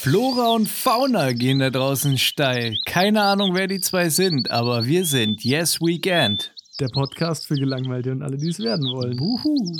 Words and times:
Flora 0.00 0.54
und 0.54 0.68
Fauna 0.68 1.32
gehen 1.32 1.58
da 1.58 1.68
draußen 1.68 2.16
steil. 2.16 2.78
Keine 2.86 3.22
Ahnung, 3.22 3.54
wer 3.54 3.66
die 3.66 3.80
zwei 3.80 4.08
sind, 4.08 4.50
aber 4.50 4.86
wir 4.86 5.04
sind 5.04 5.44
Yes 5.44 5.80
Weekend. 5.82 6.52
Der 6.80 6.88
Podcast 6.90 7.48
für 7.48 7.56
Gelangweilte 7.56 8.12
und 8.12 8.22
alle, 8.22 8.36
die 8.36 8.50
es 8.50 8.60
werden 8.60 8.84
wollen. 8.84 9.18
Uhu. 9.18 9.76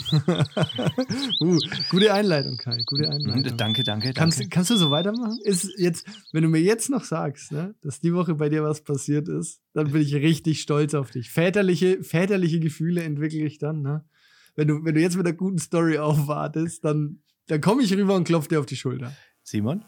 uh, 1.40 1.58
gute 1.90 2.12
Einleitung, 2.12 2.56
Kai. 2.56 2.82
Gute 2.86 3.08
Einleitung. 3.08 3.56
Danke, 3.56 3.84
danke, 3.84 3.84
danke. 3.84 4.12
Kannst, 4.14 4.50
kannst 4.50 4.70
du 4.70 4.76
so 4.76 4.90
weitermachen? 4.90 5.38
Ist 5.44 5.70
jetzt, 5.78 6.04
wenn 6.32 6.42
du 6.42 6.48
mir 6.48 6.60
jetzt 6.60 6.90
noch 6.90 7.04
sagst, 7.04 7.52
ne, 7.52 7.76
dass 7.82 8.00
die 8.00 8.12
Woche 8.14 8.34
bei 8.34 8.48
dir 8.48 8.64
was 8.64 8.82
passiert 8.82 9.28
ist, 9.28 9.60
dann 9.74 9.92
bin 9.92 10.02
ich 10.02 10.12
richtig 10.12 10.60
stolz 10.60 10.94
auf 10.94 11.12
dich. 11.12 11.30
Väterliche, 11.30 12.02
väterliche 12.02 12.58
Gefühle 12.58 13.04
entwickle 13.04 13.44
ich 13.44 13.58
dann, 13.58 13.82
ne? 13.82 14.04
Wenn 14.56 14.66
du, 14.66 14.84
wenn 14.84 14.96
du 14.96 15.00
jetzt 15.00 15.16
mit 15.16 15.24
einer 15.24 15.36
guten 15.36 15.58
Story 15.58 15.98
aufwartest, 15.98 16.84
dann, 16.84 17.22
dann 17.46 17.60
komme 17.60 17.84
ich 17.84 17.92
rüber 17.92 18.16
und 18.16 18.24
klopfe 18.24 18.48
dir 18.48 18.58
auf 18.58 18.66
die 18.66 18.74
Schulter. 18.74 19.12
Simon, 19.44 19.84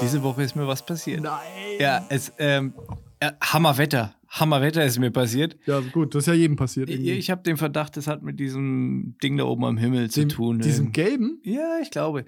diese 0.00 0.22
Woche 0.22 0.42
ist 0.44 0.56
mir 0.56 0.66
was 0.66 0.86
passiert. 0.86 1.20
Nein. 1.20 1.42
Ja, 1.78 2.06
es, 2.08 2.32
ähm, 2.38 2.72
äh, 3.20 3.32
Hammerwetter. 3.42 4.14
Hammerwetter 4.32 4.84
ist 4.84 4.98
mir 4.98 5.10
passiert. 5.10 5.56
Ja, 5.66 5.80
gut, 5.80 6.14
das 6.14 6.22
ist 6.24 6.26
ja 6.26 6.32
jedem 6.34 6.56
passiert. 6.56 6.88
Ich, 6.88 6.96
irgendwie. 6.96 7.12
ich 7.12 7.30
habe 7.30 7.42
den 7.42 7.56
Verdacht, 7.56 7.96
das 7.96 8.06
hat 8.06 8.22
mit 8.22 8.40
diesem 8.40 9.16
Ding 9.22 9.36
da 9.36 9.44
oben 9.44 9.64
am 9.64 9.76
Himmel 9.76 10.10
zu 10.10 10.20
Dem- 10.20 10.28
tun. 10.30 10.58
Diesem 10.60 10.86
Ähm, 10.86 10.92
gelben? 10.92 11.40
Ja, 11.44 11.78
ich 11.82 11.90
glaube. 11.90 12.24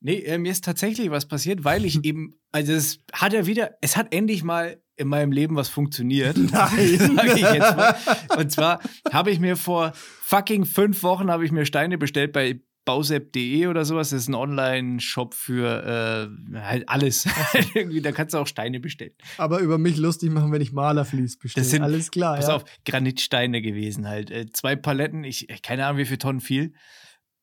Nee, 0.00 0.18
äh, 0.20 0.38
mir 0.38 0.50
ist 0.52 0.64
tatsächlich 0.64 1.10
was 1.10 1.26
passiert, 1.26 1.64
weil 1.64 1.84
ich 1.84 2.04
eben, 2.04 2.34
also 2.52 2.72
es 2.72 3.00
hat 3.12 3.32
ja 3.32 3.46
wieder, 3.46 3.72
es 3.80 3.96
hat 3.96 4.14
endlich 4.14 4.42
mal 4.44 4.80
in 4.96 5.08
meinem 5.08 5.32
Leben 5.32 5.56
was 5.56 5.68
funktioniert. 5.68 6.36
Nein. 6.52 6.98
Sag 7.16 7.36
ich 7.36 7.40
jetzt 7.42 7.76
mal. 7.76 7.96
Und 8.38 8.52
zwar 8.52 8.80
habe 9.12 9.30
ich 9.30 9.40
mir 9.40 9.56
vor 9.56 9.92
fucking 10.22 10.64
fünf 10.64 11.02
Wochen 11.02 11.30
habe 11.30 11.44
ich 11.44 11.50
mir 11.52 11.66
Steine 11.66 11.98
bestellt 11.98 12.32
bei 12.32 12.60
bausepp.de 12.84 13.66
oder 13.68 13.84
sowas. 13.84 14.10
Das 14.10 14.22
ist 14.22 14.28
ein 14.28 14.34
Online-Shop 14.34 15.34
für 15.34 16.28
äh, 16.54 16.58
halt 16.60 16.88
alles. 16.88 17.26
Irgendwie, 17.74 18.00
da 18.00 18.12
kannst 18.12 18.34
du 18.34 18.38
auch 18.38 18.46
Steine 18.46 18.80
bestellen. 18.80 19.12
Aber 19.38 19.60
über 19.60 19.78
mich 19.78 19.96
lustig 19.96 20.30
machen, 20.30 20.52
wenn 20.52 20.60
ich 20.62 20.72
Malerflies 20.72 21.38
bestelle. 21.38 21.64
Das 21.64 21.70
sind- 21.70 21.82
Alles 21.82 22.10
klar, 22.10 22.36
Pass 22.36 22.48
ja. 22.48 22.56
auf, 22.56 22.64
Granitsteine 22.84 23.62
gewesen 23.62 24.08
halt. 24.08 24.30
Äh, 24.30 24.46
zwei 24.52 24.76
Paletten, 24.76 25.24
ich 25.24 25.46
keine 25.62 25.86
Ahnung, 25.86 25.98
wie 25.98 26.06
viel 26.06 26.18
Tonnen 26.18 26.40
viel. 26.40 26.72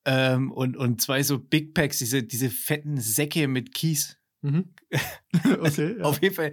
Ähm, 0.05 0.51
und, 0.51 0.77
und 0.77 1.01
zwei 1.01 1.23
so 1.23 1.39
Big 1.39 1.73
Packs, 1.73 1.99
diese, 1.99 2.23
diese 2.23 2.49
fetten 2.49 2.97
Säcke 2.97 3.47
mit 3.47 3.73
Kies. 3.73 4.17
Mhm. 4.41 4.73
okay, 5.59 5.95
ja. 5.99 6.03
Auf 6.05 6.21
jeden 6.21 6.35
Fall 6.35 6.51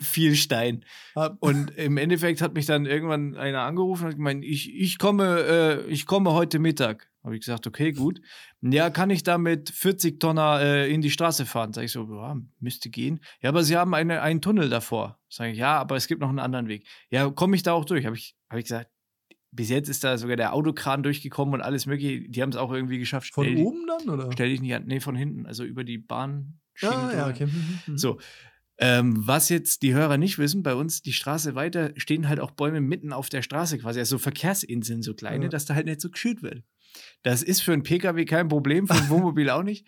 viel 0.00 0.34
Stein. 0.36 0.84
Hab- 1.14 1.36
Und 1.42 1.70
im 1.76 1.96
Endeffekt 1.96 2.40
hat 2.42 2.54
mich 2.54 2.66
dann 2.66 2.86
irgendwann 2.86 3.34
einer 3.34 3.62
angerufen 3.62 4.02
und 4.04 4.08
hat 4.10 4.16
gemeint, 4.16 4.44
ich, 4.44 4.72
ich, 4.74 4.98
komme, 4.98 5.40
äh, 5.86 5.90
ich 5.90 6.06
komme 6.06 6.32
heute 6.32 6.58
Mittag. 6.58 7.08
Habe 7.26 7.34
ich 7.34 7.40
gesagt, 7.40 7.66
okay, 7.66 7.92
gut. 7.92 8.20
Ja, 8.62 8.88
kann 8.88 9.10
ich 9.10 9.24
da 9.24 9.36
mit 9.36 9.68
40 9.70 10.20
Tonner 10.20 10.60
äh, 10.62 10.90
in 10.94 11.00
die 11.02 11.10
Straße 11.10 11.44
fahren? 11.44 11.72
Sag 11.72 11.82
ich 11.82 11.90
so, 11.92 12.04
ja, 12.14 12.36
müsste 12.60 12.88
gehen. 12.88 13.20
Ja, 13.42 13.48
aber 13.50 13.64
Sie 13.64 13.76
haben 13.76 13.92
eine, 13.94 14.22
einen 14.22 14.40
Tunnel 14.40 14.70
davor. 14.70 15.18
Sag 15.28 15.50
ich, 15.50 15.58
ja, 15.58 15.76
aber 15.76 15.96
es 15.96 16.06
gibt 16.06 16.20
noch 16.20 16.28
einen 16.28 16.38
anderen 16.38 16.68
Weg. 16.68 16.86
Ja, 17.10 17.28
komme 17.28 17.56
ich 17.56 17.64
da 17.64 17.72
auch 17.72 17.84
durch? 17.84 18.06
Habe 18.06 18.16
ich, 18.16 18.36
hab 18.48 18.58
ich 18.58 18.64
gesagt, 18.66 18.90
bis 19.50 19.70
jetzt 19.70 19.88
ist 19.88 20.04
da 20.04 20.18
sogar 20.18 20.36
der 20.36 20.52
Autokran 20.54 21.02
durchgekommen 21.02 21.54
und 21.54 21.62
alles 21.62 21.86
mögliche. 21.86 22.28
Die 22.28 22.42
haben 22.42 22.50
es 22.50 22.56
auch 22.56 22.72
irgendwie 22.72 22.98
geschafft. 22.98 23.34
Von 23.34 23.44
Stell 23.44 23.56
dich- 23.56 23.64
oben 23.64 23.86
dann, 23.88 24.08
oder? 24.08 24.30
Stell 24.32 24.48
dich 24.50 24.60
nicht 24.60 24.74
an. 24.74 24.84
Nee, 24.86 25.00
von 25.00 25.16
hinten, 25.16 25.46
also 25.46 25.64
über 25.64 25.82
die 25.82 25.98
Bahnschiene. 25.98 26.54
Ah, 26.82 27.10
ja, 27.12 27.24
drüber. 27.24 27.28
okay. 27.30 27.46
Mhm, 27.46 27.78
mhm. 27.88 27.98
So. 27.98 28.18
Ähm, 28.78 29.14
was 29.26 29.48
jetzt 29.48 29.82
die 29.82 29.94
Hörer 29.94 30.18
nicht 30.18 30.38
wissen, 30.38 30.62
bei 30.62 30.74
uns 30.74 31.00
die 31.02 31.12
Straße 31.14 31.54
weiter 31.54 31.92
stehen 31.96 32.28
halt 32.28 32.40
auch 32.40 32.50
Bäume 32.50 32.80
mitten 32.80 33.12
auf 33.12 33.28
der 33.30 33.40
Straße 33.42 33.78
quasi, 33.78 33.98
also 34.00 34.18
Verkehrsinseln, 34.18 35.02
so 35.02 35.14
kleine, 35.14 35.44
Ja. 35.44 35.48
dass 35.50 35.64
da 35.64 35.74
halt 35.74 35.86
nicht 35.86 36.00
so 36.00 36.10
geschürt 36.10 36.42
wird. 36.42 36.62
Das 37.22 37.42
ist 37.42 37.62
für 37.62 37.72
einen 37.72 37.82
Pkw 37.84 38.24
kein 38.26 38.48
Problem, 38.48 38.86
für 38.86 38.94
ein 38.94 39.08
Wohnmobil 39.08 39.48
auch 39.50 39.62
nicht. 39.62 39.86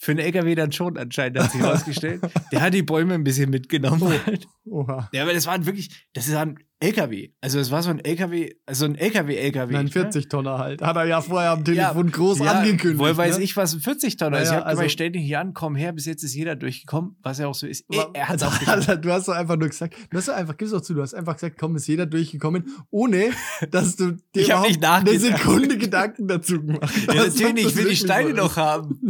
Für 0.00 0.12
einen 0.12 0.20
LKW 0.20 0.54
dann 0.54 0.70
schon 0.70 0.96
anscheinend, 0.96 1.40
hat 1.40 1.50
sich 1.50 1.60
herausgestellt. 1.64 2.20
Der 2.52 2.60
hat 2.60 2.72
die 2.74 2.82
Bäume 2.84 3.14
ein 3.14 3.24
bisschen 3.24 3.50
mitgenommen. 3.50 4.24
halt. 4.26 4.46
Oha. 4.64 5.08
Ja, 5.12 5.22
aber 5.24 5.32
das 5.32 5.46
waren 5.46 5.66
wirklich, 5.66 6.06
das 6.12 6.28
ist 6.28 6.34
ein 6.36 6.56
LKW. 6.80 7.30
Also 7.40 7.58
es 7.58 7.72
war 7.72 7.82
so 7.82 7.90
ein 7.90 7.98
LKW, 7.98 8.50
also 8.64 8.84
ein 8.84 8.94
LKW-LKW. 8.94 9.72
Nein, 9.72 9.88
40 9.88 10.28
Tonner 10.28 10.58
halt. 10.58 10.80
Hat 10.80 10.94
er 10.96 11.06
ja 11.06 11.20
vorher 11.20 11.50
am 11.50 11.64
Telefon 11.64 12.06
Ja, 12.06 12.12
groß 12.12 12.38
ja, 12.38 12.52
angekündigt. 12.52 13.00
Wohl 13.00 13.16
weiß 13.16 13.38
ne? 13.38 13.44
ich, 13.44 13.56
was 13.56 13.74
ein 13.74 13.80
40-Tonner 13.80 14.36
Ja, 14.36 14.42
ist. 14.42 14.48
Ich 14.48 14.52
ja, 14.52 14.60
habe 14.60 14.64
gemeint, 14.70 14.78
also- 14.78 14.88
stell 14.88 15.10
dich 15.10 15.24
hier 15.24 15.40
an, 15.40 15.54
komm 15.54 15.74
her, 15.74 15.92
bis 15.92 16.06
jetzt 16.06 16.22
ist 16.22 16.34
jeder 16.34 16.54
durchgekommen, 16.54 17.16
was 17.22 17.38
ja 17.38 17.48
auch 17.48 17.54
so 17.56 17.66
ist. 17.66 17.84
Er 18.14 18.28
hat 18.28 18.42
also, 18.42 18.46
auch. 18.46 18.66
Alter, 18.68 18.96
du 18.96 19.10
hast 19.10 19.26
doch 19.26 19.34
einfach 19.34 19.56
nur 19.56 19.68
gesagt, 19.68 19.96
du 20.10 20.16
hast 20.18 20.28
doch 20.28 20.34
einfach, 20.34 20.56
gib's 20.56 20.70
doch 20.70 20.80
zu, 20.80 20.94
du 20.94 21.02
hast 21.02 21.14
einfach 21.14 21.34
gesagt, 21.34 21.56
komm, 21.58 21.74
ist 21.74 21.88
jeder 21.88 22.06
durchgekommen, 22.06 22.64
ohne 22.90 23.30
dass 23.72 23.96
du 23.96 24.12
dir 24.34 24.42
Ich 24.42 24.52
hab 24.52 24.68
überhaupt 24.70 25.08
eine. 25.08 25.18
Sekunde 25.18 25.78
Gedanken 25.78 26.28
dazu 26.28 26.60
gemacht 26.64 26.82
hast. 27.08 27.40
Ja, 27.40 27.46
natürlich, 27.48 27.66
ich 27.66 27.76
will 27.76 27.88
die 27.88 27.96
Steine 27.96 28.30
so 28.30 28.36
noch 28.36 28.50
ist. 28.52 28.56
haben. 28.56 29.00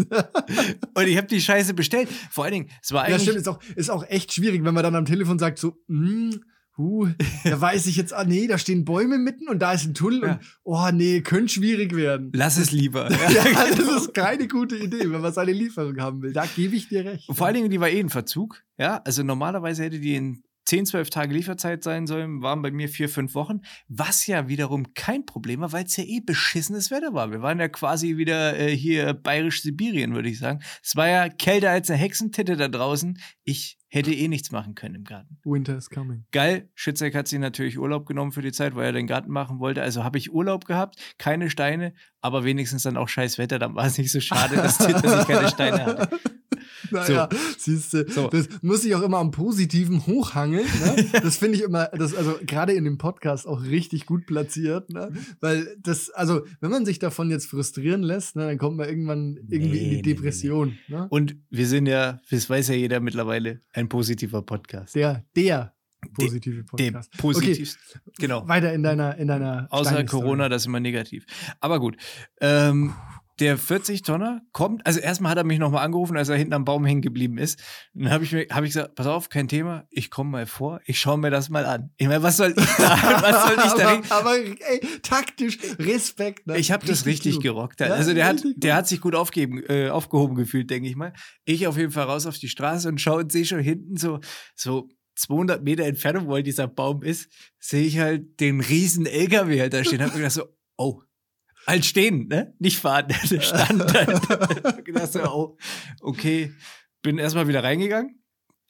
Und 0.94 1.06
ich 1.06 1.16
habe 1.18 1.26
die 1.26 1.40
Scheiße 1.40 1.74
bestellt. 1.74 2.08
Vor 2.30 2.44
allen 2.44 2.54
Dingen, 2.54 2.70
es 2.82 2.92
war 2.92 3.02
Ja, 3.02 3.16
eigentlich. 3.16 3.22
stimmt, 3.24 3.36
ist 3.38 3.48
auch, 3.48 3.60
ist 3.76 3.90
auch 3.90 4.04
echt 4.08 4.32
schwierig, 4.32 4.64
wenn 4.64 4.72
man 4.72 4.82
dann 4.82 4.94
am 4.94 5.04
Telefon 5.04 5.38
sagt, 5.38 5.58
so, 5.58 5.76
hm, 5.88 6.40
huh, 6.78 7.08
da 7.44 7.60
weiß 7.60 7.86
ich 7.86 7.96
jetzt, 7.96 8.14
ah, 8.14 8.24
nee, 8.24 8.46
da 8.46 8.56
stehen 8.56 8.84
Bäume 8.84 9.18
mitten 9.18 9.48
und 9.48 9.58
da 9.58 9.72
ist 9.72 9.84
ein 9.84 9.94
Tunnel 9.94 10.22
Ja. 10.22 10.32
und, 10.34 10.40
oh, 10.62 10.90
nee, 10.92 11.20
könnte 11.20 11.52
schwierig 11.52 11.94
werden. 11.94 12.30
Lass 12.34 12.56
es 12.56 12.70
lieber. 12.72 13.08
Ja, 13.28 13.66
das 13.76 14.02
ist 14.02 14.14
keine 14.14 14.48
gute 14.48 14.76
Idee, 14.76 15.10
wenn 15.10 15.20
man 15.20 15.32
seine 15.32 15.52
Lieferung 15.52 15.98
haben 16.00 16.22
will. 16.22 16.32
Da 16.32 16.46
gebe 16.46 16.76
ich 16.76 16.88
dir 16.88 17.04
recht. 17.04 17.28
Und 17.28 17.34
vor 17.34 17.46
allen 17.46 17.56
Dingen, 17.56 17.70
die 17.70 17.80
war 17.80 17.88
eh 17.90 18.00
in 18.00 18.08
Verzug. 18.08 18.62
Ja, 18.78 19.02
also 19.04 19.22
normalerweise 19.22 19.82
hätte 19.82 19.98
die 20.00 20.14
in 20.14 20.42
10, 20.68 20.84
12 20.84 21.08
Tage 21.08 21.34
Lieferzeit 21.34 21.82
sein 21.82 22.06
sollen, 22.06 22.42
waren 22.42 22.60
bei 22.60 22.70
mir 22.70 22.90
4, 22.90 23.08
5 23.08 23.34
Wochen, 23.34 23.62
was 23.88 24.26
ja 24.26 24.48
wiederum 24.48 24.92
kein 24.92 25.24
Problem 25.24 25.60
war, 25.60 25.72
weil 25.72 25.86
es 25.86 25.96
ja 25.96 26.04
eh 26.04 26.20
beschissenes 26.20 26.90
Wetter 26.90 27.14
war. 27.14 27.30
Wir 27.30 27.40
waren 27.40 27.58
ja 27.58 27.68
quasi 27.68 28.18
wieder 28.18 28.58
äh, 28.58 28.76
hier 28.76 29.14
bayerisch-Sibirien, 29.14 30.14
würde 30.14 30.28
ich 30.28 30.38
sagen. 30.38 30.60
Es 30.82 30.94
war 30.94 31.08
ja 31.08 31.30
kälter 31.30 31.70
als 31.70 31.88
eine 31.88 31.98
Hexentitte 31.98 32.58
da 32.58 32.68
draußen. 32.68 33.18
Ich 33.44 33.78
hätte 33.88 34.12
eh 34.12 34.28
nichts 34.28 34.52
machen 34.52 34.74
können 34.74 34.96
im 34.96 35.04
Garten. 35.04 35.38
Winter 35.42 35.74
is 35.74 35.88
coming. 35.88 36.26
Geil, 36.32 36.68
Schützeck 36.74 37.14
hat 37.14 37.28
sich 37.28 37.38
natürlich 37.38 37.78
Urlaub 37.78 38.04
genommen 38.04 38.32
für 38.32 38.42
die 38.42 38.52
Zeit, 38.52 38.76
weil 38.76 38.84
er 38.84 38.92
den 38.92 39.06
Garten 39.06 39.30
machen 39.30 39.60
wollte. 39.60 39.80
Also 39.80 40.04
habe 40.04 40.18
ich 40.18 40.34
Urlaub 40.34 40.66
gehabt, 40.66 40.96
keine 41.16 41.48
Steine, 41.48 41.94
aber 42.20 42.44
wenigstens 42.44 42.82
dann 42.82 42.98
auch 42.98 43.08
scheiß 43.08 43.38
Wetter. 43.38 43.58
Dann 43.58 43.74
war 43.74 43.86
es 43.86 43.96
nicht 43.96 44.12
so 44.12 44.20
schade, 44.20 44.56
dass, 44.56 44.76
dass 44.76 45.22
ich 45.22 45.26
keine 45.26 45.48
Steine 45.48 45.86
hatte. 45.86 46.10
Naja, 46.92 47.28
siehst 47.58 47.92
du, 47.94 48.08
So. 48.10 48.28
das 48.28 48.48
muss 48.62 48.84
ich 48.84 48.94
auch 48.94 49.02
immer 49.02 49.18
am 49.18 49.30
Positiven 49.30 50.06
hochhangeln. 50.06 50.66
Ne? 50.66 51.06
Das 51.22 51.36
finde 51.38 51.56
ich 51.58 51.62
immer, 51.64 51.86
das, 51.86 52.14
also 52.14 52.38
gerade 52.46 52.72
in 52.72 52.84
dem 52.84 52.98
Podcast 52.98 53.46
auch 53.46 53.62
richtig 53.62 54.06
gut 54.06 54.26
platziert, 54.26 54.90
ne? 54.90 55.12
Weil 55.40 55.76
das, 55.82 56.10
also, 56.10 56.42
wenn 56.60 56.70
man 56.70 56.84
sich 56.86 56.98
davon 56.98 57.30
jetzt 57.30 57.46
frustrieren 57.46 58.02
lässt, 58.02 58.36
ne, 58.36 58.46
dann 58.46 58.58
kommt 58.58 58.76
man 58.76 58.88
irgendwann 58.88 59.36
irgendwie 59.48 59.68
Nee, 59.70 59.78
in 59.84 59.90
nee, 59.90 60.02
die 60.02 60.14
Depression. 60.14 60.78
Ne? 60.88 61.06
Und 61.10 61.36
wir 61.50 61.66
sind 61.66 61.86
ja, 61.86 62.20
das 62.30 62.48
weiß 62.48 62.68
ja 62.68 62.74
jeder 62.74 63.00
mittlerweile, 63.00 63.60
ein 63.72 63.88
positiver 63.88 64.42
Podcast. 64.42 64.94
Der, 64.94 65.24
der 65.36 65.74
positive 66.14 66.64
Der 66.78 66.92
Podcast. 66.92 67.12
positivste. 67.18 68.00
Genau. 68.18 68.46
Weiter 68.48 68.72
in 68.72 68.82
deiner, 68.82 69.16
in 69.16 69.28
deiner 69.28 69.66
Außer. 69.70 70.04
Corona, 70.04 70.48
das 70.48 70.62
ist 70.62 70.66
immer 70.66 70.80
negativ. 70.80 71.26
Aber 71.60 71.80
gut. 71.80 71.96
Ähm, 72.40 72.94
der 73.40 73.58
40-Tonner 73.58 74.42
kommt, 74.52 74.86
also 74.86 75.00
erstmal 75.00 75.30
hat 75.30 75.38
er 75.38 75.44
mich 75.44 75.58
nochmal 75.58 75.84
angerufen, 75.84 76.16
als 76.16 76.28
er 76.28 76.36
hinten 76.36 76.52
am 76.54 76.64
Baum 76.64 76.84
hängen 76.84 77.02
geblieben 77.02 77.38
ist. 77.38 77.58
Dann 77.94 78.10
habe 78.10 78.24
ich, 78.24 78.32
mir- 78.32 78.46
hab 78.50 78.64
ich 78.64 78.70
gesagt, 78.70 78.94
pass 78.94 79.06
auf, 79.06 79.28
kein 79.28 79.48
Thema, 79.48 79.86
ich 79.90 80.10
komme 80.10 80.30
mal 80.30 80.46
vor, 80.46 80.80
ich 80.84 80.98
schaue 81.00 81.18
mir 81.18 81.30
das 81.30 81.48
mal 81.48 81.64
an. 81.64 81.90
Ich 81.96 82.06
meine, 82.08 82.22
was 82.22 82.36
soll 82.36 82.50
ich 82.50 82.54
da, 82.56 82.62
was 83.22 83.46
soll 83.46 83.56
ich 83.66 83.72
da 83.72 83.88
aber, 83.90 84.12
aber 84.12 84.36
ey, 84.36 84.80
taktisch, 85.02 85.58
Respekt. 85.78 86.46
Ne? 86.46 86.58
Ich 86.58 86.70
habe 86.72 86.86
das 86.86 87.06
richtig 87.06 87.32
klug. 87.34 87.42
gerockt. 87.42 87.82
Also 87.82 88.14
der 88.14 88.26
hat, 88.26 88.42
der 88.56 88.72
gut. 88.72 88.78
hat 88.78 88.88
sich 88.88 89.00
gut 89.00 89.14
aufgeben, 89.14 89.62
äh, 89.68 89.88
aufgehoben 89.90 90.34
gefühlt, 90.34 90.70
denke 90.70 90.88
ich 90.88 90.96
mal. 90.96 91.12
Ich 91.44 91.66
auf 91.66 91.76
jeden 91.76 91.92
Fall 91.92 92.04
raus 92.04 92.26
auf 92.26 92.38
die 92.38 92.48
Straße 92.48 92.88
und 92.88 93.00
schaue 93.00 93.20
und 93.22 93.32
sehe 93.32 93.44
schon 93.44 93.60
hinten 93.60 93.96
so, 93.96 94.20
so 94.54 94.88
200 95.16 95.62
Meter 95.64 95.84
Entfernung, 95.84 96.26
wo 96.28 96.34
halt 96.34 96.46
dieser 96.46 96.68
Baum 96.68 97.02
ist, 97.02 97.28
sehe 97.58 97.84
ich 97.86 97.98
halt 97.98 98.40
den 98.40 98.60
riesen 98.60 99.04
LKW 99.06 99.60
halt 99.60 99.72
da 99.74 99.82
stehen. 99.84 100.00
Hab 100.00 100.10
mir 100.12 100.18
gedacht 100.18 100.32
so, 100.32 100.44
oh, 100.76 101.02
halt 101.66 101.84
stehen, 101.84 102.28
ne? 102.28 102.54
Nicht 102.58 102.78
fahren. 102.78 103.08
Der 103.08 103.14
stand 103.40 103.92
halt. 103.92 105.12
So, 105.12 105.22
oh, 105.24 105.56
okay. 106.00 106.52
Bin 107.02 107.18
erstmal 107.18 107.48
wieder 107.48 107.62
reingegangen 107.62 108.18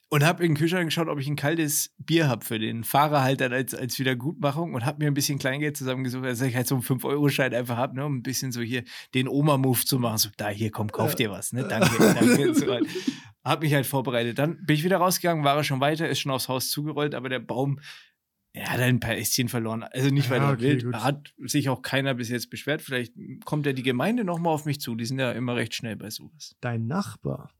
und 0.09 0.25
habe 0.25 0.43
in 0.43 0.51
den 0.51 0.57
Kühlschrank 0.57 0.85
geschaut, 0.85 1.07
ob 1.07 1.19
ich 1.19 1.27
ein 1.27 1.35
kaltes 1.35 1.93
Bier 1.99 2.27
habe 2.27 2.43
für 2.43 2.57
den 2.57 2.83
Fahrer 2.83 3.21
halt 3.21 3.41
dann 3.41 3.53
als, 3.53 3.75
als 3.75 3.99
Wiedergutmachung 3.99 4.73
und 4.73 4.85
habe 4.85 5.03
mir 5.03 5.07
ein 5.07 5.13
bisschen 5.13 5.37
Kleingeld 5.37 5.77
zusammengesucht, 5.77 6.25
dass 6.25 6.41
ich 6.41 6.55
halt 6.55 6.67
so 6.67 6.75
einen 6.75 6.83
5-Euro-Schein 6.83 7.53
einfach 7.53 7.77
habe, 7.77 7.95
ne, 7.95 8.05
um 8.05 8.17
ein 8.17 8.23
bisschen 8.23 8.51
so 8.51 8.61
hier 8.61 8.83
den 9.13 9.27
Oma-Move 9.27 9.85
zu 9.85 9.99
machen. 9.99 10.17
So, 10.17 10.29
da, 10.35 10.49
hier, 10.49 10.71
komm, 10.71 10.91
kauf 10.91 11.13
dir 11.13 11.29
was, 11.29 11.53
ne? 11.53 11.67
Danke, 11.67 11.95
danke. 11.99 12.55
So, 12.55 12.71
halt. 12.71 12.87
Hab 13.43 13.61
mich 13.61 13.73
halt 13.73 13.85
vorbereitet. 13.85 14.37
Dann 14.37 14.57
bin 14.65 14.75
ich 14.75 14.83
wieder 14.83 14.97
rausgegangen, 14.97 15.43
war 15.43 15.55
er 15.55 15.63
schon 15.63 15.79
weiter, 15.79 16.09
ist 16.09 16.19
schon 16.19 16.31
aufs 16.31 16.49
Haus 16.49 16.69
zugerollt, 16.69 17.15
aber 17.15 17.29
der 17.29 17.39
Baum, 17.39 17.79
er 18.53 18.71
hat 18.71 18.79
ein 18.79 18.99
paar 18.99 19.15
Ästchen 19.15 19.47
verloren. 19.49 19.83
Also 19.83 20.09
nicht 20.09 20.25
Ja, 20.29 20.31
weiter 20.37 20.51
okay, 20.53 20.61
wild. 20.61 20.85
gut. 20.85 20.95
Hat 20.95 21.33
sich 21.37 21.69
auch 21.69 21.81
keiner 21.81 22.13
bis 22.15 22.29
jetzt 22.29 22.49
beschwert. 22.49 22.81
Vielleicht 22.81 23.13
kommt 23.45 23.65
ja 23.65 23.73
die 23.73 23.83
Gemeinde 23.83 24.23
nochmal 24.23 24.53
auf 24.53 24.65
mich 24.65 24.81
zu. 24.81 24.95
Die 24.95 25.05
sind 25.05 25.19
ja 25.19 25.31
immer 25.31 25.55
recht 25.55 25.75
schnell 25.75 25.95
bei 25.95 26.09
sowas. 26.09 26.55
Dein 26.61 26.87
Nachbar, 26.87 27.51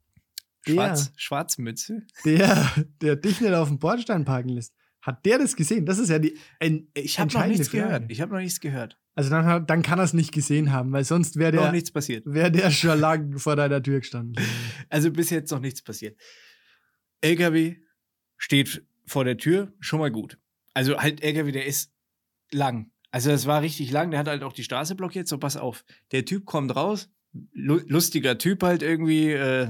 der, 0.67 0.73
Schwarz, 0.73 1.11
Schwarzmütze. 1.15 2.05
der, 2.25 2.69
der 3.01 3.15
dich 3.15 3.39
nicht 3.41 3.53
auf 3.53 3.67
dem 3.69 3.77
Bordstein 3.79 4.25
parken 4.25 4.49
lässt, 4.49 4.73
Hat 5.01 5.25
der 5.25 5.37
das 5.37 5.55
gesehen? 5.55 5.85
Das 5.85 5.99
ist 5.99 6.09
ja 6.09 6.19
die 6.19 6.37
en 6.59 6.89
Ich 6.95 7.19
habe 7.19 7.31
noch 7.33 7.45
nichts 7.45 7.69
Frage. 7.69 7.83
gehört. 7.83 8.11
Ich 8.11 8.19
habe 8.21 8.33
noch 8.33 8.39
nichts 8.41 8.59
gehört. 8.59 8.97
Also 9.15 9.29
dann, 9.29 9.65
dann 9.67 9.81
kann 9.81 9.99
er 9.99 10.05
es 10.05 10.13
nicht 10.13 10.31
gesehen 10.31 10.71
haben, 10.71 10.91
weil 10.91 11.03
sonst 11.03 11.35
wäre 11.37 11.53
Noch 11.55 11.63
der, 11.63 11.71
nichts 11.73 11.91
passiert. 11.91 12.23
wär 12.25 12.49
der 12.49 12.71
schon 12.71 12.99
lang 12.99 13.37
vor 13.37 13.55
deiner 13.55 13.81
Tür 13.83 13.99
gestanden. 13.99 14.35
Also 14.89 15.11
bis 15.11 15.29
jetzt 15.29 15.51
noch 15.51 15.59
nichts 15.59 15.81
passiert. 15.83 16.17
LKW 17.21 17.75
steht 18.37 18.83
vor 19.05 19.23
der 19.25 19.37
Tür, 19.37 19.71
schon 19.79 19.99
mal 19.99 20.09
gut. 20.11 20.37
Also 20.73 20.97
halt 20.97 21.23
LKW, 21.23 21.51
der 21.51 21.65
ist 21.65 21.91
lang. 22.51 22.91
Also 23.11 23.31
das 23.31 23.45
war 23.45 23.61
richtig 23.61 23.91
lang, 23.91 24.11
der 24.11 24.19
hat 24.19 24.27
halt 24.27 24.43
auch 24.43 24.53
die 24.53 24.63
Straße 24.63 24.95
blockiert, 24.95 25.27
so 25.27 25.37
pass 25.37 25.57
auf. 25.57 25.83
Der 26.11 26.25
Typ 26.25 26.45
kommt 26.45 26.75
raus, 26.75 27.09
lu 27.53 27.79
lustiger 27.87 28.37
Typ 28.37 28.63
halt 28.63 28.83
irgendwie, 28.83 29.31
äh, 29.31 29.69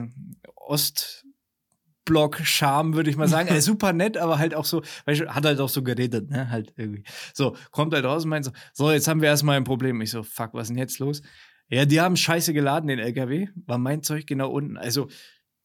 Ostblock, 0.56 2.42
Charme, 2.44 2.96
würde 2.96 3.10
ich 3.10 3.18
mal 3.18 3.28
sagen. 3.28 3.48
Er 3.48 3.58
ist 3.58 3.66
super 3.66 3.94
nett, 3.94 4.18
aber 4.18 4.40
halt 4.40 4.54
auch 4.54 4.66
so, 4.66 4.84
weißt 5.06 5.22
du, 5.22 5.34
hat 5.34 5.46
halt 5.46 5.60
auch 5.62 5.70
so 5.70 5.84
geredet, 5.84 6.30
ne, 6.30 6.50
halt 6.50 6.74
irgendwie. 6.76 7.04
So, 7.34 7.56
kommt 7.72 7.94
halt 7.94 8.06
raus 8.06 8.26
und 8.26 8.30
meint 8.30 8.46
so, 8.46 8.52
so, 8.74 8.92
jetzt 8.92 9.08
haben 9.08 9.22
wir 9.22 9.30
erstmal 9.30 9.58
ein 9.58 9.64
Problem. 9.64 10.02
Ich 10.02 10.12
so, 10.12 10.24
fuck, 10.24 10.54
was 10.54 10.64
ist 10.64 10.70
denn 10.70 10.78
jetzt 10.78 11.00
los? 11.00 11.22
Ja, 11.70 11.86
die 11.86 12.02
haben 12.02 12.18
scheiße 12.18 12.54
geladen, 12.54 12.88
den 12.88 13.00
LKW. 13.00 13.48
War 13.68 13.78
mein 13.78 14.04
Zeug 14.04 14.26
genau 14.26 14.50
unten. 14.50 14.76
Also, 14.76 15.08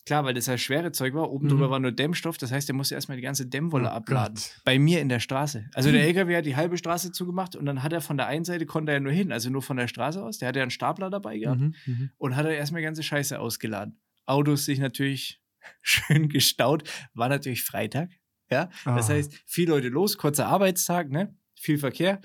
klar, 0.06 0.24
weil 0.24 0.34
das 0.34 0.46
ja 0.46 0.58
schwere 0.58 0.92
Zeug 0.92 1.14
war. 1.14 1.30
Oben 1.30 1.46
Mhm. 1.46 1.50
drüber 1.50 1.70
war 1.70 1.78
nur 1.80 1.92
Dämmstoff. 1.92 2.36
Das 2.38 2.52
heißt, 2.52 2.68
der 2.68 2.74
musste 2.74 2.94
erstmal 2.94 3.16
die 3.16 3.22
ganze 3.22 3.46
Dämmwolle 3.46 3.86
Oh 3.88 3.92
abladen. 3.92 4.34
Gott. 4.36 4.60
Bei 4.64 4.78
mir 4.78 5.00
in 5.00 5.08
der 5.08 5.20
Straße. 5.20 5.68
Also, 5.74 5.90
der 5.92 6.02
LKW 6.04 6.36
hat 6.36 6.46
die 6.46 6.56
halbe 6.56 6.76
Straße 6.78 7.12
zugemacht 7.12 7.56
und 7.56 7.66
dann 7.66 7.82
hat 7.82 7.92
er 7.92 8.00
von 8.00 8.16
der 8.16 8.26
einen 8.26 8.44
Seite 8.44 8.66
konnte 8.66 8.92
er 8.92 9.00
nur 9.00 9.12
hin. 9.12 9.32
Also, 9.32 9.50
nur 9.50 9.62
von 9.62 9.76
der 9.76 9.88
Straße 9.88 10.22
aus. 10.22 10.38
Der 10.38 10.48
hatte 10.48 10.58
ja 10.58 10.62
einen 10.64 10.70
Stapler 10.70 11.10
dabei 11.10 11.38
gehabt 11.38 11.60
Mhm, 11.60 11.74
mhm. 11.86 12.10
und 12.18 12.36
hat 12.36 12.46
er 12.46 12.54
erstmal 12.56 12.80
die 12.82 12.86
ganze 12.86 13.02
Scheiße 13.02 13.38
ausgeladen. 13.38 14.00
Autos 14.26 14.64
sich 14.64 14.78
natürlich 14.78 15.40
schön 15.82 16.28
gestaut. 16.28 16.82
War 17.14 17.28
natürlich 17.28 17.62
Freitag. 17.64 18.10
Ja, 18.50 18.68
das 18.84 19.08
Ah. 19.08 19.14
heißt, 19.14 19.32
viele 19.46 19.70
Leute 19.72 19.88
los, 19.88 20.18
kurzer 20.18 20.46
Arbeitstag, 20.46 21.10
ne? 21.10 21.34
Viel 21.58 21.78
Verkehr. 21.78 22.20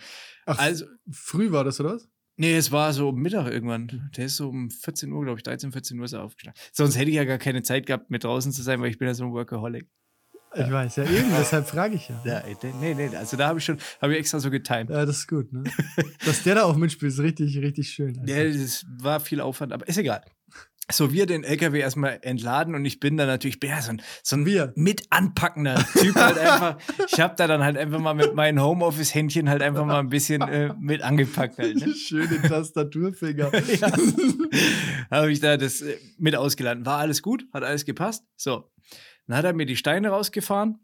Ach, 0.46 0.58
Also, 0.60 0.86
früh 1.10 1.52
war 1.52 1.64
das, 1.64 1.80
oder 1.80 1.94
was? 1.96 2.10
Nee, 2.40 2.56
es 2.56 2.72
war 2.72 2.94
so 2.94 3.10
um 3.10 3.20
Mittag 3.20 3.52
irgendwann. 3.52 4.10
Der 4.16 4.26
ist 4.26 4.38
so 4.38 4.48
um 4.48 4.72
14 4.72 5.12
Uhr, 5.12 5.26
glaube 5.26 5.40
ich, 5.40 5.44
13, 5.44 5.74
14 5.74 6.00
Uhr 6.00 6.06
ist 6.06 6.14
er 6.14 6.24
aufgestanden. 6.24 6.58
Sonst 6.72 6.98
hätte 6.98 7.10
ich 7.10 7.18
ja 7.18 7.26
gar 7.26 7.38
keine 7.38 7.64
Zeit 7.64 7.86
gehabt, 7.86 8.10
mit 8.10 8.24
draußen 8.24 8.54
zu 8.54 8.62
sein, 8.64 8.80
weil 8.80 8.90
ich 8.90 8.98
bin 8.98 9.10
ja 9.10 9.14
so 9.14 9.26
ein 9.26 9.34
Workaholic. 9.34 9.86
Ich 10.56 10.72
weiß, 10.72 10.96
ja 10.96 11.04
eben, 11.04 11.30
deshalb 11.38 11.68
frage 11.68 11.96
ich 11.96 12.08
ja. 12.08 12.22
Ja, 12.24 12.44
nee, 12.80 12.94
nee, 12.94 13.14
also 13.14 13.36
da 13.36 13.50
habe 13.50 13.60
ich 13.60 13.66
schon, 13.66 13.78
habe 14.02 14.14
ich 14.14 14.20
extra 14.20 14.40
so 14.40 14.50
getimt. 14.50 14.90
Ja, 14.90 15.06
das 15.06 15.18
ist 15.18 15.28
gut, 15.28 15.52
ne? 15.52 15.64
Dass 16.26 16.42
der 16.44 16.56
da 16.56 16.64
auch 16.64 16.78
mitspielt, 16.78 17.12
ist 17.12 17.20
richtig, 17.20 17.58
richtig 17.58 17.90
schön. 17.90 18.18
Also. 18.18 18.34
Ja, 18.34 18.46
das 18.46 18.86
war 18.88 19.20
viel 19.20 19.42
Aufwand, 19.42 19.74
aber 19.74 19.86
ist 19.86 19.98
egal. 19.98 20.24
So, 20.92 21.12
wir 21.14 21.28
den 21.28 21.44
LKW 21.44 21.80
erstmal 21.80 22.20
entladen 22.24 22.74
und 22.74 22.84
ich 22.84 23.00
bin 23.00 23.16
da 23.16 23.28
natürlich, 23.28 23.56
ich 23.56 23.60
bin 23.60 23.70
ja 23.70 23.82
so 23.82 23.92
ein, 23.92 24.02
so 24.24 24.36
ein 24.36 24.46
Wir. 24.46 24.74
mit 24.76 25.04
anpackender 25.12 25.76
Typ 25.94 26.16
halt 26.16 26.38
einfach. 26.40 26.78
Ich 27.12 27.20
habe 27.20 27.36
da 27.38 27.46
dann 27.46 27.64
halt 27.64 27.78
einfach 27.78 28.00
mal 28.00 28.16
mit 28.16 28.34
meinen 28.34 28.60
Homeoffice-Händchen 28.60 29.50
halt 29.50 29.62
einfach 29.62 29.86
mal 29.86 30.00
ein 30.00 30.10
bisschen 30.10 30.42
äh, 30.42 30.74
mit 30.80 31.04
angepackt 31.04 31.60
halt. 31.60 31.76
Ne? 31.76 31.94
Schöne 31.96 32.42
Tastaturfinger. 32.42 33.52
ja. 33.80 33.92
habe 35.12 35.32
ich 35.32 35.40
da 35.40 35.58
das 35.58 35.82
äh, 35.82 35.98
mit 36.18 36.36
ausgeladen. 36.36 36.86
War 36.88 36.98
alles 36.98 37.22
gut, 37.22 37.46
hat 37.54 37.64
alles 37.64 37.86
gepasst. 37.86 38.26
So, 38.36 38.72
dann 39.28 39.38
hat 39.38 39.46
er 39.46 39.54
mir 39.54 39.68
die 39.68 39.76
Steine 39.76 40.10
rausgefahren, 40.10 40.80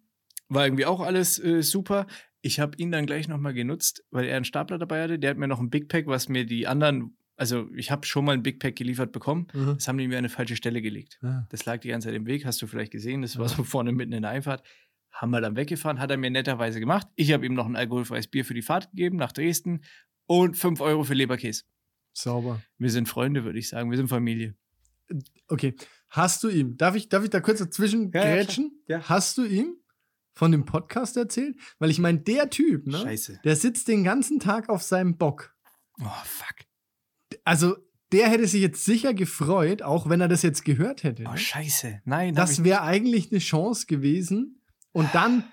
war 0.50 0.66
irgendwie 0.66 0.86
auch 0.86 1.02
alles 1.02 1.44
äh, 1.44 1.64
super. 1.64 2.06
Ich 2.44 2.60
habe 2.60 2.78
ihn 2.78 2.92
dann 2.92 3.08
gleich 3.08 3.28
nochmal 3.28 3.56
genutzt, 3.56 4.04
weil 4.12 4.26
er 4.26 4.36
einen 4.36 4.46
Stapler 4.46 4.78
dabei 4.78 5.02
hatte. 5.02 5.18
Der 5.18 5.32
hat 5.32 5.38
mir 5.38 5.48
noch 5.48 5.60
ein 5.60 5.72
Big 5.72 5.90
Pack, 5.90 6.06
was 6.06 6.30
mir 6.30 6.46
die 6.46 6.68
anderen, 6.68 7.18
also 7.38 7.70
ich 7.76 7.92
habe 7.92 8.06
schon 8.06 8.26
mal 8.26 8.34
ein 8.34 8.44
Big 8.44 8.60
Pack 8.60 8.76
geliefert 8.76 9.12
bekommen. 9.12 9.48
Mhm. 9.54 9.76
Das 9.76 9.88
haben 9.88 9.98
die 9.98 10.08
mir 10.08 10.16
an 10.16 10.20
eine 10.20 10.30
falsche 10.30 10.56
Stelle 10.56 10.82
gelegt. 10.82 11.20
Ja. 11.22 11.46
Das 11.50 11.66
lag 11.66 11.80
die 11.82 11.90
ganze 11.90 12.08
Zeit 12.08 12.16
im 12.16 12.26
Weg, 12.26 12.46
hast 12.46 12.62
du 12.62 12.68
vielleicht 12.68 12.92
gesehen. 12.92 13.22
Das 13.22 13.38
war 13.38 13.48
Ja. 13.48 13.56
so 13.56 13.64
vorne 13.64 13.92
mitten 13.92 14.14
in 14.14 14.22
der 14.22 14.32
Einfahrt. 14.32 14.64
Haben 15.12 15.32
wir 15.32 15.40
dann 15.42 15.56
weggefahren, 15.56 16.00
hat 16.00 16.12
er 16.12 16.18
mir 16.18 16.30
netterweise 16.30 16.80
gemacht. 16.80 17.08
Ich 17.16 17.32
habe 17.32 17.46
ihm 17.46 17.54
noch 17.54 17.66
ein 17.66 17.76
alkoholfreies 17.76 18.28
Bier 18.28 18.44
für 18.46 18.54
die 18.54 18.62
Fahrt 18.62 18.90
gegeben 18.92 19.16
nach 19.18 19.32
Dresden 19.32 19.82
und 20.26 20.58
5 20.58 20.82
Euro 20.82 21.04
für 21.04 21.14
Leberkäse. 21.14 21.64
Sauber. 22.14 22.62
Wir 22.78 22.90
sind 22.90 23.08
Freunde, 23.08 23.44
würde 23.44 23.60
ich 23.60 23.70
sagen. 23.70 23.90
Wir 23.92 23.98
sind 23.98 24.08
Familie. 24.08 24.56
Okay. 25.48 25.76
Hast 26.10 26.44
du 26.44 26.50
ihm, 26.50 26.78
darf 26.78 26.96
ich, 26.96 27.10
darf 27.10 27.24
ich 27.24 27.30
da 27.30 27.40
kurz 27.42 27.60
dazwischen 27.60 28.12
Ja, 28.14 28.26
ja, 28.26 28.36
grätschen? 28.36 28.72
klar. 28.86 29.00
Ja. 29.02 29.10
Hast 29.10 29.38
du 29.38 29.46
ihm 29.46 29.76
von 30.34 30.52
dem 30.52 30.66
Podcast 30.66 31.16
erzählt? 31.18 31.56
Weil 31.80 31.90
ich 31.92 32.00
meine, 32.00 32.20
der 32.20 32.50
Typ, 32.50 32.88
ne? 32.88 32.98
Scheiße. 32.98 33.40
Der 33.44 33.56
sitzt 33.56 33.88
den 33.88 34.04
ganzen 34.04 34.40
Tag 34.40 34.70
auf 34.70 34.82
seinem 34.84 35.18
Bock. 35.18 35.54
Oh, 36.02 36.06
fuck. 36.24 36.56
Also, 37.46 37.78
der 38.12 38.30
hätte 38.30 38.48
sich 38.48 38.62
jetzt 38.62 38.84
sicher 38.86 39.14
gefreut, 39.14 39.82
auch 39.82 40.10
wenn 40.10 40.20
er 40.22 40.28
das 40.28 40.42
jetzt 40.42 40.66
gehört 40.66 41.04
hätte. 41.04 41.24
Oh, 41.28 41.32
ne? 41.32 41.38
scheiße. 41.38 42.02
Nein, 42.06 42.36
Das 42.36 42.64
wäre 42.64 42.82
eigentlich 42.82 43.32
eine 43.32 43.40
Chance 43.40 43.86
gewesen. 43.88 44.62
Und 44.92 45.10
dann, 45.14 45.44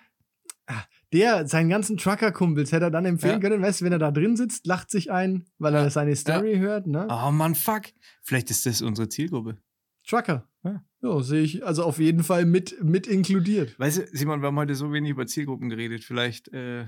ah, 0.67 0.83
der, 1.12 1.47
seinen 1.49 1.69
ganzen 1.69 1.97
Trucker-Kumpels 1.97 2.73
hätte 2.73 2.87
er 2.87 2.91
dann 2.91 3.05
empfehlen 3.05 3.35
Ja. 3.35 3.49
können, 3.49 3.62
weißt 3.62 3.81
du, 3.81 3.85
wenn 3.85 3.93
er 3.93 3.99
da 3.99 4.11
drin 4.11 4.37
sitzt, 4.37 4.67
lacht 4.67 4.91
sich 4.91 5.11
ein, 5.11 5.44
weil 5.59 5.75
er 5.75 5.91
seine 5.91 6.15
Story 6.17 6.56
hört, 6.59 6.87
ne? 6.87 7.06
Oh 7.11 7.31
Mann, 7.31 7.55
fuck. 7.55 7.83
Vielleicht 8.23 8.50
ist 8.50 8.67
das 8.67 8.83
unsere 8.83 9.09
Zielgruppe. 9.09 9.56
Trucker. 10.06 10.49
Ja. 10.65 10.85
Ja, 11.03 11.21
sehe 11.21 11.43
ich 11.43 11.67
also 11.67 11.83
auf 11.85 11.99
jeden 11.99 12.23
Fall 12.23 12.44
mit, 12.44 12.83
mit 12.83 13.06
inkludiert. 13.09 13.77
Weißt 13.79 13.99
du, 13.99 14.06
Simon, 14.12 14.41
wir 14.41 14.47
haben 14.49 14.56
heute 14.56 14.75
so 14.77 14.93
wenig 14.93 15.11
über 15.11 15.27
Zielgruppen 15.27 15.69
geredet. 15.69 16.05
Vielleicht 16.05 16.53
äh, 16.53 16.87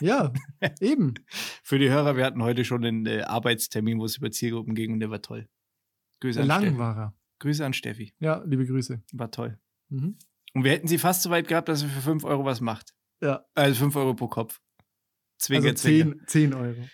Ja, 0.00 0.32
eben. 0.80 1.14
für 1.62 1.78
die 1.78 1.88
Hörer, 1.88 2.16
wir 2.16 2.24
hatten 2.24 2.42
heute 2.42 2.64
schon 2.64 2.84
einen 2.84 3.06
äh, 3.06 3.22
Arbeitstermin, 3.22 3.98
wo 3.98 4.04
es 4.04 4.16
über 4.16 4.30
Zielgruppen 4.30 4.74
ging 4.74 4.92
und 4.92 5.00
der 5.00 5.10
war 5.10 5.22
toll. 5.22 5.48
Grüße 6.20 6.40
an, 6.40 6.46
Lang 6.46 6.60
Steffi. 6.62 6.78
war 6.78 6.96
er. 6.98 7.14
Grüße 7.38 7.64
an 7.64 7.72
Steffi. 7.72 8.12
Ja, 8.18 8.42
liebe 8.46 8.66
Grüße. 8.66 9.02
War 9.12 9.30
toll. 9.30 9.58
Mhm. 9.88 10.18
Und 10.54 10.64
wir 10.64 10.72
hätten 10.72 10.88
sie 10.88 10.98
fast 10.98 11.22
so 11.22 11.30
weit 11.30 11.48
gehabt, 11.48 11.68
dass 11.68 11.82
er 11.82 11.88
für 11.88 12.00
5 12.00 12.24
Euro 12.24 12.44
was 12.44 12.60
macht. 12.60 12.94
Ja, 13.22 13.44
Also 13.54 13.76
5 13.80 13.96
Euro 13.96 14.14
pro 14.14 14.28
Kopf. 14.28 14.60
Zwinker, 15.38 15.68
also 15.70 15.82
zwinker. 15.82 16.16
10, 16.26 16.50
10 16.50 16.54
Euro. 16.54 16.88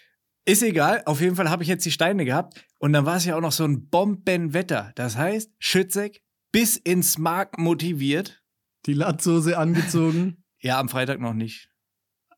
Ist 0.45 0.63
egal, 0.65 1.03
auf 1.07 1.21
jeden 1.21 1.37
Fall 1.37 1.49
habe 1.49 1.63
ich 1.63 1.69
jetzt 1.69 1.85
die 1.87 1.93
Steine 1.93 2.25
gehabt 2.25 2.67
und 2.81 2.93
dann 2.93 3.07
war 3.07 3.17
es 3.17 3.25
ja 3.25 3.37
auch 3.37 3.41
noch 3.41 3.53
so 3.53 3.65
ein 3.65 3.89
Bombenwetter. 3.89 4.91
Das 4.97 5.17
heißt, 5.17 5.53
Schützeck 5.61 6.21
bis 6.51 6.77
ins 6.77 7.17
Mark 7.19 7.59
motiviert. 7.59 8.43
Die 8.87 8.95
Latzhose 8.95 9.59
angezogen. 9.59 10.39
Ja, 10.65 10.79
am 10.79 10.89
Freitag 10.89 11.19
noch 11.19 11.35
nicht. 11.35 11.72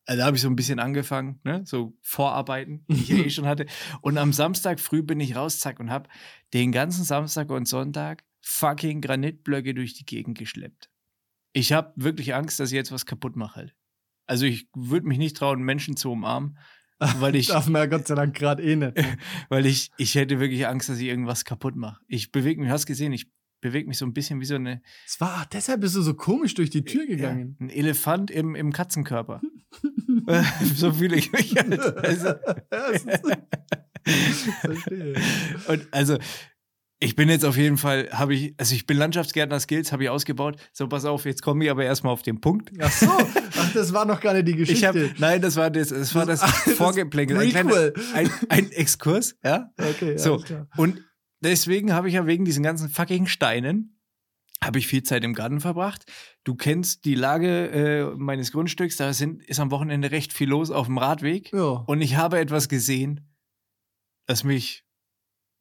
Also 0.07 0.19
da 0.21 0.27
habe 0.27 0.37
ich 0.37 0.43
so 0.43 0.49
ein 0.49 0.57
bisschen 0.57 0.79
angefangen, 0.79 1.41
ne? 1.45 1.63
so 1.65 1.97
Vorarbeiten, 2.03 2.85
die 2.89 2.95
ich 2.95 3.09
ja 3.09 3.17
eh 3.17 3.31
schon 3.31 3.47
hatte. 3.47 3.67
Und 4.03 4.19
am 4.19 4.33
Samstag 4.33 4.81
früh 4.81 5.03
bin 5.03 5.19
ich 5.21 5.35
raus, 5.35 5.61
zack, 5.61 5.81
und 5.81 5.91
habe 5.91 6.09
den 6.53 6.73
ganzen 6.73 7.05
Samstag 7.05 7.51
und 7.51 7.67
Sonntag 7.67 8.23
fucking 8.43 9.01
Granitblöcke 9.01 9.73
durch 9.73 9.95
die 9.95 10.05
Gegend 10.05 10.37
geschleppt. 10.39 10.91
Ich 11.55 11.73
habe 11.73 11.93
wirklich 11.97 12.35
Angst, 12.35 12.61
dass 12.61 12.71
ich 12.71 12.77
jetzt 12.77 12.93
was 12.93 13.07
kaputt 13.07 13.37
mache 13.37 13.57
halt. 13.57 13.75
Also 14.27 14.45
ich 14.45 14.69
würde 14.75 15.07
mich 15.07 15.19
nicht 15.19 15.37
trauen, 15.37 15.63
Menschen 15.63 15.97
zu 15.97 16.11
umarmen, 16.13 16.59
weil 17.19 17.35
ich, 17.35 17.47
Darf 17.49 17.69
man 17.69 17.83
ja 17.83 17.87
Gott 17.87 18.07
sei 18.07 18.15
Dank 18.15 18.35
gerade 18.35 18.63
eh 18.63 18.77
nicht. 18.77 18.97
ne? 18.97 19.19
weil 19.49 19.65
ich, 19.65 19.91
ich 19.97 20.15
hätte 20.15 20.39
wirklich 20.41 20.67
Angst, 20.67 20.89
dass 20.89 20.99
ich 20.99 21.07
irgendwas 21.07 21.45
kaputt 21.45 21.77
mache. 21.77 22.01
Ich 22.09 22.31
bewege 22.31 22.61
mich, 22.61 22.71
hast 22.71 22.87
gesehen, 22.87 23.13
ich 23.13 23.31
bewege 23.65 23.89
mich 23.89 23.97
so 23.99 24.05
ein 24.05 24.13
bisschen 24.13 24.41
wie 24.41 24.45
so 24.45 24.55
eine 24.57 24.83
Es 25.07 25.21
war, 25.21 25.47
deshalb 25.53 25.81
bist 25.81 25.97
du 25.97 26.03
so 26.03 26.13
komisch 26.15 26.53
durch 26.55 26.69
die 26.69 26.85
Tür 26.85 27.03
ja, 27.03 27.09
gegangen. 27.17 27.57
ein 27.61 27.71
Elefant 27.71 28.31
im, 28.31 28.55
im 28.55 28.73
Katzenkörper. 28.75 29.41
so 30.77 30.93
fühle 30.93 31.17
ich 31.17 31.33
mich 31.33 31.57
halt. 31.57 31.81
Also, 32.05 32.29
Ja, 32.29 34.13
Verstehe. 34.61 35.15
und 35.69 35.87
also, 35.91 36.19
ich 37.01 37.17
bin 37.17 37.29
jetzt 37.29 37.45
auf 37.45 37.57
jeden 37.57 37.77
Fall, 37.79 38.09
habe 38.13 38.35
ich, 38.35 38.55
also 38.59 38.75
ich 38.75 38.87
bin 38.87 38.97
Landschaftsgärtner 38.99 39.59
Skills, 39.61 39.93
habe 39.93 40.05
ich 40.05 40.11
ausgebaut. 40.11 40.57
So, 40.73 40.89
pass 40.89 41.05
auf, 41.07 41.25
jetzt 41.25 41.43
komme 41.43 41.65
ich 41.65 41.71
aber 41.71 41.85
erstmal 41.85 42.13
auf 42.13 42.23
den 42.23 42.41
Punkt. 42.41 42.71
Ach 42.81 42.93
so, 42.93 43.09
ach, 43.11 43.73
das 43.73 43.93
war 43.93 44.05
noch 44.05 44.21
gar 44.21 44.35
nicht 44.35 44.49
die 44.49 44.57
Geschichte. 44.57 44.79
Ich 44.79 44.85
habe, 44.87 45.11
nein, 45.19 45.41
das 45.43 45.57
war 45.57 45.71
das, 45.71 45.89
das 45.89 46.15
war 46.15 46.27
das, 46.27 46.41
Das- 46.41 46.75
Vorgeplänkel, 46.77 47.39
ein, 47.39 47.49
kleiner, 47.51 47.93
ein, 48.15 48.31
ein 48.51 48.71
Exkurs, 48.73 49.37
ja. 49.43 49.71
okay, 49.79 50.17
So, 50.19 50.35
alles 50.35 50.45
klar. 50.45 50.69
und 50.77 51.01
deswegen 51.45 51.93
habe 51.93 52.09
ich 52.09 52.15
ja 52.15 52.27
wegen 52.27 52.45
diesen 52.45 52.63
ganzen 52.63 52.89
fucking 52.89 53.27
Steinen, 53.27 54.01
habe 54.63 54.79
ich 54.79 54.87
viel 54.87 55.03
Zeit 55.03 55.23
im 55.25 55.35
Garten 55.35 55.61
verbracht. 55.61 56.05
Du 56.43 56.55
kennst 56.55 57.05
die 57.05 57.15
Lage 57.15 57.69
äh, 57.71 58.15
meines 58.17 58.51
Grundstücks, 58.53 58.97
da 58.97 59.13
sind, 59.13 59.43
ist 59.45 59.61
am 59.61 59.71
Wochenende 59.71 60.11
recht 60.11 60.33
viel 60.33 60.49
los 60.49 60.71
auf 60.71 60.87
dem 60.87 60.99
Radweg. 60.99 61.53
Ja. 61.53 61.85
Und 61.87 62.01
ich 62.01 62.17
habe 62.17 62.39
etwas 62.39 62.69
gesehen, 62.69 63.29
das 64.27 64.43
mich 64.45 64.85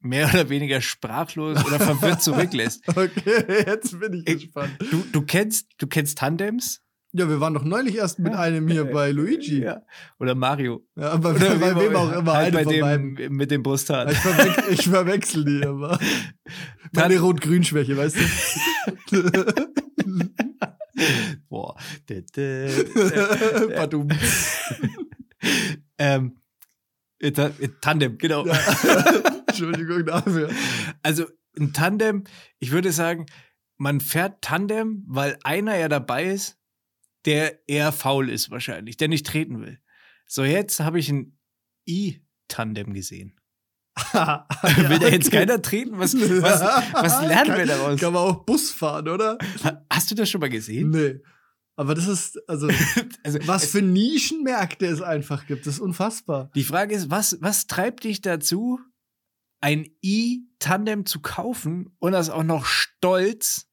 mehr 0.00 0.28
oder 0.28 0.48
weniger 0.50 0.80
sprachlos 0.80 1.64
oder 1.64 1.78
verwirrt 1.80 2.22
zurücklässt. 2.22 2.86
Okay, 2.88 3.64
jetzt 3.66 3.98
bin 3.98 4.14
ich 4.14 4.26
Ich- 4.28 4.42
gespannt. 4.44 4.76
Du, 4.90 5.02
du 5.12 5.22
kennst, 5.22 5.68
du 5.78 5.86
kennst 5.86 6.18
Tandems? 6.18 6.80
Ja, 7.16 7.28
wir 7.28 7.38
waren 7.40 7.54
doch 7.54 7.62
neulich 7.64 7.94
erst 7.96 8.18
mit 8.18 8.32
Ja. 8.32 8.40
einem 8.40 8.66
hier 8.66 8.84
bei 8.90 9.12
Luigi. 9.12 9.60
Ja, 9.60 9.64
Ja. 9.74 9.82
Oder 10.18 10.34
Mario. 10.34 10.84
aber 10.96 11.30
Oder 11.30 11.54
bei 11.56 11.76
wem 11.76 11.94
auch 11.94 12.12
immer. 12.12 12.32
Halt 12.34 12.54
bei 12.54 12.64
von 12.64 12.72
dem 12.72 12.80
beiden. 12.80 13.12
mit 13.36 13.50
dem 13.52 13.62
Brusthaar. 13.62 14.10
Ich, 14.10 14.18
verwech 14.18 14.56
ich 14.70 14.88
verwechsel 14.88 15.44
die 15.44 15.60
immer. 15.60 15.96
Meine 16.92 17.18
Rot-Grün-Schwäche, 17.20 17.96
weißt 17.96 18.16
du? 18.16 19.22
Boah. 21.48 21.76
Badum. 23.76 24.08
ähm, 25.98 26.36
äh, 27.20 27.28
äh, 27.28 27.50
Tandem, 27.80 28.18
genau. 28.18 28.46
Ja. 28.46 28.58
Entschuldigung 29.46 30.04
dafür. 30.06 30.50
Also 31.02 31.26
ein 31.58 31.72
Tandem, 31.72 32.24
ich 32.58 32.72
würde 32.72 32.90
sagen, 32.92 33.26
man 33.76 34.00
fährt 34.00 34.42
Tandem, 34.42 35.04
weil 35.06 35.38
einer 35.44 35.76
ja 35.76 35.88
dabei 35.88 36.24
ist, 36.26 36.58
der 37.24 37.68
eher 37.68 37.92
faul 37.92 38.28
ist 38.30 38.50
wahrscheinlich, 38.50 38.96
der 38.96 39.08
nicht 39.08 39.26
treten 39.26 39.60
will. 39.60 39.78
So, 40.26 40.44
jetzt 40.44 40.80
habe 40.80 40.98
ich 40.98 41.08
ein 41.10 41.38
E-Tandem 41.86 42.92
gesehen. 42.94 43.40
will 44.12 44.98
da 44.98 45.08
jetzt 45.08 45.30
keiner 45.30 45.62
treten? 45.62 45.98
Was, 45.98 46.14
was, 46.18 46.60
was 46.92 47.22
lernen 47.22 47.56
wir 47.56 47.66
daraus? 47.66 48.00
Kann 48.00 48.12
man 48.12 48.22
auch 48.22 48.44
Bus 48.44 48.70
fahren, 48.72 49.08
oder? 49.08 49.38
Ha- 49.62 49.84
Hast 49.90 50.10
du 50.10 50.14
das 50.16 50.28
schon 50.30 50.40
mal 50.40 50.50
gesehen? 50.50 50.90
Nee. 50.90 51.20
Aber 51.76 51.94
das 51.94 52.06
ist, 52.08 52.38
also, 52.48 52.68
Also, 53.24 53.38
was 53.46 53.64
es- 53.64 53.70
für 53.70 53.82
Nischenmärkte 53.82 54.86
es 54.86 55.00
einfach 55.00 55.46
gibt. 55.46 55.66
Das 55.66 55.74
ist 55.74 55.80
unfassbar. 55.80 56.50
Die 56.54 56.64
Frage 56.64 56.94
ist, 56.94 57.10
was, 57.10 57.38
was 57.40 57.66
treibt 57.66 58.04
dich 58.04 58.20
dazu, 58.20 58.80
ein 59.60 59.86
E-Tandem 60.02 61.06
zu 61.06 61.20
kaufen 61.20 61.94
und 61.98 62.12
das 62.12 62.30
auch 62.30 62.42
noch 62.44 62.66
stolz 62.66 63.68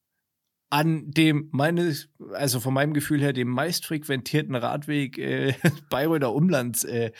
an 0.71 1.11
dem, 1.11 1.49
meines, 1.51 2.09
also 2.33 2.59
von 2.59 2.73
meinem 2.73 2.93
Gefühl 2.93 3.21
her, 3.21 3.33
dem 3.33 3.49
meistfrequentierten 3.49 4.55
Radweg 4.55 5.17
äh, 5.17 5.53
Bayreuther 5.89 6.33
Umlands 6.33 6.83
äh, 6.85 7.11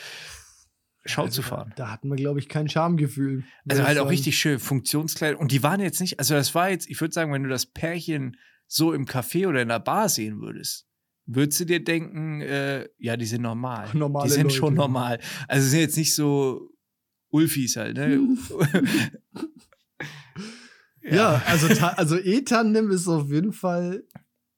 Schau 1.03 1.23
Also 1.23 1.41
zu 1.41 1.47
fahren. 1.47 1.73
Da, 1.75 1.89
hatten 1.89 2.09
wir, 2.09 2.15
glaube 2.15 2.39
ich, 2.39 2.47
kein 2.47 2.69
Schamgefühl. 2.69 3.43
Also 3.67 3.83
halt 3.83 3.97
auch 3.97 4.03
sagen. 4.03 4.09
richtig 4.09 4.37
schön, 4.37 4.59
Funktionskleidung. 4.59 5.41
Und 5.41 5.51
die 5.51 5.63
waren 5.63 5.79
jetzt 5.79 5.99
nicht, 5.99 6.19
also 6.19 6.35
das 6.35 6.53
war 6.53 6.69
jetzt, 6.69 6.89
ich 6.89 7.01
würde 7.01 7.13
sagen, 7.13 7.33
wenn 7.33 7.43
du 7.43 7.49
das 7.49 7.65
Pärchen 7.65 8.37
so 8.67 8.93
im 8.93 9.05
Café 9.05 9.47
oder 9.47 9.61
in 9.63 9.69
der 9.69 9.79
Bar 9.79 10.09
sehen 10.09 10.41
würdest, 10.41 10.87
würdest 11.25 11.59
du 11.59 11.65
dir 11.65 11.83
denken, 11.83 12.41
äh, 12.41 12.87
ja, 12.99 13.17
die 13.17 13.25
sind 13.25 13.41
normal. 13.41 13.89
Normale 13.93 14.27
die 14.27 14.33
sind 14.33 14.43
Leute. 14.43 14.55
schon 14.55 14.73
normal. 14.75 15.19
Also 15.47 15.67
sind 15.67 15.79
jetzt 15.79 15.97
nicht 15.97 16.13
so 16.13 16.69
Ulfis 17.29 17.77
halt, 17.77 17.97
ne? 17.97 18.19
Ja, 21.03 21.41
also, 21.47 21.67
ta- 21.69 21.93
also 21.97 22.17
E-Tandem 22.17 22.91
ist 22.91 23.07
auf 23.07 23.29
jeden 23.31 23.53
Fall 23.53 24.03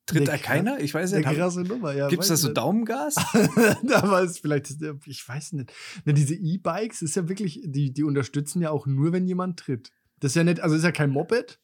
Tritt 0.05 0.23
eine 0.29 0.31
da 0.31 0.37
keiner? 0.37 0.79
Ich 0.81 0.93
weiß 0.93 1.11
eine 1.13 1.19
nicht. 1.21 1.27
Hab- 1.29 1.35
krasse 1.35 1.61
Nummer. 1.61 1.93
Ja, 1.93 2.09
Gibt's 2.09 2.27
da 2.27 2.33
weiß 2.33 2.41
so. 2.41 2.53
Daumengas? 2.53 3.15
da 3.83 4.01
war 4.09 4.21
es 4.23 4.39
vielleicht, 4.39 4.69
ich 5.05 5.27
weiß 5.27 5.53
nicht. 5.53 5.71
Diese 6.05 6.35
E-Bikes 6.35 7.01
ist 7.01 7.15
ja 7.15 7.29
wirklich, 7.29 7.61
die, 7.63 7.93
die 7.93 8.03
unterstützen 8.03 8.61
ja 8.61 8.69
auch 8.71 8.85
nur, 8.85 9.13
wenn 9.13 9.25
jemand 9.25 9.59
tritt. 9.59 9.91
Das 10.19 10.31
ist 10.31 10.35
ja 10.35 10.43
nicht, 10.43 10.59
also 10.59 10.75
ist 10.75 10.83
ja 10.83 10.91
kein 10.91 11.09
Moped. 11.09 11.59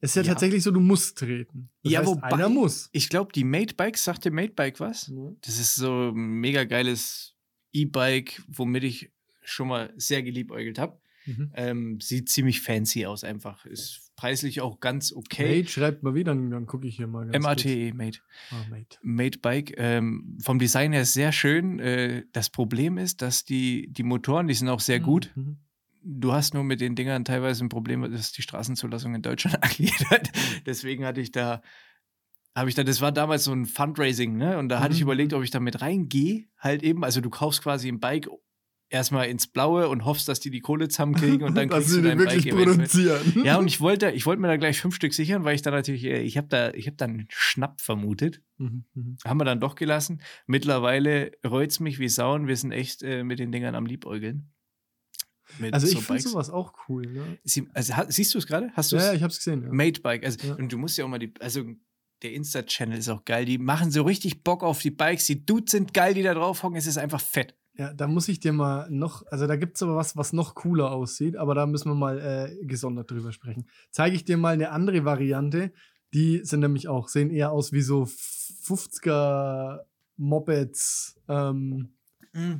Es 0.00 0.10
ist 0.10 0.16
ja, 0.16 0.22
Ja. 0.22 0.28
tatsächlich 0.34 0.62
so, 0.62 0.70
du 0.70 0.80
musst 0.80 1.18
treten. 1.18 1.70
Das 1.82 1.92
Ja, 1.92 2.00
heißt, 2.00 2.08
wobei- 2.08 2.28
einer 2.32 2.48
muss. 2.50 2.88
Ich 2.92 3.08
glaube, 3.08 3.32
die 3.32 3.44
Mate 3.44 3.74
Bikes, 3.74 4.04
sagt 4.04 4.24
dir 4.26 4.30
Mate 4.30 4.52
Bike 4.52 4.78
was? 4.78 5.10
Das 5.40 5.58
ist 5.58 5.74
so 5.74 6.10
ein 6.10 6.14
mega 6.14 6.64
geiles 6.64 7.34
E-Bike, 7.72 8.42
womit 8.46 8.84
ich 8.84 9.10
schon 9.42 9.68
mal 9.68 9.92
sehr 9.96 10.22
geliebäugelt 10.22 10.78
habe. 10.78 11.00
Mhm. 11.28 11.52
Ähm, 11.54 12.00
sieht 12.00 12.28
ziemlich 12.28 12.60
fancy 12.60 13.06
aus 13.06 13.22
einfach. 13.22 13.64
Ist 13.66 14.10
preislich 14.16 14.60
auch 14.60 14.80
ganz 14.80 15.12
okay. 15.12 15.58
Mate, 15.58 15.68
schreibt 15.70 16.02
mal 16.02 16.14
wieder, 16.14 16.34
dann, 16.34 16.66
gucke 16.66 16.88
ich 16.88 16.96
hier 16.96 17.06
mal. 17.06 17.26
ganz 17.28 17.44
MATE, 17.44 17.92
Mate. 17.94 18.18
Ah, 18.50 18.64
Mate. 18.70 18.98
Mate 19.02 19.38
Bike. 19.38 19.74
Ähm, 19.76 20.38
vom 20.42 20.58
Design 20.58 20.92
her 20.92 21.04
sehr 21.04 21.30
schön. 21.32 21.78
Äh, 21.78 22.24
das 22.32 22.50
Problem 22.50 22.98
ist, 22.98 23.22
dass 23.22 23.44
die, 23.44 23.88
die 23.92 24.02
Motoren, 24.02 24.48
die 24.48 24.54
sind 24.54 24.68
auch 24.68 24.80
sehr 24.80 25.00
gut. 25.00 25.30
Mhm. 25.36 25.58
Du 26.02 26.32
hast 26.32 26.54
nur 26.54 26.64
mit 26.64 26.80
den 26.80 26.94
Dingern 26.94 27.24
teilweise 27.24 27.64
ein 27.64 27.68
Problem, 27.68 28.00
was 28.02 28.32
die 28.32 28.42
Straßenzulassung 28.42 29.14
in 29.14 29.22
Deutschland 29.22 29.58
angeht. 29.62 30.06
Halt. 30.10 30.30
Deswegen 30.64 31.04
hatte 31.04 31.20
ich 31.20 31.30
da, 31.32 31.60
habe 32.56 32.68
ich 32.70 32.74
da, 32.74 32.82
das 32.84 33.00
war 33.00 33.12
damals 33.12 33.44
so 33.44 33.52
ein 33.52 33.66
Fundraising, 33.66 34.36
ne? 34.36 34.58
Und 34.58 34.68
da 34.70 34.80
hatte 34.80 34.94
ich 34.94 35.00
Mhm. 35.00 35.06
überlegt, 35.06 35.32
ob 35.34 35.42
ich 35.44 35.50
da 35.50 35.60
mit 35.60 35.80
reingehe. 35.82 36.46
Halt 36.58 36.82
eben, 36.82 37.04
also 37.04 37.20
du 37.20 37.30
kaufst 37.30 37.62
quasi 37.62 37.88
ein 37.88 38.00
Bike 38.00 38.28
erstmal 38.90 39.28
ins 39.28 39.46
Blaue 39.46 39.88
und 39.88 40.04
hoffst, 40.04 40.28
dass 40.28 40.40
die 40.40 40.50
die 40.50 40.60
Kohle 40.60 40.88
zusammenkriegen 40.88 41.42
und 41.42 41.54
dann 41.54 41.68
kriegst 41.70 41.88
sie 41.90 41.96
du 41.96 42.02
den 42.08 42.18
dein 42.18 42.30
wirklich 42.30 42.44
Bike 42.54 42.64
produzieren. 42.64 43.42
Ja, 43.44 43.58
und 43.58 43.66
ich 43.68 43.80
wollte, 43.80 44.10
ich 44.10 44.24
wollte 44.26 44.40
mir 44.40 44.48
da 44.48 44.56
gleich 44.56 44.80
fünf 44.80 44.94
Stück 44.94 45.12
sichern, 45.14 45.44
weil 45.44 45.54
ich 45.54 45.62
da 45.62 45.70
natürlich, 45.70 46.04
äh, 46.04 46.20
ich 46.22 46.36
habe 46.36 46.48
da, 46.48 46.70
ich 46.72 46.86
habe 46.86 46.96
da 46.96 47.04
einen 47.04 47.26
Schnapp 47.30 47.80
vermutet. 47.80 48.42
Mhm, 48.56 48.84
mhm. 48.94 49.16
Haben 49.24 49.40
wir 49.40 49.44
dann 49.44 49.60
doch 49.60 49.74
gelassen. 49.74 50.20
Mittlerweile 50.46 51.32
reut's 51.46 51.80
mich 51.80 51.98
wie 51.98 52.08
Sauen. 52.08 52.46
Wir 52.48 52.56
sind 52.56 52.72
echt 52.72 53.02
äh, 53.02 53.22
mit 53.24 53.38
den 53.38 53.52
Dingern 53.52 53.74
am 53.74 53.86
Liebäugeln. 53.86 54.52
Also 55.72 55.86
ich 55.86 55.94
so 55.94 56.00
finde 56.00 56.20
Bikes. 56.20 56.30
sowas 56.32 56.50
auch 56.50 56.74
cool. 56.88 57.06
Ne? 57.06 57.38
Sie, 57.42 57.68
also, 57.72 57.94
siehst 58.08 58.34
du 58.34 58.38
es 58.38 58.46
gerade? 58.46 58.70
Hast 58.74 58.92
du 58.92 58.96
Ja, 58.96 59.02
es? 59.02 59.08
ja, 59.08 59.14
ich 59.14 59.22
hab's 59.22 59.38
gesehen. 59.38 59.62
Ja. 59.62 59.68
Made 59.72 60.00
Bike. 60.00 60.24
Also, 60.24 60.46
Ja. 60.46 60.54
Und 60.56 60.70
du 60.72 60.76
musst 60.76 60.98
ja 60.98 61.04
auch 61.04 61.08
mal 61.08 61.18
die, 61.18 61.32
also 61.40 61.64
der 62.22 62.32
Insta-Channel 62.34 62.98
ist 62.98 63.08
auch 63.08 63.24
geil. 63.24 63.44
Die 63.44 63.58
machen 63.58 63.90
so 63.90 64.02
richtig 64.02 64.42
Bock 64.44 64.62
auf 64.62 64.82
die 64.82 64.90
Bikes. 64.90 65.24
Die 65.26 65.46
Dudes 65.46 65.70
sind 65.70 65.94
geil, 65.94 66.14
die 66.14 66.22
da 66.22 66.34
drauf 66.34 66.62
hocken. 66.62 66.76
Es 66.76 66.86
ist 66.86 66.98
einfach 66.98 67.20
fett. 67.20 67.54
Ja, 67.78 67.94
da 67.94 68.08
muss 68.08 68.26
ich 68.28 68.40
dir 68.40 68.52
mal 68.52 68.88
noch, 68.90 69.24
also 69.28 69.46
da 69.46 69.54
gibt 69.54 69.76
es 69.76 69.82
aber 69.84 69.94
was, 69.94 70.16
was 70.16 70.32
noch 70.32 70.56
cooler 70.56 70.90
aussieht, 70.90 71.36
aber 71.36 71.54
da 71.54 71.64
müssen 71.64 71.90
wir 71.90 71.94
mal 71.94 72.18
äh, 72.18 72.66
gesondert 72.66 73.10
drüber 73.10 73.30
sprechen. 73.30 73.68
Zeige 73.92 74.16
ich 74.16 74.24
dir 74.24 74.36
mal 74.36 74.52
eine 74.54 74.70
andere 74.70 75.04
Variante, 75.04 75.72
die 76.12 76.40
sind 76.42 76.60
nämlich 76.60 76.88
auch, 76.88 77.08
sehen 77.08 77.30
eher 77.30 77.52
aus 77.52 77.72
wie 77.72 77.82
so 77.82 78.02
50er 78.02 79.80
Mopeds, 80.16 81.20
ähm, 81.28 81.90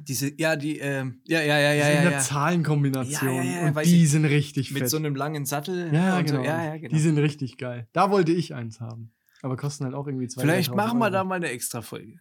Diese, 0.07 0.33
ja, 0.39 0.57
die, 0.57 0.79
ähm, 0.79 1.21
ja, 1.27 1.41
ja, 1.41 1.59
ja, 1.59 1.73
ja, 1.73 1.89
ja, 1.91 2.01
eine 2.01 2.13
ja. 2.13 2.19
Zahlenkombination 2.21 3.35
Ja, 3.35 3.43
ja, 3.43 3.61
ja, 3.61 3.67
und 3.67 3.75
weiß 3.75 3.87
die 3.89 4.05
ich. 4.05 4.11
sind 4.11 4.25
richtig 4.25 4.71
Mit 4.73 4.83
fett. 4.83 4.91
so 4.91 4.97
einem 4.97 5.15
langen 5.15 5.45
Sattel. 5.45 5.93
ja, 5.93 6.21
genau. 6.23 6.39
So. 6.39 6.45
ja, 6.45 6.65
ja, 6.65 6.77
genau. 6.77 6.95
Die 6.95 7.01
sind 7.01 7.19
richtig 7.19 7.59
geil. 7.59 7.87
Da 7.93 8.11
wollte 8.11 8.33
ich 8.33 8.55
eins 8.55 8.81
haben. 8.81 9.13
Aber 9.43 9.57
kosten 9.57 9.85
halt 9.85 9.95
auch 9.95 10.07
irgendwie 10.07 10.27
zwei 10.27 10.43
Vielleicht 10.43 10.71
3.000 10.71 10.77
machen 10.77 10.99
wir 10.99 11.11
da 11.11 11.23
mal 11.23 11.37
eine 11.37 11.49
extra 11.49 11.83
Folge. 11.83 12.19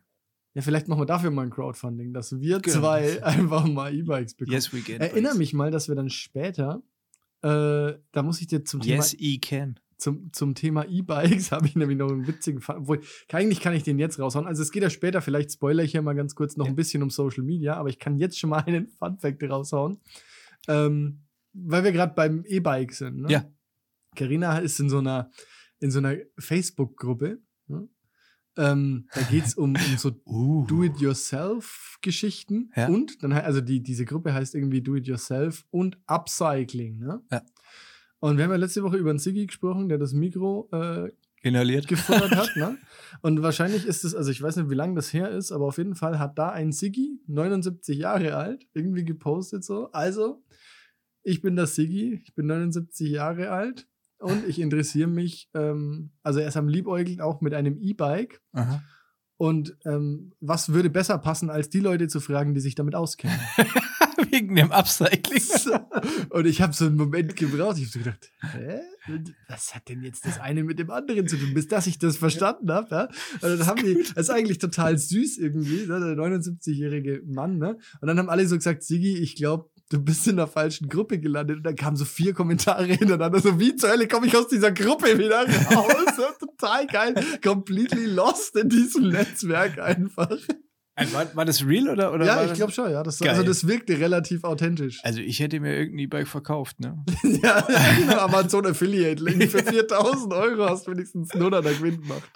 Ja, 0.58 0.64
vielleicht 0.64 0.88
machen 0.88 1.00
wir 1.02 1.06
dafür 1.06 1.30
mal 1.30 1.44
ein 1.44 1.52
Crowdfunding, 1.52 2.14
dass 2.14 2.40
wir 2.40 2.60
Genau. 2.60 2.80
zwei 2.80 3.22
einfach 3.24 3.68
mal 3.68 3.94
E-Bikes 3.94 4.34
bekommen. 4.34 4.56
Yes, 4.56 4.74
we 4.74 4.82
can. 4.82 5.00
Erinnere 5.00 5.36
mich 5.36 5.54
mal, 5.54 5.70
dass 5.70 5.88
wir 5.88 5.94
dann 5.94 6.10
später, 6.10 6.82
äh, 7.44 7.94
da 8.12 8.24
muss 8.24 8.42
ich 8.42 8.48
dir 8.48 8.66
zum 8.66 8.82
Yes, 8.82 9.12
Thema, 9.12 9.22
he 9.22 9.40
can. 9.40 9.80
zum, 9.98 10.34
zum 10.34 10.56
Thema 10.56 10.84
E-Bikes, 10.88 11.52
habe 11.52 11.68
ich 11.68 11.76
nämlich 11.76 12.00
noch 12.00 12.10
einen 12.12 12.26
witzigen 12.26 12.60
Fall. 12.60 12.78
Obwohl, 12.80 13.02
eigentlich 13.32 13.60
kann 13.62 13.76
ich 13.76 13.84
den 13.84 14.00
jetzt 14.00 14.18
raushauen. 14.20 14.48
Also 14.48 14.64
es 14.64 14.72
geht 14.72 14.82
ja 14.82 14.90
später, 14.90 15.22
vielleicht 15.22 15.52
spoiler 15.52 15.84
ich 15.84 15.92
hier 15.92 16.02
mal 16.02 16.16
ganz 16.16 16.34
kurz 16.34 16.58
noch 16.58 16.66
Ja. 16.66 16.72
ein 16.72 16.76
bisschen 16.76 17.04
um 17.04 17.12
Social 17.12 17.44
Media, 17.44 17.76
aber 17.76 17.90
ich 17.90 18.00
kann 18.00 18.18
jetzt 18.18 18.40
schon 18.40 18.50
mal 18.50 18.58
einen 18.66 18.88
Fun-Fact 18.88 19.44
raushauen. 19.44 20.00
Ähm, 20.68 21.22
weil 21.54 21.84
wir 21.84 21.92
gerade 21.92 22.14
beim 22.16 22.44
E-Bike 22.48 22.94
sind. 22.94 23.22
Ne? 23.22 23.32
Ja. 23.32 23.46
Carina 24.16 24.58
ist 24.58 24.80
in 24.80 24.90
so 24.90 24.98
einer, 24.98 25.30
in 25.80 25.92
so 25.92 26.00
einer 26.00 26.16
Facebook-Gruppe. 26.40 27.40
Ne? 27.68 27.88
Ähm, 28.58 29.08
da 29.14 29.22
geht 29.22 29.46
es 29.46 29.54
um, 29.56 29.76
um 29.76 29.98
so 29.98 30.12
Uh. 30.26 30.66
Do-it-yourself-Geschichten 30.68 32.72
Ja. 32.76 32.88
und 32.88 33.24
dann, 33.24 33.32
also 33.34 33.62
die, 33.62 33.82
diese 33.82 34.06
Gruppe 34.06 34.34
heißt 34.34 34.56
irgendwie 34.56 34.82
Do-it-yourself 34.82 35.66
und 35.70 35.98
Upcycling, 36.08 37.00
ne? 37.00 37.22
Ja. 37.32 37.42
Und 38.20 38.38
wir 38.38 38.46
haben 38.46 38.52
ja 38.52 38.58
letzte 38.58 38.84
Woche 38.84 38.98
über 38.98 39.12
einen 39.12 39.20
Siggi 39.20 39.46
gesprochen, 39.46 39.90
der 39.90 40.00
das 40.00 40.14
Mikro 40.14 40.70
äh, 40.72 41.12
Inhaliert. 41.44 41.88
gefuttert 41.88 42.36
hat, 42.36 42.50
ne? 42.56 42.78
Und 43.22 43.44
wahrscheinlich 43.44 43.86
ist 43.86 44.04
es, 44.04 44.16
also 44.16 44.32
ich 44.32 44.42
weiß 44.42 44.56
nicht, 44.56 44.70
wie 44.72 44.76
lange 44.76 44.96
das 44.96 45.14
her 45.14 45.30
ist, 45.30 45.52
aber 45.52 45.66
auf 45.66 45.78
jeden 45.78 45.96
Fall 45.96 46.18
hat 46.18 46.38
da 46.40 46.50
ein 46.50 46.72
Siggi, 46.72 47.22
79 47.28 47.98
Jahre 48.00 48.36
alt, 48.36 48.66
irgendwie 48.74 49.06
gepostet 49.06 49.64
so. 49.64 49.92
Also, 49.92 50.42
ich 51.24 51.42
bin 51.42 51.56
das 51.56 51.76
Siggi, 51.76 52.22
ich 52.24 52.34
bin 52.34 52.48
79 52.48 53.10
Jahre 53.12 53.52
alt 53.52 53.88
und 54.20 54.48
ich 54.48 54.60
interessiere 54.60 55.08
mich, 55.08 55.50
ähm, 55.54 56.12
also 56.24 56.40
er 56.40 56.48
ist 56.48 56.58
am 56.58 56.68
Liebäugeln 56.68 57.22
auch 57.22 57.42
mit 57.42 57.54
einem 57.54 57.78
E-Bike. 57.78 58.42
Und 59.38 59.78
ähm, 59.86 60.34
was 60.40 60.70
würde 60.74 60.90
besser 60.90 61.20
passen, 61.20 61.52
als 61.52 61.70
die 61.70 61.80
Leute 61.80 62.08
zu 62.08 62.20
fragen, 62.20 62.56
die 62.56 62.60
sich 62.60 62.74
damit 62.74 62.96
auskennen? 62.96 63.40
Wegen 64.32 64.56
dem 64.56 64.72
Upcycling. 64.72 65.44
und 66.32 66.48
ich 66.48 66.60
habe 66.60 66.74
so 66.74 66.88
einen 66.88 66.98
Moment 66.98 67.36
gebraucht. 67.36 67.78
Ich 67.78 67.84
habe 67.84 67.92
so 67.92 68.00
gedacht, 68.00 68.32
hä? 68.52 68.80
Was 69.48 69.76
hat 69.76 69.88
denn 69.90 70.02
jetzt 70.02 70.26
das 70.26 70.40
eine 70.40 70.64
mit 70.64 70.80
dem 70.80 70.90
anderen 70.90 71.28
zu 71.28 71.38
tun? 71.38 71.54
Bis 71.54 71.68
dass 71.68 71.86
ich 71.86 72.00
das 72.00 72.18
verstanden 72.18 72.72
habe. 72.72 72.88
Ja? 72.90 73.04
Und 73.42 73.60
dann 73.60 73.68
haben 73.68 73.86
die, 73.86 74.04
das 74.16 74.26
ist 74.26 74.30
eigentlich 74.32 74.58
total 74.58 74.98
süß 74.98 75.38
irgendwie, 75.38 75.86
ne? 75.86 76.00
der 76.00 76.18
79-jährige 76.18 77.22
Mann. 77.28 77.60
Ne? 77.60 77.78
Und 78.02 78.08
dann 78.08 78.18
haben 78.18 78.30
alle 78.30 78.48
so 78.48 78.56
gesagt, 78.56 78.84
Sigi, 78.84 79.18
ich 79.18 79.36
glaube, 79.36 79.70
du 79.90 80.00
bist 80.00 80.28
in 80.28 80.38
der 80.38 80.48
falschen 80.48 80.90
Gruppe 80.90 81.20
gelandet. 81.20 81.58
Und 81.58 81.64
dann 81.64 81.76
kamen 81.76 81.98
so 81.98 82.06
vier 82.06 82.34
Kommentare 82.34 82.86
hintereinander. 82.86 83.40
So, 83.40 83.60
wie 83.60 83.76
zur 83.76 83.90
Hölle 83.90 84.08
komme 84.08 84.28
ich 84.28 84.36
aus 84.36 84.48
dieser 84.48 84.72
Gruppe 84.72 85.18
wieder 85.18 85.46
raus? 85.46 86.38
Total 86.40 86.88
geil. 86.88 87.16
Completely 87.44 88.06
lost 88.06 88.56
in 88.56 88.70
diesem 88.70 89.10
Netzwerk 89.10 89.80
einfach. 89.80 90.38
War, 91.12 91.36
war 91.36 91.46
das 91.46 91.64
real 91.64 91.90
oder? 91.90 92.12
oder 92.12 92.26
ja, 92.26 92.44
ich 92.44 92.54
glaube 92.54 92.72
schon, 92.72 92.90
ja. 92.90 93.04
Das, 93.04 93.22
also 93.22 93.44
das 93.44 93.68
wirkte 93.68 94.00
relativ 94.00 94.44
authentisch. 94.44 95.00
Also 95.04 95.20
ich 95.20 95.40
hätte 95.40 95.60
mir 95.60 95.76
irgendein 95.76 96.00
E-Bike 96.00 96.28
verkauft, 96.28 96.80
ne? 96.80 96.98
ja, 97.44 97.62
genau. 98.00 98.18
Amazon 98.18 98.66
Affiliate 98.66 99.24
Link 99.24 99.44
für 99.52 99.64
4000 99.64 100.34
Euro 100.34 100.68
hast 100.68 100.88
du 100.88 100.92
wenigstens 100.92 101.32
einen 101.32 101.44
100er 101.44 101.78
Gewinn 101.78 102.02
gemacht. 102.02 102.32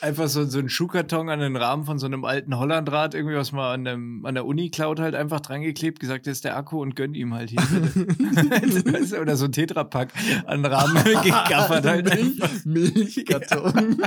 Einfach 0.00 0.28
so, 0.28 0.44
so 0.46 0.58
ein 0.58 0.68
Schuhkarton 0.68 1.28
an 1.28 1.40
den 1.40 1.56
Rahmen 1.56 1.84
von 1.84 1.98
so 1.98 2.06
einem 2.06 2.24
alten 2.24 2.56
Hollandrad, 2.56 3.14
irgendwie 3.14 3.36
was 3.36 3.52
mal 3.52 3.74
an, 3.74 3.84
dem, 3.84 4.24
an 4.24 4.34
der 4.34 4.46
Uni 4.46 4.70
klaut 4.70 4.98
halt 4.98 5.14
einfach 5.14 5.40
dran 5.40 5.62
geklebt, 5.62 6.00
gesagt, 6.00 6.26
das 6.26 6.38
ist 6.38 6.44
der 6.44 6.56
Akku 6.56 6.80
und 6.80 6.96
gönn 6.96 7.14
ihm 7.14 7.34
halt 7.34 7.50
hier. 7.50 7.60
oder 9.20 9.36
so 9.36 9.44
ein 9.46 9.52
Tetrapack 9.52 10.12
an 10.46 10.62
den 10.62 10.72
Rahmen 10.72 11.04
gegaffert 11.04 11.84
halt. 11.84 12.14
Milch, 12.14 12.64
Milchkarton. 12.64 13.98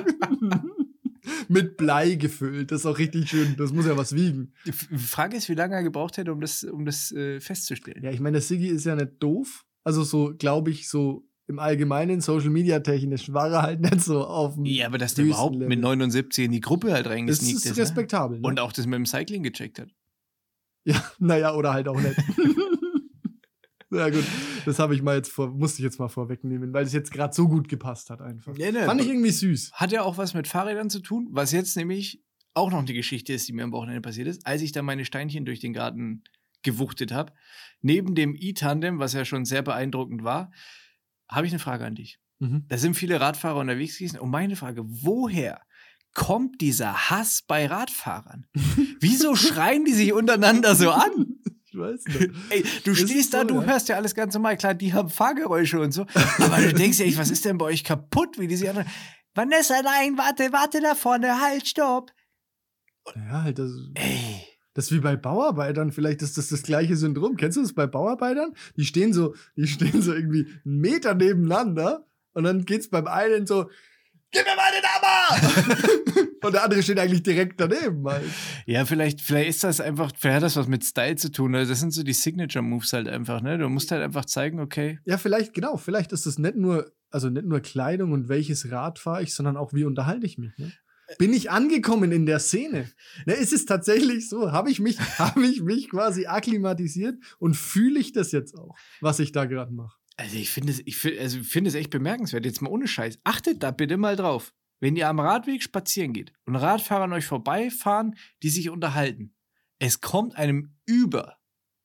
Mit 1.48 1.78
Blei 1.78 2.16
gefüllt. 2.16 2.72
Das 2.72 2.82
ist 2.82 2.86
auch 2.86 2.98
richtig 2.98 3.30
schön. 3.30 3.56
Das 3.58 3.72
muss 3.72 3.86
ja 3.86 3.96
was 3.96 4.16
wiegen. 4.16 4.54
Die 4.66 4.72
Frage 4.72 5.38
ist, 5.38 5.50
wie 5.50 5.56
lange 5.56 5.76
er 5.76 5.84
gebraucht 5.84 6.18
hätte, 6.18 6.34
um 6.34 6.42
das, 6.42 6.64
um 6.64 6.86
das 6.86 7.12
äh, 7.12 7.40
festzustellen. 7.40 8.04
Ja, 8.04 8.12
ich 8.12 8.20
meine, 8.20 8.34
der 8.34 8.42
Siggi 8.42 8.68
ist 8.68 8.86
ja 8.86 8.96
nicht 8.96 9.14
doof. 9.20 9.66
Also 9.84 10.04
so, 10.04 10.34
glaube 10.38 10.72
ich, 10.72 10.90
so 10.90 11.28
im 11.48 11.60
Allgemeinen, 11.60 12.22
Social 12.22 12.50
Media 12.50 12.80
technisch, 12.80 13.32
war 13.34 13.50
er 13.52 13.62
halt 13.64 13.82
nicht 13.82 14.02
so 14.02 14.26
auf 14.26 14.56
dem. 14.56 14.66
Ja, 14.66 14.88
aber 14.88 14.98
dass 14.98 15.14
der 15.16 15.26
überhaupt 15.26 15.56
mit 15.58 15.80
79 15.80 16.46
in 16.46 16.52
die 16.52 16.62
Gruppe 16.62 16.94
halt 16.94 17.06
Das 17.06 17.12
reingesneakt 17.14 17.58
ist 17.58 17.66
ist. 17.66 17.78
ne? 17.78 17.84
respektabel. 17.84 18.40
Ne? 18.40 18.48
Und 18.48 18.60
auch 18.60 18.72
das 18.72 18.86
mit 18.86 18.96
dem 18.96 19.06
Cycling 19.06 19.44
gecheckt 19.44 19.80
hat. 19.80 19.90
Ja, 20.86 21.04
naja, 21.20 21.54
oder 21.54 21.74
halt 21.74 21.88
auch 21.88 22.00
nicht. 22.00 22.16
ja, 23.92 24.10
gut. 24.10 24.24
Das 24.66 24.80
habe 24.80 24.96
ich 24.96 25.02
mal 25.02 25.18
jetzt 25.18 25.32
vor, 25.32 25.50
musste 25.50 25.80
ich 25.80 25.84
jetzt 25.84 26.00
mal 26.00 26.08
vorwegnehmen, 26.08 26.74
weil 26.74 26.86
es 26.86 26.94
jetzt 26.94 27.12
gerade 27.12 27.34
so 27.34 27.48
gut 27.48 27.68
gepasst 27.68 28.10
hat 28.10 28.22
einfach. 28.22 28.58
Ja, 28.58 28.72
ne, 28.72 28.86
Fand 28.86 29.02
ich 29.02 29.08
irgendwie 29.08 29.32
süß. 29.32 29.74
Hat 29.74 29.92
ja 29.92 30.02
auch 30.04 30.18
was 30.18 30.34
mit 30.34 30.48
Fahrrädern 30.48 30.90
zu 30.90 31.00
tun, 31.00 31.28
was 31.32 31.52
jetzt 31.52 31.76
nämlich 31.76 32.24
auch 32.54 32.72
noch 32.72 32.80
eine 32.80 32.94
Geschichte 32.94 33.34
ist, 33.34 33.48
die 33.48 33.54
mir 33.54 33.64
am 33.64 33.72
Wochenende 33.72 34.02
passiert 34.02 34.28
ist, 34.28 34.46
als 34.46 34.62
ich 34.62 34.72
da 34.72 34.82
meine 34.82 35.06
Steinchen 35.06 35.44
durch 35.46 35.60
den 35.60 35.74
Garten 35.74 36.24
gewuchtet 36.62 37.12
habe. 37.12 37.34
Neben 37.82 38.16
dem 38.16 38.36
E-Tandem, 38.40 39.00
was 39.00 39.14
ja 39.14 39.26
schon 39.26 39.44
sehr 39.44 39.62
beeindruckend 39.64 40.24
war, 40.24 40.52
habe 41.36 41.46
ich 41.48 41.52
eine 41.54 41.60
Frage 41.60 41.86
an 41.86 41.96
dich. 41.96 42.20
Mhm. 42.40 42.66
Da 42.68 42.78
sind 42.78 42.96
viele 42.96 43.20
Radfahrer 43.22 43.60
unterwegs 43.60 43.98
gewesen. 43.98 44.20
Und 44.20 44.30
meine 44.30 44.56
Frage, 44.56 44.84
woher 44.86 45.62
kommt 46.14 46.62
dieser 46.62 47.10
Hass 47.10 47.42
bei 47.46 47.66
Radfahrern? 47.66 48.46
Wieso 49.00 49.36
schreien 49.36 49.86
die 49.86 49.94
sich 49.94 50.14
untereinander 50.14 50.76
so 50.76 50.92
an? 50.92 51.12
Ich 51.74 51.80
weiß 51.80 52.04
nicht. 52.06 52.32
Ey, 52.52 52.64
du 52.84 52.92
Das 52.92 53.00
stehst 53.00 53.34
da, 53.34 53.42
so, 53.42 53.48
du 53.48 53.56
ja. 53.56 53.64
hörst 53.64 53.90
ja 53.90 53.96
alles 53.96 54.14
ganz 54.14 54.36
normal. 54.36 54.58
Klar, 54.58 54.76
die 54.76 54.94
haben 54.94 55.10
Fahrgeräusche 55.10 55.80
und 55.80 55.92
so. 55.92 56.06
Aber 56.38 56.62
du 56.62 56.72
denkst 56.72 57.00
ja, 57.00 57.18
was 57.18 57.32
ist 57.32 57.46
denn 57.46 57.58
bei 57.58 57.66
euch 57.66 57.84
kaputt? 57.84 58.38
Wie 58.38 58.48
die 58.48 58.56
sich 58.56 58.70
anderen. 58.70 58.88
Vanessa, 59.34 59.82
nein, 59.82 60.16
warte, 60.16 60.52
warte 60.54 60.82
da 60.82 60.94
vorne, 60.94 61.42
halt, 61.42 61.68
stopp. 61.68 62.12
Ja, 63.16 63.42
halt 63.42 63.58
das, 63.58 63.72
Ey. 63.96 64.46
Das 64.74 64.86
ist 64.86 64.92
wie 64.92 65.00
bei 65.00 65.16
Bauarbeitern. 65.16 65.92
Vielleicht 65.92 66.22
ist 66.22 66.38
das 66.38 66.50
das 66.50 66.64
gleiche 66.64 66.96
Syndrom. 66.96 67.38
Kennst 67.38 67.58
du 67.58 67.62
das 67.62 67.74
bei 67.74 67.88
Bauarbeitern? 67.88 68.54
Die 68.76 68.86
stehen 68.86 69.14
so, 69.14 69.36
die 69.56 69.68
stehen 69.68 70.02
so 70.02 70.14
irgendwie 70.14 70.48
einen 70.66 70.80
Meter 70.80 71.14
nebeneinander 71.14 72.06
und 72.34 72.44
dann 72.44 72.66
geht's 72.66 72.90
beim 72.90 73.08
einen 73.08 73.46
so, 73.46 73.70
gib 74.32 74.44
mir 74.46 74.56
mal 74.56 74.72
den 74.72 74.84
Hammer! 74.84 76.34
und 76.44 76.54
der 76.54 76.64
andere 76.64 76.84
steht 76.84 77.00
eigentlich 77.00 77.24
direkt 77.24 77.60
daneben 77.62 78.06
halt. 78.08 78.26
Ja, 78.66 78.86
vielleicht, 78.86 79.22
vielleicht 79.22 79.50
ist 79.50 79.64
das 79.64 79.80
einfach, 79.80 80.12
vielleicht 80.18 80.38
hat 80.38 80.44
das 80.44 80.56
was 80.56 80.68
mit 80.68 80.84
Style 80.84 81.16
zu 81.16 81.32
tun. 81.32 81.56
Also 81.56 81.72
das 81.72 81.80
sind 81.80 81.92
so 81.92 82.04
die 82.04 82.14
Signature-Moves 82.14 82.94
halt 82.94 83.08
einfach, 83.08 83.42
ne? 83.42 83.58
Du 83.58 83.70
musst 83.70 83.92
halt 83.92 84.02
einfach 84.02 84.26
zeigen, 84.26 84.60
okay. 84.60 85.00
Ja, 85.06 85.18
vielleicht, 85.18 85.54
genau. 85.54 85.78
Vielleicht 85.78 86.12
ist 86.12 86.26
es 86.26 86.40
nicht 86.40 86.56
nur, 86.56 86.92
also 87.12 87.30
nicht 87.30 87.46
nur 87.46 87.60
Kleidung 87.60 88.12
und 88.12 88.28
welches 88.28 88.72
Rad 88.72 89.00
fahre 89.00 89.24
ich, 89.24 89.36
sondern 89.36 89.56
auch, 89.56 89.74
wie 89.74 89.86
unterhalte 89.86 90.26
ich 90.26 90.38
mich. 90.38 90.58
Ne? 90.58 90.72
Bin 91.18 91.34
ich 91.34 91.52
angekommen 91.52 92.12
in 92.12 92.26
der 92.26 92.40
Szene? 92.40 92.90
Ne, 93.26 93.34
ist 93.34 93.54
es 93.54 93.66
tatsächlich 93.66 94.30
so? 94.30 94.52
Habe 94.52 94.72
ich 94.72 94.80
mich, 94.80 95.00
habe 95.20 95.46
ich 95.46 95.62
mich 95.62 95.90
quasi 95.90 96.26
akklimatisiert 96.26 97.18
und 97.40 97.56
fühle 97.56 98.00
ich 98.00 98.14
das 98.14 98.32
jetzt 98.32 98.58
auch, 98.58 98.76
was 99.02 99.20
ich 99.20 99.32
da 99.32 99.46
gerade 99.46 99.74
mache? 99.74 99.98
Also 100.16 100.38
ich 100.38 100.52
finde 100.52 100.72
es, 100.74 100.82
ich 100.86 100.98
finde, 100.98 101.22
also 101.22 101.40
ich 101.40 101.48
finde 101.48 101.70
es 101.70 101.76
echt 101.76 101.90
bemerkenswert. 101.90 102.46
Jetzt 102.46 102.62
mal 102.62 102.70
ohne 102.70 102.88
Scheiß. 102.88 103.20
Achtet 103.24 103.64
da 103.64 103.72
bitte 103.72 103.98
mal 103.98 104.16
drauf. 104.16 104.54
Wenn 104.80 104.96
ihr 104.96 105.08
am 105.08 105.20
Radweg 105.20 105.64
spazieren 105.64 106.14
geht 106.14 106.34
und 106.46 106.56
Radfahrer 106.56 107.06
an 107.06 107.14
euch 107.14 107.26
vorbeifahren, 107.26 108.16
die 108.44 108.50
sich 108.50 108.70
unterhalten, 108.70 109.34
es 109.80 110.02
kommt 110.02 110.36
einem 110.38 110.76
über, 110.86 111.38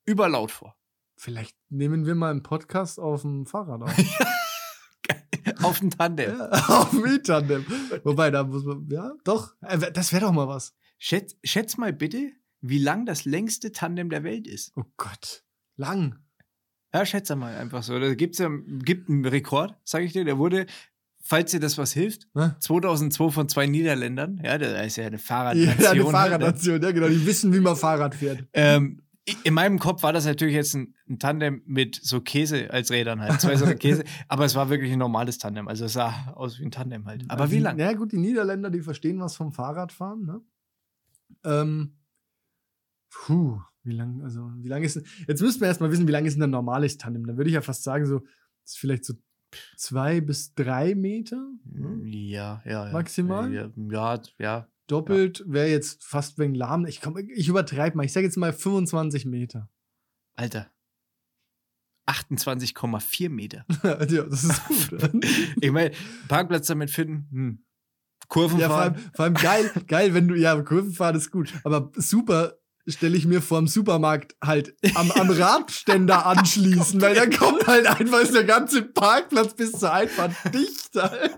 überlaut 0.05 0.51
vor. 0.51 0.75
Vielleicht 1.17 1.57
nehmen 1.69 2.05
wir 2.05 2.15
mal 2.15 2.31
einen 2.31 2.43
Podcast 2.43 2.99
auf 2.99 3.21
dem 3.21 3.45
Fahrrad 3.45 3.83
auf. 3.83 3.95
Auf 5.63 5.79
dem 5.79 5.89
Tandem. 5.89 6.37
ja, 6.37 6.49
auf 6.67 6.91
dem 6.91 7.05
E-Tandem. 7.05 7.65
Wobei, 8.03 8.31
da 8.31 8.43
muss 8.43 8.63
man, 8.63 8.87
ja, 8.89 9.11
doch, 9.23 9.53
äh, 9.61 9.91
das 9.91 10.13
wäre 10.13 10.25
doch 10.25 10.31
mal 10.31 10.47
was. 10.47 10.73
Schätz, 10.97 11.35
schätz 11.43 11.77
mal 11.77 11.93
bitte, 11.93 12.31
wie 12.61 12.77
lang 12.79 13.05
das 13.05 13.25
längste 13.25 13.71
Tandem 13.71 14.09
der 14.09 14.23
Welt 14.23 14.47
ist. 14.47 14.71
Oh 14.75 14.83
Gott, 14.97 15.43
lang. 15.75 16.19
Ja, 16.93 17.05
schätze 17.05 17.35
mal 17.35 17.55
einfach 17.55 17.83
so. 17.83 17.99
Da 17.99 18.15
gibt's 18.15 18.39
ja, 18.39 18.49
gibt 18.83 19.09
einen 19.09 19.25
Rekord, 19.25 19.75
sage 19.83 20.05
ich 20.05 20.13
dir. 20.13 20.25
Der 20.25 20.37
wurde, 20.39 20.65
falls 21.21 21.51
dir 21.51 21.59
das 21.59 21.77
was 21.77 21.93
hilft, 21.93 22.27
Ne? 22.33 22.55
2002 22.59 23.29
von 23.29 23.47
zwei 23.47 23.67
Niederländern. 23.67 24.41
Ja, 24.43 24.57
da 24.57 24.81
ist 24.81 24.95
ja 24.97 25.05
eine 25.05 25.17
Ja, 25.17 25.21
Fahrradnation. 25.21 25.85
eine 25.87 26.03
ne? 26.03 26.09
Fahrradnation, 26.09 26.81
ja 26.81 26.91
genau, 26.91 27.07
die 27.07 27.25
wissen, 27.25 27.53
wie 27.53 27.59
man 27.59 27.75
Fahrrad 27.75 28.15
fährt. 28.15 28.43
Ähm, 28.53 29.01
in 29.43 29.53
meinem 29.53 29.79
Kopf 29.79 30.03
war 30.03 30.13
das 30.13 30.25
natürlich 30.25 30.55
jetzt 30.55 30.73
ein, 30.75 30.95
ein 31.07 31.19
Tandem 31.19 31.61
mit 31.65 31.99
so 32.01 32.21
Käse 32.21 32.71
als 32.71 32.91
Rädern 32.91 33.21
halt. 33.21 33.41
Zwei 33.41 33.55
so 33.55 33.65
Käse. 33.75 34.03
aber 34.27 34.45
es 34.45 34.55
war 34.55 34.69
wirklich 34.69 34.91
ein 34.91 34.99
normales 34.99 35.37
Tandem. 35.37 35.67
Also 35.67 35.85
es 35.85 35.93
sah 35.93 36.31
aus 36.35 36.59
wie 36.59 36.65
ein 36.65 36.71
Tandem 36.71 37.05
halt. 37.05 37.25
Aber 37.29 37.41
Also 37.41 37.51
wie 37.51 37.57
die- 37.57 37.63
lang? 37.63 37.79
Ja, 37.79 37.93
gut, 37.93 38.11
die 38.11 38.17
Niederländer, 38.17 38.69
die 38.69 38.81
verstehen 38.81 39.19
was 39.19 39.35
vom 39.35 39.51
Fahrradfahren, 39.51 40.25
ne? 40.25 40.41
Ähm, 41.43 41.97
puh, 43.09 43.59
wie 43.83 43.93
lang, 43.93 44.21
also, 44.23 44.51
wie 44.57 44.67
lang 44.67 44.83
ist, 44.83 45.01
jetzt 45.27 45.41
müssten 45.41 45.61
wir 45.61 45.67
erstmal 45.67 45.91
wissen, 45.91 46.07
wie 46.07 46.11
lang 46.11 46.25
ist 46.25 46.35
denn 46.35 46.43
ein 46.43 46.49
normales 46.49 46.97
Tandem? 46.97 47.25
Dann 47.25 47.37
würde 47.37 47.49
ich 47.49 47.53
ja 47.55 47.61
fast 47.61 47.83
sagen, 47.83 48.05
so, 48.05 48.19
das 48.19 48.71
ist 48.73 48.77
vielleicht 48.77 49.05
so 49.05 49.13
zwei 49.77 50.21
bis 50.21 50.53
drei 50.53 50.95
Meter. 50.95 51.51
Ne? 51.65 52.01
Ja, 52.07 52.61
ja. 52.65 52.85
ja. 52.87 52.91
Maximal? 52.91 53.53
Ja, 53.53 53.69
ja. 53.75 54.21
ja. 54.37 54.67
Doppelt 54.89 55.43
wäre 55.45 55.67
jetzt 55.67 56.03
fast 56.03 56.39
wegen 56.39 56.55
lahm. 56.55 56.85
Ich, 56.85 56.99
komm, 56.99 57.17
ich 57.17 57.47
übertreibe 57.47 57.95
mal. 57.95 58.05
Ich 58.05 58.13
sage 58.13 58.25
jetzt 58.25 58.37
mal 58.37 58.53
25 58.53 59.25
Meter. 59.25 59.69
Alter. 60.35 60.71
28,4 62.07 63.29
Meter. 63.29 63.65
ja, 63.83 64.23
das 64.23 64.43
ist 64.43 64.67
gut. 64.67 65.09
Ich 65.61 65.71
meine, 65.71 65.91
Parkplatz 66.27 66.67
damit 66.67 66.89
finden, 66.89 67.27
hm. 67.31 67.65
Kurven 68.27 68.59
ja, 68.59 68.67
vor 68.67 68.77
allem, 68.77 68.95
vor 69.13 69.25
allem 69.25 69.33
geil, 69.35 69.71
geil, 69.87 70.13
wenn 70.13 70.27
du, 70.27 70.35
ja, 70.35 70.59
Kurvenfahren 70.61 71.15
ist 71.15 71.31
gut. 71.31 71.53
Aber 71.63 71.91
super 71.95 72.59
stelle 72.87 73.15
ich 73.17 73.25
mir 73.25 73.41
vorm 73.41 73.67
Supermarkt 73.67 74.35
halt 74.43 74.75
am, 74.95 75.11
am 75.11 75.29
Radständer 75.29 76.25
anschließen, 76.25 76.99
weil 77.01 77.15
dann 77.15 77.31
kommt 77.31 77.67
halt 77.67 77.85
einfach 77.87 78.19
ist 78.21 78.33
der 78.33 78.43
ganze 78.45 78.81
Parkplatz 78.83 79.53
bis 79.55 79.71
zur 79.73 79.91
Einfahrt 79.93 80.31
dicht 80.53 80.89
halt. 80.95 81.37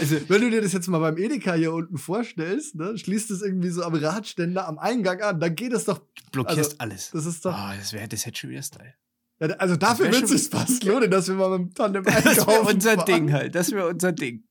Also, 0.00 0.16
Wenn 0.28 0.40
du 0.42 0.50
dir 0.50 0.62
das 0.62 0.72
jetzt 0.72 0.88
mal 0.88 0.98
beim 1.00 1.18
Edeka 1.18 1.54
hier 1.54 1.72
unten 1.72 1.98
vorstellst, 1.98 2.74
ne, 2.76 2.96
schließt 2.96 3.30
es 3.30 3.42
irgendwie 3.42 3.70
so 3.70 3.82
am 3.82 3.94
Radständer 3.94 4.66
am 4.68 4.78
Eingang 4.78 5.20
an, 5.20 5.40
dann 5.40 5.54
geht 5.54 5.72
es 5.72 5.84
doch, 5.84 6.00
blockierst 6.32 6.58
Also, 6.58 6.76
alles. 6.78 7.10
das 7.12 7.26
ist 7.26 7.44
doch, 7.44 7.52
Oh, 7.54 7.76
das 7.78 7.92
wäre 7.92 8.08
das 8.08 8.24
hätte 8.26 8.38
schon 8.38 8.50
wieder 8.50 8.62
Style. 8.62 8.94
ja, 9.40 9.48
also 9.56 9.76
dafür 9.76 10.10
wird 10.12 10.22
es 10.24 10.30
sich 10.30 10.48
fast 10.48 10.84
lohnen, 10.84 11.10
dass 11.10 11.28
wir 11.28 11.34
mal 11.34 11.58
mit 11.58 11.68
dem 11.70 11.74
Tandem 11.74 12.04
Das 12.04 12.24
wäre 12.24 12.30
einkaufen 12.30 12.74
unser 12.74 12.94
fahren. 12.94 13.06
Ding 13.06 13.32
halt. 13.32 13.54
Das 13.54 13.70
wäre 13.72 13.88
unser 13.88 14.12
Ding. 14.12 14.44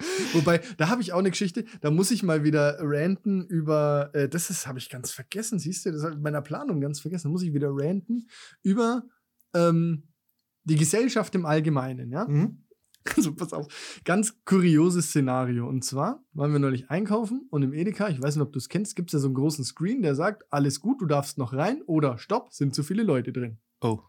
Wobei, 0.32 0.60
da 0.76 0.88
habe 0.88 1.02
ich 1.02 1.12
auch 1.12 1.18
eine 1.18 1.30
Geschichte, 1.30 1.64
da 1.80 1.90
muss 1.90 2.10
ich 2.10 2.22
mal 2.22 2.44
wieder 2.44 2.78
ranten 2.80 3.44
über, 3.46 4.10
äh, 4.14 4.28
das 4.28 4.50
ist, 4.50 4.66
habe 4.66 4.78
ich 4.78 4.88
ganz 4.88 5.10
vergessen, 5.10 5.58
siehst 5.58 5.86
du, 5.86 5.92
das 5.92 6.02
habe 6.02 6.12
ich 6.12 6.16
in 6.18 6.22
meiner 6.22 6.42
Planung 6.42 6.80
ganz 6.80 7.00
vergessen, 7.00 7.28
da 7.28 7.30
muss 7.30 7.42
ich 7.42 7.52
wieder 7.52 7.70
ranten 7.70 8.28
über 8.62 9.04
ähm, 9.54 10.08
die 10.64 10.76
Gesellschaft 10.76 11.34
im 11.34 11.46
Allgemeinen, 11.46 12.10
ja? 12.10 12.26
Mhm. 12.26 12.64
Also 13.16 13.34
pass 13.34 13.54
auf, 13.54 14.00
ganz 14.04 14.44
kurioses 14.44 15.06
Szenario. 15.06 15.66
Und 15.66 15.84
zwar 15.84 16.22
waren 16.32 16.52
wir 16.52 16.58
neulich 16.58 16.90
einkaufen 16.90 17.46
und 17.50 17.62
im 17.62 17.72
Edeka, 17.72 18.10
ich 18.10 18.20
weiß 18.20 18.36
nicht, 18.36 18.42
ob 18.42 18.52
du 18.52 18.58
es 18.58 18.68
kennst, 18.68 18.94
gibt 18.94 19.08
es 19.08 19.14
ja 19.14 19.18
so 19.20 19.28
einen 19.28 19.34
großen 19.34 19.64
Screen, 19.64 20.02
der 20.02 20.14
sagt, 20.14 20.44
alles 20.50 20.80
gut, 20.80 21.00
du 21.00 21.06
darfst 21.06 21.38
noch 21.38 21.54
rein 21.54 21.82
oder 21.86 22.18
stopp, 22.18 22.52
sind 22.52 22.74
zu 22.74 22.82
viele 22.82 23.02
Leute 23.02 23.32
drin. 23.32 23.58
Oh. 23.80 24.00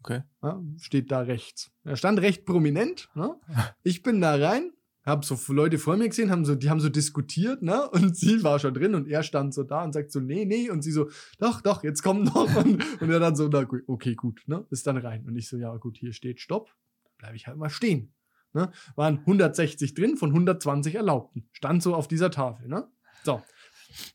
Okay. 0.00 0.22
Ja, 0.42 0.62
steht 0.78 1.10
da 1.10 1.20
rechts. 1.20 1.72
Er 1.82 1.96
stand 1.96 2.20
recht 2.20 2.46
prominent. 2.46 3.08
Ne? 3.14 3.34
Ich 3.82 4.02
bin 4.02 4.20
da 4.20 4.36
rein, 4.36 4.70
habe 5.08 5.24
so 5.24 5.36
Leute 5.52 5.78
vor 5.78 5.96
mir 5.96 6.08
gesehen, 6.08 6.30
haben 6.30 6.44
so, 6.44 6.54
die 6.54 6.70
haben 6.70 6.80
so 6.80 6.88
diskutiert, 6.88 7.62
ne? 7.62 7.88
Und 7.90 8.16
sie 8.16 8.42
war 8.44 8.58
schon 8.58 8.74
drin 8.74 8.94
und 8.94 9.08
er 9.08 9.22
stand 9.22 9.54
so 9.54 9.62
da 9.62 9.82
und 9.82 9.92
sagt 9.92 10.12
so, 10.12 10.20
nee, 10.20 10.44
nee. 10.44 10.70
Und 10.70 10.82
sie 10.82 10.92
so, 10.92 11.10
doch, 11.38 11.60
doch, 11.60 11.82
jetzt 11.82 12.02
komm 12.02 12.24
noch. 12.24 12.54
Und, 12.64 12.84
und 13.00 13.10
er 13.10 13.20
dann 13.20 13.34
so, 13.34 13.48
na, 13.48 13.66
okay, 13.86 14.14
gut, 14.14 14.42
ne? 14.46 14.66
Ist 14.70 14.86
dann 14.86 14.96
rein. 14.96 15.24
Und 15.26 15.36
ich 15.36 15.48
so, 15.48 15.56
ja, 15.56 15.74
gut, 15.76 15.96
hier 15.96 16.12
steht 16.12 16.40
Stopp. 16.40 16.74
Bleibe 17.16 17.36
ich 17.36 17.46
halt 17.46 17.56
mal 17.56 17.70
stehen. 17.70 18.12
Ne? 18.52 18.70
Waren 18.96 19.18
160 19.18 19.94
drin 19.94 20.16
von 20.16 20.30
120 20.30 20.94
Erlaubten. 20.94 21.48
Stand 21.52 21.82
so 21.82 21.94
auf 21.94 22.08
dieser 22.08 22.30
Tafel, 22.30 22.68
ne? 22.68 22.88
So. 23.24 23.42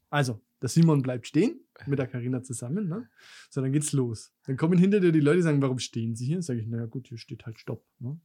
Also, 0.10 0.42
der 0.62 0.70
Simon 0.70 1.02
bleibt 1.02 1.28
stehen, 1.28 1.60
mit 1.88 2.00
der 2.00 2.08
Karina 2.08 2.42
zusammen, 2.42 2.88
ne? 2.88 3.10
So, 3.50 3.62
dann 3.62 3.72
geht's 3.72 3.92
los. 3.94 4.34
Dann 4.46 4.58
kommen 4.58 4.78
hinter 4.78 5.00
dir 5.00 5.12
die 5.12 5.20
Leute, 5.20 5.44
sagen, 5.44 5.62
warum 5.62 5.80
stehen 5.80 6.16
sie 6.16 6.26
hier? 6.26 6.42
Sag 6.42 6.58
ich, 6.58 6.68
naja, 6.68 6.86
gut, 6.86 7.08
hier 7.08 7.18
steht 7.18 7.46
halt 7.46 7.60
Stopp, 7.60 7.86
ne? 8.00 8.20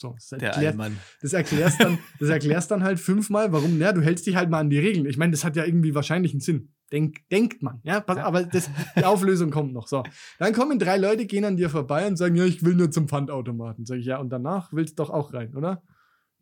So, 0.00 0.14
das 0.14 0.28
Der 0.30 0.50
erklärt, 0.50 0.72
Allmann. 0.72 0.96
das 1.20 1.32
erklärst 1.34 1.80
dann, 1.82 1.98
das 2.18 2.28
erklärst 2.30 2.70
dann 2.70 2.82
halt 2.82 2.98
fünfmal, 2.98 3.52
warum, 3.52 3.76
naja, 3.78 3.92
du 3.92 4.00
hältst 4.00 4.26
dich 4.26 4.36
halt 4.36 4.48
mal 4.48 4.58
an 4.60 4.70
die 4.70 4.78
Regeln. 4.78 5.04
Ich 5.06 5.18
meine, 5.18 5.32
das 5.32 5.44
hat 5.44 5.56
ja 5.56 5.64
irgendwie 5.64 5.94
wahrscheinlich 5.94 6.32
einen 6.32 6.40
Sinn. 6.40 6.72
Denk, 6.90 7.28
denkt 7.30 7.62
man, 7.62 7.80
ja, 7.84 8.00
pass, 8.00 8.16
Ja. 8.16 8.24
aber 8.24 8.42
das, 8.44 8.68
die 8.96 9.04
Auflösung 9.04 9.50
kommt 9.50 9.72
noch. 9.72 9.86
So, 9.86 10.02
dann 10.38 10.52
kommen 10.52 10.78
drei 10.78 10.96
Leute, 10.96 11.26
gehen 11.26 11.44
an 11.44 11.56
dir 11.56 11.70
vorbei 11.70 12.06
und 12.06 12.16
sagen, 12.16 12.34
ja, 12.34 12.44
ich 12.44 12.64
will 12.64 12.74
nur 12.74 12.90
zum 12.90 13.08
Pfandautomaten. 13.08 13.84
Sag 13.86 13.98
ich, 13.98 14.06
ja, 14.06 14.18
und 14.18 14.30
danach 14.30 14.72
willst 14.72 14.98
du 14.98 15.02
doch 15.04 15.10
auch 15.10 15.32
rein, 15.34 15.54
oder? 15.54 15.82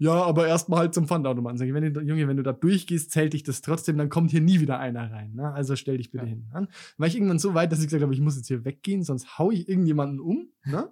Ja, 0.00 0.12
aber 0.12 0.46
erstmal 0.46 0.78
halt 0.78 0.94
zum 0.94 1.08
Pfandautomaten. 1.08 1.58
Sag 1.58 1.66
ich, 1.66 1.74
wenn 1.74 1.92
du, 1.92 2.00
Junge, 2.00 2.28
wenn 2.28 2.36
du 2.36 2.44
da 2.44 2.52
durchgehst, 2.52 3.10
zählt 3.10 3.32
dich 3.32 3.42
das 3.42 3.62
trotzdem, 3.62 3.98
dann 3.98 4.08
kommt 4.08 4.30
hier 4.30 4.40
nie 4.40 4.60
wieder 4.60 4.78
einer 4.78 5.10
rein. 5.10 5.34
Ne? 5.34 5.52
Also 5.52 5.74
stell 5.74 5.96
dich 5.98 6.12
bitte 6.12 6.22
Ja. 6.24 6.30
hin. 6.30 6.46
Dann 6.52 6.68
war 6.98 7.08
ich 7.08 7.16
irgendwann 7.16 7.40
so 7.40 7.52
weit, 7.54 7.72
dass 7.72 7.80
ich 7.80 7.86
gesagt 7.86 8.04
habe, 8.04 8.14
ich 8.14 8.20
muss 8.20 8.36
jetzt 8.36 8.46
hier 8.46 8.64
weggehen, 8.64 9.02
sonst 9.02 9.38
hau 9.40 9.50
ich 9.50 9.68
irgendjemanden 9.68 10.20
um. 10.20 10.52
Ne? 10.64 10.88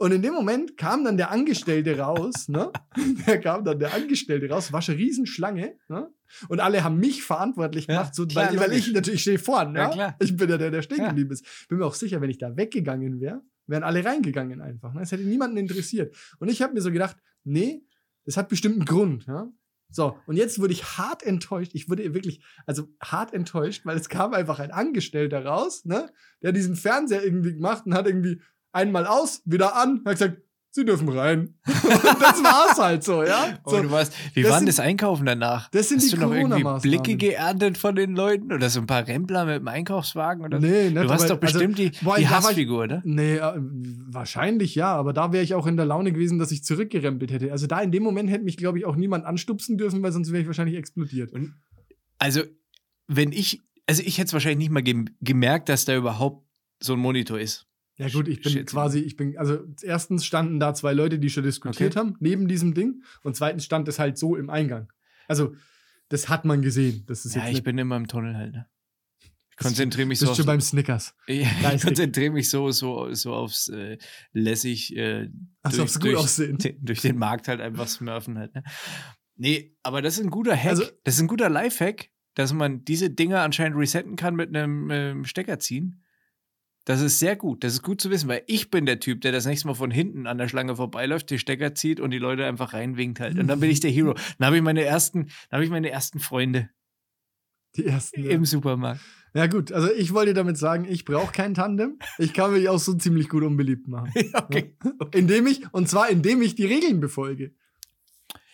Und 0.00 0.12
in 0.12 0.22
dem 0.22 0.32
Moment 0.32 0.76
kam 0.76 1.04
dann 1.04 1.16
der 1.16 1.30
Angestellte 1.32 1.98
raus, 1.98 2.48
ne? 2.48 2.70
Der 3.26 3.40
kam 3.40 3.64
dann 3.64 3.78
der 3.80 3.92
Angestellte 3.94 4.48
raus, 4.48 4.72
war 4.72 4.80
schon 4.80 4.94
Riesenschlange, 4.94 5.76
ne? 5.88 6.08
Und 6.48 6.60
alle 6.60 6.84
haben 6.84 6.98
mich 6.98 7.24
verantwortlich 7.24 7.86
Ja, 7.88 7.94
gemacht, 7.94 8.14
so, 8.14 8.26
klar, 8.26 8.50
weil, 8.50 8.60
weil 8.60 8.72
ich 8.74 8.92
natürlich 8.92 9.22
stehe 9.22 9.38
vorne, 9.38 9.78
Ja, 9.78 9.94
ja? 9.94 10.16
Ich 10.20 10.36
bin 10.36 10.48
ja 10.48 10.56
der, 10.56 10.70
der 10.70 10.82
stehen 10.82 10.98
Ja. 10.98 11.08
geblieben 11.08 11.32
ist. 11.32 11.44
Bin 11.68 11.78
mir 11.78 11.86
auch 11.86 11.94
sicher, 11.94 12.20
wenn 12.20 12.30
ich 12.30 12.38
da 12.38 12.56
weggegangen 12.56 13.20
wäre, 13.20 13.42
wären 13.66 13.82
alle 13.82 14.04
reingegangen 14.04 14.60
einfach. 14.60 14.94
Ne? 14.94 15.02
Es 15.02 15.10
hätte 15.10 15.24
niemanden 15.24 15.56
interessiert. 15.56 16.14
Und 16.38 16.48
ich 16.48 16.62
habe 16.62 16.74
mir 16.74 16.80
so 16.80 16.92
gedacht, 16.92 17.16
nee, 17.44 17.82
das 18.24 18.36
hat 18.36 18.48
bestimmt 18.48 18.76
einen 18.76 18.84
Grund. 18.84 19.26
Ja? 19.26 19.50
So, 19.90 20.18
und 20.26 20.36
jetzt 20.36 20.60
wurde 20.60 20.74
ich 20.74 20.84
hart 20.98 21.22
enttäuscht. 21.22 21.72
Ich 21.74 21.88
wurde 21.88 22.12
wirklich, 22.14 22.42
also 22.66 22.88
hart 23.02 23.32
enttäuscht, 23.32 23.84
weil 23.86 23.96
es 23.96 24.08
kam 24.08 24.32
einfach 24.34 24.58
ein 24.60 24.70
Angestellter 24.70 25.44
raus, 25.44 25.86
ne, 25.86 26.10
der 26.42 26.52
diesen 26.52 26.76
Fernseher 26.76 27.24
irgendwie 27.24 27.54
gemacht 27.54 27.86
und 27.86 27.94
hat 27.94 28.06
irgendwie 28.06 28.40
einmal 28.72 29.06
aus, 29.06 29.42
wieder 29.44 29.76
an, 29.76 30.02
hat 30.04 30.12
gesagt, 30.14 30.42
Sie 30.70 30.84
dürfen 30.84 31.08
rein. 31.08 31.54
und 31.66 31.74
das 32.22 32.44
war's 32.44 32.78
halt 32.78 33.02
so, 33.02 33.24
ja. 33.24 33.58
Oh, 33.64 33.70
So, 33.70 33.82
du 33.82 33.90
warst, 33.90 34.12
wie 34.34 34.42
das 34.42 34.50
war 34.52 34.58
denn 34.60 34.66
sind- 34.66 34.78
das 34.78 34.80
Einkaufen 34.80 35.24
danach? 35.24 35.70
das 35.70 35.88
sind 35.88 35.96
Hast 36.02 36.12
die 36.12 36.16
du 36.16 36.20
noch 36.20 36.32
irgendwie. 36.32 36.80
Blicke 36.88 37.16
geerntet 37.16 37.78
von 37.78 37.96
den 37.96 38.14
Leuten 38.14 38.52
oder 38.52 38.68
so 38.68 38.80
ein 38.80 38.86
paar 38.86 39.06
Rempler 39.06 39.46
mit 39.46 39.56
dem 39.56 39.66
Einkaufswagen? 39.66 40.44
Oder? 40.44 40.60
Nee, 40.60 40.90
du 40.90 41.00
nicht, 41.00 41.08
warst 41.08 41.24
aber- 41.24 41.34
doch 41.34 41.40
bestimmt 41.40 41.78
die, 41.78 41.90
boah, 42.02 42.16
die 42.16 42.22
ich- 42.24 42.28
Hassfigur, 42.30 42.86
ne? 42.86 43.00
Nee, 43.04 43.36
äh, 43.38 43.52
wahrscheinlich 44.10 44.74
ja, 44.74 44.94
aber 44.94 45.12
da 45.14 45.32
wäre 45.32 45.42
ich 45.42 45.54
auch 45.54 45.66
in 45.66 45.76
der 45.76 45.86
Laune 45.86 46.12
gewesen, 46.12 46.38
dass 46.38 46.50
ich 46.52 46.62
zurückgerempelt 46.62 47.32
hätte. 47.32 47.50
Also 47.50 47.66
da 47.66 47.80
in 47.80 47.90
dem 47.90 48.02
Moment 48.02 48.30
hätte 48.30 48.44
mich, 48.44 48.58
glaube 48.58 48.78
ich, 48.78 48.84
auch 48.84 48.94
niemand 48.94 49.24
anstupsen 49.24 49.78
dürfen, 49.78 50.02
weil 50.02 50.12
sonst 50.12 50.30
wäre 50.32 50.42
ich 50.42 50.46
wahrscheinlich 50.46 50.76
explodiert. 50.76 51.32
Und 51.32 51.54
also, 52.18 52.42
wenn 53.06 53.32
ich, 53.32 53.62
also 53.86 54.02
ich 54.04 54.18
hätte 54.18 54.26
es 54.28 54.32
wahrscheinlich 54.34 54.58
nicht 54.58 54.70
mal 54.70 54.82
gem 54.82 55.06
gemerkt, 55.22 55.70
dass 55.70 55.86
da 55.86 55.96
überhaupt 55.96 56.46
so 56.80 56.92
ein 56.92 56.98
Monitor 56.98 57.40
ist. 57.40 57.66
Ja 57.98 58.08
gut, 58.08 58.28
ich 58.28 58.40
bin 58.42 58.52
Shit. 58.52 58.66
quasi, 58.68 59.00
ich 59.00 59.16
bin, 59.16 59.36
also 59.36 59.58
erstens 59.82 60.24
standen 60.24 60.60
da 60.60 60.72
zwei 60.72 60.92
Leute, 60.92 61.18
die 61.18 61.30
schon 61.30 61.42
diskutiert 61.44 61.96
Okay. 61.96 61.98
haben, 61.98 62.16
neben 62.20 62.46
diesem 62.48 62.72
Ding. 62.74 63.02
Und 63.22 63.34
zweitens 63.36 63.64
stand 63.64 63.88
es 63.88 63.98
halt 63.98 64.16
so 64.18 64.36
im 64.36 64.50
Eingang. 64.50 64.92
Also, 65.26 65.54
das 66.08 66.28
hat 66.28 66.44
man 66.44 66.62
gesehen. 66.62 67.04
Das 67.06 67.24
ist 67.26 67.34
Ja, 67.34 67.44
jetzt 67.46 67.58
ich 67.58 67.64
bin 67.64 67.76
immer 67.76 67.96
im 67.96 68.06
Tunnel 68.06 68.36
halt, 68.36 68.52
ne? 68.52 68.66
Ich 69.50 69.56
konzentriere 69.64 70.06
mich 70.06 70.20
bist 70.20 70.28
so 70.28 70.34
schon 70.36 70.42
aufs, 70.42 70.46
beim 70.46 70.60
Snickers. 70.60 71.14
ja, 71.26 71.48
Da 71.60 71.72
ich 71.74 71.82
konzentriere 71.82 72.30
mich 72.32 72.48
so, 72.48 72.70
so, 72.70 73.12
so 73.12 73.34
aufs 73.34 73.68
äh, 73.68 73.98
lässig 74.32 74.96
äh, 74.96 75.28
Also 75.62 75.78
durch- 75.78 75.84
aufs 75.88 75.94
gut 75.98 76.04
durch- 76.12 76.16
aussehen. 76.18 76.58
den- 76.58 76.76
durch 76.84 77.00
den 77.02 77.18
Markt 77.18 77.48
halt 77.48 77.60
einfach 77.60 77.88
smurfen 77.88 78.38
halt. 78.38 78.54
Ne? 78.54 78.62
Nee, 79.34 79.76
aber 79.82 80.00
das 80.02 80.14
ist 80.18 80.24
ein 80.24 80.30
guter 80.30 80.56
Hack. 80.56 80.66
Also- 80.70 80.84
das 81.02 81.14
ist 81.16 81.20
ein 81.20 81.26
guter 81.26 81.50
Lifehack, 81.50 82.10
dass 82.34 82.52
man 82.52 82.84
diese 82.84 83.10
Dinger 83.10 83.40
anscheinend 83.40 83.76
resetten 83.76 84.14
kann 84.14 84.36
mit 84.36 84.54
einem 84.54 84.88
ähm, 84.92 85.24
Stecker 85.24 85.58
ziehen. 85.58 86.04
Das 86.88 87.02
ist 87.02 87.18
sehr 87.18 87.36
gut. 87.36 87.64
Das 87.64 87.74
ist 87.74 87.82
gut 87.82 88.00
zu 88.00 88.08
wissen, 88.08 88.30
weil 88.30 88.44
ich 88.46 88.70
bin 88.70 88.86
der 88.86 88.98
Typ, 88.98 89.20
der 89.20 89.30
das 89.30 89.44
nächste 89.44 89.66
Mal 89.68 89.74
von 89.74 89.90
hinten 89.90 90.26
an 90.26 90.38
der 90.38 90.48
Schlange 90.48 90.74
vorbeiläuft, 90.74 91.28
die 91.28 91.38
Stecker 91.38 91.74
zieht 91.74 92.00
und 92.00 92.12
die 92.12 92.18
Leute 92.18 92.46
einfach 92.46 92.72
reinwinkt 92.72 93.20
halt. 93.20 93.38
Und 93.38 93.46
dann 93.46 93.60
bin 93.60 93.68
ich 93.68 93.80
der 93.80 93.90
Hero. 93.90 94.14
Dann 94.38 94.46
habe 94.46 94.56
ich 94.56 94.62
meine 94.62 94.82
ersten, 94.84 95.24
dann 95.50 95.58
habe 95.58 95.64
ich 95.64 95.70
meine 95.70 95.90
ersten 95.90 96.18
Freunde 96.18 96.70
Die 97.76 97.84
ersten. 97.84 98.24
Ja. 98.24 98.30
im 98.30 98.46
Supermarkt. 98.46 99.02
ja 99.34 99.48
gut, 99.48 99.70
also 99.70 99.92
ich 99.92 100.14
wollte 100.14 100.32
damit 100.32 100.56
sagen, 100.56 100.86
ich 100.88 101.04
brauche 101.04 101.30
kein 101.30 101.52
Tandem. 101.52 101.98
Ich 102.16 102.32
kann 102.32 102.54
mich 102.54 102.70
auch 102.70 102.78
so 102.78 102.94
ziemlich 102.94 103.28
gut 103.28 103.42
unbeliebt 103.42 103.86
machen. 103.86 104.10
okay. 104.32 104.74
Indem 105.12 105.46
ich, 105.46 105.70
und 105.74 105.90
zwar 105.90 106.08
indem 106.08 106.40
ich 106.40 106.54
die 106.54 106.64
Regeln 106.64 107.00
befolge. 107.00 107.52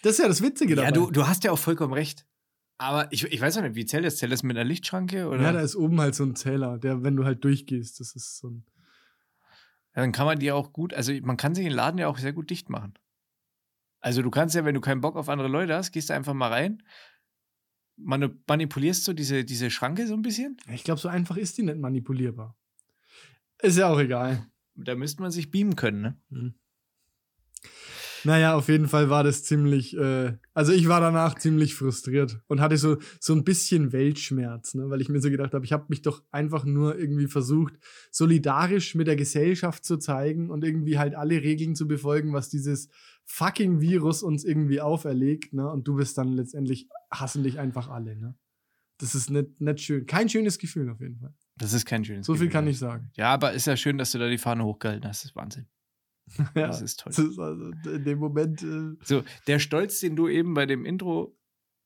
Das 0.03 0.15
ist 0.15 0.19
ja 0.19 0.27
das 0.27 0.43
Witzige 0.43 0.75
dabei. 0.75 0.89
Ja, 0.89 0.93
du, 0.93 1.09
du 1.13 1.29
hast 1.29 1.45
ja 1.45 1.53
auch 1.53 1.59
vollkommen 1.61 1.93
recht. 1.93 2.27
Aber 2.85 3.11
ich, 3.13 3.25
ich 3.25 3.41
weiß 3.41 3.57
auch 3.59 3.63
nicht, 3.63 3.75
wie 3.77 3.87
zählt 3.87 4.05
das? 4.05 4.17
Zählt 4.17 4.31
das 4.31 4.43
mit 4.43 4.57
einer 4.57 4.65
Lichtschranke? 4.69 5.29
Oder? 5.29 5.43
ja, 5.43 5.53
da 5.53 5.61
ist 5.61 5.75
oben 5.75 6.01
halt 6.01 6.15
so 6.15 6.25
ein 6.25 6.37
Zähler, 6.37 6.79
der, 6.79 7.03
wenn 7.03 7.17
du 7.17 7.25
halt 7.25 7.43
durchgehst, 7.43 7.99
das 8.01 8.15
ist 8.15 8.39
so 8.39 8.51
ein. 8.51 8.67
Ja, 9.97 10.03
dann 10.03 10.13
kann 10.13 10.27
man 10.27 10.39
die 10.39 10.53
auch 10.53 10.73
gut, 10.73 10.93
also 10.93 11.13
man 11.23 11.37
kann 11.37 11.55
sich 11.55 11.65
den 11.65 11.73
Laden 11.73 11.99
ja 11.99 12.09
auch 12.09 12.19
sehr 12.19 12.33
gut 12.33 12.51
dicht 12.51 12.69
machen. 12.69 12.95
Also 14.01 14.21
du 14.23 14.31
kannst 14.31 14.55
ja, 14.55 14.65
wenn 14.65 14.75
du 14.75 14.81
keinen 14.81 15.01
Bock 15.01 15.17
auf 15.17 15.29
andere 15.29 15.49
Leute 15.49 15.75
hast, 15.75 15.93
gehst 15.93 16.11
du 16.11 16.15
einfach 16.15 16.35
mal 16.35 16.49
rein, 16.53 16.83
manu- 17.97 18.37
manipulierst 18.47 19.05
so 19.05 19.13
diese, 19.13 19.45
diese 19.45 19.71
Schranke 19.71 20.07
so 20.07 20.15
ein 20.15 20.23
bisschen. 20.23 20.57
Ich 20.73 20.85
glaube, 20.85 21.01
so 21.01 21.09
einfach 21.09 21.37
ist 21.37 21.57
die 21.57 21.63
nicht 21.63 21.79
manipulierbar. 21.79 22.59
Ist 23.63 23.79
ja 23.79 23.89
auch 23.89 23.99
egal. 23.99 24.47
Da 24.75 24.95
müsste 24.97 25.23
man 25.23 25.31
sich 25.31 25.51
beamen 25.51 25.77
können, 25.77 26.03
ne? 26.03 26.21
Hm. 26.31 26.55
Naja, 28.25 28.55
auf 28.55 28.69
jeden 28.69 28.89
Fall 28.89 29.11
war 29.11 29.23
das 29.23 29.45
ziemlich, 29.45 29.97
äh, 29.97 30.33
also 30.55 30.73
ich 30.73 30.89
war 30.89 31.01
danach 31.01 31.37
ziemlich 31.37 31.75
frustriert 31.75 32.41
und 32.47 32.61
hatte 32.61 32.77
so, 32.77 32.97
so 33.21 33.35
ein 33.35 33.45
bisschen 33.45 33.93
Weltschmerz, 33.93 34.75
ne? 34.75 34.89
weil 34.89 35.01
ich 35.01 35.09
mir 35.09 35.21
so 35.21 35.31
gedacht 35.31 35.55
habe, 35.55 35.65
ich 35.65 35.73
habe 35.73 35.87
mich 35.89 36.03
doch 36.03 36.23
einfach 36.31 36.65
nur 36.65 36.99
irgendwie 36.99 37.27
versucht, 37.27 37.75
solidarisch 38.11 38.95
mit 38.95 39.07
der 39.07 39.17
Gesellschaft 39.17 39.85
zu 39.85 39.99
zeigen 39.99 40.51
und 40.51 40.65
irgendwie 40.65 40.99
halt 40.99 41.15
alle 41.15 41.43
Regeln 41.43 41.75
zu 41.75 41.87
befolgen, 41.87 42.33
was 42.33 42.49
dieses 42.49 42.89
fucking 43.25 43.81
Virus 43.81 44.23
uns 44.23 44.45
irgendwie 44.45 44.81
auferlegt, 44.81 45.53
ne? 45.53 45.69
Und 45.69 45.89
du 45.89 45.97
bist 45.97 46.19
dann 46.19 46.33
letztendlich, 46.33 46.89
hassen 47.11 47.43
dich 47.43 47.59
einfach 47.59 47.89
alle, 47.89 48.17
ne? 48.17 48.35
Das 48.99 49.15
ist 49.15 49.31
nicht, 49.31 49.61
nicht 49.61 49.81
schön. 49.81 50.07
Kein 50.07 50.29
schönes 50.29 50.59
Gefühl 50.59 50.89
auf 50.91 51.01
jeden 51.01 51.19
Fall. 51.19 51.35
Das 51.57 51.73
ist 51.73 51.85
kein 51.85 52.05
schönes 52.05 52.27
So 52.27 52.35
viel 52.35 52.47
Gefühl, 52.47 52.53
kann 52.53 52.69
ich 52.69 52.79
sagen. 52.79 53.11
Ja, 53.17 53.33
aber 53.33 53.53
ist 53.53 53.67
ja 53.67 53.77
schön, 53.77 53.99
dass 53.99 54.13
du 54.13 54.19
da 54.19 54.29
die 54.29 54.39
Fahne 54.39 54.65
hochgehalten 54.65 55.09
hast. 55.09 55.25
Das 55.25 55.31
ist 55.31 55.37
Wahnsinn. 55.37 55.67
Ja, 56.55 56.67
Das 56.69 56.81
ist 56.83 57.01
toll. 57.01 57.13
das 57.15 57.25
ist 57.25 57.39
also 57.39 57.71
in 57.91 58.05
dem 58.05 58.19
Moment. 58.19 58.63
Äh, 58.63 58.97
So, 59.03 59.23
der 59.47 59.59
Stolz, 59.59 60.01
den 60.01 60.17
du 60.17 60.29
eben 60.29 60.55
bei 60.55 60.67
dem 60.67 60.85
Intro 60.85 61.37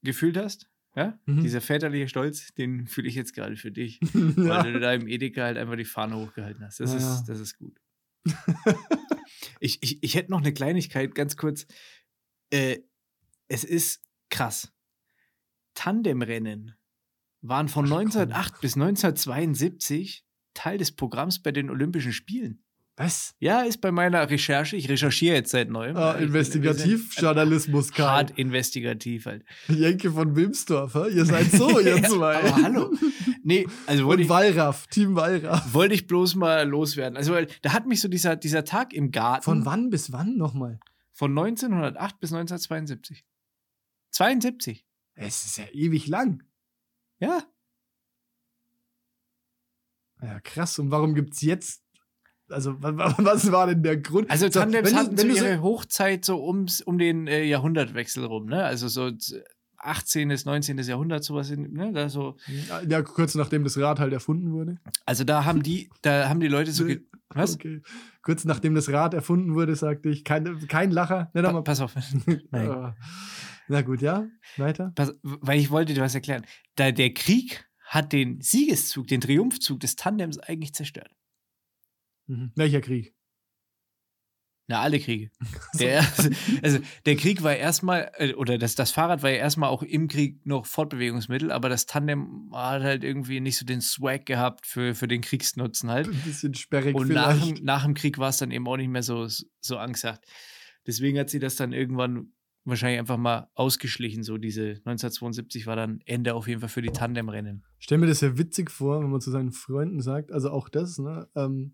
gefühlt 0.02 0.36
hast, 0.36 0.70
ja, 0.96 1.18
Mhm. 1.26 1.42
dieser 1.42 1.60
väterliche 1.60 2.08
Stolz, 2.08 2.52
den 2.54 2.86
fühle 2.86 3.08
ich 3.08 3.14
jetzt 3.14 3.34
gerade 3.34 3.56
für 3.56 3.70
dich. 3.70 4.00
ja. 4.14 4.64
weil 4.64 4.72
du 4.72 4.80
da 4.80 4.92
im 4.94 5.06
Edeka 5.08 5.42
halt 5.42 5.56
einfach 5.58 5.76
die 5.76 5.84
Fahne 5.84 6.16
hochgehalten 6.16 6.64
hast. 6.64 6.80
Das, 6.80 6.92
Ja, 6.92 6.98
ist, 7.16 7.24
das 7.26 7.40
ist 7.40 7.58
gut. 7.58 7.78
ich, 9.60 9.82
ich, 9.82 10.02
ich 10.02 10.14
hätte 10.14 10.30
noch 10.30 10.40
eine 10.40 10.52
Kleinigkeit, 10.52 11.14
ganz 11.14 11.36
kurz. 11.36 11.66
Äh, 12.50 12.78
es 13.48 13.64
ist 13.64 14.02
krass. 14.30 14.72
Tandemrennen 15.74 16.74
waren 17.40 17.68
von 17.68 17.84
Ach, 17.86 17.90
komm. 17.90 17.98
1908 18.00 18.60
bis 18.60 18.74
1972 18.74 20.24
Teil 20.54 20.78
des 20.78 20.92
Programms 20.92 21.40
bei 21.40 21.52
den 21.52 21.70
Olympischen 21.70 22.12
Spielen. 22.12 22.64
Was? 22.98 23.36
Ja, 23.38 23.60
ist 23.62 23.80
bei 23.80 23.92
meiner 23.92 24.28
Recherche. 24.28 24.74
Ich 24.74 24.88
recherchiere 24.88 25.36
jetzt 25.36 25.52
seit 25.52 25.70
neuem. 25.70 25.96
Ah, 25.96 26.14
Investigativjournalismus, 26.14 27.92
Karl. 27.92 28.08
Hart 28.10 28.38
investigativ 28.38 29.26
halt. 29.26 29.44
Jenke 29.68 30.10
von 30.10 30.34
Wilmsdorf, 30.34 30.94
hä? 30.94 31.08
ihr 31.14 31.24
seid 31.24 31.48
so, 31.52 31.78
ihr 31.80 32.02
zwei. 32.02 32.36
aber 32.36 32.56
hallo. 32.56 32.92
Nee, 33.44 33.68
also 33.86 34.04
wollte 34.04 34.24
Und 34.24 34.28
Wallraff, 34.30 34.88
Team 34.88 35.14
Wallraff. 35.14 35.72
wollte 35.72 35.94
ich 35.94 36.08
bloß 36.08 36.34
mal 36.34 36.68
loswerden. 36.68 37.16
Also, 37.16 37.36
da 37.62 37.72
hat 37.72 37.86
mich 37.86 38.00
so 38.00 38.08
dieser, 38.08 38.34
dieser 38.34 38.64
Tag 38.64 38.92
im 38.92 39.12
Garten 39.12 39.44
Von 39.44 39.64
wann 39.64 39.90
bis 39.90 40.10
wann 40.10 40.36
nochmal? 40.36 40.80
von 41.12 41.30
1908 41.38 42.18
bis 42.20 42.32
1972. 42.32 43.24
72. 44.10 44.84
Es 45.14 45.44
ist 45.44 45.58
ja 45.58 45.66
ewig 45.72 46.08
lang. 46.08 46.42
Ja. 47.20 47.44
Ja, 50.20 50.40
krass. 50.40 50.78
Und 50.80 50.90
warum 50.90 51.14
gibt's 51.14 51.42
jetzt. 51.42 51.84
Also, 52.50 52.82
wa- 52.82 52.96
wa- 52.96 53.14
was 53.18 53.50
war 53.52 53.66
denn 53.66 53.82
der 53.82 53.96
Grund? 53.98 54.30
Also 54.30 54.46
So, 54.46 54.60
Tandems 54.60 54.90
du- 54.90 54.96
hatten 54.96 55.10
wenn 55.12 55.18
so 55.18 55.28
du 55.28 55.34
so- 55.36 55.44
ihre 55.44 55.62
Hochzeit 55.62 56.24
so 56.24 56.44
ums, 56.46 56.80
um 56.80 56.98
den 56.98 57.26
äh, 57.26 57.44
Jahrhundertwechsel 57.44 58.24
rum, 58.24 58.46
ne? 58.46 58.64
Also 58.64 58.88
so 58.88 59.10
z- 59.10 59.42
18. 59.80 60.28
bis 60.28 60.44
19. 60.44 60.76
Jahrhundert, 60.78 61.22
sowas, 61.22 61.50
in, 61.50 61.72
ne? 61.72 61.92
Da 61.92 62.08
so. 62.08 62.36
Ja, 62.88 63.02
kurz 63.02 63.34
nachdem 63.36 63.62
das 63.64 63.78
Rad 63.78 64.00
halt 64.00 64.12
erfunden 64.12 64.52
wurde. 64.52 64.78
Also 65.06 65.22
da 65.24 65.44
haben 65.44 65.62
die, 65.62 65.88
da 66.02 66.28
haben 66.28 66.40
die 66.40 66.48
Leute 66.48 66.72
so. 66.72 66.84
Was? 67.30 67.54
Okay. 67.54 67.82
Kurz 68.22 68.44
nachdem 68.44 68.74
das 68.74 68.88
Rad 68.90 69.12
erfunden 69.14 69.54
wurde, 69.54 69.76
sagte 69.76 70.08
ich, 70.08 70.24
kein, 70.24 70.66
kein 70.66 70.90
Lacher. 70.90 71.30
Nicht 71.34 71.44
Pa 71.44 71.60
pass 71.62 71.80
auf. 71.80 71.94
Nein. 72.50 72.94
Na 73.68 73.82
gut, 73.82 74.00
ja. 74.00 74.26
Weiter. 74.56 74.92
Pass, 74.94 75.12
weil 75.22 75.58
ich 75.60 75.70
wollte 75.70 75.92
dir 75.94 76.00
was 76.00 76.14
erklären. 76.14 76.44
Da 76.76 76.90
der 76.90 77.12
Krieg 77.12 77.66
hat 77.84 78.12
den 78.12 78.40
Siegeszug, 78.40 79.06
den 79.08 79.20
Triumphzug 79.20 79.78
des 79.80 79.94
Tandems 79.96 80.38
eigentlich 80.38 80.72
zerstört. 80.74 81.10
Mhm. 82.28 82.52
Welcher 82.54 82.80
Krieg? 82.80 83.14
Na, 84.70 84.80
alle 84.82 85.00
Kriege. 85.00 85.30
Der, 85.80 86.04
also 86.62 86.78
der 87.06 87.16
Krieg 87.16 87.42
war 87.42 87.56
erstmal, 87.56 88.10
äh, 88.18 88.34
oder 88.34 88.58
das, 88.58 88.74
das 88.74 88.90
Fahrrad 88.90 89.22
war 89.22 89.30
ja 89.30 89.36
erstmal 89.36 89.70
auch 89.70 89.82
im 89.82 90.08
Krieg 90.08 90.44
noch 90.44 90.66
Fortbewegungsmittel, 90.66 91.50
aber 91.50 91.70
das 91.70 91.86
Tandem 91.86 92.50
hat 92.52 92.82
halt 92.82 93.02
irgendwie 93.02 93.40
nicht 93.40 93.56
so 93.56 93.64
den 93.64 93.80
Swag 93.80 94.26
gehabt 94.26 94.66
für, 94.66 94.94
für 94.94 95.08
den 95.08 95.22
Kriegsnutzen 95.22 95.90
halt. 95.90 96.08
Ein 96.08 96.20
bisschen 96.22 96.52
sperrig 96.52 96.94
Und 96.94 97.08
nach, 97.08 97.32
vielleicht. 97.38 97.58
dem- 97.60 97.64
nach 97.64 97.84
dem 97.84 97.94
Krieg 97.94 98.18
war 98.18 98.28
es 98.28 98.36
dann 98.36 98.50
eben 98.50 98.68
auch 98.68 98.76
nicht 98.76 98.90
mehr 98.90 99.02
so, 99.02 99.26
so 99.60 99.78
angesagt. 99.78 100.26
Deswegen 100.86 101.18
hat 101.18 101.30
sie 101.30 101.38
das 101.38 101.56
dann 101.56 101.72
irgendwann 101.72 102.32
wahrscheinlich 102.64 102.98
einfach 103.00 103.16
mal 103.16 103.48
ausgeschlichen. 103.54 104.22
So 104.22 104.36
diese 104.36 104.62
1972 104.84 105.66
war 105.66 105.76
dann 105.76 106.00
Ende 106.04 106.34
auf 106.34 106.46
jeden 106.46 106.60
Fall 106.60 106.68
für 106.68 106.82
die 106.82 106.90
Tandemrennen. 106.90 107.64
stell 107.78 107.96
mir 107.96 108.06
das 108.06 108.20
ja 108.20 108.36
witzig 108.36 108.70
vor, 108.70 109.00
wenn 109.02 109.08
man 109.10 109.22
zu 109.22 109.30
seinen 109.30 109.52
Freunden 109.52 110.02
sagt, 110.02 110.30
also 110.30 110.50
auch 110.50 110.68
das, 110.68 110.98
ne? 110.98 111.26
Ähm, 111.34 111.72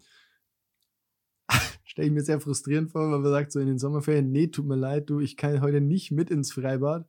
stelle 1.95 2.09
ich 2.09 2.13
mir 2.15 2.23
sehr 2.25 2.41
frustrierend 2.41 2.91
vor, 2.91 3.03
wenn 3.13 3.21
man 3.21 3.31
sagt 3.31 3.53
so 3.53 3.61
in 3.61 3.69
den 3.69 3.79
Sommerferien, 3.79 4.33
nee, 4.33 4.49
tut 4.49 4.67
mir 4.67 4.75
leid, 4.75 5.09
du, 5.09 5.21
ich 5.21 5.37
kann 5.37 5.61
heute 5.61 5.81
nicht 5.81 6.11
mit 6.11 6.29
ins 6.29 6.53
Freibad. 6.53 7.09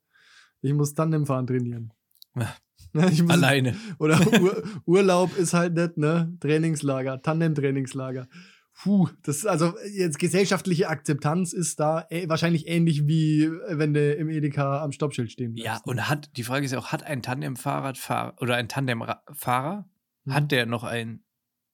Ich 0.62 0.74
muss 0.74 0.94
Tandemfahren 0.94 1.48
trainieren. 1.48 1.92
Ja. 2.36 2.56
Ja, 2.94 3.08
ich 3.10 3.22
muss, 3.24 3.32
Alleine. 3.32 3.76
Oder 4.00 4.20
Ur 4.42 4.64
Urlaub 4.86 5.36
ist 5.38 5.54
halt 5.54 5.74
nicht, 5.74 5.98
ne? 5.98 6.34
Trainingslager, 6.40 7.22
Tandem-Trainingslager. 7.22 8.28
Puh, 8.74 9.10
das 9.24 9.38
ist 9.38 9.48
also 9.48 9.74
jetzt 9.94 10.18
gesellschaftliche 10.20 10.88
Akzeptanz 10.88 11.52
ist 11.52 11.80
da 11.80 12.06
äh, 12.10 12.30
wahrscheinlich 12.30 12.68
ähnlich 12.68 13.06
wie 13.08 13.44
äh, 13.44 13.78
wenn 13.78 13.94
du 13.94 14.14
im 14.14 14.30
Edeka 14.30 14.82
am 14.82 14.92
Stoppschild 14.94 15.30
stehen 15.32 15.56
Ja, 15.58 15.64
bleibst, 15.74 15.86
ne? 15.88 15.92
und 15.92 16.10
hat, 16.10 16.38
die 16.38 16.44
Frage 16.44 16.66
ist 16.66 16.72
ja 16.72 16.80
auch, 16.80 16.92
hat 16.94 17.04
ein 17.04 17.22
Tandem-Fahrradfahrer 17.22 18.36
oder 18.42 18.56
ein 18.56 18.70
Tandem-Fahrer, 18.70 19.90
Mhm. 20.26 20.34
hat 20.34 20.52
der 20.52 20.66
noch 20.66 20.84
ein 20.84 21.24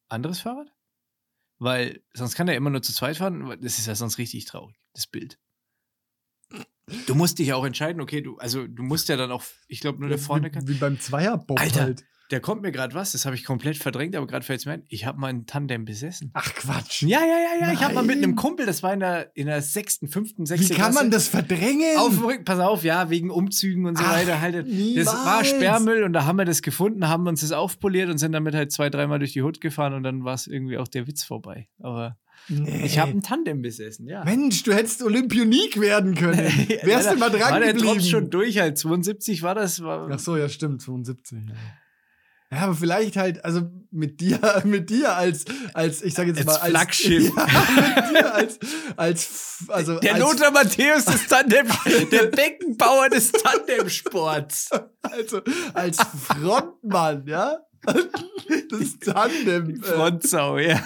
anderes 0.10 0.39
Fahrrad? 0.39 0.71
Weil 1.62 2.02
sonst 2.13 2.34
kann 2.34 2.47
er 2.47 2.56
immer 2.56 2.71
nur 2.71 2.82
zu 2.82 2.91
zweit 2.91 3.17
fahren. 3.17 3.56
Das 3.62 3.78
ist 3.78 3.86
ja 3.86 3.93
sonst 3.93 4.17
richtig 4.17 4.45
traurig, 4.45 4.76
das 4.93 5.06
Bild. 5.06 5.38
Du 7.06 7.13
musst 7.13 7.38
dich 7.38 7.54
auch 7.54 7.63
entscheiden, 7.63 8.02
okay, 8.02 8.21
du, 8.21 8.38
also 8.38 8.65
du 8.67 8.82
musst 8.82 9.10
ja 9.10 9.15
dann 9.15 9.32
auch, 9.32 9.43
ich 9.67 9.80
glaube, 9.80 10.00
nur 10.00 10.10
der 10.10 10.17
vorne 10.17 10.50
kann. 10.50 10.67
Wie, 10.67 10.74
beim 10.74 11.00
Zweierbob 11.00 11.60
Alter. 11.60 11.82
halt. 11.82 12.04
Der 12.32 12.39
kommt 12.39 12.62
mir 12.62 12.72
gerade 12.72 12.96
was, 12.96 13.12
das 13.12 13.26
habe 13.26 13.36
ich 13.36 13.44
komplett 13.44 13.78
verdrängt, 13.78 14.15
aber 14.15 14.26
gerade 14.26 14.46
fällt 14.46 14.62
es 14.62 14.65
mir 14.65 14.74
ein, 14.74 14.84
ich 14.88 15.06
habe 15.06 15.20
mal 15.20 15.28
einen 15.28 15.46
Tandem 15.46 15.84
besessen. 15.84 16.32
Ach 16.34 16.54
Quatsch. 16.54 17.02
Ja, 17.04 17.20
ja, 17.20 17.26
ja, 17.26 17.67
ja. 17.67 17.74
Ich 17.74 17.84
habe 17.84 17.94
mal 17.94 18.04
mit 18.04 18.17
einem 18.17 18.32
Nein. 18.32 18.36
Kumpel, 18.36 18.65
das 18.65 18.82
war 18.84 18.94
in 18.94 19.02
der, 19.02 19.36
in 19.36 19.48
der 19.48 19.62
sechsten, 19.62 20.08
fünften, 20.08 20.44
Wie 20.44 20.48
sechsten 20.48 20.76
kann 20.76 20.94
man 20.94 21.12
das 21.12 21.28
verdrängen? 21.28 21.98
Auf 21.98 22.15
dem 22.15 22.24
Rücken, 22.24 22.46
pass 22.46 22.60
auf, 22.60 22.84
ja, 22.84 23.10
wegen 23.10 23.30
Umzügen 23.30 23.86
und 23.86 23.98
so 23.98 24.04
Ach, 24.06 24.13
weiter. 24.13 24.39
Halt, 24.39 24.56
das 24.56 25.08
war. 25.08 25.44
Sperrmüll 25.44 26.04
und 26.04 26.13
da 26.13 26.26
haben 26.26 26.38
wir 26.38 26.46
das 26.46 26.62
gefunden, 26.62 27.08
haben 27.10 27.28
uns 27.28 27.41
das 27.41 27.52
aufpoliert 27.52 28.10
und 28.10 28.17
sind 28.17 28.32
damit 28.32 28.56
halt 28.56 28.72
zwei, 28.72 28.89
dreimal 28.89 29.20
durch 29.20 29.34
die 29.34 29.44
Hut 29.44 29.60
gefahren 29.60 29.94
und 29.94 30.04
dann 30.04 30.24
war 30.24 30.34
es 30.34 30.48
irgendwie 30.48 30.78
auch 30.78 30.88
der 30.88 31.08
Witz 31.08 31.24
vorbei. 31.24 31.67
Aber 31.80 32.17
Nee. 32.48 32.86
ich 32.86 32.98
habe 32.98 33.12
einen 33.12 33.22
Tandem 33.22 33.62
besessen, 33.62 34.08
ja. 34.08 34.24
Mensch, 34.24 34.63
du 34.63 34.74
hättest 34.74 35.04
Olympionik 35.04 35.80
werden 35.80 36.15
können. 36.15 36.38
Wärst 36.84 37.12
du 37.12 37.17
mal 37.17 37.30
da 37.30 37.38
dran 37.38 37.52
War 37.52 37.60
der 37.60 37.74
geblieben. 37.74 37.94
Trotz 37.96 38.08
schon 38.08 38.30
durch 38.30 38.58
halt. 38.58 38.78
72 38.78 39.44
war 39.44 39.54
das. 39.54 39.84
War, 39.84 40.10
Ach 40.12 40.20
so, 40.20 40.36
ja, 40.38 40.50
stimmt, 40.50 40.82
72. 40.82 41.38
Ja. 41.38 41.54
Ja, 42.52 42.64
aber 42.64 42.76
vielleicht 42.76 43.16
halt, 43.16 43.46
also 43.46 43.72
mit 43.92 44.20
dir, 44.20 44.40
mit 44.66 44.90
dir 44.90 45.16
als, 45.16 45.46
als 45.74 46.02
ich 46.02 46.14
sage 46.14 46.32
jetzt 46.32 46.40
Als 46.40 46.48
mal, 46.48 46.56
als 46.58 46.70
Flaggschiff. 46.70 47.32
Ja, 47.36 48.02
mit 48.02 48.12
dir 48.12 48.34
als, 48.34 48.60
als, 48.98 49.66
also 49.70 50.00
der 50.00 50.16
als, 50.16 50.22
Lothar 50.22 50.52
Matthäus 50.52 51.06
des 51.06 51.28
Tandem, 51.28 51.68
der 52.12 52.26
Beckenbauer 52.26 53.10
des 53.10 53.32
Tandemsports. 53.32 54.70
also 55.02 55.42
als 55.74 55.98
Frontmann, 56.28 57.26
ja, 57.26 57.58
das 57.84 59.00
Tandem. 59.00 59.82
Frontsau, 59.82 60.58
ja. 60.58 60.84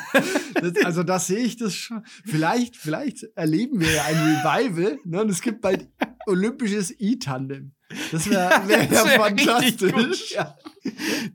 Das, 0.54 0.86
also 0.86 1.02
da 1.02 1.20
sehe 1.20 1.40
ich 1.40 1.58
das 1.58 1.74
schon. 1.74 2.06
Vielleicht, 2.26 2.78
vielleicht 2.78 3.24
erleben 3.36 3.80
wir 3.80 3.92
ja 3.92 4.04
ein 4.06 4.18
Revival 4.18 5.00
ne, 5.04 5.22
und 5.22 5.30
es 5.30 5.42
gibt 5.42 5.62
bald 5.62 5.90
olympisches 6.28 6.94
E-Tandem. 6.98 7.75
Das 8.12 8.30
wäre 8.30 8.68
wär 8.68 8.84
ja, 8.84 9.06
fantastisch. 9.06 9.92
gut, 9.92 10.30
ja. 10.32 10.58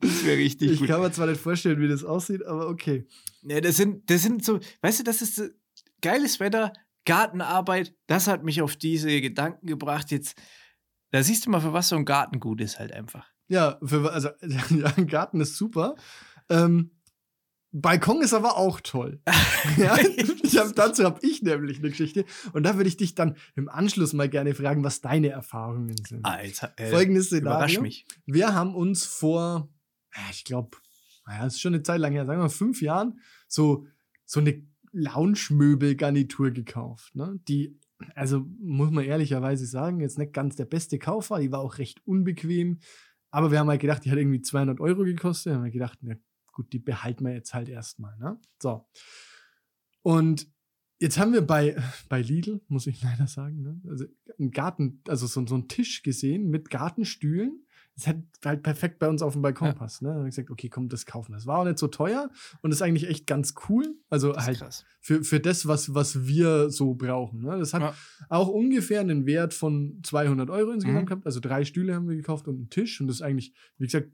Das 0.00 0.24
wäre 0.24 0.38
richtig 0.38 0.72
Ich 0.72 0.78
gut. 0.80 0.88
kann 0.88 1.00
mir 1.00 1.12
zwar 1.12 1.26
nicht 1.28 1.40
vorstellen, 1.40 1.80
wie 1.80 1.88
das 1.88 2.04
aussieht, 2.04 2.44
aber 2.44 2.68
okay. 2.68 3.06
Ja, 3.42 3.60
das 3.60 3.76
sind, 3.76 4.10
das 4.10 4.22
sind 4.22 4.44
so, 4.44 4.58
weißt 4.82 5.00
du, 5.00 5.04
das 5.04 5.22
ist 5.22 5.42
geiles 6.00 6.40
Wetter, 6.40 6.72
Gartenarbeit, 7.04 7.94
das 8.06 8.26
hat 8.26 8.44
mich 8.44 8.62
auf 8.62 8.76
diese 8.76 9.20
Gedanken 9.20 9.66
gebracht. 9.66 10.10
Jetzt, 10.10 10.36
da 11.10 11.22
siehst 11.22 11.46
du 11.46 11.50
mal, 11.50 11.60
für 11.60 11.72
was 11.72 11.88
so 11.88 11.96
ein 11.96 12.04
Garten 12.04 12.40
gut 12.40 12.60
ist, 12.60 12.78
halt 12.78 12.92
einfach. 12.92 13.26
Ja, 13.48 13.78
für, 13.82 14.12
also 14.12 14.28
ja, 14.70 14.92
ein 14.96 15.06
Garten 15.06 15.40
ist 15.40 15.56
super. 15.56 15.94
Ähm, 16.48 16.90
Balkon 17.72 18.20
ist 18.20 18.34
aber 18.34 18.56
auch 18.56 18.80
toll. 18.80 19.20
ja, 19.76 19.96
ich 20.42 20.58
hab, 20.58 20.74
dazu 20.74 21.04
habe 21.04 21.20
ich 21.22 21.42
nämlich 21.42 21.78
eine 21.78 21.90
Geschichte. 21.90 22.24
Und 22.52 22.64
da 22.64 22.76
würde 22.76 22.88
ich 22.88 22.96
dich 22.96 23.14
dann 23.14 23.36
im 23.54 23.68
Anschluss 23.68 24.12
mal 24.12 24.28
gerne 24.28 24.54
fragen, 24.54 24.82
was 24.82 25.00
deine 25.00 25.28
Erfahrungen 25.28 25.96
sind. 26.04 26.24
Alter, 26.24 26.72
äh, 26.76 26.90
Folgendes 26.90 27.30
überrasch 27.30 27.72
Szenario. 27.72 27.82
mich. 27.82 28.06
Wir 28.26 28.54
haben 28.54 28.74
uns 28.74 29.04
vor, 29.04 29.72
ich 30.30 30.44
glaube, 30.44 30.78
naja, 31.26 31.46
es 31.46 31.54
ist 31.54 31.60
schon 31.60 31.74
eine 31.74 31.84
Zeit 31.84 32.00
lang 32.00 32.12
her, 32.12 32.26
sagen 32.26 32.40
wir 32.40 32.44
mal 32.44 32.48
fünf 32.48 32.82
Jahren, 32.82 33.20
so, 33.46 33.86
so 34.24 34.40
eine 34.40 34.66
Lounge-Möbel-Garnitur 34.92 36.50
gekauft. 36.50 37.14
Ne? 37.14 37.38
Die, 37.46 37.78
also 38.16 38.46
muss 38.58 38.90
man 38.90 39.04
ehrlicherweise 39.04 39.66
sagen, 39.66 40.00
jetzt 40.00 40.18
nicht 40.18 40.32
ganz 40.32 40.56
der 40.56 40.64
beste 40.64 40.98
Kauf 40.98 41.30
war. 41.30 41.38
Die 41.38 41.52
war 41.52 41.60
auch 41.60 41.78
recht 41.78 42.04
unbequem. 42.04 42.80
Aber 43.30 43.52
wir 43.52 43.60
haben 43.60 43.68
halt 43.68 43.80
gedacht, 43.80 44.04
die 44.04 44.10
hat 44.10 44.18
irgendwie 44.18 44.42
200 44.42 44.80
Euro 44.80 45.04
gekostet. 45.04 45.54
Haben 45.54 45.62
wir 45.62 45.70
gedacht, 45.70 45.98
na 46.02 46.16
gut, 46.60 46.72
die 46.74 46.78
behalten 46.78 47.24
wir 47.24 47.32
jetzt 47.32 47.54
halt 47.54 47.68
erstmal. 47.70 48.16
Ne? 48.18 48.38
So. 48.62 48.84
Und 50.02 50.46
jetzt 50.98 51.18
haben 51.18 51.32
wir 51.32 51.42
bei, 51.42 51.76
bei 52.08 52.20
Lidl, 52.22 52.60
muss 52.68 52.86
ich 52.86 53.02
leider 53.02 53.26
sagen, 53.26 53.62
ne? 53.62 53.80
also 53.88 54.04
einen 54.38 54.50
Garten, 54.50 55.02
also 55.08 55.26
so, 55.26 55.46
so 55.46 55.54
einen 55.54 55.68
Tisch 55.68 56.02
gesehen 56.02 56.48
mit 56.50 56.70
Gartenstühlen. 56.70 57.64
Das 57.96 58.06
hat 58.06 58.16
halt 58.44 58.62
perfekt 58.62 58.98
bei 58.98 59.08
uns 59.08 59.20
auf 59.20 59.34
dem 59.34 59.42
Balkon 59.42 59.68
Ja. 59.68 59.74
passt. 59.74 60.00
Ne? 60.00 60.08
Dann 60.08 60.18
habe 60.18 60.28
ich 60.28 60.34
gesagt, 60.34 60.50
okay, 60.50 60.68
komm, 60.70 60.88
das 60.88 61.04
kaufen. 61.06 61.32
Das 61.32 61.44
war 61.46 61.58
auch 61.58 61.64
nicht 61.64 61.78
so 61.78 61.88
teuer 61.88 62.30
und 62.62 62.70
ist 62.72 62.80
eigentlich 62.82 63.08
echt 63.08 63.26
ganz 63.26 63.54
cool. 63.68 63.94
Also 64.08 64.34
halt 64.36 64.58
krass. 64.58 64.84
für, 65.00 65.22
für 65.24 65.40
das, 65.40 65.66
was, 65.66 65.92
was 65.94 66.26
wir 66.26 66.70
so 66.70 66.94
brauchen. 66.94 67.42
Ne? 67.42 67.58
Das 67.58 67.74
hat 67.74 67.82
Ja. 67.82 67.94
auch 68.30 68.48
ungefähr 68.48 69.00
einen 69.00 69.26
Wert 69.26 69.52
von 69.54 70.00
200 70.04 70.48
Euro 70.50 70.70
insgesamt 70.72 71.02
Mhm. 71.02 71.06
gehabt. 71.06 71.26
Also 71.26 71.40
drei 71.40 71.64
Stühle 71.64 71.94
haben 71.94 72.08
wir 72.08 72.16
gekauft 72.16 72.48
und 72.48 72.56
einen 72.56 72.70
Tisch. 72.70 73.00
Und 73.00 73.08
das 73.08 73.16
ist 73.16 73.22
eigentlich, 73.22 73.54
wie 73.78 73.84
gesagt, 73.86 74.10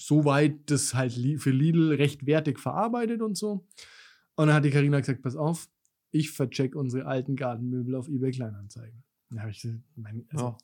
soweit 0.00 0.70
das 0.70 0.94
halt 0.94 1.12
für 1.12 1.50
Lidl 1.50 1.92
recht 1.94 2.26
wertig 2.26 2.58
verarbeitet 2.58 3.22
und 3.22 3.36
so. 3.36 3.66
Und 4.36 4.46
dann 4.46 4.54
hat 4.54 4.64
die 4.64 4.70
Karina 4.70 5.00
gesagt, 5.00 5.22
pass 5.22 5.36
auf, 5.36 5.68
ich 6.10 6.30
vercheck 6.30 6.74
unsere 6.74 7.06
alten 7.06 7.36
Gartenmöbel 7.36 7.94
auf 7.94 8.08
eBay 8.08 8.30
Kleinanzeigen. 8.32 9.04
Da 9.30 9.42
habe 9.42 9.50
ich 9.50 9.60
gesagt, 9.62 9.82
mein, 9.96 10.26
also, 10.30 10.44
Ja. 10.46 10.58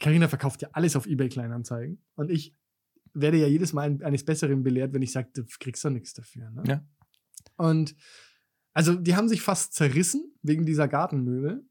Carina 0.00 0.28
verkauft 0.28 0.62
ja 0.62 0.68
alles 0.72 0.96
auf 0.96 1.06
eBay 1.06 1.28
Kleinanzeigen. 1.28 2.02
Und 2.14 2.30
ich 2.30 2.56
werde 3.14 3.36
ja 3.38 3.46
jedes 3.46 3.72
Mal 3.72 3.82
ein- 3.82 4.02
eines 4.02 4.24
Besseren 4.24 4.62
belehrt, 4.62 4.92
wenn 4.94 5.02
ich 5.02 5.12
sage, 5.12 5.30
du 5.34 5.44
kriegst 5.60 5.84
doch 5.84 5.90
nichts 5.90 6.14
dafür. 6.14 6.50
Ne? 6.50 6.62
Ja. 6.66 6.86
Und 7.56 7.94
also 8.72 8.94
die 8.94 9.14
haben 9.14 9.28
sich 9.28 9.42
fast 9.42 9.74
zerrissen 9.74 10.32
wegen 10.42 10.64
dieser 10.64 10.88
Gartenmöbel. 10.88 11.64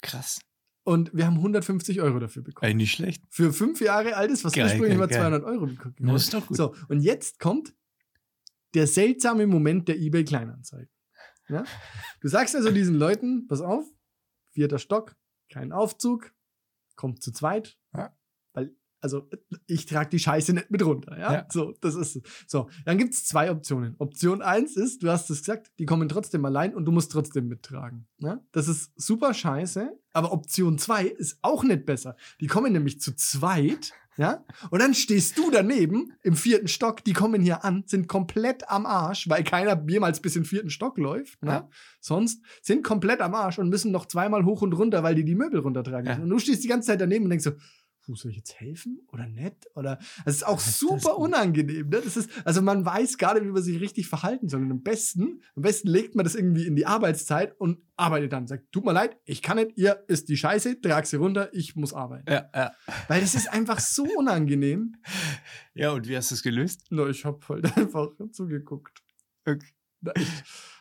Krass. 0.00 0.40
Und 0.88 1.14
wir 1.14 1.26
haben 1.26 1.36
150 1.36 2.00
Euro 2.00 2.18
dafür 2.18 2.42
bekommen. 2.42 2.74
Nicht 2.78 2.92
schlecht. 2.92 3.22
Für 3.28 3.52
fünf 3.52 3.78
Jahre 3.82 4.16
altes, 4.16 4.42
was 4.42 4.54
Geil, 4.54 4.64
ursprünglich 4.64 4.92
geil, 4.92 4.98
mal 4.98 5.06
geil. 5.08 5.18
200 5.18 5.44
Euro 5.44 5.66
gekostet 5.66 5.94
Das 6.00 6.22
ist 6.22 6.32
doch 6.32 6.46
gut. 6.46 6.56
So, 6.56 6.74
und 6.88 7.00
jetzt 7.00 7.38
kommt 7.38 7.74
der 8.72 8.86
seltsame 8.86 9.46
Moment 9.46 9.86
der 9.88 9.98
eBay 9.98 10.24
Kleinanzeigen. 10.24 10.88
Ja? 11.50 11.64
Du 12.22 12.28
sagst 12.28 12.56
also 12.56 12.70
diesen 12.70 12.94
Leuten, 12.94 13.46
pass 13.48 13.60
auf, 13.60 13.84
vierter 14.52 14.78
Stock, 14.78 15.14
kein 15.50 15.72
Aufzug, 15.72 16.32
kommt 16.96 17.22
zu 17.22 17.32
zweit. 17.32 17.76
Ja. 17.92 18.16
Weil, 18.54 18.74
also, 19.00 19.28
ich 19.66 19.86
trage 19.86 20.10
die 20.10 20.18
Scheiße 20.18 20.52
nicht 20.52 20.70
mit 20.70 20.84
runter. 20.84 21.18
Ja? 21.18 21.32
Ja. 21.32 21.46
So, 21.50 21.74
das 21.80 21.94
ist 21.94 22.16
es. 22.16 22.22
So, 22.46 22.68
dann 22.84 22.98
gibt 22.98 23.14
es 23.14 23.24
zwei 23.24 23.50
Optionen. 23.50 23.94
Option 23.98 24.42
eins 24.42 24.76
ist, 24.76 25.02
du 25.02 25.10
hast 25.10 25.30
es 25.30 25.38
gesagt, 25.38 25.70
die 25.78 25.86
kommen 25.86 26.08
trotzdem 26.08 26.44
allein 26.44 26.74
und 26.74 26.84
du 26.84 26.92
musst 26.92 27.12
trotzdem 27.12 27.48
mittragen. 27.48 28.06
Ja? 28.18 28.40
Das 28.52 28.68
ist 28.68 28.92
super 29.00 29.34
scheiße. 29.34 29.90
Aber 30.12 30.32
Option 30.32 30.78
zwei 30.78 31.04
ist 31.04 31.38
auch 31.42 31.62
nicht 31.62 31.86
besser. 31.86 32.16
Die 32.40 32.48
kommen 32.48 32.72
nämlich 32.72 33.00
zu 33.00 33.14
zweit. 33.14 33.92
Ja? 34.16 34.44
Und 34.70 34.82
dann 34.82 34.94
stehst 34.94 35.38
du 35.38 35.48
daneben 35.50 36.12
im 36.22 36.34
vierten 36.34 36.66
Stock, 36.66 37.04
die 37.04 37.12
kommen 37.12 37.40
hier 37.40 37.64
an, 37.64 37.84
sind 37.86 38.08
komplett 38.08 38.68
am 38.68 38.84
Arsch, 38.84 39.28
weil 39.28 39.44
keiner 39.44 39.80
jemals 39.88 40.20
bis 40.20 40.34
in 40.34 40.42
den 40.42 40.48
vierten 40.48 40.70
Stock 40.70 40.98
läuft. 40.98 41.40
Ne? 41.44 41.50
Ja. 41.50 41.70
Sonst 42.00 42.42
sind 42.60 42.82
komplett 42.82 43.20
am 43.20 43.36
Arsch 43.36 43.60
und 43.60 43.68
müssen 43.68 43.92
noch 43.92 44.06
zweimal 44.06 44.44
hoch 44.44 44.62
und 44.62 44.72
runter, 44.72 45.04
weil 45.04 45.14
die 45.14 45.24
die 45.24 45.36
Möbel 45.36 45.60
runtertragen. 45.60 46.06
Ja. 46.08 46.16
Und 46.16 46.28
du 46.28 46.38
stehst 46.40 46.64
die 46.64 46.68
ganze 46.68 46.88
Zeit 46.88 47.00
daneben 47.00 47.24
und 47.24 47.30
denkst 47.30 47.44
so, 47.44 47.52
puh, 48.08 48.16
soll 48.16 48.30
ich 48.30 48.38
jetzt 48.38 48.58
helfen 48.58 49.00
oder 49.12 49.26
nicht? 49.26 49.68
Oder 49.74 49.98
das 50.24 50.36
ist 50.36 50.46
auch 50.46 50.58
ist 50.58 50.68
das 50.68 50.78
super 50.78 51.12
denn? 51.14 51.24
unangenehm. 51.24 51.88
Ne? 51.88 52.00
Das 52.02 52.16
ist, 52.16 52.30
also 52.44 52.62
man 52.62 52.84
weiß 52.84 53.18
gar 53.18 53.34
nicht, 53.34 53.44
wie 53.44 53.50
man 53.50 53.62
sich 53.62 53.80
richtig 53.80 54.08
verhalten 54.08 54.48
soll. 54.48 54.62
Und 54.62 54.70
am 54.70 54.82
besten, 54.82 55.42
am 55.54 55.62
besten 55.62 55.88
legt 55.88 56.14
man 56.14 56.24
das 56.24 56.34
irgendwie 56.34 56.66
in 56.66 56.74
die 56.74 56.86
Arbeitszeit 56.86 57.54
und 57.60 57.78
arbeitet 57.96 58.32
dann. 58.32 58.46
Sagt, 58.46 58.72
tut 58.72 58.84
mir 58.84 58.92
leid, 58.92 59.18
ich 59.24 59.42
kann 59.42 59.58
nicht, 59.58 59.76
ihr 59.76 60.04
ist 60.08 60.28
die 60.28 60.36
Scheiße, 60.36 60.80
trag 60.80 61.06
sie 61.06 61.16
runter, 61.16 61.50
ich 61.52 61.76
muss 61.76 61.92
arbeiten. 61.92 62.30
Ja, 62.30 62.48
ja. 62.54 62.72
Weil 63.08 63.20
das 63.20 63.34
ist 63.34 63.52
einfach 63.52 63.78
so 63.78 64.04
unangenehm. 64.16 64.96
ja, 65.74 65.90
und 65.92 66.08
wie 66.08 66.16
hast 66.16 66.30
du 66.30 66.34
es 66.34 66.42
gelöst? 66.42 66.86
Na, 66.90 67.06
ich 67.08 67.24
hab 67.24 67.46
halt 67.48 67.64
einfach 67.76 68.08
zugeguckt. 68.32 69.02
Okay. 69.44 69.66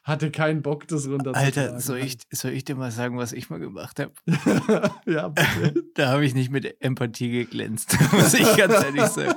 Ich 0.07 0.09
hatte 0.13 0.31
keinen 0.31 0.61
Bock, 0.61 0.87
das 0.87 1.05
runterzutragen. 1.05 1.45
Alter, 1.45 1.81
soll 1.81 1.97
ich, 1.97 2.17
soll 2.31 2.51
ich 2.51 2.63
dir 2.63 2.75
mal 2.75 2.91
sagen, 2.91 3.17
was 3.17 3.33
ich 3.33 3.49
mal 3.49 3.59
gemacht 3.59 3.99
habe? 3.99 4.13
ja, 5.05 5.27
bitte. 5.27 5.83
Da 5.95 6.11
habe 6.11 6.25
ich 6.25 6.33
nicht 6.33 6.49
mit 6.49 6.81
Empathie 6.81 7.29
geglänzt, 7.29 7.97
muss 8.13 8.33
ich 8.33 8.55
ganz 8.55 8.73
ehrlich 8.75 9.03
sagen. 9.03 9.35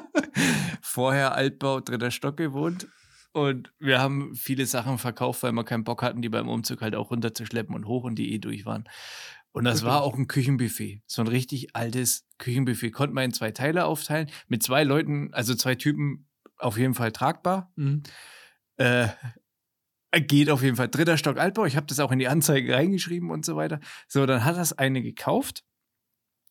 Vorher 0.81 1.35
Altbau, 1.35 1.81
dritter 1.81 2.13
Stock 2.13 2.37
gewohnt. 2.37 2.87
Und 3.33 3.73
wir 3.81 4.01
haben 4.01 4.37
viele 4.37 4.65
Sachen 4.65 4.99
verkauft, 4.99 5.43
weil 5.43 5.51
wir 5.51 5.65
keinen 5.65 5.83
Bock 5.83 6.03
hatten, 6.03 6.23
die 6.23 6.29
beim 6.29 6.49
Umzug 6.49 6.83
halt 6.83 6.95
auch 6.95 7.11
runterzuschleppen 7.11 7.75
und 7.75 7.87
hoch 7.87 8.05
und 8.05 8.15
die 8.15 8.33
eh 8.33 8.39
durch 8.39 8.65
waren. 8.65 8.85
Und 9.53 9.65
das 9.65 9.83
war 9.83 10.03
auch 10.03 10.17
ein 10.17 10.29
Küchenbuffet. 10.29 11.03
So 11.07 11.23
ein 11.23 11.29
richtig 11.29 11.75
altes 11.75 12.27
Küchenbuffet. 12.39 12.93
Konnte 12.93 13.15
man 13.15 13.25
in 13.25 13.33
zwei 13.33 13.51
Teile 13.51 13.85
aufteilen. 13.85 14.31
Mit 14.47 14.63
zwei 14.63 14.85
Leuten, 14.85 15.35
also 15.35 15.55
zwei 15.55 15.75
Typen, 15.75 16.29
auf 16.57 16.79
jeden 16.79 16.95
Fall 16.95 17.11
tragbar. 17.11 17.73
Mhm. 17.75 18.05
Äh, 18.77 19.09
geht 20.19 20.51
auf 20.51 20.63
jeden 20.63 20.77
Fall. 20.77 20.89
Dritter 20.89 21.17
Stock 21.17 21.39
Altbau. 21.39 21.67
Ich 21.67 21.77
habe 21.77 21.87
das 21.87 22.01
auch 22.01 22.11
in 22.11 22.19
die 22.19 22.29
Anzeige 22.29 22.75
reingeschrieben 22.75 23.31
und 23.31 23.45
so 23.45 23.57
weiter. 23.57 23.81
So, 24.09 24.27
dann 24.27 24.45
hat 24.45 24.57
das 24.57 24.73
eine 24.73 25.03
gekauft. 25.03 25.63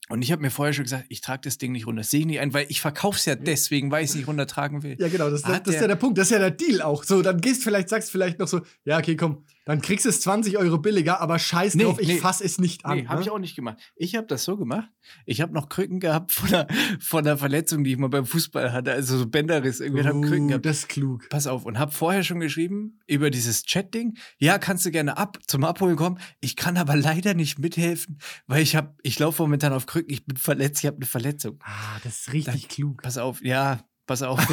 Und 0.09 0.23
ich 0.23 0.31
habe 0.31 0.41
mir 0.41 0.49
vorher 0.49 0.73
schon 0.73 0.85
gesagt, 0.85 1.05
ich 1.09 1.21
trage 1.21 1.41
das 1.43 1.59
Ding 1.59 1.71
nicht 1.71 1.85
runter. 1.85 2.01
Das 2.01 2.09
sehe 2.09 2.21
ich 2.21 2.25
nicht 2.25 2.39
ein, 2.39 2.51
weil 2.51 2.65
ich 2.69 2.81
verkaufe 2.81 3.17
es 3.17 3.25
ja 3.25 3.35
deswegen, 3.35 3.91
weil 3.91 4.03
ich 4.03 4.09
es 4.09 4.15
nicht 4.15 4.27
runtertragen 4.27 4.81
will. 4.81 4.95
Ja, 4.99 5.07
genau, 5.07 5.29
das, 5.29 5.43
das, 5.43 5.61
das 5.61 5.75
ist 5.75 5.81
ja 5.81 5.87
der 5.87 5.97
Punkt, 5.97 6.17
das 6.17 6.27
ist 6.27 6.31
ja 6.31 6.39
der 6.39 6.49
Deal 6.49 6.81
auch. 6.81 7.03
So, 7.03 7.21
dann 7.21 7.39
gehst 7.39 7.63
vielleicht, 7.63 7.89
sagst 7.89 8.09
vielleicht 8.09 8.39
noch 8.39 8.47
so, 8.47 8.61
ja, 8.85 8.97
okay, 8.97 9.15
komm, 9.15 9.45
Dann 9.69 9.81
kriegst 9.81 10.05
du 10.05 10.09
es 10.09 10.19
20 10.21 10.57
Euro 10.57 10.79
billiger, 10.79 11.21
aber 11.21 11.37
scheiß 11.37 11.75
Nee, 11.75 11.83
drauf, 11.83 11.99
ich 12.01 12.07
nee. 12.07 12.17
fass 12.17 12.41
es 12.41 12.57
nicht 12.57 12.85
an. 12.85 12.97
Nee, 12.97 13.05
habe 13.05 13.17
ne? 13.17 13.21
ich 13.21 13.29
auch 13.29 13.37
nicht 13.37 13.55
gemacht. 13.55 13.77
Ich 13.95 14.15
habe 14.15 14.25
das 14.25 14.43
so 14.43 14.57
gemacht. 14.57 14.89
Ich 15.27 15.41
habe 15.41 15.53
noch 15.53 15.69
Krücken 15.69 15.99
gehabt 15.99 16.31
von 16.31 16.49
der, 16.49 16.67
von 16.99 17.23
der 17.23 17.37
Verletzung, 17.37 17.83
die 17.83 17.91
ich 17.91 17.97
mal 17.99 18.09
beim 18.09 18.25
Fußball 18.25 18.73
hatte. 18.73 18.91
Also 18.93 19.19
so 19.19 19.27
Bänderriss. 19.27 19.79
Irgendwie 19.79 20.03
habe 20.03 20.21
Krücken 20.21 20.45
Uh, 20.45 20.47
gehabt. 20.47 20.65
das 20.65 20.79
ist 20.79 20.89
klug. 20.89 21.29
Pass 21.29 21.45
auf. 21.45 21.65
Und 21.65 21.77
habe 21.77 21.91
vorher 21.91 22.23
schon 22.23 22.39
geschrieben 22.39 22.99
über 23.05 23.29
dieses 23.29 23.61
Chat-Ding. 23.61 24.17
Ja, 24.39 24.57
kannst 24.57 24.87
du 24.87 24.89
gerne 24.89 25.17
ab 25.17 25.37
zum 25.45 25.63
Abholen 25.63 25.97
kommen. 25.97 26.17
Ich 26.39 26.55
kann 26.55 26.75
aber 26.75 26.95
leider 26.95 27.35
nicht 27.35 27.59
mithelfen, 27.59 28.17
weil 28.47 28.63
ich 28.63 28.75
habe, 28.75 28.95
ich 29.03 29.19
laufe 29.19 29.43
momentan 29.43 29.71
auf 29.71 29.85
Krücken. 29.85 30.11
Ich 30.11 30.25
bin 30.25 30.35
verletzt. 30.37 30.79
Ich 30.83 30.87
habe 30.87 30.97
eine 30.97 31.05
Verletzung. 31.05 31.59
Ah, 31.63 31.99
das 32.03 32.21
ist 32.21 32.33
richtig 32.33 32.69
klug. 32.69 33.03
Pass 33.03 33.19
auf. 33.19 33.43
Ja, 33.43 33.81
pass 34.07 34.23
auf. 34.23 34.39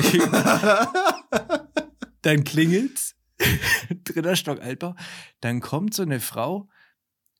dann 2.20 2.44
klingelt's. 2.44 3.15
Dritter 4.04 4.36
Stock 4.36 4.60
Altbau. 4.60 4.94
Dann 5.40 5.60
kommt 5.60 5.94
so 5.94 6.02
eine 6.02 6.20
Frau, 6.20 6.68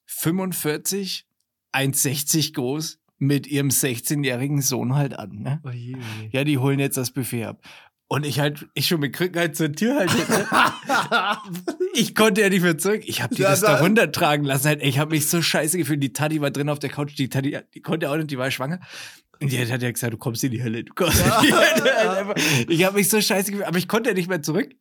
45, 0.07 1.27
1,60 1.75 2.55
groß, 2.55 2.99
mit 3.19 3.47
ihrem 3.47 3.69
16-jährigen 3.69 4.61
Sohn 4.61 4.95
halt 4.95 5.19
an. 5.19 5.31
Ne? 5.43 5.61
Oh 5.65 5.71
je, 5.71 5.95
oh 5.97 5.99
je. 6.23 6.29
Ja, 6.33 6.45
die 6.45 6.59
holen 6.59 6.79
jetzt 6.79 6.97
das 6.97 7.11
Buffet 7.13 7.45
ab. 7.45 7.63
Und 8.09 8.25
ich 8.25 8.39
halt, 8.39 8.69
ich 8.75 8.87
schon 8.87 9.01
mit 9.01 9.15
Krücken 9.15 9.41
halt 9.41 9.57
zur 9.57 9.73
Tür 9.73 9.97
halt. 9.97 10.11
Ne? 10.29 10.47
Ich 11.95 12.15
konnte 12.15 12.43
ja 12.43 12.51
nicht 12.51 12.61
mehr 12.63 12.77
zurück. 12.77 13.03
Ich 13.07 13.23
habe 13.23 13.35
die 13.35 13.41
Ja, 13.43 13.51
das 13.51 13.63
da 13.63 13.79
runtertragen 13.81 14.45
lassen. 14.45 14.67
Halt. 14.69 14.83
Ich 14.83 14.99
habe 14.99 15.13
mich 15.15 15.29
so 15.29 15.41
scheiße 15.41 15.79
gefühlt. 15.79 16.03
Die 16.03 16.13
Tati 16.13 16.41
war 16.43 16.51
drin 16.51 16.69
auf 16.69 16.79
der 16.79 16.91
Couch. 16.91 17.17
Die 17.19 17.29
Tati, 17.31 17.59
die 17.75 17.81
konnte 17.81 18.11
auch 18.11 18.17
nicht, 18.17 18.31
die 18.31 18.37
war 18.39 18.51
schwanger. 18.51 18.81
Und 19.41 19.51
die 19.51 19.59
hat 19.59 19.83
ja 19.83 19.91
gesagt, 19.91 20.13
du 20.13 20.19
kommst 20.19 20.45
in 20.45 20.51
die 20.51 20.63
Hölle. 20.63 20.85
Du 20.85 20.93
kommst 20.95 21.25
Ja. 21.27 21.41
in 21.41 21.47
die 21.47 21.53
Hölle. 21.55 22.35
Ich 22.69 22.85
habe 22.85 22.97
mich 22.97 23.09
so 23.09 23.21
scheiße 23.21 23.51
gefühlt. 23.51 23.67
Aber 23.67 23.79
ich 23.79 23.89
konnte 23.89 24.11
ja 24.11 24.15
nicht 24.15 24.29
mehr 24.29 24.43
zurück. 24.43 24.75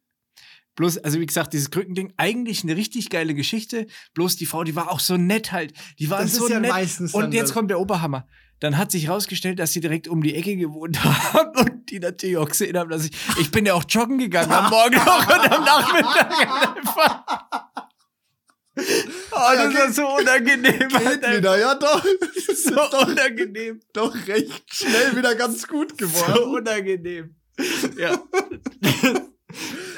Bloß, 0.75 0.97
also 0.99 1.19
wie 1.19 1.25
gesagt, 1.25 1.53
dieses 1.53 1.71
Krückending, 1.71 2.13
eigentlich 2.17 2.63
eine 2.63 2.75
richtig 2.75 3.09
geile 3.09 3.33
Geschichte. 3.33 3.87
Bloß 4.13 4.35
die 4.35 4.45
Frau, 4.45 4.63
die 4.63 4.75
war 4.75 4.91
auch 4.91 4.99
so 4.99 5.15
nett 5.17 5.51
halt. 5.51 5.73
Die 5.99 6.05
ist 6.05 6.35
so 6.35 6.49
ja 6.49 6.59
nett. 6.59 6.71
Und 7.13 7.33
jetzt 7.33 7.49
das- 7.49 7.53
kommt 7.53 7.69
der 7.71 7.79
Oberhammer. 7.79 8.27
Dann 8.61 8.77
hat 8.77 8.89
sich 8.89 9.09
rausgestellt, 9.09 9.59
dass 9.59 9.73
sie 9.73 9.81
direkt 9.81 10.07
um 10.07 10.23
die 10.23 10.33
Ecke 10.33 10.55
gewohnt 10.55 11.03
haben 11.33 11.57
und 11.59 11.89
die 11.91 11.99
natürlich 11.99 12.37
auch 12.37 12.47
gesehen 12.47 12.77
haben, 12.77 12.89
dass 12.89 13.05
ich, 13.05 13.11
ich 13.39 13.51
bin 13.51 13.65
ja 13.65 13.73
auch 13.73 13.83
joggen 13.89 14.17
gegangen 14.17 14.51
am 14.51 14.69
Morgen 14.69 14.95
noch 14.95 15.27
und 15.27 15.51
am 15.51 15.63
Nachmittag 15.65 16.77
einfach. 16.77 17.23
Oh, 18.77 18.81
das 19.31 19.73
Ja, 19.73 19.79
war 19.79 19.91
so 19.93 20.07
unangenehm. 20.17 20.79
Geht 20.89 21.37
wieder, 21.37 21.59
ja 21.59 21.75
doch. 21.75 22.03
Das 22.03 22.45
ist 22.47 22.63
So 22.65 22.75
doch, 22.75 23.07
unangenehm. 23.07 23.79
doch 23.93 24.13
recht 24.27 24.63
schnell 24.73 25.15
wieder 25.17 25.35
ganz 25.35 25.67
gut 25.67 25.91
So 25.91 26.07
geworden. 26.07 26.55
unangenehm. 26.55 27.35
Ja. 27.97 28.17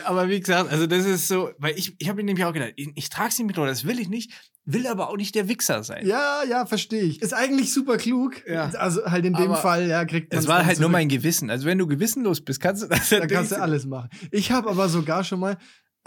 Aber 0.06 0.30
wie 0.30 0.40
gesagt, 0.40 0.72
also 0.72 0.88
das 0.88 1.06
ist 1.06 1.28
so, 1.28 1.52
weil 1.58 1.78
ich, 1.78 1.96
ich 2.00 2.08
habe 2.08 2.18
mir 2.18 2.24
nämlich 2.24 2.46
auch 2.46 2.54
gedacht, 2.54 2.74
ich, 2.76 2.90
ich 2.96 3.10
trage 3.10 3.30
nicht 3.30 3.48
mit, 3.48 3.58
das 3.58 3.86
will 3.86 4.00
ich 4.00 4.10
nicht, 4.10 4.32
will 4.66 4.86
aber 4.88 5.10
auch 5.10 5.18
nicht 5.18 5.34
der 5.36 5.48
Wichser 5.48 5.84
sein. 5.84 6.06
Ja, 6.06 6.44
ja, 6.48 6.66
verstehe 6.66 7.04
ich. 7.04 7.22
Ist 7.22 7.34
eigentlich 7.34 7.74
super 7.74 7.98
klug. 7.98 8.46
Ja. 8.48 8.70
Also 8.78 9.06
halt 9.06 9.26
in 9.26 9.34
dem 9.34 9.52
Aber 9.52 9.56
Fall, 9.56 9.88
ja, 9.88 10.06
kriegt 10.06 10.32
man 10.32 10.40
Es 10.40 10.48
war 10.48 10.66
halt 10.66 10.80
nur 10.80 10.90
mein 10.90 11.08
Gewissen. 11.10 11.50
Also 11.50 11.66
wenn 11.66 11.78
du 11.78 11.88
gewissenlos 11.88 12.42
bist, 12.42 12.60
kannst 12.62 12.84
du 12.84 12.88
das 12.88 13.10
ja 13.10 13.20
Da 13.20 13.28
kannst 13.28 13.52
du 13.54 13.62
alles 13.62 13.86
machen. 13.86 14.10
Ich 14.32 14.52
habe 14.52 14.70
aber 14.70 14.90
sogar 14.90 15.24
schon 15.24 15.40
mal, 15.40 15.58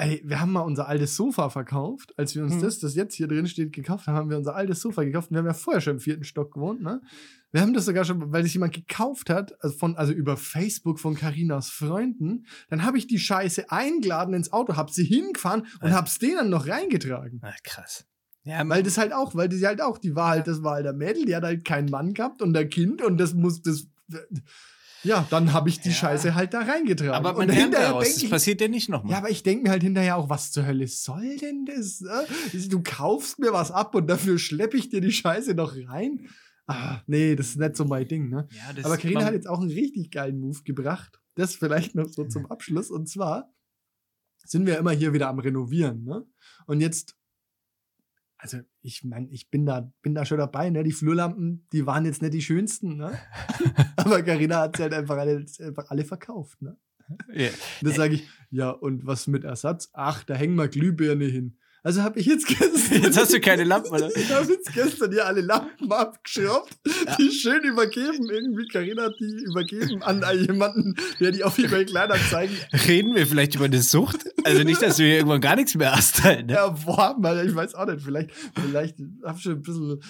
ey, 0.01 0.23
wir 0.25 0.41
haben 0.41 0.53
mal 0.53 0.61
unser 0.61 0.89
altes 0.89 1.15
Sofa 1.17 1.51
verkauft. 1.51 2.13
Als 2.17 2.35
wir 2.35 2.43
uns 2.43 2.55
Hm. 2.55 2.63
das, 2.63 2.79
das 2.79 2.95
jetzt 2.95 3.15
hier 3.15 3.29
drin 3.29 3.47
steht, 3.47 3.73
gekauft 3.73 4.07
haben, 4.07 4.17
haben 4.17 4.31
wir 4.31 4.37
unser 4.39 4.55
altes 4.57 4.81
Sofa 4.81 5.05
gekauft. 5.05 5.31
Und 5.31 5.35
wir 5.35 5.39
haben 5.41 5.47
ja 5.47 5.55
vorher 5.55 5.81
schon 5.81 5.95
im 5.95 6.01
vierten 6.01 6.25
Stock 6.25 6.53
gewohnt, 6.55 6.83
ne? 6.83 7.01
Wir 7.53 7.61
haben 7.63 7.75
das 7.75 7.85
sogar 7.85 8.05
schon, 8.05 8.33
weil 8.33 8.43
das 8.43 8.53
jemand 8.55 8.73
gekauft 8.75 9.29
hat, 9.29 9.53
also, 9.63 9.77
von, 9.77 9.97
also 9.97 10.13
über 10.13 10.37
Facebook 10.37 11.01
von 11.01 11.15
Karinas 11.17 11.69
Freunden. 11.71 12.47
Dann 12.69 12.85
habe 12.85 12.97
ich 12.97 13.07
die 13.09 13.19
Scheiße 13.19 13.71
eingeladen 13.73 14.35
ins 14.35 14.53
Auto, 14.53 14.77
hab 14.77 14.91
sie 14.91 15.05
hingefahren 15.05 15.67
und 15.81 15.91
Ja. 15.91 15.97
hab's 15.97 16.19
denen 16.19 16.49
noch 16.51 16.69
reingetragen. 16.69 17.41
Ah, 17.43 17.53
krass. 17.65 18.07
Ja, 18.45 18.67
Weil 18.69 18.83
das 18.83 18.97
halt 18.99 19.13
auch, 19.13 19.35
weil 19.35 19.49
die 19.49 19.67
halt 19.67 19.83
auch, 19.83 19.99
die 19.99 20.15
war 20.15 20.31
halt, 20.31 20.47
das 20.47 20.63
war 20.63 20.75
halt 20.75 20.87
der 20.87 20.93
Mädel, 20.95 21.25
die 21.27 21.37
hat 21.37 21.43
halt 21.45 21.65
keinen 21.65 21.91
Mann 21.91 22.15
gehabt 22.15 22.41
und 22.41 22.53
der 22.55 22.69
Kind 22.69 23.03
und 23.03 23.19
das 23.19 23.35
muss, 23.35 23.61
das, 23.63 23.87
ja, 25.03 25.27
dann 25.31 25.53
habe 25.53 25.69
ich 25.69 25.81
die 25.81 25.89
Ja. 25.91 25.95
Scheiße 25.95 26.35
halt 26.35 26.53
da 26.55 26.61
reingetragen. 26.61 27.13
aber 27.15 27.33
man 27.35 27.49
und 27.49 27.55
hinterher 27.55 27.89
daraus. 27.89 28.05
denk 28.05 28.15
Das 28.17 28.23
ich, 28.25 28.31
passiert 28.31 28.61
ja 28.61 28.69
nicht 28.69 28.89
nochmal. 28.89 29.13
ja, 29.13 29.19
aber 29.19 29.31
ich 29.31 29.43
denke 29.43 29.65
mir 29.65 29.71
halt 29.71 29.83
hinterher 29.83 30.17
auch, 30.17 30.29
was 30.29 30.53
zur 30.53 30.67
Hölle 30.67 30.87
soll 30.89 31.37
denn 31.39 31.65
das? 31.67 32.03
äh? 32.03 32.69
Du 32.69 32.83
kaufst 32.83 33.39
mir 33.39 33.53
was 33.53 33.71
ab 33.71 33.95
und 33.95 34.07
dafür 34.09 34.39
schleppe 34.39 34.77
ich 34.77 34.89
dir 34.91 35.01
die 35.01 35.13
Scheiße 35.13 35.55
noch 35.55 35.75
rein? 35.89 36.29
Ah, 36.67 37.01
nee, 37.07 37.35
das 37.35 37.49
ist 37.49 37.57
nicht 37.59 37.77
so 37.77 37.85
mein 37.85 38.07
Ding, 38.07 38.29
ne? 38.29 38.47
Ja, 38.53 38.73
das 38.73 38.85
Aber 38.85 38.97
Karina 38.97 39.25
hat 39.25 39.33
jetzt 39.33 39.49
auch 39.49 39.61
einen 39.61 39.71
richtig 39.71 40.11
geilen 40.13 40.39
Move 40.39 40.63
gebracht. 40.65 41.21
Das 41.35 41.57
vielleicht 41.57 41.95
noch 41.97 42.07
so 42.09 42.25
zum 42.27 42.47
Abschluss. 42.51 42.91
Und 42.91 43.09
zwar 43.09 43.53
sind 44.45 44.67
wir 44.67 44.79
immer 44.79 44.93
hier 44.93 45.13
wieder 45.13 45.29
am 45.29 45.39
Renovieren, 45.41 46.05
ne? 46.05 46.25
Und 46.67 46.81
jetzt, 46.81 47.17
also 48.39 48.59
ich 48.83 49.05
meine, 49.05 49.29
ich 49.31 49.51
bin 49.51 49.67
da, 49.67 49.93
bin 50.03 50.15
da 50.15 50.25
schon 50.25 50.39
dabei, 50.39 50.71
ne? 50.71 50.83
Die 50.83 50.93
Flurlampen, 50.93 51.67
die 51.73 51.87
waren 51.87 52.05
jetzt 52.05 52.23
nicht 52.23 52.35
die 52.35 52.43
schönsten, 52.43 52.97
ne? 52.97 53.19
Aber 53.97 54.23
Karina 54.23 54.61
hat 54.61 54.77
sie 54.77 54.83
halt 54.85 54.95
einfach 54.95 55.19
alle, 55.19 55.45
einfach 55.61 55.91
alle 55.91 56.05
verkauft, 56.05 56.63
ne? 56.63 56.77
Ja. 57.33 57.49
Und 57.49 57.89
da 57.89 57.91
sage 57.91 58.15
ich, 58.15 58.29
ja, 58.51 58.71
und 58.71 59.07
was 59.07 59.27
mit 59.27 59.45
Ersatz? 59.45 59.91
Ach, 59.93 60.23
da 60.25 60.35
hängen 60.35 60.55
wir 60.55 60.69
Glühbirne 60.69 61.25
hin. 61.25 61.59
Also 61.83 62.03
habe 62.03 62.19
ich 62.19 62.27
jetzt 62.27 62.47
gestern. 62.47 63.03
Jetzt 63.03 63.19
hast 63.19 63.33
du 63.33 63.41
keine 63.41 63.65
Lampen, 63.65 63.91
oder? 63.95 64.15
Ich 64.15 64.31
habe 64.31 64.53
jetzt 64.53 64.73
gestern 64.75 65.13
hier 65.13 65.27
alle 65.27 65.41
Lampen 65.41 65.91
abgeschraubt, 65.91 66.71
die 67.19 67.31
schön 67.31 67.63
übergeben. 67.63 68.29
Irgendwie, 68.31 68.67
Karina 68.69 69.05
hat 69.05 69.15
die 69.19 69.45
übergeben 69.45 70.03
an 70.03 70.23
jemanden, 70.39 70.95
der 71.21 71.33
die 71.33 71.43
auf 71.43 71.59
eBay 71.59 71.87
Kleinanzeigen 71.87 72.57
Reden 72.87 73.15
wir 73.15 73.27
vielleicht 73.27 73.55
über 73.55 73.65
eine 73.65 73.81
Sucht? 73.81 74.25
Also 74.45 74.63
nicht, 74.63 74.83
dass 74.83 74.97
du 74.97 75.05
hier 75.05 75.17
irgendwann 75.17 75.41
gar 75.41 75.57
nichts 75.57 75.75
mehr 75.75 75.95
hast 75.95 76.23
halt, 76.23 76.47
ne? 76.47 76.55
erworben 76.55 77.27
hat. 77.27 77.45
Ich 77.45 77.55
weiß 77.55 77.75
auch 77.75 77.87
nicht, 77.87 78.03
vielleicht, 78.03 78.31
vielleicht 78.55 78.97
habe 79.25 79.37
ich 79.37 79.43
schon 79.43 79.53
ein 79.53 79.63
bisschen 79.63 80.01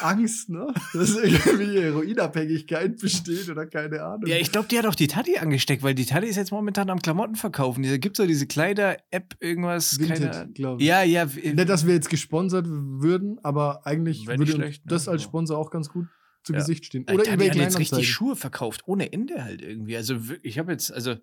Angst, 0.00 0.48
ne? 0.48 0.72
Dass 0.92 1.16
irgendwie 1.16 1.80
Heroinabhängigkeit 1.80 2.98
besteht 2.98 3.48
oder 3.48 3.66
keine 3.66 4.02
Ahnung. 4.02 4.26
Ja, 4.26 4.36
ich 4.36 4.52
glaube, 4.52 4.68
die 4.68 4.78
hat 4.78 4.86
auch 4.86 4.94
die 4.94 5.08
Tati 5.08 5.38
angesteckt, 5.38 5.82
weil 5.82 5.94
die 5.94 6.06
Tati 6.06 6.26
ist 6.26 6.36
jetzt 6.36 6.52
momentan 6.52 6.90
am 6.90 7.00
Klamotten 7.00 7.36
verkaufen. 7.36 7.82
Da 7.82 7.96
gibt 7.96 8.16
so 8.16 8.26
diese 8.26 8.46
Kleider-App, 8.46 9.34
irgendwas, 9.40 9.98
keine 9.98 10.20
Vinted, 10.20 10.54
glaube 10.54 10.82
ich. 10.82 10.88
Ja, 10.88 11.02
ja. 11.10 11.24
Nicht, 11.26 11.68
dass 11.68 11.86
wir 11.86 11.94
jetzt 11.94 12.10
gesponsert 12.10 12.66
würden, 12.68 13.38
aber 13.42 13.86
eigentlich 13.86 14.26
würde 14.26 14.46
schlecht, 14.46 14.84
ne? 14.84 14.90
das 14.90 15.08
als 15.08 15.22
Ja. 15.22 15.28
Sponsor 15.28 15.58
auch 15.58 15.70
ganz 15.70 15.88
gut 15.88 16.06
zu 16.44 16.52
Ja. 16.52 16.58
Gesicht 16.60 16.86
stehen. 16.86 17.04
Die 17.06 17.14
Oder 17.14 17.26
eBay 17.26 17.48
hat 17.48 17.56
jetzt 17.56 17.78
richtig. 17.78 18.08
Schuhe 18.10 18.36
verkauft, 18.36 18.82
ohne 18.86 19.12
Ende 19.12 19.42
halt 19.42 19.62
irgendwie. 19.62 19.96
Also 19.96 20.18
ich 20.42 20.58
habe 20.58 20.72
jetzt, 20.72 20.92
also 20.92 21.16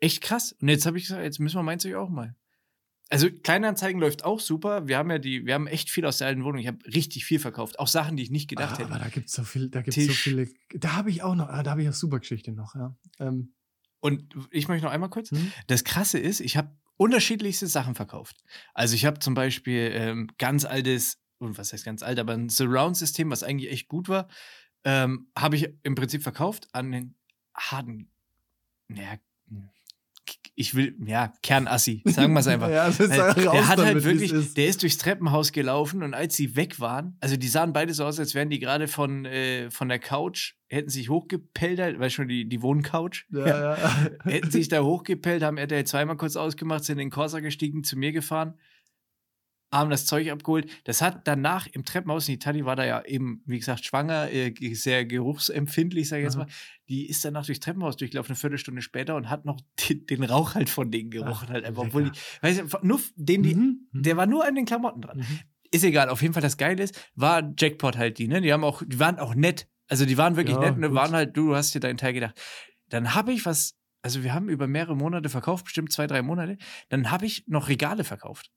echt 0.00 0.22
krass. 0.22 0.54
Und 0.60 0.68
jetzt 0.68 0.86
habe 0.86 0.98
ich 0.98 1.04
gesagt, 1.04 1.22
jetzt 1.22 1.38
müssen 1.38 1.56
wir 1.56 1.62
meins 1.62 1.84
euch 1.86 1.94
auch 1.94 2.08
mal. 2.10 2.34
Also 3.08 3.30
Kleinanzeigen 3.30 4.00
läuft 4.00 4.24
auch 4.24 4.40
super. 4.40 4.88
Wir 4.88 4.98
haben 4.98 5.10
ja 5.10 5.18
die, 5.18 5.46
wir 5.46 5.54
haben 5.54 5.68
echt 5.68 5.90
viel 5.90 6.04
aus 6.04 6.18
der 6.18 6.26
alten 6.26 6.42
Wohnung. 6.42 6.60
Ich 6.60 6.66
habe 6.66 6.78
richtig 6.86 7.24
viel 7.24 7.38
verkauft. 7.38 7.78
Auch 7.78 7.86
Sachen, 7.86 8.16
die 8.16 8.24
ich 8.24 8.30
nicht 8.32 8.48
gedacht 8.48 8.74
ah, 8.74 8.78
hätte. 8.78 8.90
Aber 8.90 8.98
da 8.98 9.08
gibt 9.08 9.28
es 9.28 9.34
so 9.34 9.44
viel, 9.44 9.70
da 9.70 9.80
gibt's 9.82 9.94
so 10.00 10.06
Tisch. 10.08 10.22
viele. 10.22 10.48
Da 10.74 10.94
habe 10.94 11.10
ich 11.10 11.22
auch 11.22 11.36
noch, 11.36 11.48
ah, 11.48 11.62
da 11.62 11.70
habe 11.70 11.82
ich 11.82 11.86
eine 11.86 11.94
super 11.94 12.18
Geschichte 12.18 12.50
noch, 12.52 12.74
ja. 12.74 12.96
Ähm, 13.20 13.54
Und 14.00 14.34
ich 14.50 14.66
möchte 14.66 14.84
noch 14.84 14.92
einmal 14.92 15.08
kurz. 15.08 15.30
hm? 15.30 15.52
Das 15.68 15.84
Krasse 15.84 16.18
ist, 16.18 16.40
ich 16.40 16.56
habe 16.56 16.76
unterschiedlichste 16.96 17.66
Sachen 17.66 17.94
verkauft. 17.94 18.42
Also 18.74 18.94
ich 18.94 19.04
habe 19.04 19.18
zum 19.18 19.34
Beispiel 19.34 19.90
ähm, 19.94 20.28
ganz 20.38 20.64
altes, 20.64 21.20
und 21.38 21.58
was 21.58 21.72
heißt 21.72 21.84
ganz 21.84 22.02
alt, 22.02 22.18
aber 22.18 22.32
ein 22.32 22.48
Surround-System, 22.48 23.30
was 23.30 23.42
eigentlich 23.42 23.70
echt 23.70 23.88
gut 23.88 24.08
war, 24.08 24.28
ähm, 24.84 25.30
habe 25.36 25.56
ich 25.56 25.68
im 25.82 25.94
Prinzip 25.94 26.22
verkauft 26.22 26.68
an 26.72 26.92
den 26.92 27.14
harten, 27.54 28.10
naja, 28.88 29.18
ich 30.58 30.74
will, 30.74 30.96
ja, 31.04 31.32
Kernassi, 31.42 32.02
sagen 32.06 32.32
wir 32.32 32.40
es 32.40 32.46
einfach. 32.46 32.70
Ja, 32.76 32.86
das 32.86 32.98
ist 32.98 33.18
raus 33.18 33.34
der 33.36 33.68
hat 33.68 33.78
halt 33.78 34.02
wirklich, 34.04 34.32
ist. 34.32 34.56
der 34.56 34.66
ist 34.66 34.82
durchs 34.82 34.96
Treppenhaus 34.98 35.52
gelaufen 35.52 36.02
und 36.02 36.14
als 36.14 36.34
sie 36.34 36.56
weg 36.56 36.80
waren, 36.80 37.16
also 37.20 37.36
die 37.36 37.46
sahen 37.46 37.72
beide 37.72 37.92
so 37.92 38.04
aus, 38.04 38.18
als 38.18 38.34
wären 38.34 38.48
die 38.48 38.58
gerade 38.58 38.88
von, 38.88 39.26
äh, 39.26 39.70
von 39.70 39.88
der 39.88 39.98
Couch, 39.98 40.54
hätten 40.68 40.88
sich 40.88 41.10
hochgepellt, 41.10 41.78
halt, 41.78 42.00
weißt 42.00 42.14
schon, 42.14 42.28
die, 42.28 42.48
die 42.48 42.62
Wohncouch. 42.62 43.26
Ja, 43.30 43.76
ja. 43.76 44.08
hätten 44.24 44.50
sich 44.50 44.68
da 44.68 44.82
hochgepellt, 44.82 45.42
haben 45.42 45.58
RTL 45.58 45.84
zweimal 45.84 46.16
kurz 46.16 46.36
ausgemacht, 46.36 46.84
sind 46.84 46.94
in 46.94 47.06
den 47.06 47.10
Corsa 47.10 47.40
gestiegen, 47.40 47.84
zu 47.84 47.96
mir 47.96 48.12
gefahren, 48.12 48.54
haben 49.72 49.90
das 49.90 50.06
Zeug 50.06 50.30
abgeholt. 50.30 50.70
Das 50.84 51.02
hat 51.02 51.26
danach 51.26 51.66
im 51.66 51.84
Treppenhaus, 51.84 52.26
die 52.26 52.38
Tati 52.38 52.64
war 52.64 52.76
da 52.76 52.84
ja 52.84 53.04
eben, 53.04 53.42
wie 53.46 53.58
gesagt, 53.58 53.84
schwanger, 53.84 54.30
äh, 54.32 54.54
sehr 54.74 55.04
geruchsempfindlich, 55.04 56.08
sag 56.08 56.18
ich 56.18 56.24
jetzt 56.24 56.36
Aha. 56.36 56.44
mal. 56.44 56.52
Die 56.88 57.06
ist 57.08 57.24
danach 57.24 57.44
durchs 57.46 57.60
Treppenhaus 57.60 57.96
durchgelaufen, 57.96 58.30
eine 58.32 58.36
Viertelstunde 58.36 58.80
später 58.82 59.16
und 59.16 59.28
hat 59.28 59.44
noch 59.44 59.60
den, 59.88 60.06
den 60.06 60.22
Rauch 60.24 60.54
halt 60.54 60.70
von 60.70 60.90
denen 60.90 61.10
gerochen. 61.10 61.46
Ach, 61.48 61.52
halt 61.52 61.64
einfach, 61.64 61.82
obwohl 61.82 62.04
die, 62.10 62.18
weißt 62.42 62.60
du, 62.60 62.78
nur 62.86 63.00
den, 63.16 63.42
die, 63.42 63.54
Mhm, 63.54 63.88
mhm, 63.92 64.02
der 64.02 64.16
war 64.16 64.26
nur 64.26 64.46
an 64.46 64.54
den 64.54 64.64
Klamotten 64.66 65.02
dran. 65.02 65.18
mhm. 65.18 65.40
Ist 65.72 65.82
egal, 65.84 66.08
auf 66.10 66.22
jeden 66.22 66.32
Fall 66.32 66.42
das 66.42 66.56
Geile 66.56 66.82
ist, 66.84 67.10
war 67.16 67.52
Jackpot 67.58 67.96
halt 67.96 68.18
die, 68.18 68.28
ne? 68.28 68.40
Die 68.40 68.52
haben 68.52 68.62
auch, 68.62 68.82
die 68.86 69.00
waren 69.00 69.18
auch 69.18 69.34
nett. 69.34 69.68
Also 69.88 70.06
die 70.06 70.16
waren 70.16 70.36
wirklich 70.36 70.54
Ja, 70.56 70.60
nett 70.60 70.76
und 70.76 70.82
gut. 70.82 70.94
waren 70.94 71.12
halt, 71.12 71.36
du 71.36 71.56
hast 71.56 71.74
dir 71.74 71.80
deinen 71.80 71.96
Teil 71.96 72.12
gedacht. 72.12 72.40
Dann 72.88 73.14
habe 73.14 73.32
ich 73.32 73.44
was, 73.46 73.76
also 74.00 74.22
wir 74.22 74.32
haben 74.32 74.48
über 74.48 74.68
mehrere 74.68 74.96
Monate 74.96 75.28
verkauft, 75.28 75.64
bestimmt 75.64 75.92
zwei, 75.92 76.06
drei 76.06 76.22
Monate. 76.22 76.56
Dann 76.88 77.10
habe 77.10 77.26
ich 77.26 77.44
noch 77.48 77.68
Regale 77.68 78.04
verkauft 78.04 78.52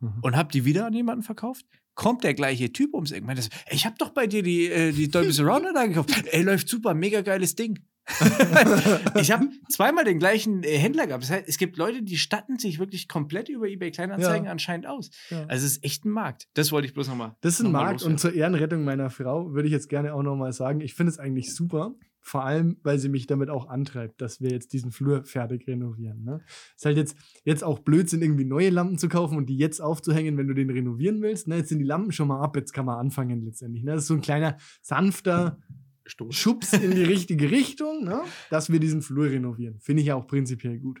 Mhm. 0.00 0.18
und 0.22 0.36
habe 0.36 0.50
die 0.52 0.64
wieder 0.64 0.86
an 0.86 0.92
jemanden 0.92 1.22
verkauft. 1.22 1.66
Kommt 1.94 2.24
der 2.24 2.34
gleiche 2.34 2.72
Typ 2.72 2.92
ums 2.94 3.12
Eck. 3.12 3.24
Meint 3.24 3.48
ich 3.70 3.86
habe 3.86 3.94
doch 3.98 4.10
bei 4.10 4.26
dir 4.26 4.42
die, 4.42 4.66
äh, 4.66 4.92
die 4.92 5.08
Dolby 5.08 5.32
Surround 5.32 5.66
da 5.74 5.86
gekauft. 5.86 6.10
Ey, 6.30 6.42
läuft 6.42 6.68
super, 6.68 6.92
mega 6.94 7.20
geiles 7.22 7.54
Ding. 7.54 7.78
ich 9.14 9.30
habe 9.32 9.48
zweimal 9.70 10.04
den 10.04 10.18
gleichen 10.18 10.62
äh, 10.62 10.76
Händler 10.76 11.06
gehabt. 11.06 11.22
Das 11.22 11.30
heißt, 11.30 11.44
es 11.48 11.56
gibt 11.56 11.76
Leute, 11.76 12.02
die 12.02 12.18
statten 12.18 12.58
sich 12.58 12.78
wirklich 12.78 13.08
komplett 13.08 13.48
über 13.48 13.66
eBay 13.66 13.90
Kleinanzeigen 13.92 14.44
Ja. 14.46 14.50
anscheinend 14.50 14.86
aus. 14.86 15.10
Ja. 15.30 15.46
Also 15.46 15.64
es 15.66 15.76
ist 15.76 15.84
echt 15.84 16.04
ein 16.04 16.10
Markt. 16.10 16.48
Das 16.54 16.70
wollte 16.72 16.86
ich 16.86 16.94
bloß 16.94 17.08
nochmal. 17.08 17.34
Das 17.40 17.54
ist 17.54 17.64
ein 17.64 17.72
Markt 17.72 18.02
und 18.02 18.12
loswerden. 18.12 18.18
zur 18.18 18.34
Ehrenrettung 18.34 18.84
meiner 18.84 19.08
Frau 19.10 19.52
würde 19.52 19.68
ich 19.68 19.72
jetzt 19.72 19.88
gerne 19.88 20.12
auch 20.14 20.22
nochmal 20.22 20.52
sagen, 20.52 20.80
ich 20.80 20.94
finde 20.94 21.12
es 21.12 21.18
eigentlich 21.18 21.54
super, 21.54 21.94
vor 22.26 22.44
allem, 22.44 22.78
weil 22.82 22.98
sie 22.98 23.10
mich 23.10 23.26
damit 23.26 23.50
auch 23.50 23.68
antreibt, 23.68 24.20
dass 24.22 24.40
wir 24.40 24.50
jetzt 24.50 24.72
diesen 24.72 24.90
Flur 24.92 25.24
fertig 25.24 25.68
renovieren. 25.68 26.24
Ne? 26.24 26.40
Ist 26.74 26.86
halt 26.86 26.96
jetzt, 26.96 27.16
jetzt 27.44 27.62
auch 27.62 27.80
Blödsinn, 27.80 28.22
irgendwie 28.22 28.46
neue 28.46 28.70
Lampen 28.70 28.96
zu 28.96 29.08
kaufen 29.10 29.36
und 29.36 29.46
die 29.46 29.58
jetzt 29.58 29.80
aufzuhängen, 29.80 30.38
wenn 30.38 30.48
du 30.48 30.54
den 30.54 30.70
renovieren 30.70 31.20
willst. 31.20 31.48
Ne? 31.48 31.56
Jetzt 31.58 31.68
sind 31.68 31.80
die 31.80 31.84
Lampen 31.84 32.12
schon 32.12 32.28
mal 32.28 32.40
ab, 32.40 32.56
jetzt 32.56 32.72
kann 32.72 32.86
man 32.86 32.98
anfangen 32.98 33.42
letztendlich. 33.44 33.84
Ne? 33.84 33.92
Das 33.92 34.02
ist 34.04 34.08
so 34.08 34.14
ein 34.14 34.22
kleiner, 34.22 34.56
sanfter 34.80 35.58
Stoß. 36.06 36.34
Schubs 36.34 36.72
in 36.72 36.92
die 36.92 37.02
richtige 37.04 37.50
Richtung, 37.50 38.04
ne? 38.04 38.22
dass 38.50 38.72
wir 38.72 38.80
diesen 38.80 39.02
Flur 39.02 39.26
renovieren. 39.30 39.78
Finde 39.80 40.00
ich 40.00 40.08
ja 40.08 40.14
auch 40.14 40.26
prinzipiell 40.26 40.78
gut. 40.78 41.00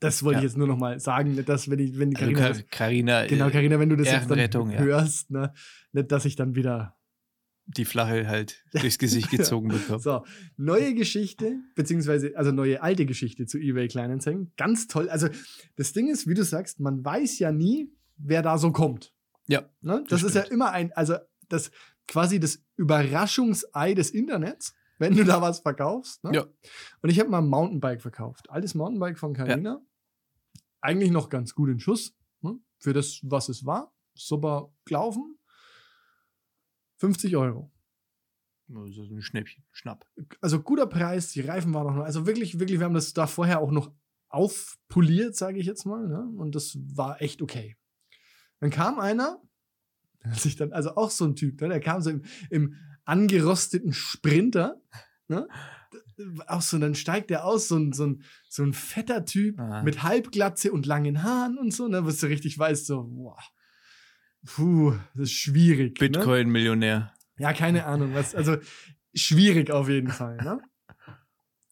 Das 0.00 0.22
wollte 0.24 0.38
Ja. 0.38 0.40
ich 0.40 0.50
jetzt 0.50 0.56
nur 0.58 0.66
noch 0.66 0.78
mal 0.78 0.98
sagen, 0.98 1.34
nicht, 1.34 1.48
dass 1.48 1.70
wenn 1.70 1.78
ich, 1.78 1.98
wenn 1.98 2.10
die 2.10 2.16
Also 2.16 2.32
Carina 2.32 2.52
Ka- 2.54 2.64
Carina, 2.70 3.26
Genau, 3.26 3.48
äh, 3.48 3.50
Carina, 3.50 3.78
wenn 3.78 3.90
du 3.90 3.96
das 3.96 4.10
jetzt 4.10 4.30
dann 4.30 4.38
ja. 4.70 4.78
hörst, 4.78 5.30
ne, 5.30 5.52
nicht, 5.92 6.10
dass 6.10 6.24
ich 6.24 6.36
dann 6.36 6.54
wieder. 6.54 6.96
Die 7.76 7.84
Flache 7.84 8.26
halt 8.26 8.64
durchs 8.72 8.98
Gesicht 8.98 9.30
gezogen 9.30 9.68
bekommt. 9.68 10.02
So, 10.02 10.24
neue 10.56 10.94
Geschichte, 10.94 11.58
beziehungsweise, 11.74 12.36
also 12.36 12.52
neue 12.52 12.82
alte 12.82 13.06
Geschichte 13.06 13.46
zu 13.46 13.58
eBay 13.58 13.88
Kleinanzeigen. 13.88 14.52
Ganz 14.56 14.86
toll. 14.86 15.08
Also, 15.08 15.28
das 15.76 15.92
Ding 15.92 16.08
ist, 16.08 16.26
wie 16.26 16.34
du 16.34 16.44
sagst, 16.44 16.80
man 16.80 17.04
weiß 17.04 17.38
ja 17.38 17.52
nie, 17.52 17.92
wer 18.16 18.42
da 18.42 18.58
so 18.58 18.72
kommt. 18.72 19.14
Ja. 19.46 19.68
Ne? 19.80 20.04
Das 20.08 20.22
Das, 20.22 20.30
ist 20.30 20.34
ja 20.34 20.42
immer 20.42 20.70
ein, 20.72 20.92
also, 20.92 21.16
das 21.48 21.70
quasi 22.06 22.40
das 22.40 22.62
Überraschungsei 22.76 23.94
des 23.94 24.10
Internets, 24.10 24.74
wenn 24.98 25.16
du 25.16 25.24
da 25.24 25.40
was 25.40 25.60
verkaufst. 25.60 26.22
Ne? 26.24 26.32
Ja. 26.34 26.46
Und 27.02 27.10
ich 27.10 27.20
habe 27.20 27.30
mal 27.30 27.38
ein 27.38 27.48
Mountainbike 27.48 28.02
verkauft. 28.02 28.50
Altes 28.50 28.74
Mountainbike 28.74 29.18
von 29.18 29.32
Carina. 29.32 29.80
Eigentlich 30.80 31.10
noch 31.10 31.28
ganz 31.28 31.54
gut 31.54 31.70
in 31.70 31.78
Schuss. 31.78 32.14
Ne? 32.40 32.58
Für 32.78 32.92
das, 32.92 33.20
was 33.22 33.48
es 33.48 33.64
war. 33.64 33.94
Super 34.14 34.72
gelaufen. 34.84 35.38
50 37.00 37.36
Euro. 37.36 37.72
Das 38.68 38.96
ist 38.96 39.10
ein 39.10 39.20
Schnäppchen, 39.22 39.64
Schnapp. 39.72 40.06
Also 40.40 40.62
guter 40.62 40.86
Preis, 40.86 41.32
die 41.32 41.40
Reifen 41.40 41.74
waren 41.74 41.96
noch, 41.96 42.04
also 42.04 42.26
wirklich, 42.26 42.60
wirklich, 42.60 42.78
wir 42.78 42.84
haben 42.86 42.94
das 42.94 43.12
da 43.12 43.26
vorher 43.26 43.60
auch 43.60 43.72
noch 43.72 43.90
aufpoliert, 44.28 45.34
sage 45.34 45.58
ich 45.58 45.66
jetzt 45.66 45.86
mal, 45.86 46.06
ne? 46.06 46.30
und 46.36 46.54
das 46.54 46.78
war 46.94 47.20
echt 47.20 47.42
okay. 47.42 47.76
Dann 48.60 48.70
kam 48.70 49.00
einer, 49.00 49.42
sich 50.34 50.54
dann, 50.54 50.72
also 50.72 50.94
auch 50.94 51.10
so 51.10 51.24
ein 51.24 51.34
Typ, 51.34 51.60
ne? 51.60 51.68
der 51.68 51.80
kam 51.80 52.00
so 52.00 52.10
im, 52.10 52.22
im 52.48 52.76
angerosteten 53.04 53.92
Sprinter, 53.92 54.80
ne? 55.26 55.48
auch 56.46 56.62
so, 56.62 56.78
dann 56.78 56.94
steigt 56.94 57.30
der 57.30 57.44
aus, 57.46 57.66
so 57.66 57.76
ein, 57.76 57.92
so 57.92 58.06
ein, 58.06 58.22
so 58.48 58.62
ein 58.62 58.72
fetter 58.74 59.24
Typ 59.24 59.58
Ah. 59.58 59.82
mit 59.82 60.04
Halbglatze 60.04 60.70
und 60.70 60.86
langen 60.86 61.24
Haaren 61.24 61.58
und 61.58 61.72
so, 61.72 61.88
ne? 61.88 62.04
was 62.06 62.18
du 62.18 62.26
richtig 62.26 62.56
weißt, 62.56 62.86
so, 62.86 63.02
boah, 63.02 63.38
puh, 64.46 64.92
das 65.14 65.24
ist 65.24 65.32
schwierig. 65.32 66.00
Ne? 66.00 66.08
Bitcoin-Millionär. 66.08 67.12
Ja, 67.38 67.52
keine 67.52 67.86
Ahnung. 67.86 68.14
Was, 68.14 68.34
also 68.34 68.56
schwierig 69.14 69.70
auf 69.70 69.88
jeden 69.88 70.10
Fall. 70.10 70.36
Ne? 70.36 70.60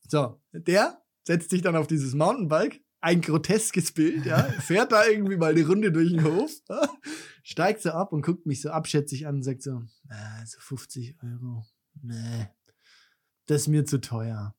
So, 0.09 0.41
der 0.53 1.03
setzt 1.25 1.51
sich 1.51 1.63
dann 1.63 1.77
auf 1.77 1.87
dieses 1.87 2.15
Mountainbike. 2.15 2.83
Ein 3.01 3.21
groteskes 3.21 3.93
Bild, 3.93 4.27
ja. 4.27 4.43
Fährt 4.43 4.91
da 4.91 5.07
irgendwie 5.07 5.37
mal 5.37 5.53
eine 5.53 5.65
Runde 5.65 5.93
durch 5.93 6.11
den 6.11 6.25
Hof, 6.25 6.51
ja? 6.69 6.81
steigt 7.45 7.81
so 7.81 7.91
ab 7.91 8.13
und 8.13 8.23
guckt 8.23 8.45
mich 8.45 8.61
so 8.61 8.71
abschätzig 8.71 9.27
an 9.27 9.37
und 9.37 9.43
sagt 9.43 9.63
so: 9.63 9.83
ah, 10.09 10.47
so 10.47 10.59
50 10.59 11.17
Euro. 11.23 11.65
Nee, 12.03 12.49
das 13.47 13.63
ist 13.63 13.69
mir 13.69 13.85
zu 13.85 14.01
teuer. 14.01 14.57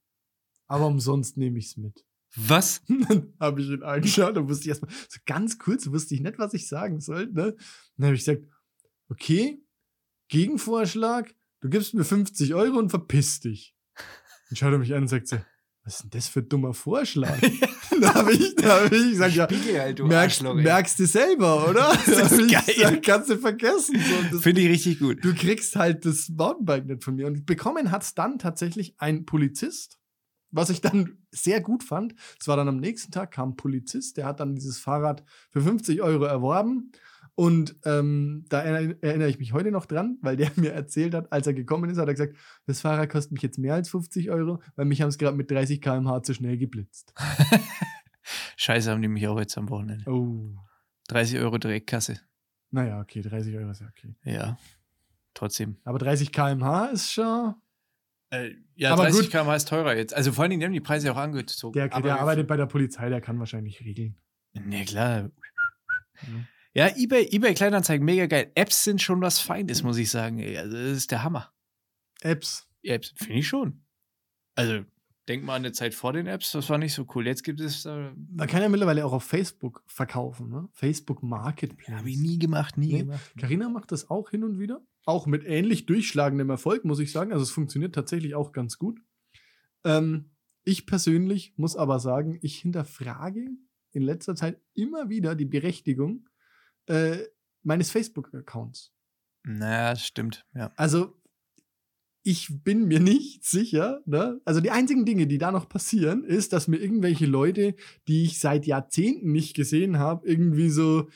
Aber 0.67 0.87
umsonst 0.87 1.35
nehme 1.35 1.59
ich's 1.59 1.75
mit. 1.75 2.05
Was? 2.35 2.81
Dann 2.87 3.33
habe 3.39 3.61
ich 3.61 3.69
ihn 3.69 3.83
angeschaut 3.83 4.37
und 4.37 4.47
wusste 4.49 4.63
ich 4.63 4.69
erstmal, 4.69 4.91
so 4.91 5.19
ganz 5.25 5.57
kurz 5.57 5.87
wusste 5.87 6.15
ich 6.15 6.21
nicht, 6.21 6.39
was 6.39 6.53
ich 6.53 6.67
sagen 6.67 6.99
soll. 6.99 7.27
Ne? 7.27 7.55
Dann 7.97 8.05
habe 8.05 8.15
ich 8.15 8.25
gesagt, 8.25 8.43
okay, 9.09 9.61
Gegenvorschlag, 10.29 11.33
du 11.61 11.69
gibst 11.69 11.93
mir 11.93 12.03
50 12.03 12.53
Euro 12.53 12.77
und 12.77 12.89
verpiss 12.89 13.39
dich. 13.39 13.75
Dann 14.49 14.55
schaut 14.55 14.71
er 14.71 14.79
mich 14.79 14.93
an 14.93 15.03
und 15.03 15.07
sagt 15.07 15.27
so, 15.27 15.37
was 15.83 15.95
ist 15.95 16.03
denn 16.03 16.09
das 16.11 16.27
für 16.27 16.41
ein 16.41 16.49
dummer 16.49 16.73
Vorschlag? 16.73 17.39
da 18.01 18.13
habe 18.13 18.33
ich, 18.33 18.55
da 18.55 18.83
hab 18.83 18.91
ich 18.91 19.11
gesagt, 19.11 19.35
ja, 19.35 19.47
halt, 19.79 19.99
du 19.99 20.05
merkst, 20.05 20.43
merkst 20.43 20.99
du 20.99 21.05
selber, 21.07 21.69
oder? 21.69 21.97
Das 22.05 22.31
ist 22.31 22.51
geil. 22.51 22.63
gesagt, 22.65 23.05
kannst 23.05 23.29
du 23.29 23.37
vergessen. 23.37 23.99
So, 24.31 24.39
Finde 24.39 24.61
ich 24.61 24.69
richtig 24.69 24.99
gut. 24.99 25.23
du 25.23 25.33
kriegst 25.33 25.75
halt 25.75 26.05
das 26.05 26.29
Mountainbike 26.29 26.85
nicht 26.85 27.03
von 27.03 27.15
mir. 27.15 27.27
Und 27.27 27.45
bekommen 27.45 27.91
hat 27.91 28.03
es 28.03 28.13
dann 28.13 28.39
tatsächlich 28.39 28.95
ein 28.97 29.25
Polizist, 29.25 29.98
was 30.51 30.69
ich 30.69 30.81
dann 30.81 31.17
sehr 31.31 31.61
gut 31.61 31.83
fand. 31.83 32.15
Es 32.39 32.47
war 32.47 32.57
dann 32.57 32.67
am 32.67 32.77
nächsten 32.77 33.11
Tag, 33.11 33.31
kam 33.31 33.49
ein 33.49 33.55
Polizist, 33.55 34.17
der 34.17 34.25
hat 34.25 34.39
dann 34.39 34.55
dieses 34.55 34.79
Fahrrad 34.79 35.23
für 35.51 35.61
50 35.61 36.01
Euro 36.01 36.25
erworben. 36.25 36.91
Und 37.35 37.77
ähm, 37.85 38.45
da 38.49 38.61
erinnere, 38.61 39.29
ich 39.29 39.39
mich 39.39 39.53
heute 39.53 39.71
noch 39.71 39.85
dran, 39.85 40.17
weil 40.21 40.35
der 40.35 40.51
mir 40.57 40.73
erzählt 40.73 41.13
hat, 41.13 41.31
als 41.31 41.47
er 41.47 41.53
gekommen 41.53 41.89
ist, 41.89 41.97
hat 41.97 42.07
er 42.07 42.13
gesagt, 42.13 42.35
das 42.65 42.81
Fahrrad 42.81 43.09
kostet 43.09 43.31
mich 43.31 43.41
jetzt 43.41 43.57
mehr 43.57 43.75
als 43.75 43.89
50 43.89 44.29
Euro, 44.29 44.61
weil 44.75 44.85
mich 44.85 45.01
haben 45.01 45.09
es 45.09 45.17
gerade 45.17 45.37
mit 45.37 45.49
30 45.49 45.79
km/h 45.81 46.23
zu 46.23 46.33
schnell 46.33 46.57
geblitzt. 46.57 47.13
Scheiße, 48.57 48.91
haben 48.91 49.01
die 49.01 49.07
mich 49.07 49.27
auch 49.27 49.39
jetzt 49.39 49.57
am 49.57 49.69
Wochenende. 49.69 50.09
Oh. 50.11 50.53
30 51.07 51.39
Euro 51.39 51.57
Direktkasse. 51.57 52.19
Naja, 52.71 52.99
okay, 52.99 53.21
30 53.21 53.55
Euro 53.55 53.71
ist 53.71 53.81
ja 53.81 53.87
okay. 53.87 54.15
Ja. 54.23 54.57
Trotzdem. 55.33 55.77
Aber 55.85 55.97
30 55.97 56.31
km/h 56.31 56.87
ist 56.87 57.11
schon. 57.11 57.55
Äh, 58.31 58.51
ja, 58.75 58.93
Aber 58.93 59.03
30 59.03 59.21
gut. 59.21 59.31
km 59.31 59.49
ist 59.51 59.67
teurer 59.67 59.95
jetzt. 59.95 60.13
Also 60.13 60.31
vor 60.31 60.43
allen 60.43 60.51
Dingen, 60.51 60.59
die 60.59 60.65
haben 60.67 60.73
die 60.73 60.81
Preise 60.81 61.11
auch 61.11 61.17
angezogen. 61.17 61.73
Der, 61.73 61.87
der 61.89 62.03
wir- 62.03 62.19
arbeitet 62.19 62.47
bei 62.47 62.57
der 62.57 62.67
Polizei, 62.67 63.09
der 63.09 63.21
kann 63.21 63.39
wahrscheinlich 63.39 63.83
regeln. 63.83 64.17
Ne, 64.53 64.85
klar. 64.85 65.31
Ja. 66.21 66.29
Ja, 66.87 66.95
eBay, 66.95 67.27
eBay 67.31 67.55
Kleinanzeigen, 67.55 68.05
mega 68.05 68.27
geil. 68.27 68.51
Apps 68.55 68.83
sind 68.83 69.01
schon 69.01 69.21
was 69.21 69.39
Feines, 69.39 69.81
muss 69.81 69.97
ich 69.97 70.11
sagen. 70.11 70.39
Also, 70.55 70.71
das 70.77 70.97
ist 70.97 71.11
der 71.11 71.23
Hammer. 71.23 71.51
Apps. 72.21 72.67
Apps, 72.83 73.13
finde 73.17 73.39
ich 73.39 73.47
schon. 73.47 73.83
Also, 74.55 74.85
denk 75.27 75.43
mal 75.43 75.55
an 75.55 75.63
die 75.63 75.71
Zeit 75.71 75.95
vor 75.95 76.13
den 76.13 76.27
Apps, 76.27 76.51
das 76.51 76.69
war 76.69 76.77
nicht 76.77 76.93
so 76.93 77.07
cool. 77.15 77.25
Jetzt 77.25 77.43
gibt 77.43 77.59
es. 77.59 77.85
Äh, 77.85 78.11
Man 78.31 78.47
kann 78.47 78.61
ja 78.61 78.69
mittlerweile 78.69 79.03
auch 79.05 79.13
auf 79.13 79.23
Facebook 79.23 79.83
verkaufen, 79.87 80.49
ne? 80.49 80.69
Facebook 80.73 81.23
Marketplace. 81.23 81.95
Habe 81.97 82.09
ich 82.11 82.17
nie 82.17 82.37
gemacht, 82.37 82.77
nie 82.77 82.93
Nee. 82.93 82.99
gemacht. 82.99 83.31
Carina 83.39 83.67
macht 83.69 83.91
das 83.91 84.09
auch 84.09 84.29
hin 84.29 84.43
und 84.43 84.59
wieder. 84.59 84.79
Auch 85.05 85.25
mit 85.25 85.43
ähnlich 85.45 85.85
durchschlagendem 85.85 86.49
Erfolg, 86.49 86.85
muss 86.85 86.99
ich 86.99 87.11
sagen. 87.11 87.31
Also 87.31 87.43
es 87.43 87.51
funktioniert 87.51 87.95
tatsächlich 87.95 88.35
auch 88.35 88.51
ganz 88.51 88.77
gut. 88.77 88.99
Ähm, 89.83 90.31
ich 90.63 90.85
persönlich 90.85 91.53
muss 91.57 91.75
aber 91.75 91.99
sagen, 91.99 92.37
ich 92.41 92.59
hinterfrage 92.59 93.49
in 93.91 94.03
letzter 94.03 94.35
Zeit 94.35 94.61
immer 94.73 95.09
wieder 95.09 95.35
die 95.35 95.45
Berechtigung 95.45 96.29
äh, 96.87 97.17
meines 97.63 97.91
Facebook-Accounts. 97.91 98.93
Naja, 99.43 99.91
das 99.91 100.05
stimmt, 100.05 100.45
ja. 100.53 100.71
Also 100.75 101.19
ich 102.23 102.63
bin 102.63 102.87
mir 102.87 102.99
nicht 102.99 103.45
sicher. 103.45 104.01
Ne? 104.05 104.41
Also 104.45 104.61
die 104.61 104.71
einzigen 104.71 105.05
Dinge, 105.05 105.27
die 105.27 105.37
da 105.37 105.51
noch 105.51 105.69
passieren, 105.69 106.23
ist, 106.23 106.53
dass 106.53 106.67
mir 106.67 106.77
irgendwelche 106.77 107.25
Leute, 107.25 107.75
die 108.07 108.25
ich 108.25 108.39
seit 108.39 108.67
Jahrzehnten 108.67 109.31
nicht 109.31 109.55
gesehen 109.55 109.97
habe, 109.97 110.27
irgendwie 110.27 110.69
so, 110.69 111.09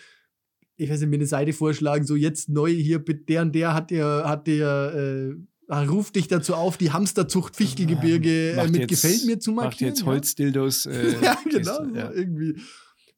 ich 0.83 0.89
weiß 0.89 1.01
nicht, 1.01 1.09
mir 1.09 1.15
eine 1.17 1.25
Seite 1.25 1.53
vorschlagen, 1.53 2.05
so 2.05 2.15
jetzt 2.15 2.49
neu 2.49 2.71
hier, 2.71 2.99
der 2.99 3.41
und 3.41 3.53
der 3.55 3.73
hat 3.73 3.89
dir, 3.91 4.23
hat 4.25 4.47
dir, 4.47 5.37
äh, 5.69 5.73
ruft 5.85 6.15
dich 6.15 6.27
dazu 6.27 6.55
auf, 6.55 6.77
die 6.77 6.91
Hamsterzucht 6.91 7.55
Fichtelgebirge 7.55 8.51
äh, 8.51 8.55
Macht 8.57 8.71
mit 8.71 8.81
jetzt- 8.81 8.89
gefällt 9.01 9.25
mir 9.25 9.39
zu 9.39 9.51
Macht 9.51 9.65
markieren. 9.65 9.89
jetzt 9.93 10.01
ja? 10.01 10.05
Holzdildos. 10.07 10.85
Äh, 10.87 11.15
ja, 11.21 11.37
genau, 11.49 11.83
ist- 11.83 11.95
ja. 11.95 12.11
irgendwie. 12.11 12.61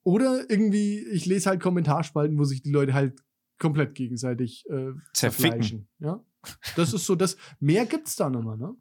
Oder 0.03 0.49
irgendwie, 0.49 0.99
ich 0.99 1.26
lese 1.26 1.49
halt 1.49 1.59
Kommentarspalten, 1.61 2.38
wo 2.38 2.43
sich 2.43 2.61
die 2.61 2.72
Leute 2.72 2.93
halt 2.93 3.20
komplett 3.57 3.95
gegenseitig 3.95 4.63
äh, 4.70 4.91
zerfleischen. 5.13 5.88
Ja? 5.99 6.24
Das 6.76 6.93
ist 6.93 7.05
so, 7.07 7.16
das 7.16 7.38
mehr 7.59 7.86
gibt's 7.88 8.16
da 8.16 8.30
nochmal, 8.30 8.57
ne? 8.57 8.76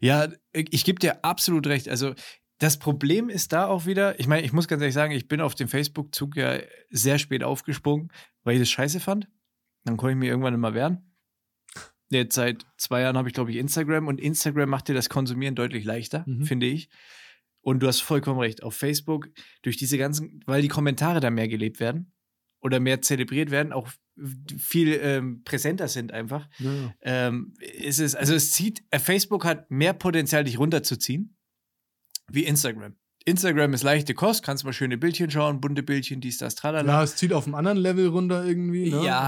Ja, 0.00 0.28
ich, 0.52 0.68
ich 0.72 0.84
gebe 0.84 0.98
dir 0.98 1.24
absolut 1.24 1.66
recht. 1.66 1.88
Also 1.88 2.14
das 2.58 2.78
Problem 2.78 3.28
ist 3.28 3.52
da 3.52 3.66
auch 3.66 3.86
wieder, 3.86 4.18
ich 4.18 4.26
meine, 4.26 4.44
ich 4.44 4.52
muss 4.52 4.68
ganz 4.68 4.82
ehrlich 4.82 4.94
sagen, 4.94 5.12
ich 5.12 5.28
bin 5.28 5.40
auf 5.40 5.54
den 5.54 5.68
Facebook-Zug 5.68 6.36
ja 6.36 6.58
sehr 6.90 7.18
spät 7.18 7.42
aufgesprungen, 7.44 8.10
weil 8.42 8.54
ich 8.54 8.60
das 8.60 8.70
scheiße 8.70 9.00
fand. 9.00 9.28
Dann 9.84 9.96
konnte 9.96 10.12
ich 10.12 10.18
mir 10.18 10.26
irgendwann 10.28 10.54
immer 10.54 10.74
wehren. 10.74 11.14
Jetzt 12.10 12.34
seit 12.34 12.66
zwei 12.78 13.02
Jahren 13.02 13.16
habe 13.16 13.28
ich, 13.28 13.34
glaube 13.34 13.50
ich, 13.50 13.58
Instagram 13.58 14.06
und 14.08 14.20
Instagram 14.20 14.68
macht 14.70 14.88
dir 14.88 14.94
das 14.94 15.08
Konsumieren 15.08 15.54
deutlich 15.54 15.84
leichter, 15.84 16.24
Mhm. 16.26 16.44
finde 16.44 16.66
ich. 16.66 16.88
Und 17.60 17.80
du 17.80 17.86
hast 17.86 18.00
vollkommen 18.00 18.40
recht. 18.40 18.62
Auf 18.62 18.74
Facebook, 18.74 19.28
durch 19.62 19.76
diese 19.76 19.98
ganzen, 19.98 20.42
weil 20.46 20.62
die 20.62 20.68
Kommentare 20.68 21.20
da 21.20 21.30
mehr 21.30 21.48
gelebt 21.48 21.80
werden 21.80 22.12
oder 22.60 22.80
mehr 22.80 23.02
zelebriert 23.02 23.50
werden, 23.50 23.72
auch 23.72 23.88
viel 24.58 24.98
ähm, 25.00 25.42
präsenter 25.44 25.86
sind 25.86 26.12
einfach 26.12 26.48
Ja, 26.58 26.72
ja. 26.72 26.94
ähm, 27.02 27.54
ist 27.60 28.00
es, 28.00 28.16
also 28.16 28.34
es 28.34 28.52
zieht, 28.52 28.82
äh, 28.90 28.98
Facebook 28.98 29.44
hat 29.44 29.70
mehr 29.70 29.92
Potenzial, 29.92 30.42
dich 30.44 30.58
runterzuziehen, 30.58 31.36
wie 32.30 32.44
Instagram. 32.44 32.96
Instagram 33.24 33.74
ist 33.74 33.82
leichte 33.82 34.14
Kost, 34.14 34.42
kannst 34.42 34.64
mal 34.64 34.72
schöne 34.72 34.96
Bildchen 34.96 35.30
schauen, 35.30 35.60
bunte 35.60 35.82
Bildchen, 35.82 36.20
dies, 36.20 36.38
das, 36.38 36.54
tralala. 36.54 36.90
ja, 36.90 37.02
es 37.02 37.16
zieht 37.16 37.32
auf 37.32 37.44
einem 37.46 37.54
anderen 37.56 37.78
Level 37.78 38.06
runter 38.08 38.44
irgendwie. 38.44 38.90
Ne? 38.90 39.04
Ja. 39.04 39.20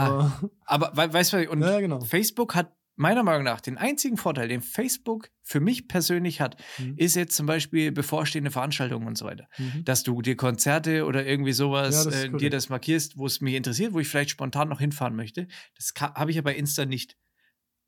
Aber, 0.67 0.91
Aber 0.93 1.09
we 1.09 1.13
weißt 1.13 1.35
du, 1.35 1.51
und 1.51 1.61
ja, 1.61 1.81
genau. 1.81 2.01
Facebook 2.01 2.55
hat 2.55 2.75
meiner 2.97 3.23
Meinung 3.23 3.45
nach, 3.45 3.61
den 3.63 3.79
einzigen 3.79 4.17
Vorteil, 4.19 4.49
den 4.49 4.61
Facebook 4.63 5.31
für 5.43 5.61
mich 5.61 5.89
persönlich 5.89 6.41
hat, 6.41 6.57
Mhm. 6.79 6.95
ist 6.97 7.15
jetzt 7.17 7.35
zum 7.35 7.47
Beispiel 7.47 7.93
bevorstehende 7.93 8.51
Veranstaltungen 8.51 9.07
und 9.07 9.17
so 9.19 9.25
weiter. 9.27 9.49
Mhm. 9.59 9.85
Dass 9.85 10.03
du 10.03 10.21
dir 10.23 10.37
Konzerte 10.37 11.05
oder 11.07 11.27
irgendwie 11.27 11.53
sowas, 11.53 12.05
Ja, 12.05 12.11
das 12.11 12.25
äh, 12.25 12.31
dir 12.31 12.51
das 12.51 12.69
markierst, 12.69 13.17
wo 13.19 13.27
es 13.27 13.41
mich 13.41 13.55
interessiert, 13.55 13.93
wo 13.95 14.01
ich 14.01 14.09
vielleicht 14.09 14.31
spontan 14.31 14.69
noch 14.69 14.81
hinfahren 14.81 15.17
möchte. 15.17 15.47
Das 15.77 15.93
habe 15.99 16.31
ich 16.31 16.37
ja 16.37 16.43
bei 16.43 16.55
Insta 16.55 16.85
nicht. 16.87 17.17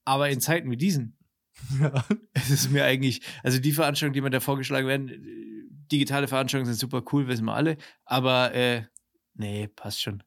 Aber 0.04 0.28
in 0.30 0.40
Zeiten 0.40 0.70
wie 0.70 0.76
diesen, 0.78 1.16
Ja. 1.80 2.04
es 2.32 2.50
ist 2.50 2.70
mir 2.70 2.84
eigentlich, 2.84 3.22
also 3.42 3.58
die 3.58 3.72
Veranstaltungen, 3.72 4.14
die 4.14 4.20
mir 4.20 4.30
da 4.30 4.40
vorgeschlagen 4.40 4.86
werden, 4.86 5.08
äh, 5.08 5.52
digitale 5.90 6.28
Veranstaltungen 6.28 6.72
sind 6.72 6.80
super 6.80 7.04
cool, 7.12 7.28
wissen 7.28 7.44
wir 7.44 7.54
alle. 7.54 7.76
Aber 8.04 8.54
äh, 8.54 8.84
nee, 9.34 9.68
passt 9.68 10.02
schon. 10.02 10.22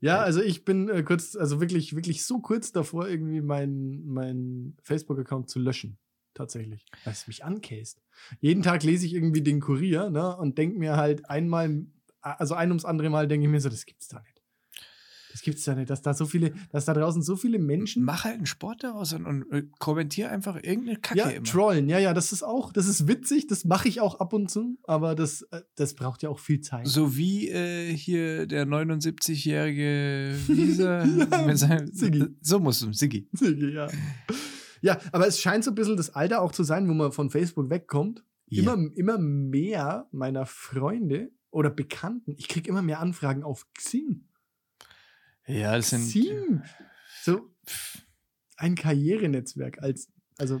Ja, 0.00 0.20
also 0.20 0.40
ich 0.40 0.64
bin 0.64 0.88
äh, 0.88 1.02
kurz, 1.02 1.34
also 1.34 1.60
wirklich, 1.60 1.96
wirklich 1.96 2.24
so 2.24 2.40
kurz 2.40 2.72
davor, 2.72 3.08
irgendwie 3.08 3.40
meinen 3.40 4.06
mein 4.06 4.76
Facebook-Account 4.82 5.50
zu 5.50 5.58
löschen. 5.58 5.98
Tatsächlich. 6.34 6.84
Weil 7.02 7.14
es 7.14 7.26
mich 7.26 7.44
ankäst. 7.44 8.00
Jeden 8.38 8.62
Tag 8.62 8.84
lese 8.84 9.06
ich 9.06 9.14
irgendwie 9.14 9.42
den 9.42 9.60
Kurier, 9.60 10.08
ne, 10.10 10.36
und 10.36 10.56
denke 10.56 10.78
mir 10.78 10.96
halt 10.96 11.28
einmal, 11.28 11.86
also 12.20 12.54
ein 12.54 12.70
ums 12.70 12.84
andere 12.84 13.10
Mal 13.10 13.26
denke 13.26 13.46
ich 13.46 13.50
mir 13.50 13.60
so, 13.60 13.68
das 13.68 13.86
gibt's 13.86 14.06
da 14.06 14.20
nicht. 14.20 14.37
Das 15.32 15.42
gibt's 15.42 15.64
da 15.64 15.74
nicht, 15.74 15.90
dass 15.90 16.02
da 16.02 16.14
so 16.14 16.26
viele, 16.26 16.52
dass 16.70 16.84
da 16.86 16.94
draußen 16.94 17.22
so 17.22 17.36
viele 17.36 17.58
Menschen. 17.58 18.02
Mach 18.04 18.24
halt 18.24 18.36
einen 18.36 18.46
Sport 18.46 18.82
daraus 18.84 19.12
und, 19.12 19.26
und 19.26 19.50
äh, 19.52 19.64
kommentier 19.78 20.30
einfach 20.30 20.56
irgendeine 20.56 20.98
Kacke 20.98 21.18
ja, 21.18 21.28
immer. 21.28 21.44
trollen, 21.44 21.88
ja, 21.88 21.98
ja, 21.98 22.14
das 22.14 22.32
ist 22.32 22.42
auch, 22.42 22.72
das 22.72 22.88
ist 22.88 23.06
witzig, 23.08 23.46
das 23.46 23.64
mache 23.64 23.88
ich 23.88 24.00
auch 24.00 24.20
ab 24.20 24.32
und 24.32 24.50
zu, 24.50 24.78
aber 24.84 25.14
das, 25.14 25.42
äh, 25.50 25.60
das 25.76 25.94
braucht 25.94 26.22
ja 26.22 26.30
auch 26.30 26.38
viel 26.38 26.60
Zeit. 26.60 26.86
So 26.86 27.16
wie 27.16 27.48
äh, 27.48 27.94
hier 27.94 28.46
der 28.46 28.66
79-jährige 28.66 30.36
Lisa. 30.48 31.04
Ja, 31.08 31.42
mit 31.46 31.58
seinem- 31.58 31.92
Siggi. 31.92 32.24
So 32.40 32.58
muss 32.58 32.82
es, 32.82 32.98
Siggi. 32.98 33.28
ja. 33.72 33.88
ja, 34.82 34.98
aber 35.12 35.26
es 35.26 35.40
scheint 35.40 35.64
so 35.64 35.70
ein 35.70 35.74
bisschen 35.74 35.96
das 35.96 36.14
Alter 36.14 36.40
auch 36.42 36.52
zu 36.52 36.64
sein, 36.64 36.88
wo 36.88 36.94
man 36.94 37.12
von 37.12 37.30
Facebook 37.30 37.70
wegkommt. 37.70 38.24
Immer, 38.50 38.78
immer 38.94 39.18
mehr 39.18 40.08
meiner 40.10 40.46
Freunde 40.46 41.30
oder 41.50 41.70
Bekannten, 41.70 42.34
ich 42.36 42.48
kriege 42.48 42.68
immer 42.68 42.82
mehr 42.82 43.00
Anfragen 43.00 43.42
auf 43.42 43.66
Xing. 43.74 44.24
Ja, 45.48 45.74
das 45.76 45.90
sind. 45.90 46.06
Xing. 46.06 46.62
So 47.22 47.50
ein 48.56 48.74
Karrierenetzwerk 48.74 49.82
als, 49.82 50.08
also 50.38 50.60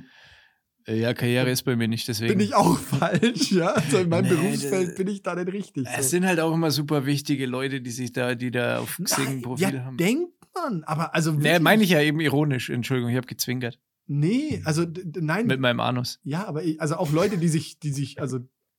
Äh, 0.86 1.00
Ja, 1.00 1.12
Karriere 1.14 1.50
ist 1.50 1.62
bei 1.64 1.76
mir 1.76 1.88
nicht, 1.88 2.08
deswegen. 2.08 2.32
bin 2.38 2.40
ich 2.40 2.54
auch 2.54 2.78
falsch, 2.78 3.52
ja. 3.52 3.68
Also 3.72 3.98
in 3.98 4.08
meinem 4.08 4.24
Nee, 4.28 4.34
Berufsfeld 4.36 4.88
das- 4.90 4.94
bin 4.96 5.08
ich 5.08 5.22
da 5.22 5.34
nicht 5.34 5.52
richtig. 5.52 5.86
es 5.86 6.04
So. 6.04 6.10
sind 6.10 6.26
halt 6.26 6.40
auch 6.40 6.54
immer 6.54 6.70
super 6.70 7.04
wichtige 7.06 7.46
Leute, 7.46 7.80
die 7.80 7.90
sich 7.90 8.12
da, 8.12 8.34
die 8.34 8.50
da 8.50 8.78
auf 8.80 8.98
Xing 9.02 9.26
ein 9.26 9.32
Nein, 9.34 9.42
Profil 9.42 9.74
ja, 9.74 9.84
haben. 9.84 9.96
denkt 9.96 10.32
man, 10.54 10.84
aber 10.84 11.14
also 11.14 11.32
Nee, 11.32 11.44
wirklich- 11.44 11.60
meine 11.60 11.82
ich 11.84 11.90
ja 11.90 12.00
eben 12.00 12.20
ironisch, 12.20 12.70
Entschuldigung, 12.70 13.10
ich 13.10 13.16
habe 13.16 13.26
gezwinkert. 13.26 13.78
Nee, 14.06 14.62
also 14.64 14.86
nein, 15.20 15.46
Mit 15.46 15.60
meinem 15.60 15.80
Anus. 15.80 16.18
Ja, 16.24 16.46
aber 16.46 16.64
ich, 16.64 16.80
also 16.80 16.96
auch 16.96 17.12
Leute, 17.12 17.36
die 17.36 17.48
sich, 17.48 17.78
die 17.78 17.90
sich, 17.92 18.20
also 18.22 18.38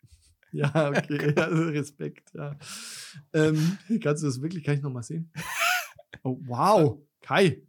ja, 0.51 0.89
okay, 0.89 1.34
also 1.36 1.64
Respekt, 1.66 2.32
ja. 2.34 2.57
Ähm, 3.34 3.78
kannst 4.01 4.24
du 4.24 4.28
das 4.28 4.41
wirklich, 4.41 4.64
kann 4.64 4.74
ich 4.76 4.82
nochmal 4.82 5.03
sehen? 5.03 5.32
Oh, 6.24 6.38
wow, 6.45 7.01
Kai. 7.22 7.61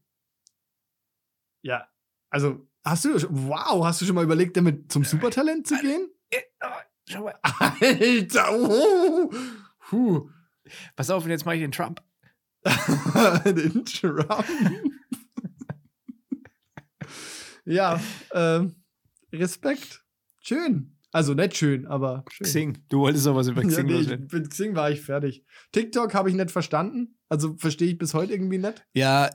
Ja, 1.63 1.89
also 2.31 2.67
hast 2.85 3.05
du, 3.05 3.15
wow, 3.29 3.85
hast 3.85 4.01
du 4.01 4.07
schon 4.07 4.15
mal 4.15 4.25
überlegt, 4.25 4.57
damit 4.57 4.91
zum 4.91 5.05
Supertalent 5.05 5.67
zu 5.67 5.77
gehen? 5.79 6.09
Schau 7.09 7.25
mal. 7.25 7.39
Alter, 7.43 8.53
oh, 8.53 9.33
puh. 9.81 10.31
Pass 10.95 11.11
auf, 11.11 11.25
und 11.25 11.31
jetzt 11.31 11.45
mache 11.45 11.57
ich 11.57 11.63
den 11.63 11.73
Trump. 11.73 12.03
Den 13.45 13.85
Trump. 13.87 14.45
ja, 17.65 17.99
ähm, 18.33 18.77
Respekt. 19.33 20.05
Schön. 20.41 21.00
Also 21.13 21.35
nicht 21.35 21.57
schön, 21.57 21.87
aber 21.87 22.25
schön. 22.31 22.45
Xing. 22.47 22.79
Du 22.89 23.01
wolltest 23.01 23.27
auch 23.27 23.35
was 23.35 23.49
über 23.49 23.63
Ja, 23.65 23.69
Xing 23.69 23.87
nee, 23.87 23.93
loswerden. 23.95 24.27
ich, 24.27 24.33
mit 24.33 24.51
Xing 24.51 24.75
war 24.77 24.91
ich 24.91 25.01
fertig. 25.01 25.45
TikTok 25.73 26.15
habe 26.15 26.29
ich 26.31 26.37
nicht 26.37 26.51
verstanden. 26.51 27.17
Also 27.29 27.57
verstehe 27.57 27.89
ich 27.89 27.99
bis 27.99 28.15
heute 28.15 28.33
irgendwie 28.33 28.59
nicht. 28.59 28.85
Ja, 28.95 29.31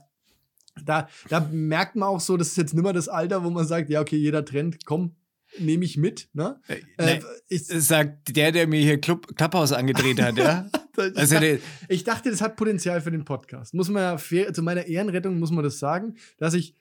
Da, 0.84 1.08
da 1.30 1.40
merkt 1.52 1.96
man 1.96 2.10
auch 2.10 2.20
so, 2.20 2.36
das 2.38 2.50
ist 2.50 2.58
jetzt 2.58 2.74
nimmer 2.74 2.92
das 2.94 3.08
Alter, 3.08 3.44
wo 3.44 3.50
man 3.50 3.66
sagt, 3.66 3.90
ja, 3.90 4.02
okay, 4.02 4.18
jeder 4.18 4.44
Trend, 4.44 4.86
komm, 4.86 5.16
nehme 5.60 5.86
ich 5.86 5.96
mit. 5.98 6.28
Ne? 6.34 6.60
äh, 6.68 6.82
Äh, 6.98 7.18
nee, 7.18 7.24
ich, 7.48 7.64
sagt 7.66 8.36
der, 8.36 8.52
der 8.52 8.68
mir 8.68 8.82
hier 8.82 9.00
Club, 9.00 9.36
Clubhouse 9.38 9.72
angedreht 9.72 10.22
hat, 10.22 10.38
ja? 10.38 10.70
ich, 10.98 11.18
Also 11.18 11.40
der, 11.40 11.60
ich 11.88 12.04
dachte, 12.04 12.30
das 12.30 12.42
hat 12.42 12.56
Potenzial 12.58 13.00
für 13.02 13.12
den 13.12 13.24
Podcast. 13.26 13.74
Muss 13.74 13.90
man 13.90 14.02
ja 14.04 14.18
fair, 14.18 14.54
zu 14.54 14.64
meiner 14.64 14.86
Ehrenrettung 14.86 15.40
muss 15.40 15.52
man 15.52 15.64
das 15.64 15.80
sagen, 15.80 16.16
dass 16.38 16.54
ich 16.54 16.76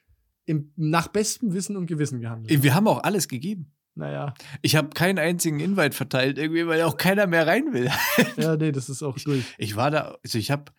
im, 0.46 0.72
nach 0.76 1.08
bestem 1.08 1.52
Wissen 1.54 1.76
und 1.76 1.86
Gewissen 1.86 2.20
gehandelt 2.20 2.52
habe. 2.52 2.62
wir 2.64 2.74
haben 2.74 2.88
auch 2.88 3.02
alles 3.04 3.28
gegeben. 3.28 3.70
Naja, 3.96 4.34
Ich 4.60 4.74
habe 4.74 4.90
keinen 4.90 5.18
einzigen 5.18 5.60
Invite 5.60 5.94
verteilt, 5.94 6.36
irgendwie, 6.38 6.66
weil 6.66 6.82
auch 6.82 6.96
keiner 6.96 7.26
mehr 7.28 7.46
rein 7.46 7.72
will. 7.72 7.90
ja, 8.36 8.56
nee, 8.56 8.72
das 8.72 8.88
ist 8.88 9.02
auch 9.02 9.16
durch. 9.18 9.44
Ich 9.56 9.76
war 9.76 9.90
da, 9.90 10.18
also 10.24 10.38
ich 10.38 10.50
habe, 10.50 10.72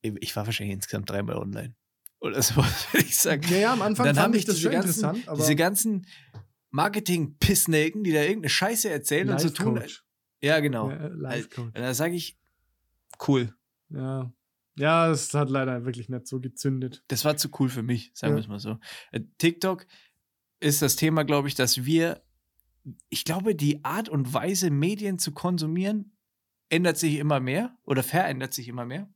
ich 0.00 0.34
war 0.36 0.46
wahrscheinlich 0.46 0.74
insgesamt 0.74 1.10
dreimal 1.10 1.36
online. 1.36 1.74
Oder 2.18 2.40
so, 2.42 2.56
würde 2.56 3.06
ich 3.06 3.18
sagen. 3.18 3.42
Ja, 3.50 3.56
ja, 3.58 3.72
am 3.74 3.82
Anfang 3.82 4.06
Dann 4.06 4.14
fand 4.16 4.28
habe 4.28 4.36
ich 4.38 4.46
das 4.46 4.58
schon 4.58 4.72
ganzen, 4.72 4.88
interessant, 5.04 5.28
aber 5.28 5.36
diese 5.38 5.54
ganzen 5.54 6.06
Marketing-Pissnaken, 6.70 8.04
die 8.04 8.12
da 8.12 8.20
irgendeine 8.22 8.48
Scheiße 8.48 8.88
erzählen 8.88 9.28
und 9.30 9.40
so 9.40 9.50
tun. 9.50 9.82
Ja, 10.40 10.60
genau. 10.60 10.90
Ja. 10.90 11.06
Und 11.06 11.76
da 11.78 11.94
sage 11.94 12.14
ich, 12.14 12.38
cool. 13.26 13.54
Ja. 13.90 14.32
Ja, 14.78 15.10
es 15.10 15.32
hat 15.32 15.48
leider 15.48 15.84
wirklich 15.86 16.08
nicht 16.10 16.26
so 16.26 16.38
gezündet. 16.40 17.02
Das 17.08 17.24
war 17.24 17.36
zu 17.38 17.48
cool 17.58 17.70
für 17.70 17.82
mich, 17.82 18.10
sagen 18.14 18.32
Ja. 18.32 18.36
wir 18.36 18.40
es 18.40 18.48
mal 18.48 18.58
so. 18.58 18.78
Äh, 19.10 19.20
TikTok 19.38 19.86
ist 20.60 20.82
das 20.82 20.96
Thema, 20.96 21.24
glaube 21.24 21.48
ich, 21.48 21.54
dass 21.54 21.84
wir, 21.86 22.22
ich 23.08 23.24
glaube, 23.24 23.54
die 23.54 23.84
Art 23.84 24.08
und 24.08 24.32
Weise, 24.32 24.70
Medien 24.70 25.18
zu 25.18 25.32
konsumieren, 25.32 26.16
ändert 26.68 26.98
sich 26.98 27.16
immer 27.16 27.40
mehr 27.40 27.76
oder 27.84 28.02
verändert 28.02 28.54
sich 28.54 28.68
immer 28.68 28.84
mehr. 28.84 29.12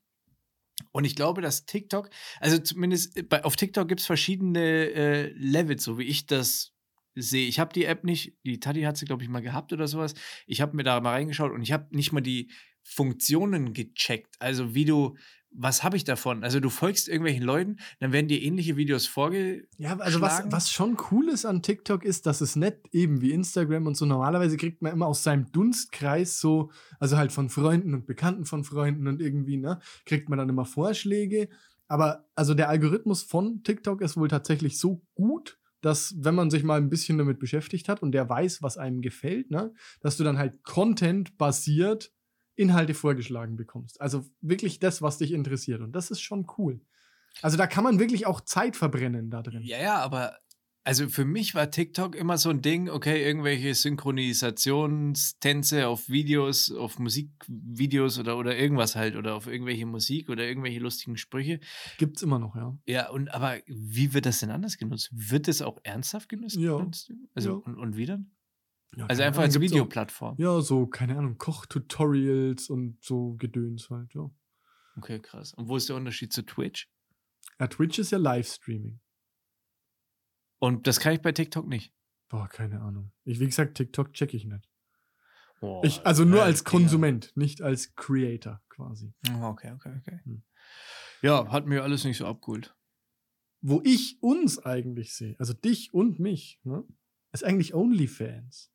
Und 0.93 1.05
ich 1.05 1.14
glaube, 1.14 1.43
dass 1.43 1.66
TikTok, 1.66 2.11
also 2.41 2.59
zumindest 2.59 3.29
bei, 3.29 3.45
auf 3.45 3.57
TikTok 3.57 3.89
gibt 3.89 4.01
es 4.01 4.07
verschiedene 4.07 4.91
äh, 4.91 5.33
Levels, 5.37 5.85
so 5.85 5.99
wie 5.99 6.05
ich 6.05 6.27
das 6.27 6.75
sehe. 7.14 7.47
Ich 7.49 7.61
habe 7.61 7.73
die 7.73 7.85
App 7.85 8.05
nicht, 8.05 8.39
die 8.45 8.61
Tati 8.61 8.83
hat 8.83 8.97
sie, 8.97 9.05
glaube 9.05 9.23
ich, 9.23 9.29
mal 9.29 9.43
gehabt 9.43 9.73
oder 9.73 9.87
sowas. 9.89 10.14
Ich 10.47 10.61
habe 10.61 10.77
mir 10.77 10.85
da 10.85 11.01
mal 11.01 11.12
reingeschaut 11.12 11.53
und 11.53 11.62
ich 11.62 11.73
habe 11.73 11.95
nicht 11.95 12.12
mal 12.12 12.21
die 12.21 12.51
Funktionen 12.83 13.73
gecheckt. 13.73 14.37
Also 14.39 14.75
wie 14.75 14.85
du, 14.85 15.16
was 15.53 15.82
habe 15.82 15.96
ich 15.96 16.05
davon? 16.05 16.44
Also 16.44 16.61
du 16.61 16.70
folgst 16.70 17.09
irgendwelchen 17.09 17.42
Leuten, 17.42 17.76
dann 17.98 18.12
werden 18.12 18.28
dir 18.28 18.40
ähnliche 18.40 18.76
Videos 18.76 19.07
vorge... 19.07 19.66
Ja, 19.78 19.96
also 19.98 20.20
was, 20.20 20.44
was 20.46 20.70
schon 20.70 20.96
cool 21.11 21.28
ist 21.28 21.44
an 21.44 21.62
TikTok 21.62 22.05
ist, 22.05 22.26
dass 22.26 22.40
es 22.40 22.57
nicht 22.57 22.76
eben 22.92 23.20
wie 23.20 23.32
Instagram 23.32 23.86
und 23.86 23.96
so 23.96 24.07
normalerweise 24.07 24.57
kriegt 24.57 24.80
man 24.80 24.92
immer 24.92 25.07
aus 25.07 25.22
seinem 25.22 25.51
Dunstkreis 25.51 26.40
so, 26.40 26.70
also 27.01 27.16
halt 27.16 27.32
von 27.32 27.48
Freunden 27.48 27.94
und 27.94 28.07
Bekannten 28.07 28.44
von 28.44 28.64
Freunden 28.64 29.09
und 29.09 29.20
irgendwie, 29.20 29.57
ne, 29.57 29.80
kriegt 30.07 30.28
man 30.28 30.38
dann 30.38 30.48
immer 30.48 30.64
Vorschläge. 30.64 31.48
Aber 31.88 32.28
also 32.36 32.55
der 32.55 32.68
Algorithmus 32.68 33.22
von 33.24 33.64
TikTok 33.64 34.03
ist 34.03 34.16
wohl 34.16 34.28
tatsächlich 34.28 34.78
so 34.78 35.03
gut, 35.14 35.59
dass 35.80 36.14
wenn 36.18 36.34
man 36.34 36.51
sich 36.51 36.62
mal 36.62 36.76
ein 36.76 36.90
bisschen 36.90 37.18
damit 37.18 37.40
beschäftigt 37.40 37.88
hat 37.88 38.03
und 38.03 38.12
der 38.12 38.28
weiß, 38.28 38.62
was 38.62 38.76
einem 38.76 39.01
gefällt, 39.01 39.51
ne, 39.51 39.72
dass 40.01 40.16
du 40.16 40.22
dann 40.22 40.38
halt 40.38 40.62
Content 40.62 41.36
basiert 41.38 42.12
Inhalte 42.61 42.94
vorgeschlagen 42.94 43.56
bekommst. 43.56 44.00
Also 44.00 44.24
wirklich 44.40 44.78
das, 44.78 45.02
was 45.02 45.18
dich 45.18 45.32
interessiert. 45.32 45.80
Und 45.80 45.92
das 45.92 46.11
ist 46.11 46.20
schon 46.20 46.46
cool. 46.58 46.80
Also 47.42 47.56
da 47.56 47.66
kann 47.66 47.84
man 47.84 47.98
wirklich 47.98 48.26
auch 48.26 48.40
Zeit 48.40 48.76
verbrennen 48.76 49.30
da 49.30 49.42
drin. 49.42 49.62
Ja, 49.62 49.80
ja, 49.80 49.98
aber 49.98 50.38
also 50.82 51.08
für 51.08 51.24
mich 51.24 51.54
war 51.54 51.70
TikTok 51.70 52.16
immer 52.16 52.38
so 52.38 52.50
ein 52.50 52.62
Ding, 52.62 52.88
okay, 52.88 53.24
irgendwelche 53.24 53.74
Synchronisationstänze 53.74 55.86
auf 55.86 56.08
Videos, 56.08 56.72
auf 56.72 56.98
Musikvideos 56.98 58.18
oder, 58.18 58.38
oder 58.38 58.56
irgendwas 58.56 58.96
halt 58.96 59.16
oder 59.16 59.34
auf 59.34 59.46
irgendwelche 59.46 59.86
Musik 59.86 60.28
oder 60.30 60.46
irgendwelche 60.46 60.80
lustigen 60.80 61.16
Sprüche. 61.16 61.61
Gibt's 61.98 62.22
immer 62.22 62.38
noch, 62.38 62.56
ja. 62.56 62.76
Ja, 62.86 63.11
und 63.11 63.32
aber 63.34 63.58
wie 63.66 64.14
wird 64.14 64.26
das 64.26 64.40
denn 64.40 64.50
anders 64.50 64.78
genutzt? 64.78 65.11
Wird 65.12 65.48
das 65.48 65.62
auch 65.62 65.78
ernsthaft 65.82 66.28
genutzt? 66.28 66.56
Ja. 66.56 66.86
Also 67.34 67.50
Ja. 67.50 67.56
und, 67.56 67.76
und 67.76 67.96
wie 67.96 68.06
dann? 68.06 68.30
Ja 68.97 69.07
Also 69.07 69.22
einfach 69.22 69.43
Ahnung, 69.43 69.55
als 69.55 69.61
Videoplattform. 69.61 70.36
Ja, 70.38 70.61
so, 70.61 70.86
keine 70.86 71.16
Ahnung, 71.16 71.38
Kochtutorials 71.38 72.70
und 72.70 73.03
so 73.03 73.34
Gedöns 73.34 73.91
halt, 73.91 74.14
ja. 74.14 74.30
Okay, 74.97 75.20
krass. 75.20 75.55
Und 75.55 75.68
wo 75.68 75.76
ist 75.76 75.88
der 75.88 75.97
Unterschied 75.97 76.32
zu 76.32 76.43
Twitch? 76.43 76.91
Ja, 77.59 77.68
Twitch 77.68 77.99
ist 77.99 78.11
ja 78.11 78.18
Livestreaming. 78.18 79.01
Und 80.59 80.86
das 80.86 81.01
kann 81.01 81.14
ich 81.14 81.22
bei 81.22 81.32
TikTok 81.32 81.66
nicht. 81.66 81.95
Boah, 82.28 82.49
keine 82.49 82.80
Ahnung. 82.80 83.12
Ich, 83.24 83.41
wie 83.41 83.47
gesagt, 83.47 83.76
TikTok 83.76 84.12
check 84.12 84.34
ich 84.34 84.45
nicht. 84.45 84.68
Boah, 85.61 85.84
Ich, 85.84 86.05
also 86.07 86.24
nur 86.24 86.43
als. 86.43 86.64
Konsument, 86.64 87.32
nicht 87.34 87.62
als 87.62 87.95
Creator 87.95 88.62
quasi. 88.68 89.12
Oh, 89.30 89.45
Okay, 89.49 89.72
okay, 89.72 89.95
okay. 89.99 90.20
Hm. 90.24 90.43
Ja, 91.22 91.51
hat 91.51 91.66
mir 91.66 91.82
alles 91.82 92.05
nicht 92.05 92.16
so 92.18 92.26
abgeholt. 92.26 92.74
Wo 93.62 93.82
ich 93.84 94.18
uns 94.22 94.59
eigentlich 94.59 95.14
sehe, 95.14 95.36
also 95.38 95.53
dich 95.53 95.93
und 95.93 96.18
mich, 96.18 96.61
ne, 96.62 96.84
ist 97.32 97.45
eigentlich 97.45 97.74
OnlyFans. 97.74 98.72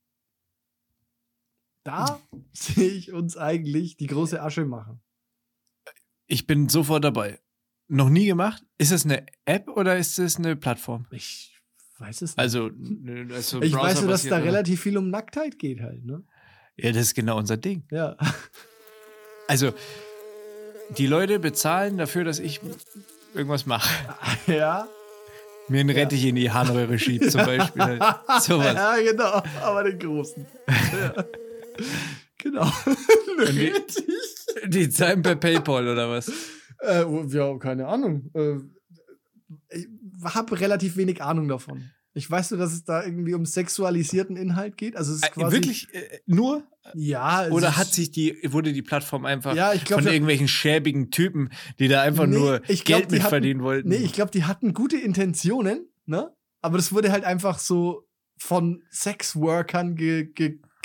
Da 1.85 2.19
sehe 2.53 2.89
ich 2.89 3.13
uns 3.13 3.37
eigentlich 3.37 3.95
die 3.95 4.07
große 4.07 4.41
Asche 4.41 4.65
machen. 4.65 4.99
Ich 6.27 6.47
bin 6.47 6.67
sofort 6.67 7.05
dabei. 7.05 7.39
Noch 7.87 8.09
nie 8.09 8.25
gemacht? 8.25 8.63
Ist 8.79 8.91
das 8.91 9.05
eine 9.05 9.25
App 9.45 9.69
oder 9.69 9.95
ist 9.95 10.17
das 10.17 10.37
eine 10.37 10.55
Plattform? 10.55 11.05
Ich 11.11 11.55
weiß 11.99 12.23
es 12.23 12.31
nicht. 12.31 12.39
Also, 12.39 12.71
also 13.31 13.61
ich 13.61 13.73
weiß 13.73 14.01
nur, 14.01 14.09
dass 14.09 14.23
da 14.23 14.37
oder? 14.37 14.45
relativ 14.45 14.81
viel 14.81 14.97
um 14.97 15.11
Nacktheit 15.11 15.59
geht 15.59 15.81
halt, 15.81 16.03
ne? 16.03 16.23
Ja, 16.77 16.91
das 16.91 17.03
ist 17.03 17.13
genau 17.13 17.37
unser 17.37 17.57
Ding. 17.57 17.83
Ja. 17.91 18.17
Also, 19.47 19.71
die 20.97 21.05
Leute 21.05 21.37
bezahlen 21.39 21.97
dafür, 21.97 22.23
dass 22.23 22.39
ich 22.39 22.59
irgendwas 23.35 23.67
mache. 23.67 23.87
ja. 24.47 24.87
Mir 25.67 25.81
einen 25.81 25.91
Rettich 25.91 26.25
in 26.25 26.35
die 26.35 26.51
Harnröhre 26.51 26.97
schiebt, 26.97 27.31
zum 27.31 27.41
Beispiel. 27.45 27.81
Halt. 27.83 28.01
Sowas. 28.41 28.73
Ja, 28.73 28.95
genau. 28.97 29.43
Aber 29.61 29.83
den 29.83 29.99
großen. 29.99 30.47
ja. 30.67 31.25
Genau. 32.37 32.71
die-. 33.51 33.71
Die 34.67 34.89
zahlen 34.89 35.21
per 35.21 35.35
PayPal 35.35 35.87
oder 35.87 36.09
was? 36.09 36.31
Äh, 36.81 37.03
ja, 37.27 37.57
keine 37.57 37.87
Ahnung. 37.87 38.29
Äh, 38.33 38.57
ich 39.69 39.87
habe 40.23 40.59
relativ 40.59 40.95
wenig 40.97 41.21
Ahnung 41.21 41.47
davon. 41.47 41.89
Ich 42.13 42.29
weiß 42.31 42.51
nur, 42.51 42.59
dass 42.61 42.71
es 42.71 42.85
da 42.85 43.03
irgendwie 43.03 43.33
um 43.33 43.45
sexualisierten 43.45 44.37
Inhalt 44.37 44.77
geht. 44.77 44.95
Also 44.95 45.11
es 45.11 45.17
ist 45.17 45.25
Äh, 45.25 45.31
quasi, 45.31 45.55
Wirklich 45.57 45.93
äh, 45.93 46.19
nur? 46.25 46.63
Ja. 46.93 47.49
Oder 47.49 47.75
hat 47.77 47.93
sich 47.93 48.11
die, 48.11 48.37
wurde 48.45 48.71
die 48.71 48.81
Plattform 48.83 49.25
einfach 49.25 49.53
Ja, 49.55 49.73
glaub, 49.73 50.01
von 50.01 50.07
irgendwelchen 50.11 50.47
schäbigen 50.47 51.11
Typen, 51.11 51.49
die 51.79 51.87
da 51.89 52.01
einfach 52.03 52.25
Nee, 52.25 52.37
nur 52.37 52.59
glaub, 52.59 52.85
Geld 52.85 53.11
mit 53.11 53.21
hatten- 53.21 53.29
verdienen 53.29 53.63
wollten? 53.63 53.89
Nee, 53.89 53.97
ich 53.97 54.13
glaube, 54.13 54.31
die 54.31 54.45
hatten 54.45 54.73
gute 54.73 54.97
Intentionen, 54.97 55.87
ne? 56.05 56.31
Aber 56.61 56.77
das 56.77 56.93
wurde 56.93 57.11
halt 57.11 57.25
einfach 57.25 57.59
so 57.59 58.07
von 58.37 58.81
Sexworkern 58.91 59.95
ge 59.95 60.31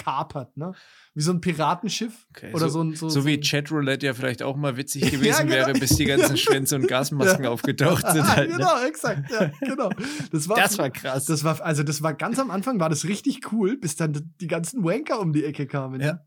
gekapert, 0.00 0.56
ne? 0.56 0.72
Wie 1.14 1.22
so 1.22 1.32
ein 1.32 1.40
Piratenschiff. 1.40 2.26
Okay, 2.30 2.52
oder 2.52 2.68
so- 2.68 2.78
so, 2.78 2.84
ein 2.84 2.94
so, 2.94 3.08
so 3.08 3.26
wie 3.26 3.38
Chatroulette 3.40 4.06
ja 4.06 4.14
vielleicht 4.14 4.42
auch 4.42 4.56
mal 4.56 4.76
witzig 4.76 5.02
gewesen 5.10 5.24
Ja, 5.26 5.42
genau. 5.42 5.52
wäre, 5.54 5.72
bis 5.74 5.96
die 5.96 6.04
ganzen 6.04 6.36
Schwänze 6.38 6.76
und 6.76 6.88
Gasmasken 6.88 7.46
aufgetaucht 7.46 8.06
sind. 8.12 8.26
Halt, 8.26 8.50
ne? 8.50 8.56
genau, 8.56 8.82
exakt. 8.84 9.30
Ja, 9.30 9.50
genau. 9.60 9.90
Das 10.32 10.48
war, 10.48 10.56
Das 10.56 10.78
war 10.78 10.90
krass. 10.90 11.24
das 11.26 11.44
war, 11.44 11.60
also 11.62 11.82
das 11.82 12.02
war 12.02 12.14
ganz 12.14 12.38
am 12.38 12.50
Anfang 12.50 12.80
war 12.80 12.88
das 12.88 13.04
richtig 13.06 13.52
cool, 13.52 13.76
bis 13.76 13.96
dann 13.96 14.32
die 14.40 14.46
ganzen 14.46 14.84
Wanker 14.84 15.20
um 15.20 15.32
die 15.32 15.44
Ecke 15.44 15.66
kamen. 15.66 16.00
Ja. 16.00 16.12
Ne? 16.14 16.26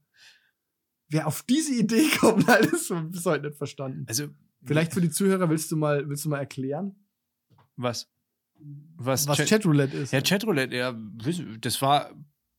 Wer 1.10 1.28
auf 1.28 1.44
diese 1.44 1.74
Idee 1.76 2.08
kommt, 2.20 2.48
halt, 2.48 2.66
ist 2.68 2.88
so 2.88 2.96
bis 3.04 3.26
heute 3.26 3.48
nicht 3.48 3.58
verstanden. 3.58 4.06
also, 4.08 4.28
Vielleicht 4.66 4.94
für 4.94 5.02
die 5.02 5.10
Zuhörer 5.10 5.50
willst 5.50 5.70
du 5.74 5.76
mal, 5.76 6.08
willst 6.08 6.24
du 6.24 6.30
mal 6.30 6.40
erklären, 6.40 6.96
was? 7.76 8.10
Was, 8.96 9.28
was 9.28 9.38
Chat- 9.38 9.50
Chatroulette 9.50 9.98
ist? 9.98 10.14
Ja, 10.14 10.22
Chatroulette, 10.22 10.74
ja, 10.76 10.96
das 11.60 11.82
war 11.82 12.12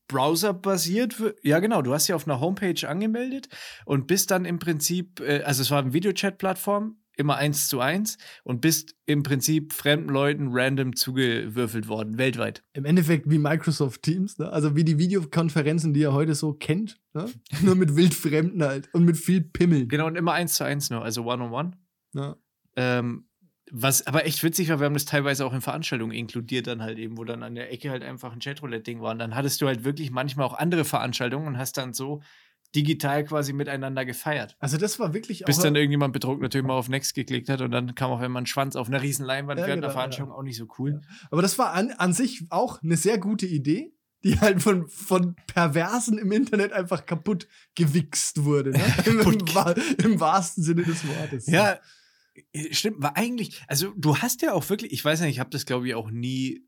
browserbasiert. 0.07 1.15
Ja, 1.43 1.59
genau, 1.59 1.81
du 1.81 1.93
hast 1.93 2.07
ja 2.07 2.15
auf 2.15 2.27
einer 2.27 2.39
Homepage 2.39 2.87
angemeldet 2.87 3.49
und 3.85 4.07
bist 4.07 4.31
dann 4.31 4.45
im 4.45 4.59
Prinzip, 4.59 5.19
äh, 5.19 5.41
also 5.43 5.61
es 5.61 5.71
war 5.71 5.79
eine 5.79 5.93
Videochat-Plattform, 5.93 6.97
immer 7.17 7.37
eins 7.37 7.67
zu 7.67 7.79
eins 7.79 8.17
und 8.43 8.61
bist 8.61 8.95
im 9.05 9.23
Prinzip 9.23 9.73
fremden 9.73 10.09
Leuten 10.09 10.49
random 10.51 10.95
zugewürfelt 10.95 11.87
worden, 11.87 12.17
weltweit. 12.17 12.63
Im 12.73 12.85
Endeffekt 12.85 13.29
wie 13.29 13.37
Microsoft 13.37 14.03
Teams, 14.03 14.37
ne? 14.37 14.51
also 14.51 14.75
wie 14.75 14.83
die 14.83 14.97
Videokonferenzen, 14.97 15.93
die 15.93 16.01
ihr 16.01 16.13
heute 16.13 16.35
so 16.35 16.53
kennt, 16.53 16.97
ne? 17.13 17.29
nur 17.61 17.75
mit 17.75 17.95
Wildfremden 17.95 18.63
halt 18.63 18.89
und 18.93 19.05
mit 19.05 19.17
viel 19.17 19.41
Pimmeln. 19.41 19.87
Genau, 19.87 20.07
und 20.07 20.15
immer 20.15 20.33
eins 20.33 20.55
zu 20.55 20.63
eins 20.63 20.89
nur, 20.89 21.03
also 21.03 21.23
one-on-one. 21.23 21.71
Ja. 22.13 22.35
Ähm, 22.75 23.27
was 23.71 24.05
aber 24.05 24.25
echt 24.25 24.43
witzig 24.43 24.69
war, 24.69 24.79
wir 24.79 24.85
haben 24.85 24.93
das 24.93 25.05
teilweise 25.05 25.45
auch 25.45 25.53
in 25.53 25.61
Veranstaltungen 25.61 26.11
inkludiert, 26.11 26.67
dann 26.67 26.81
halt 26.81 26.97
eben, 26.99 27.17
wo 27.17 27.23
dann 27.23 27.41
an 27.43 27.55
der 27.55 27.71
Ecke 27.71 27.89
halt 27.89 28.03
einfach 28.03 28.31
ein 28.33 28.39
Chatroulette-Ding 28.39 29.01
war. 29.01 29.11
Und 29.11 29.19
dann 29.19 29.35
hattest 29.35 29.59
du 29.61 29.67
halt 29.67 29.83
wirklich 29.83 30.11
manchmal 30.11 30.45
auch 30.45 30.53
andere 30.53 30.85
Veranstaltungen 30.85 31.47
und 31.47 31.57
hast 31.57 31.77
dann 31.77 31.93
so 31.93 32.21
digital 32.75 33.23
quasi 33.23 33.53
miteinander 33.53 34.05
gefeiert. 34.05 34.55
Also 34.59 34.77
das 34.77 34.99
war 34.99 35.13
wirklich 35.13 35.43
Bis 35.45 35.59
auch. 35.59 35.63
dann 35.63 35.75
irgendjemand 35.75 36.13
betrunken 36.13 36.41
natürlich 36.43 36.67
mal 36.67 36.73
auf 36.73 36.89
Next 36.89 37.15
geklickt 37.15 37.47
hat 37.49 37.61
und 37.61 37.71
dann 37.71 37.95
kam 37.95 38.11
auf 38.11 38.19
einmal 38.19 38.43
ein 38.43 38.47
Schwanz 38.47 38.75
auf 38.75 38.87
einer 38.87 39.01
riesen 39.01 39.25
Leinwand 39.25 39.59
Ja, 39.59 39.65
während 39.65 39.81
genau, 39.81 39.87
der 39.87 39.93
Veranstaltung 39.97 40.33
auch 40.33 40.43
nicht 40.43 40.57
so 40.57 40.67
cool. 40.77 41.01
aber 41.31 41.41
das 41.41 41.57
war 41.57 41.71
an, 41.73 41.91
an 41.91 42.11
sich 42.13 42.43
auch 42.49 42.83
eine 42.83 42.97
sehr 42.97 43.17
gute 43.17 43.45
Idee, 43.45 43.93
die 44.25 44.39
halt 44.41 44.61
von, 44.61 44.89
von 44.89 45.35
Perversen 45.47 46.17
im 46.17 46.31
Internet 46.33 46.73
einfach 46.73 47.05
kaputt 47.05 47.47
gewichst 47.75 48.43
wurde. 48.43 48.71
Ne? 48.71 48.83
Im, 49.05 49.19
im, 49.21 49.55
wa- 49.55 49.75
Im 50.03 50.19
wahrsten 50.19 50.63
Sinne 50.63 50.83
des 50.83 51.07
Wortes. 51.07 51.47
Ja, 51.47 51.77
stimmt, 52.71 53.01
war 53.01 53.15
eigentlich, 53.17 53.61
also 53.67 53.93
du 53.97 54.17
hast 54.17 54.41
ja 54.41 54.53
auch 54.53 54.69
wirklich, 54.69 54.91
ich 54.91 55.03
weiß 55.03 55.21
nicht, 55.21 55.31
ich 55.31 55.39
habe 55.39 55.49
das 55.49 55.65
glaube 55.65 55.87
ich 55.87 55.95
auch 55.95 56.11
nie 56.11 56.65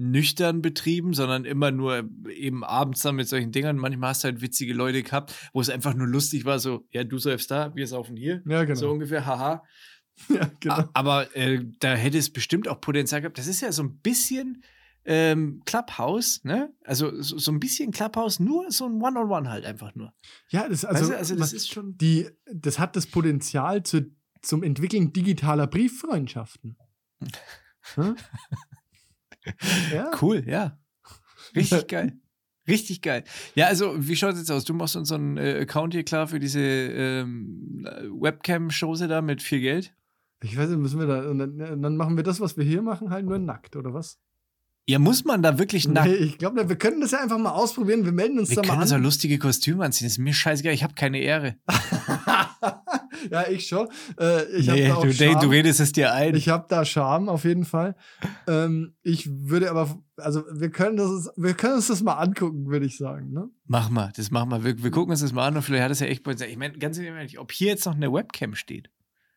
nüchtern 0.00 0.62
betrieben, 0.62 1.12
sondern 1.12 1.44
immer 1.44 1.70
nur 1.72 2.08
eben 2.30 2.62
abends 2.62 3.02
dann 3.02 3.16
mit 3.16 3.28
solchen 3.28 3.50
Dingern. 3.50 3.76
Manchmal 3.76 4.10
hast 4.10 4.22
du 4.22 4.28
halt 4.28 4.40
witzige 4.40 4.72
Leute 4.72 5.02
gehabt, 5.02 5.34
wo 5.52 5.60
es 5.60 5.70
einfach 5.70 5.92
nur 5.94 6.06
lustig 6.06 6.44
war, 6.44 6.60
so, 6.60 6.86
ja, 6.92 7.02
du 7.02 7.18
säufst 7.18 7.50
da, 7.50 7.74
wir 7.74 7.86
saufen 7.88 8.16
hier. 8.16 8.42
Ja, 8.46 8.62
genau. 8.64 8.78
So 8.78 8.90
ungefähr, 8.90 9.26
haha. 9.26 9.64
ja, 10.28 10.50
genau. 10.60 10.84
Aber 10.94 11.34
äh, 11.36 11.64
da 11.80 11.94
hätte 11.94 12.18
es 12.18 12.32
bestimmt 12.32 12.68
auch 12.68 12.80
Potenzial 12.80 13.20
gehabt. 13.20 13.38
Das 13.38 13.48
ist 13.48 13.60
ja 13.60 13.72
so 13.72 13.82
ein 13.82 13.98
bisschen 13.98 14.62
ähm, 15.04 15.62
Clubhouse, 15.64 16.44
ne? 16.44 16.72
Also 16.84 17.20
so, 17.20 17.38
so 17.38 17.50
ein 17.50 17.58
bisschen 17.60 17.90
Clubhouse, 17.90 18.38
nur 18.40 18.70
so 18.70 18.86
ein 18.86 19.00
One-on-One 19.02 19.48
halt 19.50 19.64
einfach 19.64 19.94
nur. 19.96 20.12
Ja, 20.50 20.68
das, 20.68 20.84
Also, 20.84 20.98
also, 20.98 21.10
weißt 21.10 21.10
du, 21.12 21.16
also 21.18 21.34
das 21.36 21.50
man- 21.52 21.56
ist 21.56 21.72
schon. 21.72 21.96
die, 21.98 22.28
das 22.52 22.78
hat 22.78 22.94
das 22.94 23.06
Potenzial 23.06 23.82
zu, 23.84 24.12
zum 24.42 24.62
Entwickeln 24.62 25.12
digitaler 25.12 25.66
Brieffreundschaften. 25.66 26.76
Hm? 27.94 28.16
ja. 29.92 30.10
Cool, 30.20 30.44
ja. 30.46 30.78
Richtig 31.54 31.88
geil. 31.88 32.18
Richtig 32.68 33.00
geil. 33.00 33.24
Ja, 33.54 33.66
also, 33.66 33.94
wie 33.96 34.14
schaut 34.14 34.34
es 34.34 34.40
jetzt 34.40 34.50
aus? 34.50 34.64
Du 34.64 34.74
machst 34.74 34.94
uns 34.94 35.08
so 35.08 35.14
einen 35.14 35.38
äh, 35.38 35.60
Account 35.62 35.94
hier 35.94 36.04
klar 36.04 36.28
für 36.28 36.38
diese 36.38 36.60
ähm, 36.60 37.88
Webcam-Chose 38.20 39.08
da 39.08 39.22
mit 39.22 39.42
viel 39.42 39.60
Geld? 39.60 39.94
Ich 40.42 40.56
weiß 40.56 40.68
nicht, 40.68 40.78
müssen 40.78 41.00
wir 41.00 41.06
da. 41.06 41.28
Und 41.30 41.38
dann, 41.38 41.82
dann 41.82 41.96
machen 41.96 42.16
wir 42.16 42.24
das, 42.24 42.40
was 42.40 42.58
wir 42.58 42.64
hier 42.64 42.82
machen, 42.82 43.10
halt 43.10 43.24
nur 43.24 43.38
nackt, 43.38 43.74
oder 43.74 43.94
was? 43.94 44.18
Ja, 44.86 44.98
muss 44.98 45.24
man 45.24 45.42
da 45.42 45.58
wirklich 45.58 45.88
nackt? 45.88 46.08
Nee, 46.08 46.14
ich 46.16 46.38
glaube, 46.38 46.68
wir 46.68 46.76
können 46.76 47.00
das 47.00 47.10
ja 47.10 47.20
einfach 47.20 47.38
mal 47.38 47.50
ausprobieren. 47.50 48.04
Wir 48.04 48.12
melden 48.12 48.38
uns 48.38 48.50
Wir 48.50 48.56
da 48.56 48.62
mal 48.62 48.74
können 48.74 48.86
so 48.86 48.94
an. 48.94 49.02
lustige 49.02 49.38
Kostüme 49.38 49.84
anziehen. 49.84 50.06
Das 50.06 50.12
ist 50.12 50.18
mir 50.18 50.32
scheißegal. 50.32 50.72
Ich 50.72 50.82
habe 50.82 50.94
keine 50.94 51.20
Ehre. 51.20 51.56
ja, 53.30 53.48
ich 53.48 53.66
schon. 53.66 53.88
Äh, 54.18 54.44
ich 54.56 54.66
nee, 54.66 54.72
habe 54.72 54.88
da 54.88 54.94
auch 54.96 55.02
du, 55.02 55.12
Charme. 55.12 55.40
du 55.40 55.48
redest 55.48 55.80
es 55.80 55.92
dir 55.92 56.12
ein. 56.12 56.34
Ich 56.34 56.48
habe 56.48 56.66
da 56.68 56.84
Charme 56.84 57.28
auf 57.28 57.44
jeden 57.44 57.64
Fall. 57.64 57.96
Ähm, 58.46 58.94
ich 59.02 59.28
würde 59.30 59.70
aber, 59.70 59.98
also 60.16 60.44
wir 60.52 60.70
können 60.70 60.96
das, 60.96 61.30
wir 61.36 61.54
können 61.54 61.74
uns 61.74 61.88
das 61.88 62.02
mal 62.02 62.14
angucken, 62.14 62.66
würde 62.68 62.86
ich 62.86 62.96
sagen. 62.96 63.32
Ne? 63.32 63.48
Mach 63.66 63.90
mal, 63.90 64.12
das 64.16 64.30
machen 64.30 64.50
wir. 64.50 64.64
Wir, 64.64 64.82
wir 64.82 64.90
gucken 64.90 65.10
uns 65.10 65.20
das 65.20 65.32
mal 65.32 65.46
an 65.46 65.56
und 65.56 65.62
vielleicht 65.62 65.84
hat 65.84 65.90
es 65.90 66.00
ja 66.00 66.06
echt. 66.06 66.26
Ich 66.26 66.56
meine, 66.56 66.78
ganz 66.78 66.98
ehrlich, 66.98 67.38
ob 67.38 67.52
hier 67.52 67.68
jetzt 67.68 67.86
noch 67.86 67.94
eine 67.94 68.12
Webcam 68.12 68.54
steht 68.54 68.90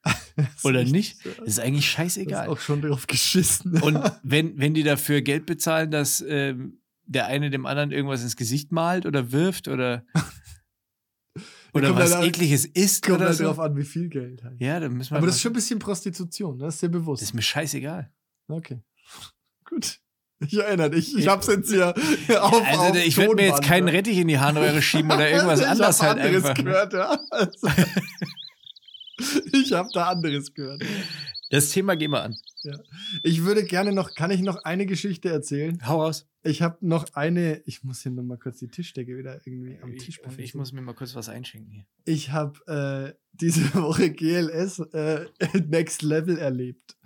oder 0.63 0.83
nicht, 0.83 1.25
das 1.25 1.47
ist 1.47 1.59
eigentlich 1.59 1.85
Das 1.95 2.07
ist 2.07 2.15
scheißegal. 2.15 2.47
auch 2.47 2.59
schon 2.59 2.81
drauf 2.81 3.07
geschissen. 3.07 3.81
Und 3.81 3.99
wenn, 4.23 4.57
wenn 4.57 4.73
die 4.73 4.83
dafür 4.83 5.21
Geld 5.21 5.45
bezahlen, 5.45 5.91
dass 5.91 6.23
ähm, 6.27 6.79
der 7.05 7.27
eine 7.27 7.49
dem 7.49 7.65
anderen 7.65 7.91
irgendwas 7.91 8.23
ins 8.23 8.35
Gesicht 8.37 8.71
malt 8.71 9.05
oder 9.05 9.31
wirft 9.31 9.67
oder, 9.67 10.05
oder 11.73 11.95
was 11.95 12.13
halt- 12.15 12.27
ekliges 12.27 12.65
isst 12.65 13.03
kommt 13.03 13.17
oder 13.17 13.27
halt 13.27 13.37
so. 13.37 13.43
drauf 13.45 13.59
an, 13.59 13.75
wie 13.77 13.83
viel 13.83 14.09
Geld 14.09 14.43
halt. 14.43 14.59
Ja, 14.61 14.79
dann 14.79 14.93
müssen 14.93 15.11
wir 15.11 15.17
aber 15.17 15.27
das 15.27 15.35
ist 15.35 15.41
schon 15.41 15.51
ein 15.51 15.55
bisschen 15.55 15.79
Prostitution, 15.79 16.57
ne? 16.57 16.65
das 16.65 16.75
ist 16.75 16.83
dir 16.83 16.89
bewusst. 16.89 17.21
das 17.21 17.29
ist 17.29 17.33
mir 17.33 17.41
scheißegal. 17.41 18.11
Okay. 18.47 18.81
Gut. 19.65 19.99
Ich 20.43 20.57
erinnere 20.57 20.89
dich. 20.89 21.15
Ich 21.15 21.27
hab's 21.27 21.45
jetzt 21.47 21.69
hier 21.69 21.89
auf. 21.89 22.67
also 22.67 22.75
auf 22.83 22.95
ich 22.95 23.15
werde 23.17 23.35
mir 23.35 23.45
jetzt 23.45 23.61
keinen 23.61 23.85
ne? 23.85 23.93
Rettich 23.93 24.17
in 24.17 24.27
die 24.27 24.39
Harnröhre 24.39 24.81
schieben 24.81 25.11
oder 25.11 25.29
irgendwas 25.31 25.59
ich 25.59 25.67
anderes 25.67 26.01
hab 26.01 26.15
halt 26.15 26.19
anderes 26.25 26.45
einfach. 26.45 26.57
ne? 26.57 26.63
gehört, 26.63 26.93
ja. 26.93 27.19
Also, 27.29 27.67
ich 29.53 29.71
habe 29.73 29.89
da 29.93 30.07
anderes 30.07 30.51
gehört. 30.53 30.81
Das 31.51 31.69
Thema 31.69 31.95
gehen 31.95 32.11
wir 32.11 32.23
an. 32.23 32.37
Ich 33.23 33.43
würde 33.43 33.65
gerne 33.65 33.91
noch, 33.91 34.15
kann 34.15 34.31
ich 34.31 34.41
noch 34.41 34.63
eine 34.63 34.85
Geschichte 34.85 35.29
erzählen? 35.29 35.85
Hau 35.85 36.01
raus. 36.01 36.25
Ich 36.43 36.61
habe 36.61 36.77
noch 36.79 37.05
eine, 37.13 37.61
ich 37.65 37.83
muss 37.83 38.01
hier 38.01 38.11
noch 38.13 38.23
mal 38.23 38.37
kurz 38.37 38.59
die 38.59 38.69
Tischdecke 38.69 39.17
wieder 39.17 39.45
irgendwie 39.45 39.77
am 39.81 39.95
Tisch 39.97 40.21
Ich, 40.27 40.39
ich 40.39 40.55
muss 40.55 40.71
mir 40.71 40.81
mal 40.81 40.95
kurz 40.95 41.13
was 41.13 41.27
einschenken 41.27 41.71
hier. 41.71 41.85
Ich 42.05 42.31
habe 42.31 43.13
äh, 43.13 43.19
diese 43.33 43.61
Woche 43.75 44.11
GLS 44.11 44.79
äh, 44.79 45.25
Next 45.67 46.01
Level 46.03 46.37
erlebt. 46.37 46.97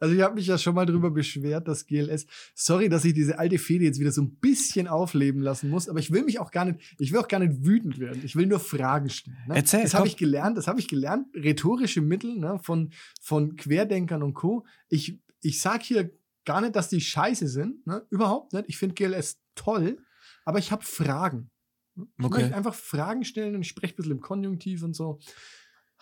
Also 0.00 0.14
ich 0.14 0.22
habe 0.22 0.34
mich 0.34 0.46
ja 0.46 0.58
schon 0.58 0.74
mal 0.74 0.86
drüber 0.86 1.10
beschwert, 1.10 1.66
dass 1.68 1.86
GLS, 1.86 2.26
sorry, 2.54 2.88
dass 2.88 3.04
ich 3.04 3.14
diese 3.14 3.38
alte 3.38 3.58
Fehde 3.58 3.84
jetzt 3.84 3.98
wieder 3.98 4.12
so 4.12 4.22
ein 4.22 4.36
bisschen 4.36 4.86
aufleben 4.88 5.40
lassen 5.42 5.70
muss, 5.70 5.88
aber 5.88 5.98
ich 5.98 6.10
will 6.12 6.22
mich 6.24 6.38
auch 6.38 6.50
gar 6.50 6.64
nicht, 6.64 6.78
ich 6.98 7.12
will 7.12 7.18
auch 7.20 7.28
gar 7.28 7.40
nicht 7.40 7.64
wütend 7.64 7.98
werden. 7.98 8.22
Ich 8.24 8.36
will 8.36 8.46
nur 8.46 8.60
Fragen 8.60 9.08
stellen. 9.10 9.36
Ne? 9.48 9.56
Erzähl, 9.56 9.82
Das 9.82 9.94
habe 9.94 10.06
ich 10.06 10.16
gelernt, 10.16 10.56
das 10.56 10.66
habe 10.68 10.78
ich 10.80 10.88
gelernt, 10.88 11.26
rhetorische 11.34 12.00
Mittel 12.00 12.36
ne, 12.36 12.58
von, 12.62 12.92
von 13.20 13.56
Querdenkern 13.56 14.22
und 14.22 14.34
Co. 14.34 14.64
Ich, 14.88 15.18
ich 15.40 15.60
sage 15.60 15.82
hier 15.84 16.10
gar 16.44 16.60
nicht, 16.60 16.76
dass 16.76 16.88
die 16.88 17.00
scheiße 17.00 17.48
sind, 17.48 17.86
ne? 17.86 18.06
überhaupt 18.10 18.52
nicht. 18.52 18.64
Ich 18.68 18.78
finde 18.78 18.94
GLS 18.94 19.40
toll, 19.54 19.98
aber 20.44 20.58
ich 20.58 20.72
habe 20.72 20.84
Fragen. 20.84 21.50
Ich 21.96 22.24
Okay. 22.24 22.42
möchte 22.42 22.56
einfach 22.56 22.74
Fragen 22.74 23.24
stellen 23.24 23.56
und 23.56 23.62
ich 23.62 23.68
spreche 23.68 23.94
ein 23.94 23.96
bisschen 23.96 24.12
im 24.12 24.20
Konjunktiv 24.20 24.82
und 24.84 24.94
so. 24.94 25.18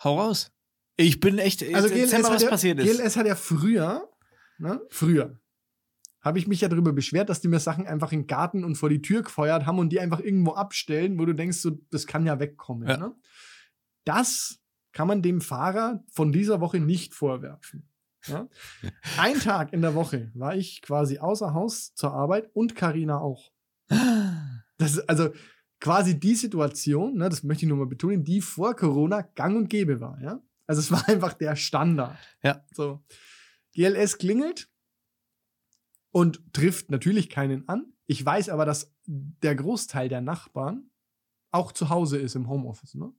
Hau 0.03 0.19
raus. 0.19 0.51
Ich 0.97 1.19
bin 1.19 1.37
echt. 1.37 1.63
Also 1.73 1.89
GLS, 1.89 2.11
mal, 2.11 2.23
hat 2.23 2.31
was 2.31 2.43
ja, 2.43 2.49
passiert 2.49 2.79
ist. 2.79 2.97
GLS 2.97 3.15
hat 3.15 3.27
ja 3.27 3.35
früher, 3.35 4.09
ne, 4.57 4.81
früher, 4.89 5.39
habe 6.21 6.39
ich 6.39 6.47
mich 6.47 6.61
ja 6.61 6.67
darüber 6.67 6.91
beschwert, 6.91 7.29
dass 7.29 7.39
die 7.39 7.47
mir 7.47 7.59
Sachen 7.59 7.87
einfach 7.87 8.11
in 8.11 8.21
den 8.21 8.27
Garten 8.27 8.63
und 8.63 8.75
vor 8.75 8.89
die 8.89 9.01
Tür 9.01 9.21
gefeuert 9.21 9.65
haben 9.65 9.79
und 9.79 9.89
die 9.89 9.99
einfach 9.99 10.19
irgendwo 10.19 10.51
abstellen, 10.53 11.17
wo 11.19 11.25
du 11.25 11.33
denkst, 11.33 11.57
so, 11.57 11.79
das 11.91 12.07
kann 12.07 12.25
ja 12.25 12.39
wegkommen. 12.39 12.87
Ja. 12.87 12.97
Ne? 12.97 13.15
Das 14.03 14.59
kann 14.91 15.07
man 15.07 15.21
dem 15.21 15.41
Fahrer 15.41 16.03
von 16.11 16.31
dieser 16.31 16.59
Woche 16.59 16.79
nicht 16.79 17.13
vorwerfen. 17.13 17.87
Ja? 18.25 18.49
Ein 19.17 19.39
Tag 19.39 19.73
in 19.73 19.81
der 19.81 19.95
Woche 19.95 20.31
war 20.33 20.55
ich 20.55 20.81
quasi 20.81 21.19
außer 21.19 21.53
Haus 21.53 21.93
zur 21.93 22.13
Arbeit 22.13 22.49
und 22.53 22.75
Karina 22.75 23.19
auch. 23.19 23.51
Das 24.77 24.93
ist 24.93 25.09
also 25.09 25.29
quasi 25.79 26.19
die 26.19 26.35
Situation, 26.35 27.17
ne, 27.17 27.29
das 27.29 27.43
möchte 27.43 27.65
ich 27.65 27.69
nur 27.69 27.77
mal 27.77 27.87
betonen, 27.87 28.23
die 28.23 28.41
vor 28.41 28.75
Corona 28.75 29.21
gang 29.21 29.55
und 29.55 29.69
gäbe 29.69 30.01
war. 30.01 30.19
Ja? 30.21 30.41
Also 30.67 30.79
es 30.81 30.91
war 30.91 31.07
einfach 31.09 31.33
der 31.33 31.55
Standard. 31.55 32.17
Ja. 32.43 32.65
So. 32.73 33.03
GLS 33.73 34.17
klingelt 34.17 34.69
und 36.11 36.41
trifft 36.53 36.89
natürlich 36.91 37.29
keinen 37.29 37.67
an. 37.67 37.93
Ich 38.05 38.25
weiß 38.25 38.49
aber, 38.49 38.65
dass 38.65 38.95
der 39.05 39.55
Großteil 39.55 40.09
der 40.09 40.21
Nachbarn 40.21 40.89
auch 41.51 41.71
zu 41.71 41.89
Hause 41.89 42.17
ist 42.17 42.35
im 42.35 42.47
Homeoffice. 42.49 42.95
Ne? 42.95 43.11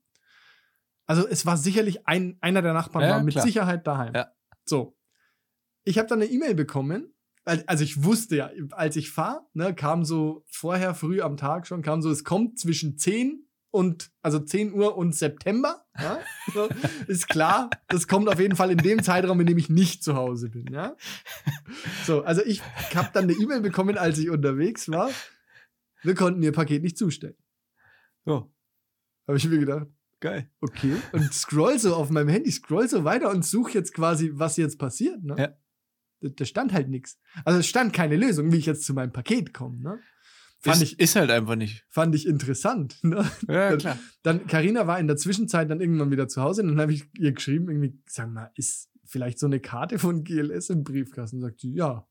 Also 1.06 1.26
es 1.26 1.46
war 1.46 1.56
sicherlich 1.56 2.06
ein, 2.06 2.38
einer 2.40 2.62
der 2.62 2.72
Nachbarn 2.74 3.04
Ja, 3.04 3.10
war 3.16 3.22
mit 3.22 3.34
klar. 3.34 3.44
Sicherheit 3.44 3.86
daheim. 3.86 4.14
Ja. 4.14 4.32
So. 4.64 4.96
Ich 5.84 5.98
habe 5.98 6.08
dann 6.08 6.20
eine 6.20 6.30
E-Mail 6.30 6.54
bekommen. 6.54 7.14
al- 7.44 7.64
Also 7.66 7.84
ich 7.84 8.02
wusste 8.04 8.36
ja, 8.36 8.50
als 8.72 8.96
ich 8.96 9.10
fahre, 9.10 9.46
ne, 9.54 9.74
kam 9.74 10.04
so 10.04 10.44
vorher 10.50 10.94
früh 10.94 11.20
am 11.22 11.36
Tag 11.36 11.66
schon, 11.66 11.82
kam 11.82 12.02
so, 12.02 12.10
es 12.10 12.24
kommt 12.24 12.58
zwischen 12.58 12.98
10 12.98 13.47
und, 13.70 14.10
also 14.22 14.38
10 14.38 14.72
Uhr 14.72 14.96
und 14.96 15.14
September. 15.14 15.84
Ja? 15.98 16.20
So, 16.54 16.68
ist 17.06 17.28
klar, 17.28 17.70
das 17.88 18.08
kommt 18.08 18.28
auf 18.28 18.40
jeden 18.40 18.56
Fall 18.56 18.70
in 18.70 18.78
dem 18.78 19.02
Zeitraum, 19.02 19.40
in 19.40 19.46
dem 19.46 19.58
ich 19.58 19.68
nicht 19.68 20.02
zu 20.02 20.14
Hause 20.14 20.48
bin. 20.48 20.72
Ja? 20.72 20.96
So, 22.06 22.22
also 22.22 22.42
ich 22.44 22.62
habe 22.94 23.10
dann 23.12 23.24
eine 23.24 23.34
E-Mail 23.34 23.60
bekommen, 23.60 23.98
als 23.98 24.18
ich 24.18 24.30
unterwegs 24.30 24.88
war. 24.88 25.10
Wir 26.02 26.14
konnten 26.14 26.42
ihr 26.42 26.52
Paket 26.52 26.82
nicht 26.82 26.96
zustellen. 26.96 27.36
So, 28.24 28.52
Habe 29.26 29.38
ich 29.38 29.46
mir 29.48 29.58
gedacht, 29.58 29.86
geil. 30.20 30.50
okay. 30.60 30.96
Und 31.12 31.32
scroll 31.32 31.78
so 31.78 31.94
auf 31.94 32.10
meinem 32.10 32.28
Handy, 32.28 32.50
scroll 32.50 32.88
so 32.88 33.04
weiter 33.04 33.30
und 33.30 33.44
suche 33.44 33.72
jetzt 33.72 33.94
quasi, 33.94 34.30
was 34.34 34.56
jetzt 34.56 34.78
passiert. 34.78 35.22
Ne? 35.22 35.34
Ja. 35.38 35.58
Da, 36.20 36.28
da 36.28 36.44
stand 36.44 36.72
halt 36.72 36.88
nichts. 36.88 37.18
Also 37.44 37.60
es 37.60 37.66
stand 37.66 37.92
keine 37.92 38.16
Lösung, 38.16 38.52
wie 38.52 38.56
ich 38.56 38.66
jetzt 38.66 38.84
zu 38.84 38.94
meinem 38.94 39.12
Paket 39.12 39.52
komme. 39.54 39.78
Ne? 39.80 39.98
Fand, 40.60 40.82
ist, 40.82 40.92
ich, 40.92 40.98
ist 40.98 41.14
halt 41.16 41.30
einfach 41.30 41.54
nicht. 41.54 41.84
fand 41.88 42.14
ich 42.14 42.26
interessant. 42.26 42.98
Ne? 43.04 43.24
Ja, 43.48 43.70
Dann- 43.70 43.78
klar. 43.78 43.98
Dann, 44.22 44.46
Karina 44.46 44.86
war 44.86 44.98
in 44.98 45.06
der 45.06 45.16
Zwischenzeit 45.16 45.70
dann 45.70 45.80
irgendwann 45.80 46.10
wieder 46.10 46.26
zu 46.28 46.42
Hause 46.42 46.62
und 46.62 46.68
dann 46.68 46.80
habe 46.80 46.92
ich 46.92 47.04
ihr 47.18 47.32
geschrieben, 47.32 47.68
irgendwie, 47.68 47.98
sag 48.06 48.30
mal, 48.30 48.50
ist 48.56 48.88
vielleicht 49.04 49.38
so 49.38 49.46
eine 49.46 49.60
Karte 49.60 49.98
von 49.98 50.24
GLS 50.24 50.70
im 50.70 50.82
Briefkasten? 50.84 51.40
Sagt 51.40 51.60
sie, 51.60 51.72
ja. 51.72 52.06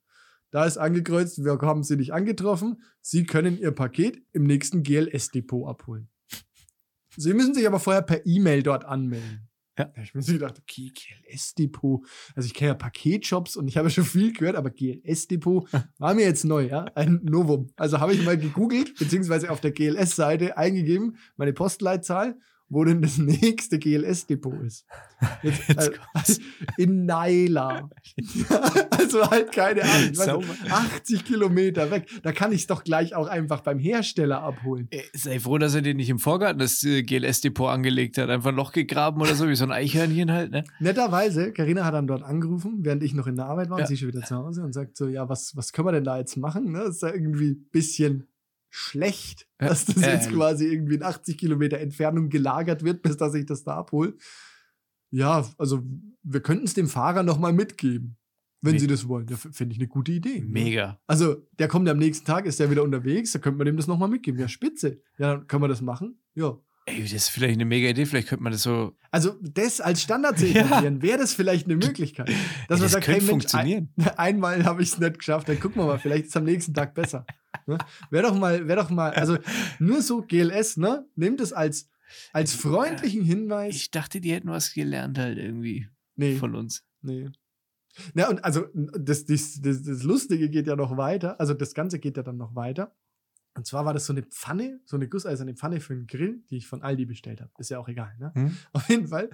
Da 0.49 0.65
ist 0.65 0.77
angekreuzt, 0.77 1.43
wir 1.43 1.59
haben 1.61 1.83
sie 1.83 1.97
nicht 1.97 2.13
angetroffen. 2.13 2.81
Sie 3.01 3.25
können 3.25 3.57
ihr 3.57 3.71
Paket 3.71 4.23
im 4.31 4.43
nächsten 4.43 4.81
GLS-Depot 4.81 5.67
abholen. 5.67 6.09
Sie 7.17 7.33
müssen 7.33 7.53
sich 7.53 7.67
aber 7.67 7.79
vorher 7.81 8.01
per 8.01 8.25
E-Mail 8.25 8.63
dort 8.63 8.85
anmelden. 8.85 9.46
Ja. 9.77 9.91
Ich 10.01 10.15
mir 10.15 10.21
so 10.21 10.33
gedacht, 10.33 10.59
okay, 10.59 10.91
GLS-Depot. 10.93 12.01
Also 12.35 12.47
ich 12.47 12.53
kenne 12.53 12.69
ja 12.69 12.75
Paketshops 12.75 13.55
und 13.55 13.67
ich 13.67 13.77
habe 13.77 13.89
schon 13.89 14.05
viel 14.05 14.33
gehört, 14.33 14.55
aber 14.55 14.71
GLS-Depot 14.71 15.67
war 15.99 16.13
mir 16.13 16.25
jetzt 16.25 16.45
neu, 16.45 16.67
ja, 16.67 16.85
ein 16.95 17.19
Novum. 17.23 17.69
Also 17.77 17.99
habe 17.99 18.13
ich 18.13 18.25
mal 18.25 18.37
gegoogelt, 18.37 18.97
beziehungsweise 18.97 19.51
auf 19.51 19.61
der 19.61 19.71
GLS-Seite 19.71 20.57
eingegeben, 20.57 21.17
meine 21.35 21.53
Postleitzahl, 21.53 22.37
wo 22.69 22.83
denn 22.83 23.01
das 23.01 23.17
nächste 23.17 23.79
GLS-Depot 23.79 24.61
ist. 24.63 24.85
Jetzt, 25.43 25.67
Jetzt 25.69 26.39
äh, 26.39 26.41
in 26.83 27.05
Naila. 27.05 27.89
also 28.91 29.29
halt 29.29 29.51
keine 29.51 29.83
Ahnung. 29.83 30.09
Nicht, 30.09 30.71
80 30.71 31.25
Kilometer 31.25 31.89
weg. 31.91 32.07
Da 32.23 32.31
kann 32.31 32.51
ich 32.51 32.61
es 32.61 32.67
doch 32.67 32.83
gleich 32.83 33.15
auch 33.15 33.27
einfach 33.27 33.61
beim 33.61 33.79
Hersteller 33.79 34.41
abholen. 34.41 34.87
Ey, 34.91 35.03
Sei 35.13 35.39
froh, 35.39 35.57
dass 35.57 35.75
er 35.75 35.81
dir 35.81 35.93
nicht 35.95 36.09
im 36.09 36.19
Vorgarten 36.19 36.59
das 36.59 36.83
äh, 36.83 37.03
GLS-Depot 37.03 37.69
angelegt 37.69 38.17
hat. 38.17 38.29
Einfach 38.29 38.49
ein 38.49 38.55
Loch 38.55 38.71
gegraben 38.71 39.21
oder 39.21 39.35
so, 39.35 39.47
wie 39.47 39.55
so 39.55 39.63
ein 39.63 39.71
Eichhörnchen 39.71 40.31
halt, 40.31 40.51
ne? 40.51 40.63
Netterweise, 40.79 41.51
Karina 41.53 41.85
hat 41.85 41.93
dann 41.93 42.07
dort 42.07 42.23
angerufen, 42.23 42.79
während 42.81 43.03
ich 43.03 43.13
noch 43.13 43.27
in 43.27 43.35
der 43.35 43.45
Arbeit 43.45 43.69
war 43.69 43.79
Ja. 43.79 43.85
und 43.85 43.87
sie 43.87 43.97
schon 43.97 44.09
wieder 44.09 44.21
zu 44.23 44.35
Hause 44.35 44.63
und 44.63 44.73
sagt 44.73 44.97
so, 44.97 45.07
ja, 45.07 45.27
was, 45.29 45.55
was 45.55 45.71
können 45.73 45.87
wir 45.87 45.91
denn 45.93 46.03
da 46.03 46.17
jetzt 46.17 46.35
machen? 46.37 46.71
Ne? 46.71 46.81
Ist 46.83 47.01
ja 47.01 47.13
irgendwie 47.13 47.51
ein 47.51 47.65
bisschen 47.71 48.27
schlecht, 48.77 49.47
Ja. 49.59 49.67
dass 49.69 49.85
das 49.85 50.01
Ja, 50.01 50.13
jetzt 50.13 50.27
ja. 50.29 50.35
quasi 50.35 50.65
irgendwie 50.67 50.95
in 50.95 51.03
80 51.03 51.37
Kilometer 51.37 51.79
Entfernung 51.79 52.29
gelagert 52.29 52.83
wird, 52.83 53.01
bis 53.01 53.17
dass 53.17 53.33
ich 53.33 53.45
das 53.45 53.63
da 53.63 53.75
abhole. 53.77 54.15
Ja, 55.11 55.47
also 55.57 55.83
wir 56.23 56.41
könnten 56.41 56.65
es 56.65 56.73
dem 56.73 56.87
Fahrer 56.87 57.23
nochmal 57.23 57.53
mitgeben, 57.53 58.17
wenn 58.61 58.73
Me- 58.73 58.79
sie 58.79 58.87
das 58.87 59.07
wollen. 59.07 59.27
Ja, 59.29 59.37
finde 59.37 59.73
ich 59.73 59.79
eine 59.79 59.87
gute 59.87 60.11
Idee. 60.11 60.39
ne? 60.41 60.45
Mega. 60.47 60.99
Also, 61.07 61.47
der 61.57 61.67
kommt 61.67 61.87
am 61.89 61.97
nächsten 61.97 62.25
Tag, 62.25 62.45
ist 62.45 62.59
der 62.59 62.69
wieder 62.69 62.83
unterwegs, 62.83 63.31
da 63.31 63.39
könnte 63.39 63.57
man 63.57 63.65
dem 63.65 63.77
das 63.77 63.87
nochmal 63.87 64.09
mitgeben. 64.09 64.39
Ja, 64.39 64.47
spitze. 64.47 65.01
Ja, 65.17 65.35
dann 65.37 65.47
können 65.47 65.63
wir 65.63 65.67
das 65.69 65.81
machen. 65.81 66.21
Ja. 66.35 66.57
Ey, 66.89 67.01
das 67.03 67.11
ist 67.11 67.29
vielleicht 67.29 67.55
eine 67.55 67.65
mega 67.65 67.89
Idee. 67.89 68.05
Vielleicht 68.05 68.29
könnte 68.29 68.43
man 68.43 68.53
das 68.53 68.63
so. 68.63 68.95
Also, 69.11 69.35
das 69.41 69.81
als 69.81 70.01
Standard 70.01 70.39
zu 70.39 70.47
Ja. 70.47 70.61
etablieren, 70.61 71.01
wäre 71.01 71.17
das 71.17 71.33
vielleicht 71.33 71.65
eine 71.65 71.75
Möglichkeit. 71.75 72.29
Dass 72.69 72.79
Ey, 72.79 72.83
man 72.83 72.89
sagt, 72.89 73.05
könnte 73.05 73.21
hey, 73.25 73.31
Mensch, 73.33 73.45
ein, 73.53 73.59
funktionieren. 73.67 73.93
einmal 74.17 74.63
habe 74.63 74.81
ich 74.81 74.93
es 74.93 74.97
nicht 74.97 75.19
geschafft, 75.19 75.49
dann 75.49 75.59
gucken 75.59 75.81
wir 75.81 75.85
mal, 75.85 75.99
vielleicht 75.99 76.23
ist 76.25 76.29
es 76.29 76.37
am 76.37 76.45
nächsten 76.45 76.73
Tag 76.73 76.93
besser. 76.95 77.25
Ne? 77.65 77.77
Wäre 78.09 78.27
doch 78.27 78.35
mal, 78.39 78.67
wäre 78.69 78.81
doch 78.81 78.89
mal, 78.89 79.11
also 79.11 79.37
nur 79.79 80.01
so 80.01 80.21
GLS, 80.21 80.77
ne? 80.77 81.05
Nehmt 81.15 81.41
es 81.41 81.51
als, 81.51 81.89
als 82.31 82.53
freundlichen 82.53 83.23
Hinweis. 83.25 83.75
Ich 83.75 83.91
dachte, 83.91 84.21
die 84.21 84.31
hätten 84.31 84.49
was 84.49 84.73
gelernt 84.73 85.17
halt 85.17 85.37
irgendwie 85.37 85.89
nee, 86.15 86.37
von 86.37 86.55
uns. 86.55 86.85
nee. 87.01 87.29
Na, 88.13 88.29
und 88.29 88.45
also, 88.45 88.65
das, 88.73 89.25
das, 89.25 89.59
das, 89.59 89.81
das 89.83 90.03
Lustige 90.03 90.49
geht 90.49 90.67
ja 90.67 90.75
noch 90.75 90.95
weiter, 90.97 91.37
also 91.39 91.53
das 91.53 91.73
Ganze 91.73 91.99
geht 91.99 92.15
ja 92.15 92.23
dann 92.23 92.37
noch 92.37 92.55
weiter. 92.55 92.95
Und 93.57 93.65
zwar 93.65 93.85
war 93.85 93.93
das 93.93 94.05
so 94.05 94.13
eine 94.13 94.21
Pfanne, 94.21 94.79
so 94.85 94.95
eine 94.95 95.09
gusseiserne 95.09 95.55
Pfanne 95.55 95.79
für 95.79 95.93
einen 95.93 96.05
Grill, 96.05 96.43
die 96.51 96.57
ich 96.57 96.67
von 96.67 96.83
Aldi 96.83 97.05
bestellt 97.05 97.41
habe. 97.41 97.51
Ist 97.57 97.69
ja 97.71 97.79
auch 97.79 97.89
egal, 97.89 98.15
ne? 98.19 98.31
Hm? 98.35 98.55
Auf 98.71 98.87
jeden 98.87 99.07
Fall 99.07 99.31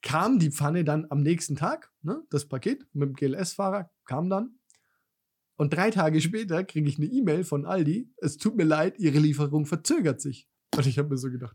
kam 0.00 0.38
die 0.38 0.50
Pfanne 0.50 0.84
dann 0.84 1.06
am 1.10 1.20
nächsten 1.20 1.54
Tag, 1.54 1.92
ne, 2.00 2.22
das 2.30 2.48
Paket 2.48 2.86
mit 2.94 3.10
dem 3.10 3.14
GLS-Fahrer 3.14 3.90
kam 4.06 4.30
dann. 4.30 4.58
Und 5.56 5.74
drei 5.74 5.90
Tage 5.90 6.22
später 6.22 6.64
kriege 6.64 6.88
ich 6.88 6.96
eine 6.96 7.08
E-Mail 7.08 7.44
von 7.44 7.66
Aldi. 7.66 8.10
Es 8.16 8.38
tut 8.38 8.56
mir 8.56 8.64
leid, 8.64 8.98
ihre 8.98 9.18
Lieferung 9.18 9.66
verzögert 9.66 10.22
sich. 10.22 10.48
Und 10.74 10.86
ich 10.86 10.98
habe 10.98 11.10
mir 11.10 11.18
so 11.18 11.30
gedacht, 11.30 11.54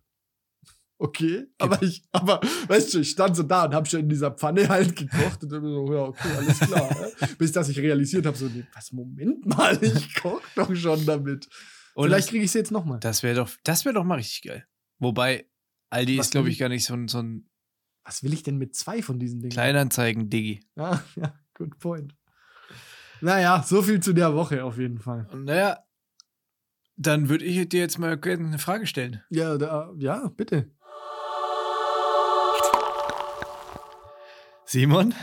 okay, 0.97 1.47
aber 1.57 1.81
ich, 1.81 2.03
aber 2.11 2.39
weißt 2.67 2.93
du, 2.93 2.99
ich 2.99 3.09
stand 3.11 3.35
so 3.35 3.43
da 3.43 3.65
und 3.65 3.73
habe 3.73 3.87
schon 3.87 4.01
in 4.01 4.09
dieser 4.09 4.31
Pfanne 4.31 4.67
halt 4.69 4.95
gekocht 4.95 5.43
und 5.43 5.51
dann 5.51 5.63
so, 5.63 5.93
ja, 5.93 6.01
okay, 6.03 6.29
alles 6.37 6.59
klar. 6.59 6.89
ne? 6.99 7.11
Bis 7.37 7.51
dass 7.51 7.69
ich 7.69 7.79
realisiert 7.79 8.25
habe, 8.25 8.37
so, 8.37 8.47
nee, 8.47 8.65
was, 8.73 8.91
Moment 8.91 9.45
mal, 9.45 9.77
ich 9.83 10.15
koche 10.15 10.43
doch 10.55 10.73
schon 10.75 11.05
damit. 11.05 11.47
Und 11.95 12.07
Vielleicht 12.07 12.29
kriege 12.29 12.43
ich 12.43 12.51
sie 12.51 12.57
jetzt 12.59 12.71
nochmal. 12.71 12.99
das 12.99 13.23
wäre 13.23 13.35
doch, 13.35 13.49
das 13.63 13.85
wäre 13.85 13.95
doch 13.95 14.03
mal 14.03 14.15
richtig 14.15 14.41
geil. 14.43 14.67
Wobei, 14.99 15.49
Aldi 15.89 16.17
Was 16.17 16.27
ist, 16.27 16.31
glaube 16.31 16.49
ich, 16.49 16.57
gar 16.57 16.69
nicht 16.69 16.85
so 16.85 16.93
ein, 16.93 17.07
so 17.07 17.21
ein 17.21 17.49
Was 18.03 18.23
will 18.23 18.33
ich 18.33 18.43
denn 18.43 18.57
mit 18.57 18.75
zwei 18.75 19.01
von 19.01 19.19
diesen 19.19 19.39
Dingen? 19.39 19.51
Kleinanzeigen-Diggi. 19.51 20.61
Ja, 20.75 21.03
ja, 21.15 21.39
good 21.53 21.77
point. 21.79 22.15
Naja, 23.21 23.63
so 23.65 23.81
viel 23.81 24.01
zu 24.01 24.13
der 24.13 24.33
Woche 24.35 24.63
auf 24.63 24.77
jeden 24.77 24.99
Fall. 24.99 25.27
Naja, 25.33 25.79
dann 26.97 27.29
würde 27.29 27.45
ich 27.45 27.67
dir 27.69 27.79
jetzt 27.79 27.97
mal 27.97 28.19
eine 28.21 28.59
Frage 28.59 28.87
stellen. 28.87 29.21
Ja, 29.29 29.57
da, 29.57 29.93
ja, 29.97 30.27
bitte. 30.29 30.71
Simon, 34.67 35.13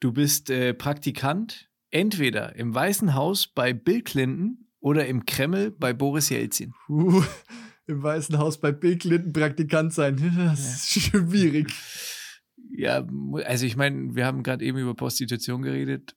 du 0.00 0.12
bist 0.12 0.50
äh, 0.50 0.74
Praktikant 0.74 1.70
entweder 1.90 2.54
im 2.56 2.74
Weißen 2.74 3.14
Haus 3.14 3.46
bei 3.48 3.72
Bill 3.72 4.02
Clinton 4.02 4.68
oder 4.80 5.06
im 5.06 5.24
Kreml 5.24 5.70
bei 5.70 5.94
Boris 5.94 6.28
Jelzin. 6.28 6.74
Puh, 6.86 7.22
Im 7.86 8.02
Weißen 8.02 8.36
Haus 8.36 8.60
bei 8.60 8.72
Bill 8.72 8.98
Clinton 8.98 9.32
Praktikant 9.32 9.94
sein. 9.94 10.16
Das 10.36 10.60
ist 10.60 11.00
schwierig. 11.00 11.72
Ja, 12.70 13.06
also 13.46 13.64
ich 13.64 13.76
meine, 13.76 14.14
wir 14.14 14.26
haben 14.26 14.42
gerade 14.42 14.64
eben 14.64 14.76
über 14.78 14.94
Prostitution 14.94 15.62
geredet. 15.62 16.14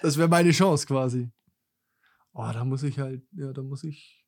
Das 0.00 0.16
wäre 0.16 0.28
meine 0.28 0.52
Chance 0.52 0.86
quasi. 0.86 1.30
Oh, 2.32 2.48
da 2.50 2.64
muss 2.64 2.82
ich 2.82 2.98
halt, 2.98 3.22
ja, 3.32 3.52
da 3.52 3.62
muss 3.62 3.84
ich. 3.84 4.24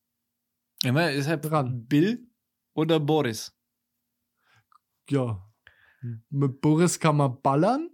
Ich 0.82 0.92
meine, 0.92 1.16
deshalb 1.16 1.42
Dran. 1.42 1.86
Bill 1.86 2.28
oder 2.74 3.00
Boris? 3.00 3.56
Ja. 5.08 5.49
Mit 6.30 6.60
Boris 6.60 6.98
kann 6.98 7.16
man 7.16 7.40
ballern. 7.42 7.90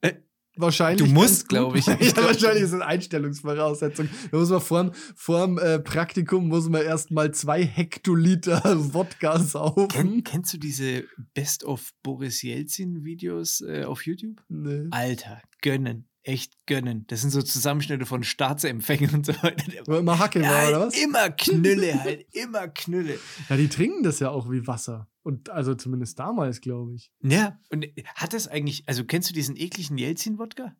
Äh, 0.00 0.14
Wahrscheinlich. 0.56 1.06
du 1.06 1.12
musst, 1.12 1.48
ganz 1.48 1.74
gut. 1.74 1.74
glaub 1.74 1.76
ich. 1.76 1.86
ja, 2.16 2.16
wahrscheinlich 2.24 2.64
ist 2.64 2.72
das 2.72 2.80
Einstellungsvoraussetzung. 2.80 4.08
Da 4.30 4.38
muss 4.38 4.50
man 4.50 4.60
vorm, 4.60 4.92
vorm 5.16 5.58
äh, 5.58 5.78
Praktikum 5.78 6.48
muss 6.48 6.68
man 6.68 6.82
erstmal 6.82 7.32
zwei 7.32 7.64
Hektoliter 7.64 8.62
Wodka 8.94 9.38
saufen. 9.38 9.88
Kenn, 9.88 10.24
kennst 10.24 10.52
du 10.54 10.58
diese 10.58 11.04
Best 11.34 11.64
of 11.64 11.92
Boris 12.02 12.42
Jelzin 12.42 13.04
Videos 13.04 13.60
äh, 13.62 13.84
auf 13.84 14.06
YouTube? 14.06 14.42
Nee. 14.48 14.88
Alter, 14.90 15.42
gönnen. 15.62 16.08
Echt 16.26 16.54
gönnen. 16.66 17.04
Das 17.08 17.20
sind 17.20 17.30
so 17.30 17.42
Zusammenschnitte 17.42 18.06
von 18.06 18.22
Staatsempfängen 18.22 19.10
und 19.14 19.26
so 19.26 19.34
weiter. 19.42 19.86
War 19.86 19.98
immer 19.98 20.18
Hacke 20.18 20.40
war, 20.40 20.62
ja, 20.62 20.68
oder 20.70 20.86
was? 20.86 20.96
immer 20.96 21.28
Knülle 21.30 22.02
halt, 22.02 22.26
immer 22.32 22.68
Knülle. 22.68 23.18
Ja, 23.50 23.56
die 23.56 23.68
trinken 23.68 24.02
das 24.02 24.20
ja 24.20 24.30
auch 24.30 24.50
wie 24.50 24.66
Wasser. 24.66 25.08
Und 25.22 25.50
also 25.50 25.74
zumindest 25.74 26.18
damals, 26.18 26.62
glaube 26.62 26.94
ich. 26.94 27.12
Ja, 27.22 27.60
und 27.70 27.86
hat 28.14 28.32
das 28.32 28.48
eigentlich, 28.48 28.84
also 28.88 29.04
kennst 29.04 29.28
du 29.28 29.34
diesen 29.34 29.56
ekligen 29.56 29.98
Jelzin-Wodka? 29.98 30.74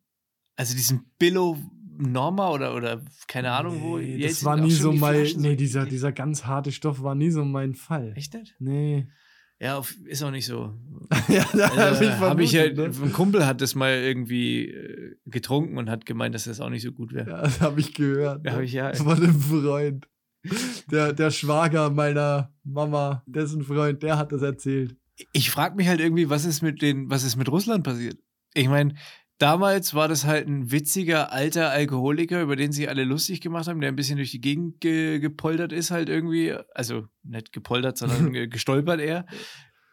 Also 0.55 0.73
diesen 0.73 1.11
Billo 1.19 1.57
Norma 1.97 2.49
oder, 2.49 2.75
oder 2.75 3.01
keine 3.27 3.51
Ahnung 3.51 3.81
wo. 3.81 3.97
Nee, 3.97 4.13
das 4.13 4.19
Jelzin 4.19 4.45
war 4.45 4.55
auch 4.55 4.63
nie 4.63 4.71
so 4.71 4.91
mein. 4.91 5.27
Nee, 5.37 5.55
dieser, 5.55 5.85
dieser 5.85 6.11
ganz 6.11 6.45
harte 6.45 6.71
Stoff 6.71 7.03
war 7.03 7.15
nie 7.15 7.29
so 7.29 7.45
mein 7.45 7.75
Fall. 7.75 8.13
Echt 8.15 8.33
nicht? 8.33 8.55
Nee. 8.59 9.07
Ja, 9.59 9.77
auf, 9.77 9.95
ist 10.05 10.21
auch 10.23 10.31
nicht 10.31 10.45
so. 10.45 10.73
ja, 11.29 11.45
da 11.53 11.67
Also, 11.67 12.03
ich 12.03 12.11
hab 12.11 12.39
ich 12.39 12.51
vermutet, 12.51 12.77
halt, 12.77 12.99
ne? 12.99 13.05
ein 13.05 13.13
Kumpel 13.13 13.45
hat 13.45 13.61
das 13.61 13.75
mal 13.75 13.93
irgendwie 13.93 14.69
äh, 14.69 15.15
getrunken 15.25 15.77
und 15.77 15.89
hat 15.89 16.05
gemeint, 16.05 16.35
dass 16.35 16.43
das 16.45 16.59
auch 16.59 16.69
nicht 16.69 16.83
so 16.83 16.91
gut 16.91 17.13
wäre. 17.13 17.29
Ja, 17.29 17.41
das 17.41 17.61
habe 17.61 17.79
ich 17.79 17.93
gehört. 17.93 18.43
Ja, 18.45 18.51
ne? 18.51 18.57
hab 18.57 18.63
ich 18.63 18.73
ja. 18.73 18.93
Von 18.93 19.17
einem 19.17 19.39
Freund. 19.39 20.07
Der, 20.91 21.13
der 21.13 21.31
Schwager 21.31 21.89
meiner 21.89 22.53
Mama, 22.63 23.23
dessen 23.25 23.63
Freund, 23.63 24.03
der 24.03 24.17
hat 24.17 24.31
das 24.31 24.41
erzählt. 24.41 24.95
Ich 25.31 25.49
frage 25.49 25.75
mich 25.75 25.87
halt 25.87 26.01
irgendwie, 26.01 26.29
was 26.29 26.45
ist 26.45 26.61
mit 26.61 26.81
den, 26.81 27.09
was 27.09 27.23
ist 27.23 27.35
mit 27.35 27.49
Russland 27.49 27.83
passiert? 27.83 28.17
Ich 28.53 28.67
meine, 28.67 28.93
damals 29.37 29.93
war 29.93 30.07
das 30.07 30.25
halt 30.25 30.47
ein 30.47 30.71
witziger 30.71 31.31
alter 31.31 31.69
Alkoholiker, 31.69 32.41
über 32.41 32.55
den 32.55 32.71
sich 32.71 32.89
alle 32.89 33.03
lustig 33.03 33.41
gemacht 33.41 33.67
haben, 33.67 33.81
der 33.81 33.89
ein 33.91 33.95
bisschen 33.95 34.17
durch 34.17 34.31
die 34.31 34.41
Gegend 34.41 34.81
ge 34.81 35.19
gepoltert 35.19 35.71
ist, 35.73 35.91
halt 35.91 36.09
irgendwie. 36.09 36.53
Also 36.73 37.07
nicht 37.23 37.51
gepoltert, 37.51 37.97
sondern 37.97 38.31
ge- 38.33 38.47
gestolpert 38.47 38.99
eher. 38.99 39.25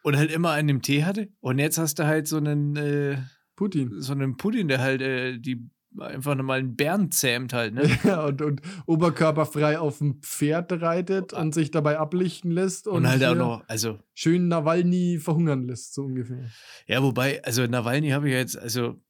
Und 0.05 0.17
halt 0.17 0.31
immer 0.33 0.51
einen 0.51 0.69
im 0.69 0.83
Tee 0.83 1.05
hatte. 1.05 1.29
Und 1.41 1.59
jetzt 1.59 1.79
hast 1.79 1.99
du 1.99 2.07
halt 2.07 2.27
so 2.27 2.37
einen, 2.39 2.75
äh, 2.77 3.19
Putin. 3.55 4.01
so 4.01 4.13
einen 4.13 4.37
Pudding, 4.37 4.67
der 4.69 4.81
halt 4.81 5.01
äh, 5.03 5.39
die 5.39 5.69
einfach 5.99 6.35
nochmal 6.35 6.59
einen 6.61 6.75
Bären 6.75 7.11
zähmt 7.11 7.53
halt, 7.53 7.75
ne? 7.75 7.83
Ja, 8.03 8.25
und, 8.25 8.41
und 8.41 8.63
oberkörperfrei 8.87 9.79
auf 9.79 9.99
dem 9.99 10.23
Pferd 10.23 10.73
reitet 10.81 11.35
und 11.35 11.53
sich 11.53 11.71
dabei 11.71 11.99
ablichten 11.99 12.51
lässt 12.51 12.87
und, 12.89 12.97
Und, 13.05 13.09
halt 13.09 13.23
auch 13.25 13.35
noch, 13.35 13.65
also, 13.69 13.99
schön 14.15 14.49
Nawalny 14.49 15.19
verhungern 15.19 15.65
lässt, 15.67 15.93
so 15.93 16.05
ungefähr. 16.05 16.49
ja, 16.87 17.03
wobei, 17.03 17.45
also 17.45 17.67
Nawalny 17.67 18.09
habe 18.09 18.29
ich 18.29 18.35
jetzt, 18.35 18.59
also, 18.59 19.01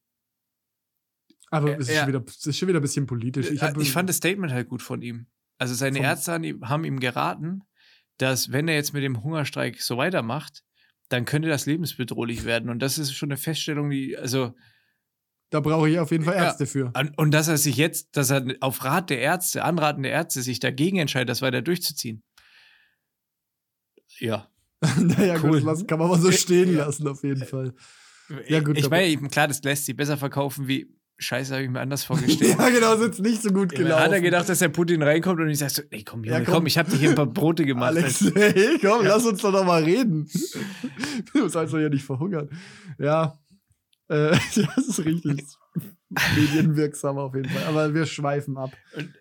Aber 1.53 1.71
Ja, 1.71 1.77
es, 1.77 1.89
ist 1.89 1.95
ja. 1.95 2.01
schon 2.01 2.09
wieder, 2.09 2.25
es 2.27 2.47
ist 2.47 2.57
schon 2.59 2.69
wieder 2.69 2.79
ein 2.81 2.83
bisschen 2.83 3.07
politisch. 3.07 3.47
Ich, 3.47 3.53
ich, 3.57 3.63
hab, 3.63 3.77
ich 3.77 3.93
fand 3.93 4.09
das 4.09 4.17
Statement 4.17 4.53
halt 4.53 4.69
gut 4.69 4.81
von 4.83 5.03
ihm. 5.03 5.27
Also 5.59 5.75
seine 5.75 6.01
Ärzte 6.01 6.33
haben 6.33 6.85
ihm- 6.85 6.99
geraten, 6.99 7.61
dass 8.17 8.51
wenn 8.53 8.69
er 8.69 8.75
jetzt 8.75 8.95
mit 8.95 9.03
dem 9.03 9.23
Hungerstreik 9.23 9.81
so 9.83 9.97
weitermacht, 9.99 10.65
dann 11.11 11.25
könnte 11.27 11.49
das 11.49 11.67
lebensbedrohlich 11.67 12.45
werden. 12.45 12.71
Und 12.71 12.79
das 12.81 12.97
ist 12.97 13.13
schon 13.13 13.29
eine 13.31 13.37
Feststellung, 13.37 13.91
die, 13.91 14.17
also, 14.17 14.55
da 15.51 15.61
brauche 15.61 15.91
ich 15.91 15.99
auf 15.99 16.11
jeden 16.11 16.25
Fall 16.25 16.37
Ja. 16.37 16.45
Ärzte 16.47 16.65
für. 16.65 16.91
an- 16.95 17.13
und 17.19 17.33
dass 17.33 17.49
er 17.49 17.59
sich 17.59 17.77
jetzt, 17.77 18.17
dass 18.17 18.31
er 18.31 18.47
auf 18.61 18.83
Rat 18.85 19.11
der 19.11 19.21
Ärzte, 19.21 19.63
Anraten 19.63 20.03
der 20.05 20.13
Ärzte, 20.13 20.41
sich 20.41 20.59
dagegen 20.59 20.99
entscheidet, 20.99 21.29
das 21.29 21.43
weiter 21.43 21.61
durchzuziehen. 21.61 22.23
Ja. 24.19 24.49
naja, 24.99 25.35
Cool. 25.43 25.61
gut, 25.61 25.67
das 25.67 25.87
kann 25.87 25.99
man 25.99 26.09
mal 26.09 26.19
so 26.21 26.33
stehen 26.33 26.73
Ja. 26.75 26.87
lassen, 26.87 27.07
auf 27.07 27.23
jeden 27.23 27.45
Fall. 27.45 27.75
Ja, 28.49 28.61
gut, 28.61 28.79
ich 28.79 28.89
meine, 28.89 29.29
klar, 29.29 29.49
das 29.49 29.63
lässt 29.63 29.85
sich 29.85 29.95
besser 29.97 30.17
verkaufen 30.17 30.67
wie, 30.67 30.89
Scheiße, 31.19 31.53
habe 31.55 31.65
ich 31.65 31.71
mir 31.71 31.81
anders 31.81 32.05
vorgestellt. 32.07 32.57
ja, 32.59 32.69
genau, 32.71 32.95
ist 32.95 33.03
jetzt 33.03 33.21
nicht 33.21 33.43
so 33.43 33.51
gut 33.51 33.73
Ja, 33.73 33.79
gelaufen. 33.79 34.03
Hat 34.05 34.13
er 34.13 34.21
gedacht, 34.21 34.49
dass 34.49 34.59
der 34.59 34.69
Putin 34.71 35.03
reinkommt 35.03 35.41
und 35.41 35.49
ich 35.49 35.59
sag 35.59 35.71
so, 35.71 35.83
ey 35.91 36.03
komm, 36.03 36.25
Junge, 36.25 36.39
Ja, 36.39 36.45
komm. 36.45 36.55
komm. 36.55 36.67
ich 36.67 36.79
habe 36.79 36.91
dir 36.91 36.97
hier 36.97 37.11
ein 37.11 37.15
paar 37.15 37.27
Brote 37.27 37.65
gemacht. 37.65 37.91
Alex, 37.97 38.21
hey, 38.35 38.79
komm, 38.83 39.05
lass 39.07 39.25
uns 39.25 39.41
doch 39.41 39.53
noch 39.53 39.65
mal 39.65 39.83
reden. 39.85 40.29
Du 41.33 41.49
sollst 41.49 41.73
doch 41.75 41.79
ja 41.79 41.89
nicht 41.89 42.05
verhungern. 42.05 42.49
Ja, 42.99 43.39
äh, 44.09 44.31
das 44.55 44.89
ist 44.89 45.05
richtig 45.05 45.45
medienwirksam 46.37 47.19
auf 47.19 47.35
jeden 47.35 47.49
Fall. 47.49 47.65
Aber 47.65 47.95
wir 47.95 48.07
schweifen 48.07 48.57
ab. 48.59 48.73
Und 48.97 49.13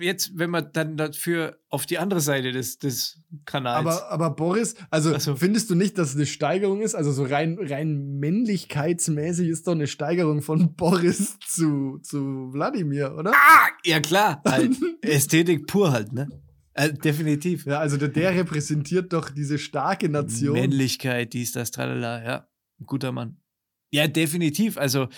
jetzt, 0.00 0.38
wenn 0.38 0.50
man 0.50 0.70
dann 0.72 0.96
dafür 0.96 1.58
auf 1.68 1.86
die 1.86 1.98
andere 1.98 2.20
Seite 2.20 2.52
des, 2.52 2.78
des 2.78 3.22
Kanals. 3.44 3.78
Aber, 3.78 4.10
aber 4.10 4.30
Boris, 4.30 4.74
also 4.90 5.16
so. 5.18 5.36
findest 5.36 5.70
du 5.70 5.74
nicht, 5.74 5.98
dass 5.98 6.10
es 6.10 6.16
eine 6.16 6.26
Steigerung 6.26 6.80
ist? 6.80 6.94
Also 6.94 7.12
so 7.12 7.24
rein, 7.24 7.58
rein 7.60 8.18
männlichkeitsmäßig 8.18 9.48
ist 9.48 9.66
doch 9.66 9.72
eine 9.72 9.86
Steigerung 9.86 10.42
von 10.42 10.74
Boris 10.76 11.38
zu, 11.40 11.98
zu 12.02 12.52
Wladimir, 12.52 13.14
oder? 13.16 13.32
ja, 13.84 14.00
klar. 14.00 14.42
Halt. 14.46 14.76
Ästhetik 15.02 15.66
pur 15.66 15.92
halt, 15.92 16.12
ne? 16.12 16.28
Also, 16.74 16.94
definitiv. 16.94 17.64
Ja, 17.64 17.78
also 17.78 17.96
der, 17.96 18.08
der 18.08 18.34
repräsentiert 18.34 19.12
doch 19.12 19.30
diese 19.30 19.58
starke 19.58 20.10
Nation. 20.10 20.52
Männlichkeit, 20.52 21.32
dies, 21.32 21.52
das, 21.52 21.70
tralala, 21.70 22.22
ja. 22.22 22.48
Ein 22.78 22.84
guter 22.84 23.12
Mann. 23.12 23.40
Ja, 23.90 24.06
definitiv. 24.06 24.76
Also, 24.76 25.08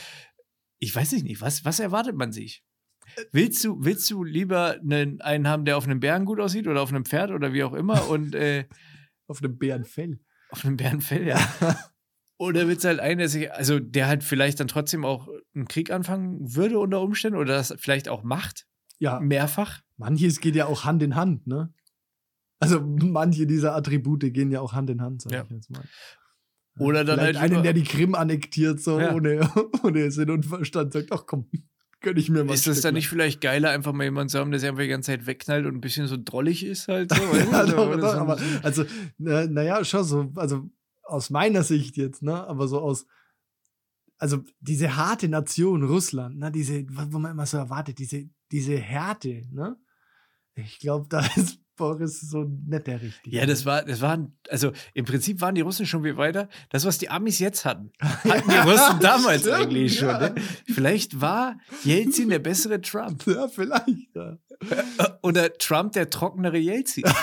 ich 0.78 0.94
weiß 0.94 1.12
nicht, 1.12 1.24
nicht 1.24 1.40
was, 1.40 1.64
was 1.64 1.80
erwartet 1.80 2.14
man 2.14 2.30
sich? 2.30 2.64
Willst 3.32 3.64
du, 3.64 3.84
willst 3.84 4.10
du 4.10 4.24
lieber 4.24 4.76
einen, 4.80 5.20
einen 5.20 5.48
haben, 5.48 5.64
der 5.64 5.76
auf 5.76 5.84
einem 5.84 6.00
Bären 6.00 6.24
gut 6.24 6.40
aussieht 6.40 6.66
oder 6.68 6.82
auf 6.82 6.90
einem 6.90 7.04
Pferd 7.04 7.30
oder 7.30 7.52
wie 7.52 7.64
auch 7.64 7.74
immer 7.74 8.08
und 8.08 8.34
äh, 8.34 8.64
Auf 9.26 9.42
einem 9.42 9.58
Bärenfell. 9.58 10.20
auf 10.50 10.64
einem 10.64 10.76
Bärenfell, 10.78 11.26
ja? 11.26 11.38
Oder 12.40 12.68
willst 12.68 12.84
du 12.84 12.88
halt 12.88 13.00
einen, 13.00 13.18
der 13.18 13.28
sich, 13.28 13.52
also 13.52 13.78
der 13.80 14.06
halt 14.06 14.22
vielleicht 14.24 14.60
dann 14.60 14.68
trotzdem 14.68 15.04
auch 15.04 15.28
einen 15.54 15.66
Krieg 15.68 15.90
anfangen 15.90 16.54
würde 16.54 16.78
unter 16.78 17.00
Umständen 17.02 17.36
oder 17.38 17.54
das 17.54 17.74
vielleicht 17.78 18.08
auch 18.08 18.22
macht, 18.22 18.66
Ja, 19.00 19.18
mehrfach? 19.20 19.80
manches 19.96 20.40
geht 20.40 20.54
ja 20.54 20.66
auch 20.66 20.84
Hand 20.84 21.02
in 21.02 21.16
Hand, 21.16 21.46
ne? 21.48 21.74
Also 22.60 22.80
manche 22.80 23.46
dieser 23.46 23.74
Attribute 23.74 24.32
gehen 24.32 24.50
ja 24.52 24.60
auch 24.60 24.72
Hand 24.72 24.88
in 24.88 25.02
Hand, 25.02 25.22
sag 25.22 25.32
Ja. 25.32 25.42
ich 25.44 25.50
jetzt 25.50 25.70
mal. 25.70 25.82
Oder 26.78 27.04
dann 27.04 27.18
Vielleicht 27.18 27.40
halt 27.40 27.52
einen, 27.52 27.62
der 27.64 27.72
die 27.72 27.82
Krim 27.82 28.14
annektiert, 28.14 28.80
so 28.80 28.98
Ja. 29.00 29.12
ohne, 29.12 29.40
ohne 29.82 30.10
Sinn 30.12 30.30
und 30.30 30.46
Verstand, 30.46 30.92
sagt, 30.92 31.10
ach 31.12 31.24
komm, 31.26 31.50
gönn 32.00 32.16
ich 32.16 32.30
mir 32.30 32.44
mal. 32.44 32.54
Ist 32.54 32.66
das 32.66 32.80
dann 32.80 32.94
nicht 32.94 33.08
vielleicht 33.08 33.40
geiler, 33.40 33.70
einfach 33.70 33.92
mal 33.92 34.04
jemanden 34.04 34.28
zu 34.28 34.38
haben, 34.38 34.50
der 34.50 34.60
sich 34.60 34.68
einfach 34.68 34.82
die 34.82 34.88
ganze 34.88 35.12
Zeit 35.12 35.26
wegknallt 35.26 35.66
und 35.66 35.74
ein 35.74 35.80
bisschen 35.80 36.06
so 36.06 36.16
drollig 36.22 36.64
ist 36.64 36.88
halt 36.88 37.12
so? 37.14 37.22
ja, 37.52 37.66
doch, 37.66 37.96
doch, 37.96 38.12
so- 38.12 38.18
aber 38.18 38.38
also, 38.62 38.84
na, 39.18 39.46
naja, 39.46 39.84
schon 39.84 40.04
so, 40.04 40.32
also 40.36 40.68
aus 41.02 41.30
meiner 41.30 41.62
Sicht 41.62 41.96
jetzt, 41.96 42.22
ne, 42.22 42.46
aber 42.46 42.68
so 42.68 42.80
aus, 42.80 43.06
also 44.18 44.44
diese 44.60 44.96
harte 44.96 45.28
Nation 45.28 45.82
Russland, 45.84 46.38
ne, 46.38 46.50
diese, 46.50 46.84
wo 46.88 47.18
man 47.18 47.32
immer 47.32 47.46
so 47.46 47.56
erwartet, 47.56 47.98
diese, 47.98 48.28
diese 48.52 48.76
Härte, 48.76 49.46
ne, 49.50 49.76
ich 50.54 50.78
glaube, 50.78 51.06
da 51.10 51.20
ist 51.36 51.60
Boris 51.78 52.20
so 52.20 52.44
nicht 52.44 52.86
der 52.86 53.00
Richtige. 53.00 53.34
Ja, 53.34 53.46
das 53.46 53.64
war, 53.64 53.82
das 53.82 54.02
waren, 54.02 54.36
also 54.50 54.72
im 54.92 55.06
Prinzip 55.06 55.40
waren 55.40 55.54
die 55.54 55.62
Russen 55.62 55.86
schon 55.86 56.02
viel 56.02 56.18
weiter. 56.18 56.50
Das, 56.68 56.84
was 56.84 56.98
die 56.98 57.08
Amis 57.08 57.38
jetzt 57.38 57.64
hatten, 57.64 57.90
hatten 58.00 58.50
die 58.50 58.56
Russen 58.70 59.00
damals 59.00 59.40
Stimmt, 59.40 59.56
eigentlich 59.56 59.98
schon. 59.98 60.08
ja. 60.08 60.18
Ne? 60.28 60.34
Vielleicht 60.66 61.22
war 61.22 61.56
Jelzin 61.84 62.28
der 62.28 62.40
bessere 62.40 62.82
Trump. 62.82 63.26
Ja, 63.26 63.48
vielleicht, 63.48 64.14
ja. 64.14 64.36
Oder 65.22 65.54
Trump 65.54 65.92
der 65.92 66.10
trockenere 66.10 66.58
Jelzin. 66.58 67.04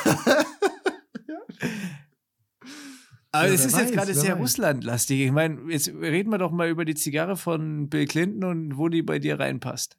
Aber 3.32 3.48
Ja, 3.48 3.54
es 3.54 3.60
wer 3.62 3.68
ist 3.68 3.78
jetzt 3.78 3.94
gerade 3.94 4.14
sehr. 4.14 4.36
Russlandlastig. 4.36 5.20
Ich 5.22 5.32
meine, 5.32 5.70
jetzt 5.72 5.90
reden 5.90 6.30
wir 6.32 6.38
doch 6.38 6.52
mal 6.52 6.70
über 6.70 6.86
die 6.86 6.96
Zigarre 6.96 7.36
von 7.36 7.90
Bill 7.90 8.06
Clinton 8.06 8.44
und 8.46 8.78
wo 8.78 8.88
die 8.88 9.02
bei 9.02 9.20
dir 9.20 9.40
reinpasst. 9.40 9.98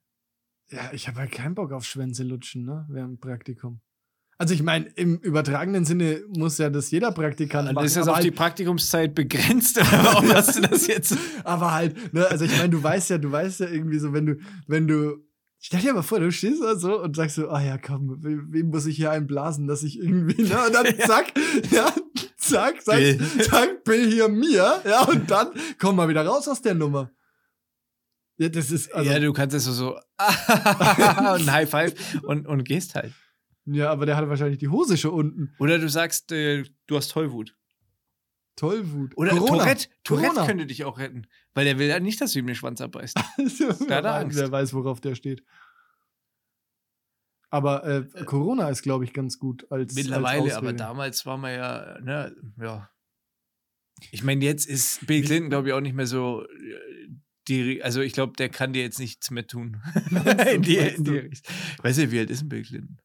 Ja, 0.71 0.91
ich 0.93 1.07
habe 1.07 1.19
halt 1.21 1.33
keinen 1.33 1.55
Bock 1.55 1.73
auf 1.73 1.85
Schwänze 1.85 2.25
lutschen, 2.25 2.65
ne, 2.65 2.87
während 2.89 3.21
Praktikum. 3.21 3.81
Also 4.39 4.53
ich 4.53 4.63
meine, 4.63 4.87
im 4.97 5.17
übertragenen 5.19 5.87
Sinne 5.87 6.21
muss 6.29 6.59
ja 6.59 6.69
das 6.69 6.91
jeder 6.91 7.11
Praktikant 7.11 7.73
machen. 7.73 7.87
ist 7.87 7.97
das 7.97 8.07
auf 8.07 8.19
die 8.19 8.25
halt, 8.25 8.35
Praktikumszeit 8.37 9.15
begrenzt, 9.15 9.79
oder 9.79 9.87
warum 10.05 10.31
hast 10.35 10.57
du 10.57 10.61
das 10.61 10.87
jetzt? 10.87 11.17
aber 11.45 11.73
halt, 11.73 12.13
ne, 12.13 12.27
also 12.29 12.45
ich 12.45 12.55
meine, 12.57 12.69
du 12.69 12.83
weißt 12.83 13.09
ja, 13.11 13.19
du 13.19 13.33
weißt 13.33 13.61
ja 13.61 13.69
irgendwie 13.69 13.99
so, 13.99 14.13
wenn 14.13 14.27
du, 14.27 14.37
wenn 14.67 14.87
du, 14.87 15.25
stell 15.59 15.81
dir 15.81 15.95
mal 15.95 16.03
vor, 16.03 16.21
du 16.21 16.31
stehst 16.31 16.63
da 16.63 16.77
so 16.77 17.01
und 17.03 17.17
sagst 17.17 17.37
so, 17.37 17.49
ah 17.49 17.63
ja, 17.63 17.79
komm, 17.79 18.23
we- 18.23 18.45
wem 18.53 18.69
muss 18.69 18.85
ich 18.85 18.97
hier 18.97 19.11
einblasen, 19.11 19.67
dass 19.69 19.83
ich 19.83 19.99
irgendwie, 19.99 20.43
ne, 20.43 20.59
und 20.67 20.75
dann 20.75 20.87
zack, 21.07 21.33
ja, 21.71 21.91
zack, 22.37 22.83
zack, 22.83 22.97
Bill. 22.99 23.19
zack, 23.41 23.85
Bill 23.85 24.07
hier 24.11 24.29
mir, 24.29 24.83
ja, 24.85 25.03
und 25.05 25.31
dann 25.31 25.49
komm 25.79 25.97
mal 25.97 26.11
wieder 26.11 26.27
raus 26.27 26.47
aus 26.47 26.61
der 26.61 26.75
Nummer. 26.75 27.11
Ja, 28.39 28.51
das 28.51 28.71
ist, 28.71 28.93
also, 28.95 29.11
ja, 29.11 29.19
du 29.19 29.33
kannst 29.33 29.57
es 29.57 29.65
so, 29.65 29.73
so 29.73 29.95
und 29.95 30.01
ein 30.19 31.51
High 31.53 31.71
Five 31.71 31.95
und, 32.25 32.47
und 32.47 32.65
gehst 32.65 32.95
halt. 32.95 33.15
Ja, 33.67 33.91
aber 33.91 34.07
der 34.07 34.17
hatte 34.17 34.29
wahrscheinlich 34.29 34.59
die 34.59 34.69
Hose 34.69 34.97
schon 34.97 35.13
unten. 35.13 35.55
Oder 35.59 35.79
du 35.79 35.89
sagst, 35.89 36.33
äh, 36.33 36.65
du 36.87 36.97
hast 36.97 37.09
Tollwut. 37.09 37.55
Tollwut. 38.57 39.17
Oder 39.17 39.31
Corona. 39.31 39.65
Tourette. 39.65 39.89
Tourette 40.03 40.29
Corona. 40.29 40.47
könnte 40.47 40.67
dich 40.67 40.85
auch 40.85 40.99
retten. 40.99 41.27
Weil 41.55 41.67
der 41.67 41.79
will 41.79 41.89
ja 41.89 42.01
nicht, 42.01 42.21
dass 42.21 42.33
du 42.33 42.39
ihm 42.39 42.47
den 42.47 42.57
Schwanz 42.57 42.81
abbeißt. 42.81 43.17
wer, 43.37 44.03
er 44.03 44.05
weiß, 44.05 44.37
wer 44.37 44.51
weiß, 44.53 44.73
worauf 44.73 45.01
der 45.01 45.15
steht. 45.15 45.45
Aber 47.51 47.85
äh, 47.85 48.25
Corona 48.25 48.69
ist, 48.71 48.83
glaube 48.83 49.05
ich, 49.05 49.13
ganz 49.13 49.39
gut 49.39 49.71
als 49.71 49.95
Mittlerweile, 49.95 50.43
als 50.43 50.55
aber 50.55 50.73
damals 50.73 51.27
war 51.27 51.37
man 51.37 51.53
ja, 51.55 51.99
ne, 52.01 52.35
ja. 52.61 52.91
Ich 54.11 54.23
meine, 54.25 54.45
jetzt 54.45 54.67
ist 54.67 55.07
Bill 55.07 55.23
Clinton, 55.23 55.51
glaube 55.51 55.69
ich, 55.69 55.75
auch 55.75 55.81
nicht 55.81 55.95
mehr 55.95 56.07
so. 56.07 56.45
äh, 56.45 57.09
Die, 57.49 57.83
also 57.83 58.01
ich 58.01 58.13
glaube, 58.13 58.35
der 58.35 58.49
kann 58.49 58.73
dir 58.73 58.83
jetzt 58.83 58.99
nichts 58.99 59.31
mehr 59.31 59.47
tun. 59.47 59.81
in 60.53 60.63
die, 60.63 60.77
in 60.77 61.05
die. 61.05 61.31
Weißt 61.83 61.99
du, 61.99 62.11
wie 62.11 62.19
alt 62.19 62.31
ist 62.31 62.41
denn 62.41 62.49
Bill 62.49 62.63
Clinton? 62.63 62.99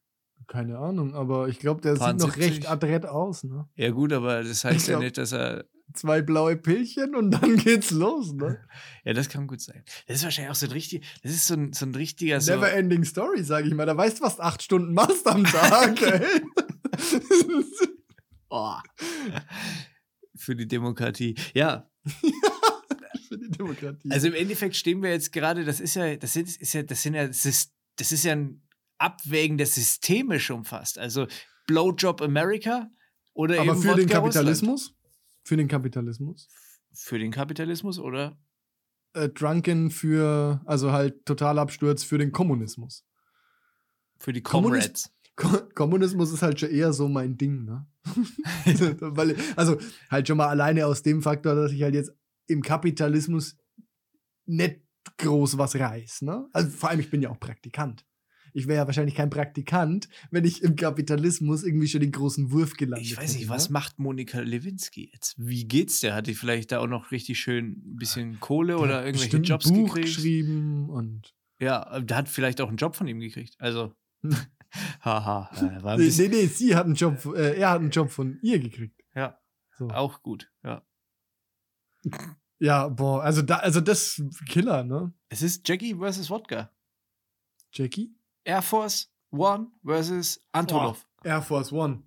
Keine 0.52 0.76
Ahnung, 0.76 1.14
aber 1.14 1.48
ich 1.48 1.58
glaube, 1.60 1.80
der 1.80 1.94
Paar 1.94 2.10
sieht 2.10 2.20
noch 2.20 2.34
70. 2.34 2.52
recht 2.52 2.70
adrett 2.70 3.06
aus, 3.06 3.42
ne? 3.42 3.66
Ja, 3.74 3.88
gut, 3.88 4.12
aber 4.12 4.42
das 4.44 4.64
heißt 4.64 4.76
Ich 4.76 4.86
ja 4.86 4.92
glaub- 4.92 5.02
nicht, 5.02 5.16
dass 5.16 5.32
er. 5.32 5.64
Zwei 5.94 6.20
blaue 6.20 6.56
Pillchen 6.56 7.14
und 7.14 7.30
dann 7.30 7.56
geht's 7.56 7.90
los, 7.90 8.34
ne? 8.34 8.58
Ja, 9.06 9.14
das 9.14 9.30
kann 9.30 9.46
gut 9.46 9.62
sein. 9.62 9.82
Das 10.06 10.18
ist 10.18 10.24
wahrscheinlich 10.24 10.50
auch 10.50 10.54
so 10.54 10.66
ein 10.66 10.72
richtig. 10.72 11.06
Das 11.22 11.32
ist 11.32 11.46
so 11.46 11.54
ein, 11.54 11.72
so 11.72 11.86
ein 11.86 11.94
richtiger. 11.94 12.38
So, 12.42 12.52
Never 12.52 12.70
ending 12.70 13.02
story, 13.04 13.42
sage 13.42 13.68
ich 13.68 13.74
mal. 13.74 13.86
Da 13.86 13.96
weißt 13.96 14.20
du, 14.20 14.24
was 14.24 14.36
du 14.36 14.42
acht 14.42 14.62
Stunden 14.62 14.92
machst 14.92 15.26
am 15.26 15.44
Tag, 15.44 16.02
ey. 16.02 16.42
oh, 18.50 18.74
für 20.36 20.54
die 20.54 20.68
Demokratie. 20.68 21.34
Ja, 21.54 21.88
Für 23.28 23.38
die 23.38 23.48
Demokratie. 23.50 24.10
Also 24.10 24.26
im 24.28 24.34
Endeffekt 24.34 24.76
stehen 24.76 25.02
wir 25.02 25.10
jetzt 25.10 25.32
gerade, 25.32 25.64
das 25.64 25.80
ist 25.80 25.94
ja, 25.94 26.14
das 26.16 26.34
sind, 26.34 26.54
ist 26.60 26.72
ja, 26.74 26.82
das 26.82 27.02
sind 27.02 27.14
ja, 27.14 27.26
das 27.26 27.46
ist, 27.46 27.72
das 27.96 28.12
ist 28.12 28.24
ja 28.24 28.32
ein 28.32 28.61
Abwägen 29.02 29.58
der 29.58 29.66
Systeme 29.66 30.40
schon 30.40 30.64
fast. 30.64 30.98
Also 30.98 31.26
Blowjob 31.66 32.22
America 32.22 32.88
oder 33.34 33.60
aber 33.60 33.72
eben 33.72 33.82
für 33.82 33.94
den 33.94 34.08
Wodka 34.08 34.20
Kapitalismus? 34.20 34.94
für 35.44 35.56
den 35.56 35.68
Kapitalismus. 35.68 36.48
Für 36.92 37.18
den 37.18 37.32
Kapitalismus 37.32 37.98
oder? 37.98 38.38
Äh, 39.14 39.28
Drunken 39.28 39.90
für, 39.90 40.62
also 40.64 40.92
halt 40.92 41.26
Totalabsturz 41.26 42.04
für 42.04 42.18
den 42.18 42.32
Kommunismus. 42.32 43.04
Für 44.18 44.32
die 44.32 44.42
Comrades. 44.42 45.12
Ko 45.34 45.48
Kommunismus 45.74 46.30
ist 46.30 46.42
halt 46.42 46.60
schon 46.60 46.70
eher 46.70 46.92
so 46.92 47.08
mein 47.08 47.36
Ding, 47.36 47.64
ne? 47.64 47.86
Weil, 49.00 49.34
also 49.56 49.78
halt 50.10 50.28
schon 50.28 50.36
mal 50.36 50.48
alleine 50.48 50.86
aus 50.86 51.02
dem 51.02 51.22
Faktor, 51.22 51.54
dass 51.54 51.72
ich 51.72 51.82
halt 51.82 51.94
jetzt 51.94 52.12
im 52.46 52.62
Kapitalismus 52.62 53.56
nicht 54.44 54.80
groß 55.16 55.56
was 55.58 55.74
reiß, 55.74 56.22
ne? 56.22 56.46
Also 56.52 56.70
vor 56.70 56.90
allem, 56.90 57.00
ich 57.00 57.10
bin 57.10 57.22
ja 57.22 57.30
auch 57.30 57.40
Praktikant. 57.40 58.04
Ich 58.54 58.66
wäre 58.66 58.78
ja 58.78 58.86
wahrscheinlich 58.86 59.14
kein 59.14 59.30
Praktikant, 59.30 60.08
wenn 60.30 60.44
ich 60.44 60.62
im 60.62 60.76
Kapitalismus 60.76 61.62
irgendwie 61.64 61.88
schon 61.88 62.00
den 62.00 62.12
großen 62.12 62.50
Wurf 62.52 62.74
gelandet 62.74 63.06
Ich 63.06 63.16
weiß 63.16 63.32
nicht, 63.32 63.42
hätte, 63.42 63.50
was 63.50 63.68
ne? 63.68 63.72
macht 63.74 63.98
Monika 63.98 64.40
Lewinsky 64.40 65.10
jetzt? 65.12 65.34
Wie 65.38 65.64
geht's 65.66 66.00
der? 66.00 66.14
Hat 66.14 66.26
die 66.26 66.34
vielleicht 66.34 66.72
da 66.72 66.80
auch 66.80 66.86
noch 66.86 67.10
richtig 67.10 67.38
schön 67.40 67.82
ein 67.84 67.96
bisschen 67.96 68.40
Kohle 68.40 68.76
oder 68.78 68.88
Der 68.88 68.96
hat 68.98 69.06
irgendwelche 69.06 69.36
Jobs 69.38 69.66
ein 69.66 69.74
Buch 69.74 69.94
gekriegt? 69.94 70.06
geschrieben 70.16 70.90
und. 70.90 71.34
Ja, 71.60 72.00
der 72.00 72.16
hat 72.16 72.28
vielleicht 72.28 72.60
auch 72.60 72.68
einen 72.68 72.76
Job 72.76 72.96
von 72.96 73.06
ihm 73.08 73.20
gekriegt. 73.20 73.54
Also, 73.58 73.94
haha, 75.00 75.48
äh, 75.56 75.82
war 75.82 75.94
ein 75.94 76.00
Nee, 76.00 76.10
nee, 76.16 76.28
nee, 76.28 76.46
sie 76.46 76.74
hat 76.74 76.86
einen 76.86 76.94
Job, 76.94 77.24
äh, 77.36 77.56
er 77.58 77.70
hat 77.70 77.80
einen 77.80 77.90
Job 77.90 78.10
von 78.10 78.38
ihr 78.42 78.58
gekriegt. 78.58 79.00
ja, 79.14 79.38
So. 79.78 79.88
auch 79.90 80.22
gut, 80.22 80.50
ja. 80.64 80.82
Ja, 82.58 82.86
boah, 82.88 83.24
also 83.24 83.42
da, 83.42 83.56
also 83.56 83.80
das 83.80 84.22
Killer, 84.48 84.84
ne? 84.84 85.12
Es 85.28 85.42
ist 85.42 85.66
Jackie 85.68 85.96
versus 85.96 86.30
Wodka. 86.30 86.70
Jackie? 87.72 88.14
Air 88.44 88.62
Force 88.62 89.08
One 89.30 89.68
versus 89.84 90.40
Antonov. 90.52 91.06
Air 91.24 91.42
Force 91.42 91.72
One. 91.72 92.02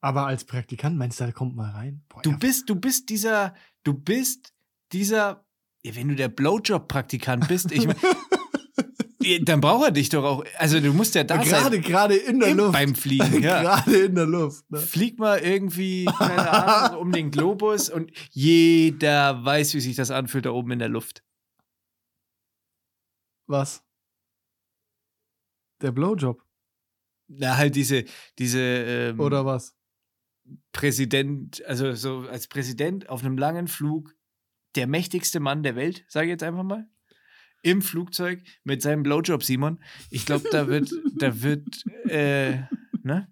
Aber 0.00 0.26
als 0.26 0.44
Praktikant 0.44 0.96
meinst 0.96 1.18
du, 1.20 1.24
da 1.24 1.32
kommt 1.32 1.56
mal 1.56 1.70
rein? 1.70 2.02
Boah, 2.08 2.22
Du 2.22 2.38
bist, 2.38 2.68
du 2.70 2.76
bist 2.76 3.08
dieser, 3.08 3.54
du 3.82 3.94
bist 3.94 4.54
dieser, 4.92 5.44
wenn 5.82 6.08
du 6.08 6.14
der 6.14 6.28
Blowjob-Praktikant 6.28 7.48
bist, 7.48 7.72
ich 7.72 7.84
mein, 7.86 7.96
ja, 9.20 9.38
dann 9.42 9.60
braucht 9.60 9.86
er 9.86 9.90
dich 9.90 10.08
doch 10.08 10.22
auch. 10.22 10.44
Also 10.56 10.78
du 10.78 10.92
musst 10.92 11.16
ja 11.16 11.24
da 11.24 11.36
gerade, 11.38 11.74
sein 11.76 11.82
gerade 11.82 12.14
in 12.16 12.38
der 12.38 12.54
Luft. 12.54 12.72
beim 12.74 12.94
Fliegen. 12.94 13.42
Ja. 13.42 13.60
gerade 13.62 13.96
in 13.96 14.14
der 14.14 14.26
Luft. 14.26 14.70
Ne? 14.70 14.78
Flieg 14.78 15.18
mal 15.18 15.40
irgendwie, 15.40 16.04
keine 16.04 16.48
Ahnung, 16.48 17.00
um 17.00 17.12
den 17.12 17.32
Globus 17.32 17.90
und 17.90 18.12
jeder 18.30 19.44
weiß, 19.44 19.74
wie 19.74 19.80
sich 19.80 19.96
das 19.96 20.12
anfühlt 20.12 20.46
da 20.46 20.50
oben 20.50 20.70
in 20.70 20.78
der 20.78 20.88
Luft. 20.88 21.24
Was? 23.48 23.82
Der 25.80 25.92
Blowjob. 25.92 26.42
Na, 27.28 27.56
halt 27.56 27.76
diese, 27.76 28.04
diese 28.38 28.60
ähm, 28.60 29.20
Oder 29.20 29.44
was? 29.44 29.76
Präsident, 30.72 31.64
also 31.66 31.94
so 31.94 32.20
als 32.20 32.48
Präsident 32.48 33.08
auf 33.10 33.22
einem 33.22 33.36
langen 33.36 33.68
Flug, 33.68 34.14
der 34.76 34.86
mächtigste 34.86 35.40
Mann 35.40 35.62
der 35.62 35.76
Welt, 35.76 36.04
sage 36.08 36.26
ich 36.26 36.30
jetzt 36.30 36.42
einfach 36.42 36.62
mal, 36.62 36.88
im 37.62 37.82
Flugzeug 37.82 38.42
mit 38.64 38.82
seinem 38.82 39.02
Blowjob 39.02 39.42
Simon. 39.42 39.80
Ich 40.10 40.24
glaube, 40.24 40.48
da 40.50 40.68
wird, 40.68 40.90
da 41.18 41.42
wird, 41.42 41.84
äh, 42.08 42.62
ne? 43.02 43.28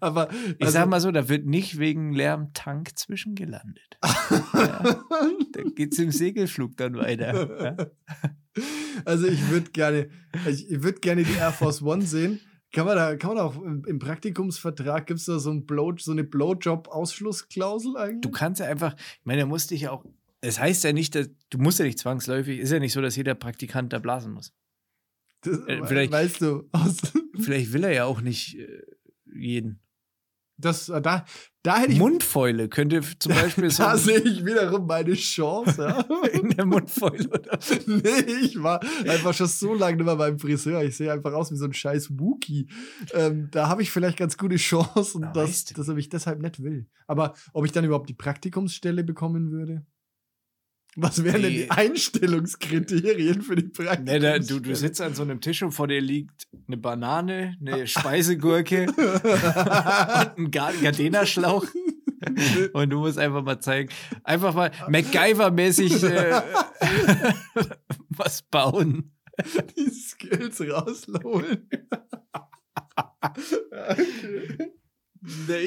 Aber 0.00 0.28
Ich 0.58 0.68
sag 0.68 0.88
mal 0.88 1.00
so, 1.00 1.10
da 1.10 1.30
wird 1.30 1.46
nicht 1.46 1.78
wegen 1.78 2.12
leerem 2.12 2.52
Tank 2.52 2.98
zwischengelandet. 2.98 3.98
ja, 4.52 5.02
da 5.52 5.62
geht's 5.74 5.98
im 5.98 6.10
Segelflug 6.10 6.76
dann 6.76 6.96
weiter. 6.96 7.64
Ja? 7.64 7.86
Also 9.04 9.26
ich 9.26 9.48
würde 9.50 9.70
gerne, 9.70 10.08
ich, 10.48 10.66
würde 10.82 11.00
gerne 11.00 11.24
die 11.24 11.32
Air 11.34 11.52
Force 11.52 11.82
One 11.82 12.02
sehen. 12.02 12.40
Kann 12.72 12.86
man 12.86 12.96
da, 12.96 13.16
kann 13.16 13.28
man 13.30 13.36
da 13.38 13.44
auch 13.44 13.56
im, 13.62 13.84
im 13.86 13.98
Praktikumsvertrag, 13.98 15.06
gibt 15.06 15.20
es 15.20 15.26
da 15.26 15.38
so, 15.38 15.50
ein 15.50 15.66
Blow, 15.66 15.92
so 15.98 16.12
eine 16.12 16.24
Blowjob-Ausschlussklausel 16.24 17.96
eigentlich? 17.96 18.20
Du 18.22 18.30
kannst 18.30 18.60
ja 18.60 18.66
einfach, 18.66 18.94
ich 18.96 19.24
meine, 19.24 19.42
da 19.42 19.46
musst 19.46 19.70
dich 19.70 19.82
ja 19.82 19.90
auch, 19.90 20.04
es 20.40 20.58
heißt 20.58 20.84
ja 20.84 20.92
nicht, 20.92 21.14
dass, 21.14 21.28
du 21.50 21.58
musst 21.58 21.78
ja 21.78 21.84
nicht 21.84 21.98
zwangsläufig, 21.98 22.58
ist 22.60 22.72
ja 22.72 22.78
nicht 22.78 22.92
so, 22.92 23.00
dass 23.02 23.16
jeder 23.16 23.34
Praktikant 23.34 23.92
da 23.92 23.98
blasen 23.98 24.32
muss. 24.32 24.52
das, 25.42 25.58
äh, 25.66 25.84
vielleicht- 25.84 26.12
weißt 26.12 26.40
du, 26.40 26.68
aus, 26.72 26.96
Vielleicht 27.38 27.72
will 27.72 27.84
er 27.84 27.92
ja 27.92 28.04
auch 28.04 28.20
nicht 28.20 28.58
äh, 28.58 28.82
jeden. 29.34 29.78
Das, 30.64 30.88
äh, 30.88 31.00
da, 31.00 31.24
da 31.62 31.78
hätte 31.78 31.92
ich, 31.92 31.98
Mundfäule 31.98 32.68
könnte 32.68 33.00
zum 33.18 33.32
Beispiel 33.34 33.70
so 33.70 33.82
da 33.82 33.96
sehe 33.96 34.20
ich 34.20 34.44
wiederum 34.44 34.86
meine 34.86 35.14
Chance. 35.14 35.82
Ja? 35.82 36.00
in 36.32 36.50
der 36.50 36.66
Mundfäule 36.66 37.28
oder 37.28 37.58
nee, 37.86 38.32
ich 38.42 38.62
war 38.62 38.80
einfach 39.06 39.34
schon 39.34 39.46
so 39.46 39.74
lange 39.74 39.96
nicht 39.96 40.06
mehr 40.06 40.16
beim 40.16 40.38
Friseur. 40.38 40.82
Ich 40.82 40.96
sehe 40.96 41.12
einfach 41.12 41.32
aus 41.32 41.52
wie 41.52 41.56
so 41.56 41.64
ein 41.64 41.72
scheiß 41.72 42.18
Wookie. 42.18 42.68
Ähm, 43.12 43.48
da 43.50 43.68
habe 43.68 43.82
ich 43.82 43.90
vielleicht 43.90 44.18
ganz 44.18 44.36
gute 44.36 44.56
Chancen, 44.56 45.22
Na, 45.22 45.32
dass, 45.32 45.64
dass 45.64 45.88
er 45.88 45.94
mich 45.94 46.08
deshalb 46.08 46.40
nicht 46.40 46.62
will. 46.62 46.88
Aber 47.06 47.34
ob 47.52 47.64
ich 47.64 47.72
dann 47.72 47.84
überhaupt 47.84 48.08
die 48.08 48.14
Praktikumsstelle 48.14 49.04
bekommen 49.04 49.50
würde? 49.50 49.84
Was 50.96 51.24
wären 51.24 51.40
denn 51.42 51.52
Nee. 51.52 51.58
die 51.64 51.70
Einstellungskriterien 51.70 53.40
für 53.42 53.56
die 53.56 53.62
Ne, 53.64 53.70
Praktikumsstelle? 53.70 54.20
da, 54.20 54.38
du, 54.46 54.60
du 54.60 54.76
sitzt 54.76 55.00
an 55.00 55.14
so 55.14 55.22
einem 55.22 55.40
Tisch 55.40 55.62
und 55.62 55.72
vor 55.72 55.88
dir 55.88 56.00
liegt 56.00 56.46
eine 56.68 56.76
Banane, 56.76 57.56
eine 57.60 57.86
Speisegurke 57.86 58.86
und 58.88 60.38
ein 60.38 60.50
Ga- 60.50 60.72
Gardena-Schlauch. 60.82 61.66
Und 62.72 62.90
du 62.90 63.00
musst 63.00 63.18
einfach 63.18 63.42
mal 63.42 63.58
zeigen, 63.58 63.88
einfach 64.22 64.54
mal 64.54 64.70
MacGyver-mäßig 64.88 66.04
äh, 66.04 66.40
was 68.10 68.42
bauen. 68.42 69.10
die 69.76 69.90
Skills 69.90 70.60
rausholen. 70.60 71.68
okay. 73.72 74.70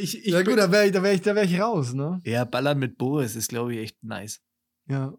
Ich, 0.01 0.25
ich 0.25 0.33
Ja 0.33 0.41
gut, 0.43 0.57
da 0.57 0.71
wäre 0.71 0.85
ich, 0.85 0.91
da 0.93 1.03
wär 1.03 1.13
ich, 1.13 1.21
da 1.21 1.35
wär 1.35 1.43
ich 1.43 1.59
raus, 1.59 1.93
ne? 1.93 2.21
ja, 2.25 2.43
Ballern 2.45 2.79
mit 2.79 2.97
Boris 2.97 3.35
ist, 3.35 3.49
glaube 3.49 3.73
ich, 3.75 3.79
echt 3.81 4.03
nice. 4.03 4.41
Ja. 4.87 5.17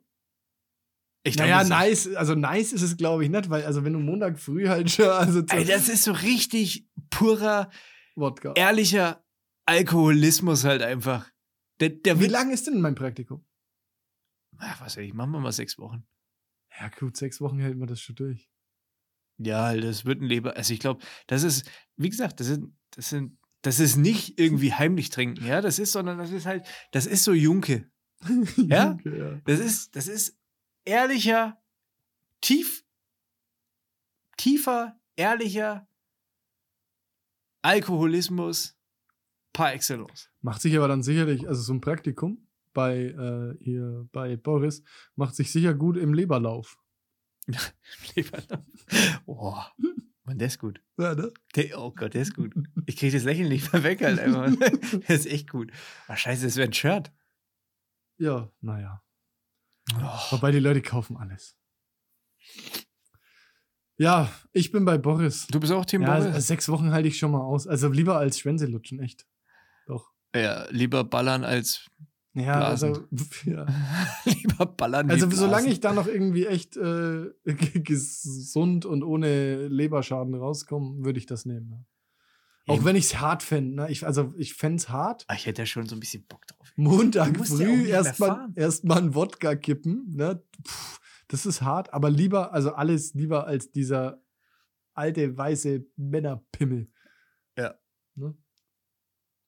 Ich 1.24 1.34
glaub, 1.34 1.48
Naja, 1.48 1.64
nice, 1.64 2.14
also 2.14 2.34
nice 2.36 2.72
ist 2.72 2.82
es, 2.82 2.96
glaube 2.96 3.24
ich, 3.24 3.30
nicht, 3.30 3.50
weil, 3.50 3.64
also 3.64 3.84
wenn 3.84 3.92
du 3.92 3.98
Montag 3.98 4.38
früh 4.38 4.68
halt 4.68 4.90
schon, 4.90 5.06
also 5.08 5.42
Ey, 5.48 5.64
das 5.64 5.88
ist 5.88 6.04
so 6.04 6.12
richtig 6.12 6.86
purer, 7.10 7.68
Wodka. 8.14 8.52
ehrlicher 8.54 9.24
Alkoholismus 9.66 10.62
halt 10.64 10.82
einfach. 10.82 11.28
Der, 11.80 11.88
der 11.90 12.18
Wie 12.18 12.22
wird, 12.22 12.30
lang 12.30 12.52
ist 12.52 12.68
denn 12.68 12.80
mein 12.80 12.94
Praktikum? 12.94 13.44
Ach, 14.58 14.80
was 14.80 14.96
weiß 14.96 15.04
ich, 15.04 15.14
machen 15.14 15.32
wir 15.32 15.40
mal 15.40 15.52
sechs 15.52 15.78
Wochen. 15.78 16.06
Ja, 16.78 16.88
gut, 16.88 17.16
sechs 17.16 17.40
Wochen 17.40 17.58
hält 17.58 17.76
man 17.76 17.88
das 17.88 18.00
schon 18.00 18.14
durch. 18.14 18.48
Ja, 19.38 19.64
halt, 19.64 19.82
das 19.84 20.04
wird 20.04 20.20
ein 20.22 20.26
Leber. 20.26 20.56
Also 20.56 20.72
ich 20.72 20.80
glaube, 20.80 21.04
das 21.26 21.42
ist, 21.42 21.68
wie 21.96 22.08
gesagt, 22.08 22.38
das 22.40 22.46
sind, 22.46 22.74
das 22.92 23.10
sind, 23.10 23.38
das 23.62 23.80
ist 23.80 23.96
nicht 23.96 24.38
irgendwie 24.38 24.72
heimlich 24.72 25.10
trinken, 25.10 25.44
ja, 25.44 25.60
das 25.60 25.78
ist, 25.80 25.92
sondern 25.92 26.18
das 26.18 26.30
ist 26.30 26.46
halt, 26.46 26.64
das 26.92 27.06
ist 27.06 27.24
so 27.24 27.32
Junke. 27.32 27.90
Ja? 28.56 28.98
Das 29.44 29.60
ist, 29.60 29.94
das 29.94 30.08
ist 30.08 30.38
ehrlicher, 30.84 31.60
tief, 32.40 32.84
tiefer, 34.36 34.98
ehrlicher 35.16 35.88
Alkoholismus 37.62 38.76
par 39.52 39.72
excellence. 39.72 40.30
Macht 40.40 40.62
sich 40.62 40.76
aber 40.76 40.88
dann 40.88 41.02
sicherlich, 41.02 41.48
also 41.48 41.62
so 41.62 41.72
ein 41.72 41.80
Praktikum 41.80 42.46
bei 42.72 43.06
äh, 43.06 43.64
hier 43.64 44.06
bei 44.12 44.36
Boris 44.36 44.82
macht 45.14 45.34
sich 45.34 45.50
sicher 45.50 45.74
gut 45.74 45.96
im 45.96 46.12
Leberlauf. 46.12 46.78
Leberlauf. 48.14 48.64
Oh, 49.24 49.56
Mann, 50.24 50.38
der 50.38 50.48
ist 50.48 50.58
gut. 50.58 50.80
Ja, 50.98 51.14
ne? 51.14 51.32
Der, 51.54 51.78
oh 51.78 51.90
Gott, 51.90 52.14
der 52.14 52.22
ist 52.22 52.34
gut. 52.34 52.54
Ich 52.86 52.96
kriege 52.96 53.16
das 53.16 53.24
Lächeln 53.24 53.48
nicht 53.48 53.72
mehr 53.72 53.82
weg 53.82 54.02
halt 54.02 54.18
einfach. 54.18 54.50
Der 55.08 55.16
ist 55.16 55.26
echt 55.26 55.50
gut. 55.50 55.70
Ach, 56.08 56.16
scheiße, 56.16 56.44
das 56.44 56.56
wäre 56.56 56.68
ein 56.68 56.72
Shirt. 56.72 57.12
Ja, 58.18 58.50
naja. 58.60 59.02
Oh. 59.94 60.32
Wobei 60.32 60.50
die 60.50 60.58
Leute 60.58 60.82
kaufen 60.82 61.16
alles. 61.16 61.56
Ja, 63.98 64.30
ich 64.52 64.72
bin 64.72 64.84
bei 64.84 64.98
Boris. 64.98 65.46
Du 65.46 65.58
bist 65.60 65.72
auch 65.72 65.84
Team 65.84 66.02
Ja, 66.02 66.18
Boris? 66.18 66.46
sechs 66.46 66.68
Wochen 66.68 66.90
halte 66.92 67.08
ich 67.08 67.18
schon 67.18 67.30
mal 67.30 67.40
aus. 67.40 67.66
Also 67.66 67.88
lieber 67.88 68.16
als 68.18 68.38
Schwänze 68.38 68.66
lutschen, 68.66 69.00
echt. 69.00 69.26
Doch. 69.86 70.10
Ja, 70.34 70.66
lieber 70.70 71.04
ballern 71.04 71.44
als 71.44 71.86
Ja, 72.34 72.58
Blasen. 72.58 72.88
also, 72.90 73.08
ja. 73.50 73.66
lieber 74.24 74.66
ballern. 74.66 75.10
also 75.10 75.26
blasen. 75.28 75.46
solange 75.46 75.68
ich 75.68 75.80
da 75.80 75.94
noch 75.94 76.06
irgendwie 76.06 76.46
echt 76.46 76.76
äh, 76.76 77.30
gesund 77.44 78.84
und 78.84 79.02
ohne 79.02 79.68
Leberschaden 79.68 80.34
rauskomme, 80.34 81.04
würde 81.04 81.18
ich 81.18 81.26
das 81.26 81.46
nehmen. 81.46 81.86
Ja. 82.66 82.74
Auch 82.74 82.84
wenn 82.84 82.96
ich 82.96 83.04
es 83.04 83.20
hart 83.20 83.42
fände. 83.42 83.76
Ne? 83.76 83.90
Ich, 83.90 84.04
also 84.04 84.34
ich 84.36 84.54
fände 84.54 84.76
es 84.76 84.88
hart. 84.88 85.24
Ah, 85.28 85.34
ich 85.34 85.46
hätte 85.46 85.62
ja 85.62 85.66
schon 85.66 85.86
so 85.86 85.94
ein 85.94 86.00
bisschen 86.00 86.26
Bock 86.26 86.46
drauf. 86.46 86.72
Montag 86.74 87.36
ja 87.38 87.44
früh 87.44 87.76
mehr 87.76 87.86
erstmal 87.86 88.48
erst 88.56 88.84
mal 88.84 88.98
einen 88.98 89.14
Wodka 89.14 89.54
kippen. 89.54 90.12
Ne? 90.14 90.42
Puh, 90.64 90.98
das 91.28 91.46
ist 91.46 91.62
hart, 91.62 91.92
aber 91.94 92.10
lieber, 92.10 92.52
also 92.52 92.74
alles 92.74 93.14
lieber 93.14 93.46
als 93.46 93.70
dieser 93.70 94.20
alte 94.94 95.36
weiße 95.36 95.86
Männerpimmel. 95.96 96.90
Ja. 97.56 97.74
Ne? 98.16 98.36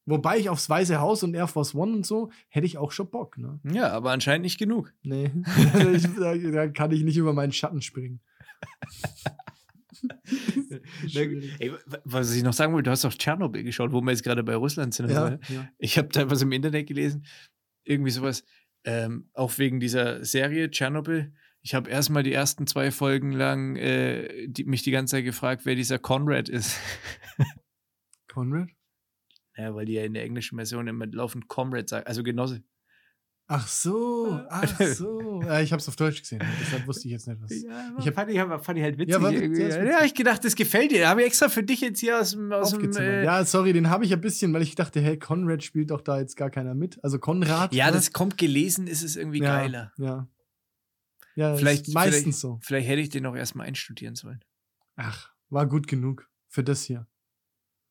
Wobei 0.06 0.38
ich 0.38 0.48
aufs 0.48 0.70
Weiße 0.70 1.00
Haus 1.00 1.22
und 1.22 1.34
Air 1.34 1.48
Force 1.48 1.74
One 1.74 1.92
und 1.92 2.06
so 2.06 2.30
hätte 2.48 2.66
ich 2.66 2.78
auch 2.78 2.92
schon 2.92 3.10
Bock. 3.10 3.36
Ne? 3.36 3.60
Ja, 3.64 3.90
aber 3.90 4.12
anscheinend 4.12 4.44
nicht 4.44 4.58
genug. 4.58 4.94
Nee, 5.02 5.32
da, 6.18 6.34
da 6.34 6.68
kann 6.68 6.92
ich 6.92 7.02
nicht 7.02 7.16
über 7.16 7.32
meinen 7.32 7.52
Schatten 7.52 7.82
springen. 7.82 8.20
Ey, 11.58 11.72
wa- 11.72 11.98
was 12.04 12.34
ich 12.34 12.42
noch 12.42 12.52
sagen 12.52 12.72
wollte, 12.72 12.84
du 12.84 12.90
hast 12.90 13.04
auf 13.04 13.16
Tschernobyl 13.16 13.62
geschaut, 13.62 13.92
wo 13.92 14.00
wir 14.00 14.10
jetzt 14.10 14.22
gerade 14.22 14.42
bei 14.44 14.54
Russland 14.54 14.94
sind. 14.94 15.10
ja, 15.10 15.38
ja. 15.48 15.68
Ich 15.78 15.98
habe 15.98 16.08
da 16.08 16.30
was 16.30 16.42
im 16.42 16.52
Internet 16.52 16.86
gelesen, 16.86 17.24
irgendwie 17.84 18.10
sowas, 18.10 18.44
ähm, 18.84 19.28
auch 19.32 19.58
wegen 19.58 19.80
dieser 19.80 20.24
Serie 20.24 20.70
Tschernobyl. 20.70 21.32
Ich 21.60 21.74
habe 21.74 21.90
erstmal 21.90 22.22
die 22.22 22.32
ersten 22.32 22.66
zwei 22.66 22.90
Folgen 22.90 23.32
lang 23.32 23.76
äh, 23.76 24.46
die, 24.48 24.64
mich 24.64 24.82
die 24.82 24.90
ganze 24.92 25.16
Zeit 25.16 25.24
gefragt, 25.24 25.62
wer 25.66 25.74
dieser 25.74 25.98
Conrad 25.98 26.48
ist. 26.48 26.78
Conrad? 28.28 28.68
ja, 29.56 29.74
weil 29.74 29.86
die 29.86 29.94
ja 29.94 30.04
in 30.04 30.14
der 30.14 30.22
englischen 30.22 30.56
Version 30.56 30.86
immer 30.86 31.06
laufend 31.06 31.48
Comrade 31.48 31.88
sagen, 31.88 32.06
also 32.06 32.22
Genosse. 32.22 32.62
Ach 33.50 33.66
so, 33.66 34.38
ach 34.50 34.78
so. 34.78 35.40
Ja, 35.42 35.60
ich 35.62 35.72
habe 35.72 35.80
es 35.80 35.88
auf 35.88 35.96
Deutsch 35.96 36.20
gesehen. 36.20 36.42
Deshalb 36.60 36.86
wusste 36.86 37.08
ich 37.08 37.12
jetzt 37.12 37.26
nicht 37.26 37.40
was. 37.40 37.50
Ja, 37.62 37.96
Ich 37.98 38.06
hab- 38.06 38.14
fand, 38.14 38.30
ich, 38.30 38.38
fand 38.38 38.78
ich 38.78 38.84
halt 38.84 38.98
witzig. 38.98 39.14
Ja, 39.14 39.30
witzig. 39.30 39.68
ja, 39.74 40.04
ich 40.04 40.12
gedacht, 40.12 40.44
das 40.44 40.54
gefällt 40.54 40.90
dir. 40.90 41.00
Da 41.00 41.08
habe 41.08 41.22
ich 41.22 41.28
extra 41.28 41.48
für 41.48 41.62
dich 41.62 41.80
jetzt 41.80 41.98
hier 42.00 42.20
aus 42.20 42.32
dem, 42.32 42.52
aus 42.52 42.72
dem 42.72 42.92
äh, 42.98 43.24
ja, 43.24 43.42
sorry, 43.46 43.72
den 43.72 43.88
habe 43.88 44.04
ich 44.04 44.12
ein 44.12 44.20
bisschen, 44.20 44.52
weil 44.52 44.60
ich 44.60 44.74
dachte, 44.74 45.00
hey, 45.00 45.18
Conrad 45.18 45.64
spielt 45.64 45.90
doch 45.92 46.02
da 46.02 46.18
jetzt 46.18 46.36
gar 46.36 46.50
keiner 46.50 46.74
mit. 46.74 47.02
Also 47.02 47.18
Konrad. 47.18 47.72
Ja, 47.74 47.86
ne? 47.86 47.92
das 47.92 48.12
kommt 48.12 48.36
gelesen, 48.36 48.86
ist 48.86 49.02
es 49.02 49.16
irgendwie 49.16 49.40
ja, 49.40 49.56
geiler. 49.60 49.92
Ja. 49.96 50.28
Ja, 51.34 51.56
Vielleicht- 51.56 51.88
ist 51.88 51.94
meistens 51.94 52.22
vielleicht- 52.22 52.38
so. 52.38 52.58
Vielleicht 52.62 52.86
hätte 52.88 53.00
ich 53.00 53.08
den 53.08 53.24
auch 53.24 53.34
erstmal 53.36 53.66
einstudieren 53.66 54.14
sollen. 54.14 54.44
Ach, 54.96 55.32
war 55.48 55.66
gut 55.66 55.86
genug 55.86 56.28
für 56.48 56.62
das 56.62 56.82
hier. 56.84 57.06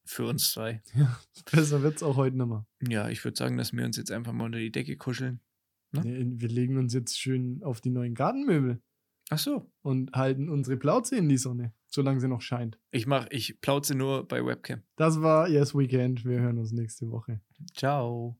Für 0.05 0.25
uns 0.27 0.51
zwei. 0.51 0.83
Ja, 0.93 1.19
besser 1.51 1.81
wird's 1.81 2.03
auch 2.03 2.15
heute 2.15 2.35
mehr. 2.37 2.65
Ja, 2.87 3.09
ich 3.09 3.23
würde 3.25 3.35
sagen, 3.37 3.57
dass 3.57 3.73
wir 3.73 3.83
uns 3.85 3.97
jetzt 3.97 4.11
einfach 4.11 4.33
mal 4.33 4.45
unter 4.45 4.59
die 4.59 4.71
Decke 4.71 4.95
kuscheln. 4.97 5.39
Ne? 6.03 6.23
Nee, 6.23 6.41
Wir 6.41 6.49
legen 6.49 6.77
uns 6.77 6.93
jetzt 6.93 7.19
schön 7.19 7.63
auf 7.63 7.81
die 7.81 7.89
neuen 7.89 8.13
Gartenmöbel 8.15 8.81
Ach 9.29 9.37
so. 9.37 9.71
und 9.81 10.11
halten 10.13 10.49
unsere 10.49 10.77
Plauze 10.77 11.17
in 11.17 11.27
die 11.29 11.37
Sonne, 11.37 11.73
solange 11.87 12.19
sie 12.19 12.27
noch 12.27 12.41
scheint. 12.41 12.79
Ich 12.91 13.07
mach, 13.07 13.27
ich 13.29 13.59
plauze 13.61 13.95
nur 13.95 14.27
bei 14.27 14.45
Webcam. 14.45 14.81
Das 14.95 15.21
war 15.21 15.49
Yes 15.49 15.75
Weekend. 15.75 16.25
Wir 16.25 16.39
hören 16.39 16.57
uns 16.57 16.71
nächste 16.71 17.09
Woche. 17.11 17.41
Ciao. 17.75 18.37